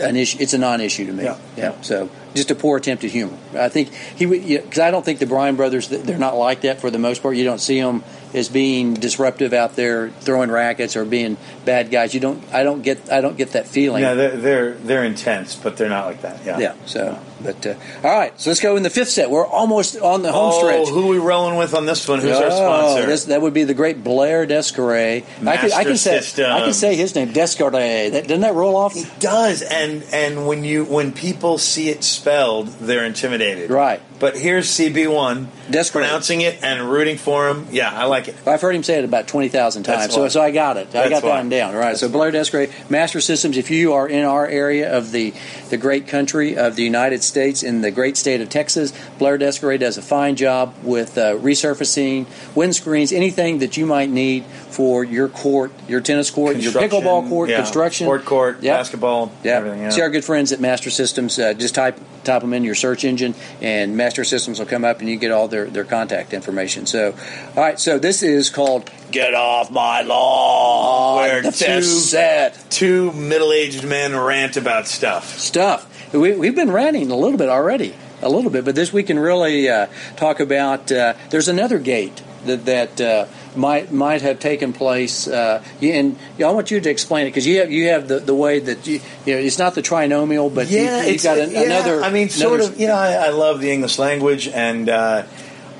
an 0.00 0.16
issue. 0.16 0.38
It's 0.40 0.54
a 0.54 0.58
non-issue 0.58 1.06
to 1.06 1.12
me. 1.12 1.24
Yeah. 1.56 1.80
So 1.82 2.10
just 2.34 2.50
a 2.50 2.54
poor 2.54 2.76
attempt 2.78 3.04
at 3.04 3.10
humor. 3.10 3.36
I 3.54 3.68
think 3.68 3.92
he 3.92 4.26
would 4.26 4.46
because 4.46 4.78
I 4.78 4.90
don't 4.90 5.04
think 5.04 5.18
the 5.18 5.26
Bryan 5.26 5.56
brothers 5.56 5.88
they're 5.88 6.18
not 6.18 6.36
like 6.36 6.62
that 6.62 6.80
for 6.80 6.90
the 6.90 6.98
most 6.98 7.22
part. 7.22 7.36
You 7.36 7.44
don't 7.44 7.60
see 7.60 7.80
them 7.80 8.02
as 8.34 8.48
being 8.48 8.94
disruptive 8.94 9.52
out 9.52 9.76
there 9.76 10.08
throwing 10.08 10.50
rackets 10.50 10.96
or 10.96 11.04
being 11.04 11.36
bad 11.66 11.90
guys. 11.90 12.14
You 12.14 12.20
don't. 12.20 12.42
I 12.52 12.62
don't 12.62 12.82
get. 12.82 13.10
I 13.12 13.20
don't 13.20 13.36
get 13.36 13.52
that 13.52 13.66
feeling. 13.66 14.02
No, 14.02 14.16
they're, 14.16 14.36
they're 14.36 14.72
they're 14.74 15.04
intense, 15.04 15.54
but 15.54 15.76
they're 15.76 15.88
not 15.90 16.06
like 16.06 16.22
that. 16.22 16.44
Yeah. 16.44 16.58
yeah. 16.58 16.74
So, 16.86 17.18
but 17.42 17.66
uh, 17.66 17.74
all 18.02 18.10
right. 18.18 18.38
So 18.40 18.50
let's 18.50 18.60
go 18.60 18.76
in 18.76 18.82
the 18.82 18.90
fifth 18.90 19.10
set. 19.10 19.30
We're 19.30 19.46
almost 19.46 19.98
on 19.98 20.22
the 20.22 20.32
home 20.32 20.52
Oh, 20.54 20.58
stretch. 20.58 20.88
who 20.88 21.04
are 21.04 21.10
we 21.10 21.18
rolling 21.18 21.56
with 21.58 21.74
on 21.74 21.84
this 21.84 22.08
one? 22.08 22.20
Who's 22.20 22.30
our 22.36 22.44
Oh, 22.44 22.48
sponsor? 22.94 23.06
this- 23.06 23.24
that 23.26 23.42
would 23.42 23.52
be 23.54 23.64
the 23.64 23.74
great 23.74 24.02
Blair 24.02 24.46
Descaret. 24.46 25.24
I 25.46 25.56
can, 25.58 25.72
I 25.72 25.84
can 25.84 25.96
say 25.98 26.18
I 26.18 26.60
can 26.60 26.72
say 26.72 26.96
his 26.96 27.14
name 27.14 27.28
Descaret. 27.34 28.12
That, 28.12 28.22
doesn't 28.28 28.40
that 28.40 28.54
roll 28.54 28.76
off? 28.76 28.96
It 28.96 29.08
does, 29.20 29.60
and 29.62 30.02
and 30.12 30.46
when 30.46 30.64
you 30.64 30.84
when 30.86 31.12
people 31.12 31.58
see 31.58 31.90
it 31.90 32.02
spelled, 32.22 32.68
they're 32.68 33.04
intimidated. 33.04 33.68
Right. 33.68 34.00
But 34.20 34.38
here's 34.38 34.68
CB1 34.68 35.48
Desperate. 35.72 36.02
pronouncing 36.02 36.42
it 36.42 36.62
and 36.62 36.88
rooting 36.88 37.16
for 37.16 37.48
him. 37.48 37.66
Yeah, 37.72 37.90
I 37.92 38.04
like 38.04 38.28
it. 38.28 38.36
I've 38.46 38.60
heard 38.60 38.76
him 38.76 38.84
say 38.84 38.98
it 39.00 39.04
about 39.04 39.26
20,000 39.26 39.82
That's 39.84 40.02
times, 40.02 40.14
so, 40.14 40.22
why. 40.22 40.28
so 40.28 40.40
I 40.40 40.52
got 40.52 40.76
it. 40.76 40.86
I 40.88 41.08
That's 41.08 41.10
got 41.10 41.22
that 41.22 41.28
why. 41.28 41.38
one 41.38 41.48
down. 41.48 41.74
All 41.74 41.80
right, 41.80 41.96
so 41.96 42.08
Blair 42.08 42.30
Descray, 42.30 42.70
Master 42.88 43.20
Systems, 43.20 43.56
if 43.56 43.70
you 43.72 43.94
are 43.94 44.06
in 44.08 44.24
our 44.24 44.46
area 44.46 44.96
of 44.96 45.10
the, 45.10 45.34
the 45.70 45.76
great 45.76 46.06
country 46.06 46.56
of 46.56 46.76
the 46.76 46.84
United 46.84 47.24
States, 47.24 47.64
in 47.64 47.80
the 47.80 47.90
great 47.90 48.16
state 48.16 48.40
of 48.40 48.48
Texas, 48.48 48.92
Blair 49.18 49.36
Descray 49.36 49.80
does 49.80 49.98
a 49.98 50.02
fine 50.02 50.36
job 50.36 50.72
with 50.84 51.18
uh, 51.18 51.34
resurfacing, 51.38 52.26
windscreens, 52.54 53.12
anything 53.12 53.58
that 53.58 53.76
you 53.76 53.86
might 53.86 54.10
need 54.10 54.44
for 54.72 55.04
your 55.04 55.28
court, 55.28 55.70
your 55.86 56.00
tennis 56.00 56.30
court, 56.30 56.56
your 56.56 56.72
pickleball 56.72 57.28
court, 57.28 57.50
yeah, 57.50 57.56
construction. 57.58 58.06
sport 58.06 58.24
court, 58.24 58.62
Yep. 58.62 58.78
basketball, 58.78 59.30
Yeah. 59.44 59.56
everything. 59.58 59.82
Yeah. 59.82 59.90
See 59.90 60.00
our 60.00 60.08
good 60.10 60.24
friends 60.24 60.50
at 60.52 60.60
Master 60.60 60.88
Systems. 60.90 61.38
Uh, 61.38 61.52
just 61.52 61.74
type 61.74 61.98
type 62.24 62.40
them 62.40 62.54
in 62.54 62.62
your 62.64 62.74
search 62.76 63.04
engine, 63.04 63.34
and 63.60 63.96
Master 63.96 64.24
Systems 64.24 64.58
will 64.58 64.66
come 64.66 64.84
up, 64.84 65.00
and 65.00 65.08
you 65.10 65.16
get 65.16 65.30
all 65.32 65.48
their, 65.48 65.64
their 65.66 65.82
contact 65.84 66.32
information. 66.32 66.86
So, 66.86 67.14
all 67.56 67.62
right. 67.62 67.78
So 67.80 67.98
this 67.98 68.22
is 68.22 68.48
called 68.48 68.90
"Get 69.10 69.34
Off 69.34 69.70
My 69.70 70.02
Lawn." 70.02 71.16
Where 71.16 71.42
the 71.42 71.50
two- 71.52 71.64
fifth 71.64 71.84
set 71.86 72.58
Two 72.70 73.12
middle-aged 73.12 73.84
men 73.84 74.16
rant 74.16 74.56
about 74.56 74.86
stuff. 74.88 75.38
stuff. 75.38 75.86
We, 76.12 76.32
we've 76.34 76.54
been 76.54 76.70
ranting 76.72 77.10
a 77.10 77.16
little 77.16 77.38
bit 77.38 77.48
already, 77.48 77.94
a 78.22 78.28
little 78.28 78.50
bit, 78.50 78.64
but 78.64 78.74
this 78.74 78.92
we 78.92 79.02
can 79.02 79.18
really 79.18 79.68
uh, 79.68 79.86
talk 80.16 80.40
about. 80.40 80.90
Uh, 80.92 81.14
there's 81.30 81.48
another 81.48 81.78
gate 81.78 82.22
that 82.46 82.64
that 82.66 83.00
uh, 83.00 83.26
might 83.56 83.92
might 83.92 84.22
have 84.22 84.38
taken 84.40 84.72
place, 84.72 85.28
uh, 85.28 85.62
and 85.82 86.16
I 86.38 86.50
want 86.50 86.70
you 86.70 86.80
to 86.80 86.90
explain 86.90 87.26
it 87.26 87.30
because 87.30 87.46
you 87.46 87.58
have 87.60 87.70
you 87.70 87.88
have 87.88 88.08
the, 88.08 88.18
the 88.20 88.34
way 88.34 88.58
that 88.60 88.86
you, 88.86 89.00
you 89.26 89.34
know 89.34 89.40
it's 89.40 89.58
not 89.58 89.74
the 89.74 89.82
trinomial, 89.82 90.52
but 90.54 90.70
you, 90.70 90.78
Yeah, 90.80 91.04
you've 91.04 91.22
got 91.22 91.38
an, 91.38 91.50
yeah, 91.50 91.62
another. 91.62 92.02
I 92.02 92.10
mean, 92.10 92.28
sort 92.28 92.60
another- 92.60 92.72
of. 92.74 92.80
You 92.80 92.86
know, 92.88 92.94
I, 92.94 93.12
I 93.12 93.28
love 93.30 93.60
the 93.60 93.70
English 93.70 93.98
language, 93.98 94.48
and 94.48 94.88
uh, 94.88 95.24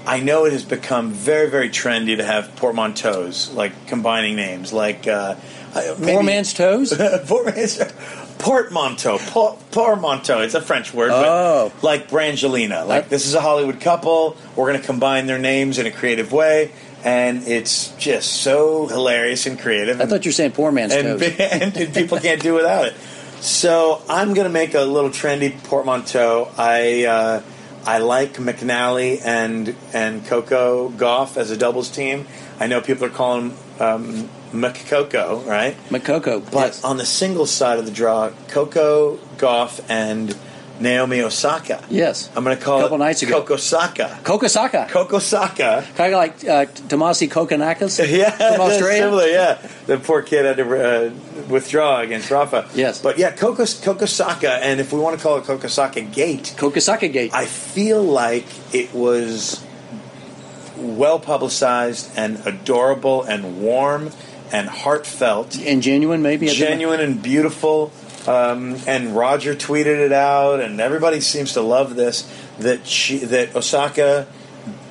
I 0.07 0.21
know 0.21 0.45
it 0.47 0.53
has 0.53 0.65
become 0.65 1.13
very, 1.13 1.49
very 1.51 1.69
trendy 1.71 2.17
to 2.17 2.25
have 2.25 2.55
portmanteaus, 2.57 3.55
like 3.55 3.87
combining 3.87 4.37
names, 4.37 4.73
like 4.73 5.07
uh, 5.07 5.37
maybe- 5.99 6.13
Poor 6.13 6.23
man's 6.23 6.53
toes. 6.53 6.93
Poor 7.27 7.45
man's 7.45 7.79
portmanteau. 8.39 9.19
Por- 9.19 9.57
portmanteau. 9.71 10.41
It's 10.41 10.55
a 10.55 10.61
French 10.61 10.93
word. 10.93 11.11
but 11.11 11.25
Oh. 11.29 11.73
like 11.83 12.09
Brangelina. 12.09 12.87
Like 12.87 13.09
this 13.09 13.27
is 13.27 13.35
a 13.35 13.41
Hollywood 13.41 13.81
couple. 13.81 14.37
We're 14.57 14.69
going 14.71 14.81
to 14.81 14.87
combine 14.87 15.27
their 15.27 15.39
names 15.39 15.79
in 15.79 15.87
a 15.87 15.91
creative 15.93 16.33
way, 16.33 16.73
and 17.05 17.47
it's 17.47 17.89
just 17.97 18.33
so 18.43 18.87
hilarious 18.87 19.47
and 19.47 19.59
creative. 19.59 20.01
I 20.01 20.07
thought 20.07 20.25
you 20.25 20.29
were 20.31 20.35
saying 20.35 20.53
poor 20.53 20.73
man's 20.73 20.93
and, 20.93 21.21
toes. 21.21 21.23
and, 21.39 21.77
and 21.77 21.95
people 21.95 22.19
can't 22.19 22.41
do 22.41 22.55
without 22.55 22.87
it. 22.87 22.95
So 23.41 24.01
I'm 24.09 24.35
going 24.35 24.47
to 24.47 24.53
make 24.53 24.75
a 24.75 24.83
little 24.83 25.11
trendy 25.11 25.61
portmanteau. 25.65 26.51
I 26.57 27.05
uh, 27.05 27.43
I 27.85 27.99
like 27.99 28.35
McNally 28.35 29.21
and 29.25 29.75
and 29.93 30.25
Coco 30.27 30.91
Gauff 30.91 31.37
as 31.37 31.51
a 31.51 31.57
doubles 31.57 31.91
team. 31.91 32.27
I 32.61 32.69
know 32.69 32.81
people 32.81 33.07
are 33.07 33.11
calling 33.11 33.57
um, 33.81 34.29
McCoco, 34.53 35.45
right? 35.47 35.77
Makoko, 35.89 36.45
But 36.53 36.67
yes. 36.67 36.85
on 36.85 36.99
the 36.99 37.07
singles 37.07 37.51
side 37.51 37.79
of 37.79 37.87
the 37.87 37.91
draw, 37.91 38.31
Coco 38.49 39.17
Gauff 39.39 39.85
and 39.89 40.37
Naomi 40.83 41.21
Osaka. 41.23 41.85
Yes. 41.89 42.31
I'm 42.37 42.45
going 42.45 42.57
to 42.57 42.63
call 42.63 42.79
a 42.81 42.83
Couple 42.83 42.97
it 42.97 42.99
nights 43.01 43.23
ago. 43.23 43.43
Kokosaka. 43.43 44.25
Coco 44.25 45.19
Saka. 45.19 45.85
kind 45.97 46.13
of 46.13 46.19
like 46.19 46.33
uh, 46.45 46.67
Tomasi 46.89 47.29
Kokkinakis 47.31 48.07
Yeah, 48.19 48.31
from 48.31 48.61
Australia. 48.61 49.03
similar. 49.03 49.27
Yeah, 49.27 49.71
the 49.87 49.99
poor 49.99 50.23
kid 50.23 50.45
had 50.45 50.57
to 50.57 50.65
uh, 51.09 51.11
withdraw 51.49 52.01
against 52.01 52.31
Rafa. 52.31 52.69
Yes. 52.75 53.01
but 53.01 53.19
yeah, 53.19 53.31
Coco 53.31 53.63
Kokosaka, 53.63 54.59
and 54.61 54.81
if 54.81 54.93
we 54.93 54.99
want 55.01 55.17
to 55.17 55.23
call 55.23 55.39
it 55.39 55.45
Kokosaka 55.45 56.13
Gate, 56.13 56.55
Kokosaka 56.57 57.13
Gate. 57.13 57.33
I 57.33 57.47
feel 57.47 58.03
like 58.03 58.47
it 58.75 58.93
was 58.93 59.65
well 60.77 61.19
publicized 61.21 62.11
and 62.17 62.45
adorable 62.47 63.23
and 63.23 63.61
warm 63.63 64.11
and 64.53 64.69
heartfelt, 64.69 65.59
and 65.59 65.83
genuine, 65.83 66.21
maybe. 66.23 66.47
genuine 66.49 67.01
and 67.01 67.23
beautiful. 67.23 67.91
Um, 68.27 68.77
and 68.87 69.17
Roger 69.17 69.55
tweeted 69.55 69.99
it 69.99 70.13
out, 70.13 70.61
and 70.61 70.81
everybody 70.81 71.21
seems 71.21 71.55
to 71.55 71.63
love 71.63 71.97
this. 71.97 72.31
That 72.59 72.87
she, 72.87 73.19
that 73.19 73.57
Osaka, 73.57 74.27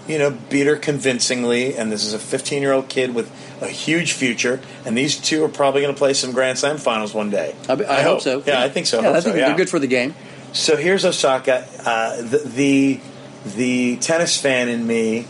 you 0.08 0.18
know, 0.18 0.32
beat 0.50 0.68
her 0.68 0.76
convincingly, 0.76 1.76
and 1.78 1.92
this 1.92 2.04
is 2.04 2.14
a 2.14 2.20
15 2.20 2.62
year 2.62 2.74
old 2.74 2.90
kid 2.90 3.16
with 3.16 3.32
a 3.62 3.68
huge 3.68 4.14
future, 4.14 4.60
and 4.86 4.98
these 4.98 5.18
two 5.18 5.44
are 5.44 5.50
probably 5.50 5.82
going 5.82 5.94
to 5.94 5.98
play 5.98 6.14
some 6.14 6.32
Grand 6.32 6.58
Slam 6.58 6.78
finals 6.78 7.14
one 7.14 7.30
day. 7.30 7.56
I, 7.70 7.74
I 7.74 8.02
hope 8.02 8.22
so. 8.22 8.44
Yeah, 8.46 8.62
I 8.62 8.70
think 8.70 8.88
so. 8.88 8.98
Yeah, 8.98 9.08
hope 9.08 9.16
I 9.16 9.22
think 9.22 9.36
so, 9.36 9.40
yeah. 9.40 9.48
they're 9.48 9.58
good 9.58 9.70
for 9.70 9.80
the 9.80 9.88
game. 9.88 10.16
So 10.54 10.76
here's 10.76 11.06
Osaka. 11.06 11.66
Uh, 11.86 12.22
the, 12.22 12.38
the 12.40 13.00
the 13.46 13.98
tennis 13.98 14.40
fan 14.40 14.70
in 14.70 14.86
me 14.86 15.28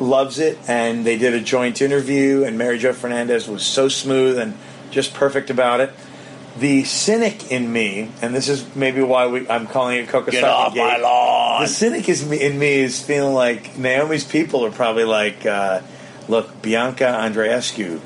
loves 0.00 0.38
it, 0.38 0.58
and 0.68 1.04
they 1.04 1.16
did 1.16 1.34
a 1.34 1.40
joint 1.40 1.80
interview, 1.80 2.42
and 2.44 2.58
Mary 2.58 2.78
Joe 2.78 2.92
Fernandez 2.92 3.48
was 3.48 3.62
so 3.62 3.88
smooth 3.88 4.38
and 4.38 4.54
just 4.90 5.14
perfect 5.14 5.50
about 5.50 5.80
it. 5.80 5.92
The 6.58 6.84
cynic 6.84 7.50
in 7.50 7.70
me, 7.70 8.10
and 8.22 8.34
this 8.34 8.48
is 8.48 8.74
maybe 8.74 9.02
why 9.02 9.26
we, 9.26 9.48
I'm 9.48 9.66
calling 9.66 9.98
it 9.98 10.08
Kokosaki 10.08 10.30
Get 10.32 10.44
off 10.44 10.74
my 10.74 10.96
lawn. 10.96 11.62
The 11.62 11.68
cynic 11.68 12.08
is 12.08 12.26
me, 12.26 12.40
in 12.40 12.58
me 12.58 12.80
is 12.80 13.02
feeling 13.02 13.34
like 13.34 13.76
Naomi's 13.76 14.24
people 14.24 14.64
are 14.64 14.70
probably 14.70 15.04
like, 15.04 15.44
uh, 15.44 15.82
look, 16.28 16.62
Bianca 16.62 17.04
Andreescu 17.04 18.00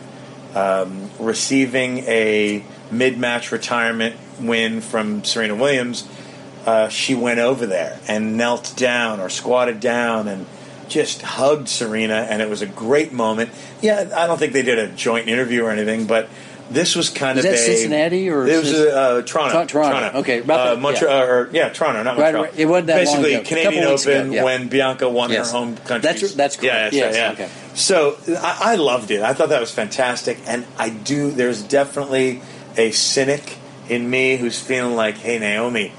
um, 0.55 1.11
receiving 1.19 1.99
a 1.99 2.65
mid-match 2.91 3.53
retirement 3.53 4.17
win 4.41 4.81
from 4.81 5.25
Serena 5.25 5.55
Williams, 5.55 6.09
uh, 6.67 6.89
she 6.89 7.15
went 7.15 7.41
over 7.41 7.67
there 7.67 8.01
and 8.09 8.37
knelt 8.37 8.75
down 8.77 9.21
or 9.21 9.29
squatted 9.29 9.81
down 9.81 10.29
and 10.29 10.47
just 10.89 11.23
hugged 11.23 11.69
Serena, 11.69 12.27
and 12.29 12.43
it 12.43 12.49
was 12.49 12.63
a 12.63 12.67
great 12.67 13.13
moment. 13.13 13.51
Yeah, 13.81 14.11
I 14.15 14.27
don't 14.27 14.39
think 14.39 14.53
they 14.53 14.63
did 14.63 14.79
a 14.79 14.89
joint 14.89 15.29
interview 15.29 15.65
or 15.65 15.71
anything, 15.71 16.07
but 16.07 16.29
This 16.71 16.95
was 16.95 17.09
kind 17.09 17.37
Is 17.39 17.45
of 17.45 17.51
that 17.51 17.59
a 17.59 17.63
Cincinnati 17.63 18.31
or 18.31 18.47
it 18.47 18.57
was 18.59 18.73
uh, 18.73 19.23
Toronto. 19.27 19.67
Tro- 19.67 19.83
Toronto. 19.83 20.19
Okay, 20.21 20.41
uh, 20.41 20.77
Montreal. 20.77 21.13
yeah. 21.13 21.25
Or, 21.25 21.49
yeah, 21.53 21.69
Toronto, 21.71 22.03
not 22.05 22.17
Montreal. 22.17 22.45
right. 22.45 22.55
It 22.57 22.67
wasn't 22.67 22.87
that 22.87 22.97
long 23.07 23.17
Basically, 23.17 23.35
ago. 23.35 23.45
Canadian 23.45 23.89
weeks 23.91 24.07
ago, 24.07 24.19
Open 24.19 24.33
yeah. 24.33 24.45
when 24.45 24.69
Bianca 24.69 25.09
won 25.09 25.31
Yes. 25.31 25.51
her 25.51 25.59
home 25.59 25.77
country. 25.77 25.99
That's- 26.13 26.33
that's 26.35 26.57
correct. 26.57 26.65
Yeah, 26.65 26.83
that's 26.85 26.95
Yes, 26.97 27.15
right, 27.17 27.39
yeah. 27.39 27.45
okay. 27.47 27.53
So 27.75 28.17
I, 28.41 28.59
I 28.73 28.75
loved 28.77 29.11
it. 29.11 29.21
I 29.23 29.35
thought 29.35 29.49
that 29.49 29.61
was 29.61 29.73
fantastic, 29.73 30.39
and 30.47 30.65
I 30.79 30.91
do. 30.91 31.33
There's 31.33 31.63
definitely 31.63 32.41
a 32.77 32.93
cynic 32.93 33.57
in 33.89 34.09
me 34.09 34.37
who's 34.37 34.61
feeling 34.61 34.95
like, 34.95 35.17
hey, 35.19 35.39
Naomi, 35.41 35.93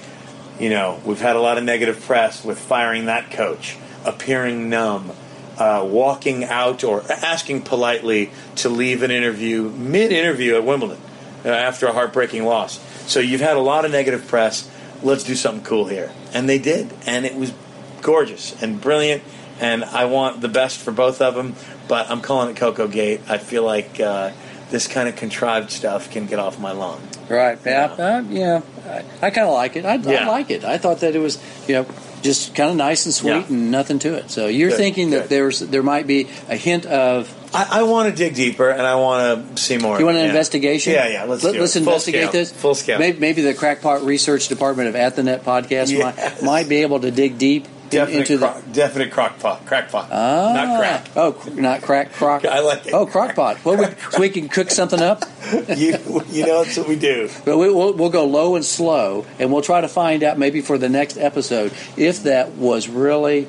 you 0.57 0.69
know, 0.69 1.01
we've 1.03 1.19
had 1.19 1.35
a 1.35 1.41
lot 1.41 1.57
of 1.57 1.65
negative 1.65 1.99
press 2.05 2.45
with 2.45 2.57
firing 2.57 3.05
that 3.07 3.29
coach, 3.31 3.75
appearing 4.05 4.69
numb, 4.69 5.11
uh, 5.57 5.85
walking 5.85 6.43
out 6.43 6.83
or 6.83 7.03
asking 7.11 7.61
politely 7.61 8.31
to 8.55 8.69
leave 8.69 9.03
an 9.03 9.11
interview 9.11 9.69
mid 9.69 10.11
interview 10.11 10.55
at 10.55 10.63
Wimbledon 10.63 10.99
uh, 11.45 11.49
after 11.49 11.87
a 11.87 11.93
heartbreaking 11.93 12.43
loss. 12.45 12.79
So 13.09 13.19
you've 13.19 13.41
had 13.41 13.57
a 13.57 13.61
lot 13.61 13.85
of 13.85 13.91
negative 13.91 14.27
press. 14.27 14.69
Let's 15.03 15.23
do 15.23 15.35
something 15.35 15.63
cool 15.63 15.85
here. 15.85 16.11
And 16.33 16.47
they 16.47 16.59
did. 16.59 16.93
And 17.05 17.25
it 17.25 17.35
was 17.35 17.53
gorgeous 18.01 18.61
and 18.61 18.79
brilliant. 18.79 19.23
And 19.59 19.83
I 19.83 20.05
want 20.05 20.41
the 20.41 20.47
best 20.47 20.79
for 20.79 20.91
both 20.91 21.21
of 21.21 21.35
them. 21.35 21.55
But 21.87 22.09
I'm 22.09 22.21
calling 22.21 22.49
it 22.49 22.55
Coco 22.55 22.87
Gate. 22.87 23.21
I 23.27 23.37
feel 23.37 23.63
like 23.63 23.99
uh, 23.99 24.31
this 24.69 24.87
kind 24.87 25.09
of 25.09 25.15
contrived 25.15 25.71
stuff 25.71 26.09
can 26.09 26.25
get 26.25 26.39
off 26.39 26.59
my 26.59 26.71
lawn. 26.71 27.01
Right. 27.29 27.59
Yeah. 27.65 27.85
Uh, 27.85 28.23
yeah. 28.29 28.61
I, 28.85 29.27
I 29.27 29.29
kind 29.29 29.47
of 29.47 29.53
like 29.53 29.75
it. 29.75 29.85
I, 29.85 29.93
I 29.93 30.25
like 30.25 30.49
it. 30.49 30.63
I 30.63 30.77
thought 30.77 30.99
that 31.01 31.15
it 31.15 31.19
was, 31.19 31.41
you 31.67 31.75
know, 31.75 31.85
just 32.21 32.55
kind 32.55 32.69
of 32.69 32.75
nice 32.75 33.05
and 33.05 33.13
sweet 33.13 33.29
Yeah. 33.31 33.45
and 33.49 33.71
nothing 33.71 33.99
to 33.99 34.15
it. 34.15 34.29
So 34.31 34.47
you're 34.47 34.69
Good, 34.69 34.77
thinking 34.77 35.09
that 35.11 35.29
there's 35.29 35.59
there 35.59 35.83
might 35.83 36.07
be 36.07 36.27
a 36.49 36.55
hint 36.55 36.85
of 36.85 37.33
I, 37.53 37.79
I 37.79 37.83
want 37.83 38.09
to 38.09 38.15
dig 38.15 38.35
deeper 38.35 38.69
and 38.69 38.81
I 38.83 38.95
want 38.95 39.55
to 39.57 39.61
see 39.61 39.77
more. 39.77 39.99
you 39.99 40.05
want 40.05 40.17
an 40.17 40.23
Yeah. 40.23 40.29
investigation? 40.29 40.93
Yeah, 40.93 41.07
yeah. 41.09 41.23
Let's 41.25 41.43
Let, 41.43 41.53
do 41.53 41.63
us 41.63 41.75
it. 41.75 41.79
Full 41.83 41.89
investigate 41.93 42.21
scale. 42.21 42.31
this. 42.31 42.51
Full 42.53 42.75
scale. 42.75 42.97
Maybe, 42.99 43.19
maybe 43.19 43.41
the 43.41 43.53
Crackpot 43.53 44.03
Research 44.05 44.47
Department 44.47 44.87
of 44.87 44.95
At 44.95 45.15
the 45.17 45.23
Net 45.23 45.43
podcast 45.43 45.91
Yes. 45.91 46.41
might, 46.41 46.43
might 46.43 46.69
be 46.69 46.77
able 46.83 47.01
to 47.01 47.11
dig 47.11 47.37
deep 47.37 47.65
in- 47.65 47.71
Definite, 47.91 48.19
into 48.19 48.37
the. 48.37 48.47
crock, 48.47 48.63
definite 48.71 49.11
crockpot. 49.11 49.65
Crackpot. 49.65 50.09
Ah, 50.11 50.53
Not 50.53 50.79
crack. 50.79 51.07
Oh, 51.15 51.43
not 51.53 51.81
crack. 51.81 52.13
Crock. 52.13 52.45
I 52.45 52.59
like 52.61 52.87
it. 52.87 52.93
Oh, 52.93 53.05
crockpot. 53.05 53.63
Well, 53.63 53.77
we, 53.77 53.85
so 54.11 54.19
we 54.19 54.29
can 54.29 54.49
cook 54.49 54.71
something 54.71 55.01
up. 55.01 55.23
you, 55.75 55.97
you 56.29 56.45
know, 56.45 56.63
that's 56.63 56.77
what 56.77 56.87
we 56.87 56.95
do. 56.95 57.29
But 57.45 57.57
we, 57.57 57.69
we'll, 57.69 57.93
we'll 57.93 58.09
go 58.09 58.25
low 58.25 58.55
and 58.55 58.65
slow, 58.65 59.25
and 59.39 59.51
we'll 59.51 59.61
try 59.61 59.81
to 59.81 59.87
find 59.87 60.23
out 60.23 60.37
maybe 60.39 60.61
for 60.61 60.77
the 60.77 60.89
next 60.89 61.17
episode 61.17 61.73
if 61.97 62.23
that 62.23 62.53
was 62.53 62.87
really 62.87 63.45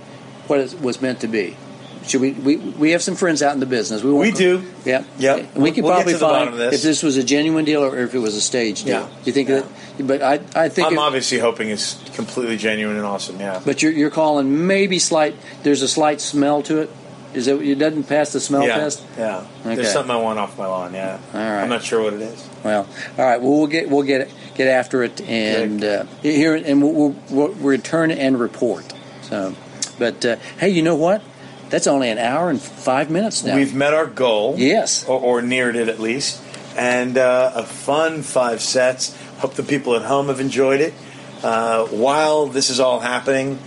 what 0.46 0.60
it 0.60 0.80
was 0.80 1.00
meant 1.00 1.20
to 1.20 1.28
be. 1.28 1.56
Should 2.06 2.20
we? 2.20 2.32
We, 2.32 2.56
we 2.56 2.90
have 2.90 3.02
some 3.02 3.14
friends 3.14 3.42
out 3.42 3.54
in 3.54 3.60
the 3.60 3.66
business. 3.66 4.02
won't 4.02 4.18
We 4.18 4.32
do. 4.32 4.64
Yeah. 4.84 5.04
Yeah. 5.18 5.36
And 5.36 5.62
we 5.62 5.72
could 5.72 5.84
We'll 5.84 5.92
get 5.92 5.96
probably 5.96 6.12
to 6.14 6.18
the 6.18 6.24
find 6.26 6.32
bottom 6.32 6.52
of 6.54 6.58
this. 6.58 6.74
if 6.76 6.82
this 6.82 7.02
was 7.02 7.16
a 7.16 7.22
genuine 7.24 7.64
deal 7.64 7.84
or 7.84 7.98
if 7.98 8.14
it 8.14 8.18
was 8.18 8.34
a 8.34 8.40
stage 8.40 8.84
deal. 8.84 9.00
Yeah. 9.00 9.08
You 9.24 9.32
think 9.32 9.48
Yeah. 9.48 9.62
that? 9.98 10.06
But 10.06 10.22
I, 10.22 10.34
I 10.54 10.68
think. 10.68 10.88
I'm 10.88 10.94
it- 10.94 10.98
obviously 10.98 11.38
hoping 11.38 11.68
it's 11.68 11.94
completely 12.14 12.56
genuine 12.56 12.96
and 12.96 13.06
awesome. 13.06 13.38
Yeah. 13.38 13.60
but 13.64 13.82
you're, 13.82 13.92
you're 13.92 14.10
calling 14.10 14.66
maybe 14.66 14.98
slight. 14.98 15.36
There's 15.62 15.82
a 15.82 15.88
slight 15.88 16.20
smell 16.20 16.62
to 16.64 16.78
it. 16.80 16.90
Is 17.34 17.46
it? 17.46 17.62
It 17.62 17.76
doesn't 17.76 18.04
pass 18.04 18.32
the 18.32 18.40
smell 18.40 18.66
yeah. 18.66 18.76
test. 18.76 19.02
Yeah. 19.16 19.46
Okay. 19.60 19.76
There's 19.76 19.92
something 19.92 20.10
I 20.14 20.16
want 20.20 20.38
off 20.38 20.58
my 20.58 20.66
lawn. 20.66 20.92
Yeah. 20.92 21.18
All 21.32 21.40
right. 21.40 21.62
I'm 21.62 21.70
not 21.70 21.82
sure 21.82 22.02
what 22.02 22.12
it 22.12 22.20
is. 22.20 22.46
Well, 22.62 22.86
all 23.16 23.24
right. 23.24 23.40
Well, 23.40 23.52
we'll 23.52 23.66
get 23.68 23.88
we'll 23.88 24.02
get 24.02 24.30
get 24.54 24.68
after 24.68 25.02
it 25.02 25.18
and 25.22 25.82
uh, 25.82 26.04
here 26.20 26.54
and 26.54 26.82
we'll, 26.82 26.92
we'll, 26.92 27.16
we'll 27.30 27.48
return 27.54 28.10
and 28.10 28.38
report. 28.38 28.92
So, 29.22 29.54
but 29.98 30.22
uh, 30.26 30.36
hey, 30.58 30.68
you 30.68 30.82
know 30.82 30.94
what? 30.96 31.22
That's 31.72 31.86
only 31.86 32.10
an 32.10 32.18
hour 32.18 32.50
and 32.50 32.60
five 32.60 33.10
minutes 33.10 33.42
now. 33.44 33.56
We've 33.56 33.74
met 33.74 33.94
our 33.94 34.06
goal. 34.06 34.56
Yes. 34.58 35.08
Or, 35.08 35.18
or 35.18 35.40
neared 35.40 35.74
it 35.74 35.88
at 35.88 35.98
least. 35.98 36.42
And 36.76 37.16
uh, 37.16 37.52
a 37.54 37.64
fun 37.64 38.20
five 38.20 38.60
sets. 38.60 39.16
Hope 39.38 39.54
the 39.54 39.62
people 39.62 39.96
at 39.96 40.02
home 40.02 40.28
have 40.28 40.38
enjoyed 40.38 40.82
it. 40.82 40.92
Uh, 41.42 41.86
while 41.86 42.44
this 42.46 42.68
is 42.68 42.78
all 42.78 43.00
happening, 43.00 43.58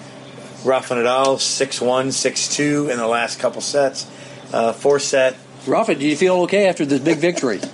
Rafa 0.63 0.93
Nadal 0.93 1.39
6 1.39 1.81
1, 1.81 2.11
6 2.11 2.55
2 2.55 2.89
in 2.91 2.97
the 2.97 3.07
last 3.07 3.39
couple 3.39 3.59
sets. 3.61 4.05
Uh, 4.53 4.71
four 4.71 4.99
set. 4.99 5.35
Rafa, 5.65 5.95
do 5.95 6.05
you 6.05 6.15
feel 6.15 6.41
okay 6.43 6.67
after 6.67 6.85
this 6.85 6.99
big 6.99 7.17
victory? 7.17 7.59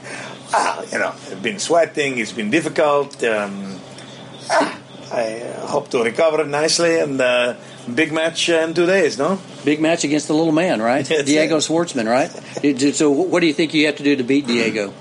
Ah, 0.54 0.84
you 0.92 1.00
know, 1.00 1.14
it's 1.28 1.42
been 1.42 1.60
sweating, 1.60 2.18
it's 2.18 2.34
been 2.34 2.50
difficult. 2.50 3.24
Um, 3.24 3.80
ah, 4.50 4.78
I 5.14 5.40
uh, 5.40 5.68
hope 5.68 5.90
to 5.92 6.04
recover 6.04 6.44
nicely. 6.44 7.00
And 7.00 7.22
uh, 7.22 7.56
big 7.94 8.12
match 8.12 8.50
uh, 8.50 8.54
in 8.56 8.74
two 8.74 8.86
days, 8.86 9.18
no? 9.18 9.40
big 9.64 9.80
match 9.80 10.04
against 10.04 10.28
the 10.28 10.34
little 10.34 10.52
man, 10.52 10.82
right? 10.82 11.06
Diego 11.26 11.58
it. 11.58 11.60
Schwartzman, 11.60 12.08
right? 12.08 12.30
So, 12.96 13.10
what 13.12 13.40
do 13.40 13.48
you 13.48 13.54
think 13.54 13.74
you 13.74 13.86
have 13.86 13.98
to 13.98 14.04
do 14.04 14.16
to 14.16 14.24
beat 14.24 14.48
Diego? 14.48 14.94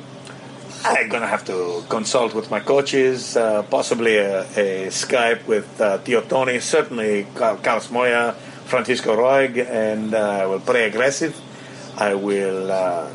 I'm 0.85 1.09
gonna 1.09 1.27
have 1.27 1.45
to 1.47 1.85
consult 1.89 2.35
with 2.35 2.51
my 2.51 2.61
coaches, 2.61 3.37
uh, 3.37 3.63
possibly 3.65 4.17
a, 4.17 4.41
a 4.57 4.87
Skype 4.89 5.47
with 5.47 5.79
uh, 5.81 5.99
Tio 5.99 6.23
Toni, 6.23 6.59
certainly 6.61 7.27
Car- 7.35 7.59
Carlos 7.59 7.91
Moya, 7.91 8.33
Francisco 8.65 9.15
Roig, 9.15 9.59
and 9.59 10.15
uh, 10.15 10.19
I 10.19 10.47
will 10.47 10.61
play 10.61 10.85
aggressive. 10.85 11.39
I 11.99 12.15
will 12.15 12.73
uh, 12.73 13.11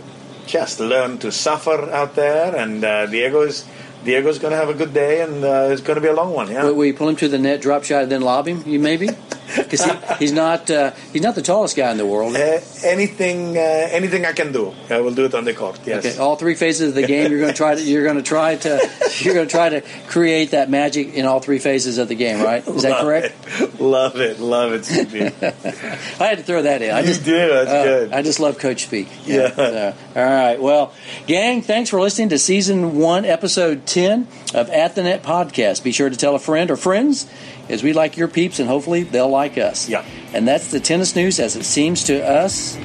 just 0.46 0.80
learn 0.80 1.18
to 1.20 1.32
suffer 1.32 1.90
out 1.90 2.14
there, 2.16 2.56
and 2.56 2.84
uh, 2.84 3.08
Diego's 3.08 3.66
Diego's 4.04 4.38
gonna 4.38 4.58
have 4.58 4.70
a 4.70 4.76
good 4.76 4.94
day, 4.94 5.22
and 5.22 5.44
uh, 5.44 5.70
it's 5.72 5.82
gonna 5.82 6.02
be 6.02 6.08
a 6.08 6.14
long 6.14 6.34
one. 6.34 6.52
Yeah. 6.52 6.66
Will, 6.66 6.76
will 6.76 6.86
you 6.86 6.94
pull 6.94 7.10
him 7.10 7.16
to 7.16 7.28
the 7.28 7.40
net, 7.40 7.62
drop 7.62 7.84
shot, 7.84 8.04
and 8.04 8.12
then 8.12 8.22
lob 8.22 8.48
him? 8.48 8.62
You 8.68 8.78
maybe 8.78 9.10
because 9.58 9.84
he, 9.84 9.92
he's 10.20 10.32
not 10.32 10.70
uh, 10.70 10.92
he's 11.14 11.22
not 11.22 11.36
the 11.36 11.42
tallest 11.42 11.76
guy 11.76 11.92
in 11.92 11.98
the 11.98 12.06
world. 12.06 12.36
Uh, 12.36 12.60
anything, 12.84 13.58
uh, 13.58 13.62
anything 13.62 14.26
I 14.26 14.34
can 14.34 14.52
do, 14.52 14.74
I 14.90 15.00
will 15.00 15.14
do 15.14 15.26
it 15.26 15.34
on 15.34 15.46
the 15.46 15.54
court. 15.54 15.80
Yes. 15.86 16.06
Okay, 16.06 16.18
all 16.18 16.36
three 16.36 16.56
phases 16.56 16.90
of 16.90 16.96
the 16.96 17.06
game. 17.06 17.32
You're 17.32 17.40
going 17.40 17.52
to 17.52 17.58
try 17.58 17.76
to. 17.76 17.82
You're 17.82 18.04
going 18.04 18.18
to 18.18 18.24
try 18.24 18.56
to. 18.56 18.90
You're 19.20 19.34
going 19.34 19.48
to 19.48 19.52
try 19.52 19.70
to 19.70 19.82
create 20.08 20.52
that 20.52 20.70
magic 20.70 21.14
in 21.14 21.26
all 21.26 21.40
three 21.40 21.60
phases 21.60 21.98
of 21.98 22.08
the 22.08 22.16
game. 22.16 22.42
Right? 22.44 22.68
Is 22.68 22.84
that 22.84 22.92
Love 22.92 23.02
correct? 23.02 23.36
it. 23.60 23.80
Love 23.80 24.16
it. 24.18 24.40
Love 24.40 24.74
it. 24.74 24.86
I 26.22 26.26
had 26.26 26.38
to 26.40 26.44
throw 26.44 26.64
that 26.64 26.82
in. 26.82 26.92
I 26.92 27.02
You 27.02 27.08
just 27.08 27.24
do, 27.26 27.36
that's 27.36 27.70
uh, 27.70 27.84
good. 27.84 28.14
I 28.14 28.22
just 28.22 28.40
love 28.40 28.58
Coach 28.58 28.84
Speak. 28.84 29.08
Yeah. 29.26 29.54
so, 29.56 29.94
all 30.16 30.24
right. 30.24 30.62
Well, 30.62 30.94
gang, 31.28 31.62
thanks 31.62 31.90
for 31.90 32.00
listening 32.02 32.30
to 32.30 32.38
season 32.38 32.98
one, 32.98 33.26
episode 33.26 33.86
ten 33.86 34.28
of 34.54 34.70
At 34.70 34.96
the 34.96 35.04
Net 35.04 35.24
podcast. 35.24 35.84
Be 35.84 35.92
sure 35.92 36.10
to 36.10 36.16
tell 36.16 36.36
a 36.36 36.40
friend 36.40 36.72
or 36.72 36.78
friends, 36.78 37.28
as 37.70 37.84
we 37.84 37.94
like 37.94 38.18
your 38.18 38.28
peeps, 38.28 38.60
and 38.60 38.68
hopefully 38.68 39.04
they'll 39.04 39.30
like 39.30 39.58
us. 39.58 39.90
Yeah. 39.90 40.06
And 40.34 40.48
that's 40.48 40.72
the 40.72 40.80
tennis 40.80 41.16
news 41.16 41.40
as 41.40 41.56
it 41.56 41.64
seems 41.64 42.04
to 42.06 42.26
us 42.26 42.78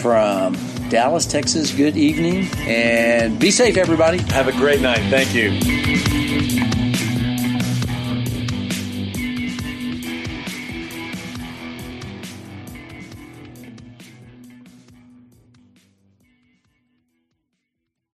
from 0.00 0.56
Dallas, 0.88 1.26
Texas. 1.26 1.72
Good 1.72 1.96
evening, 1.96 2.48
and 2.60 3.38
be 3.38 3.50
safe, 3.50 3.76
everybody. 3.76 4.18
Have 4.32 4.48
a 4.48 4.52
great 4.52 4.80
night. 4.80 5.00
Thank 5.10 5.34
you. 5.34 6.75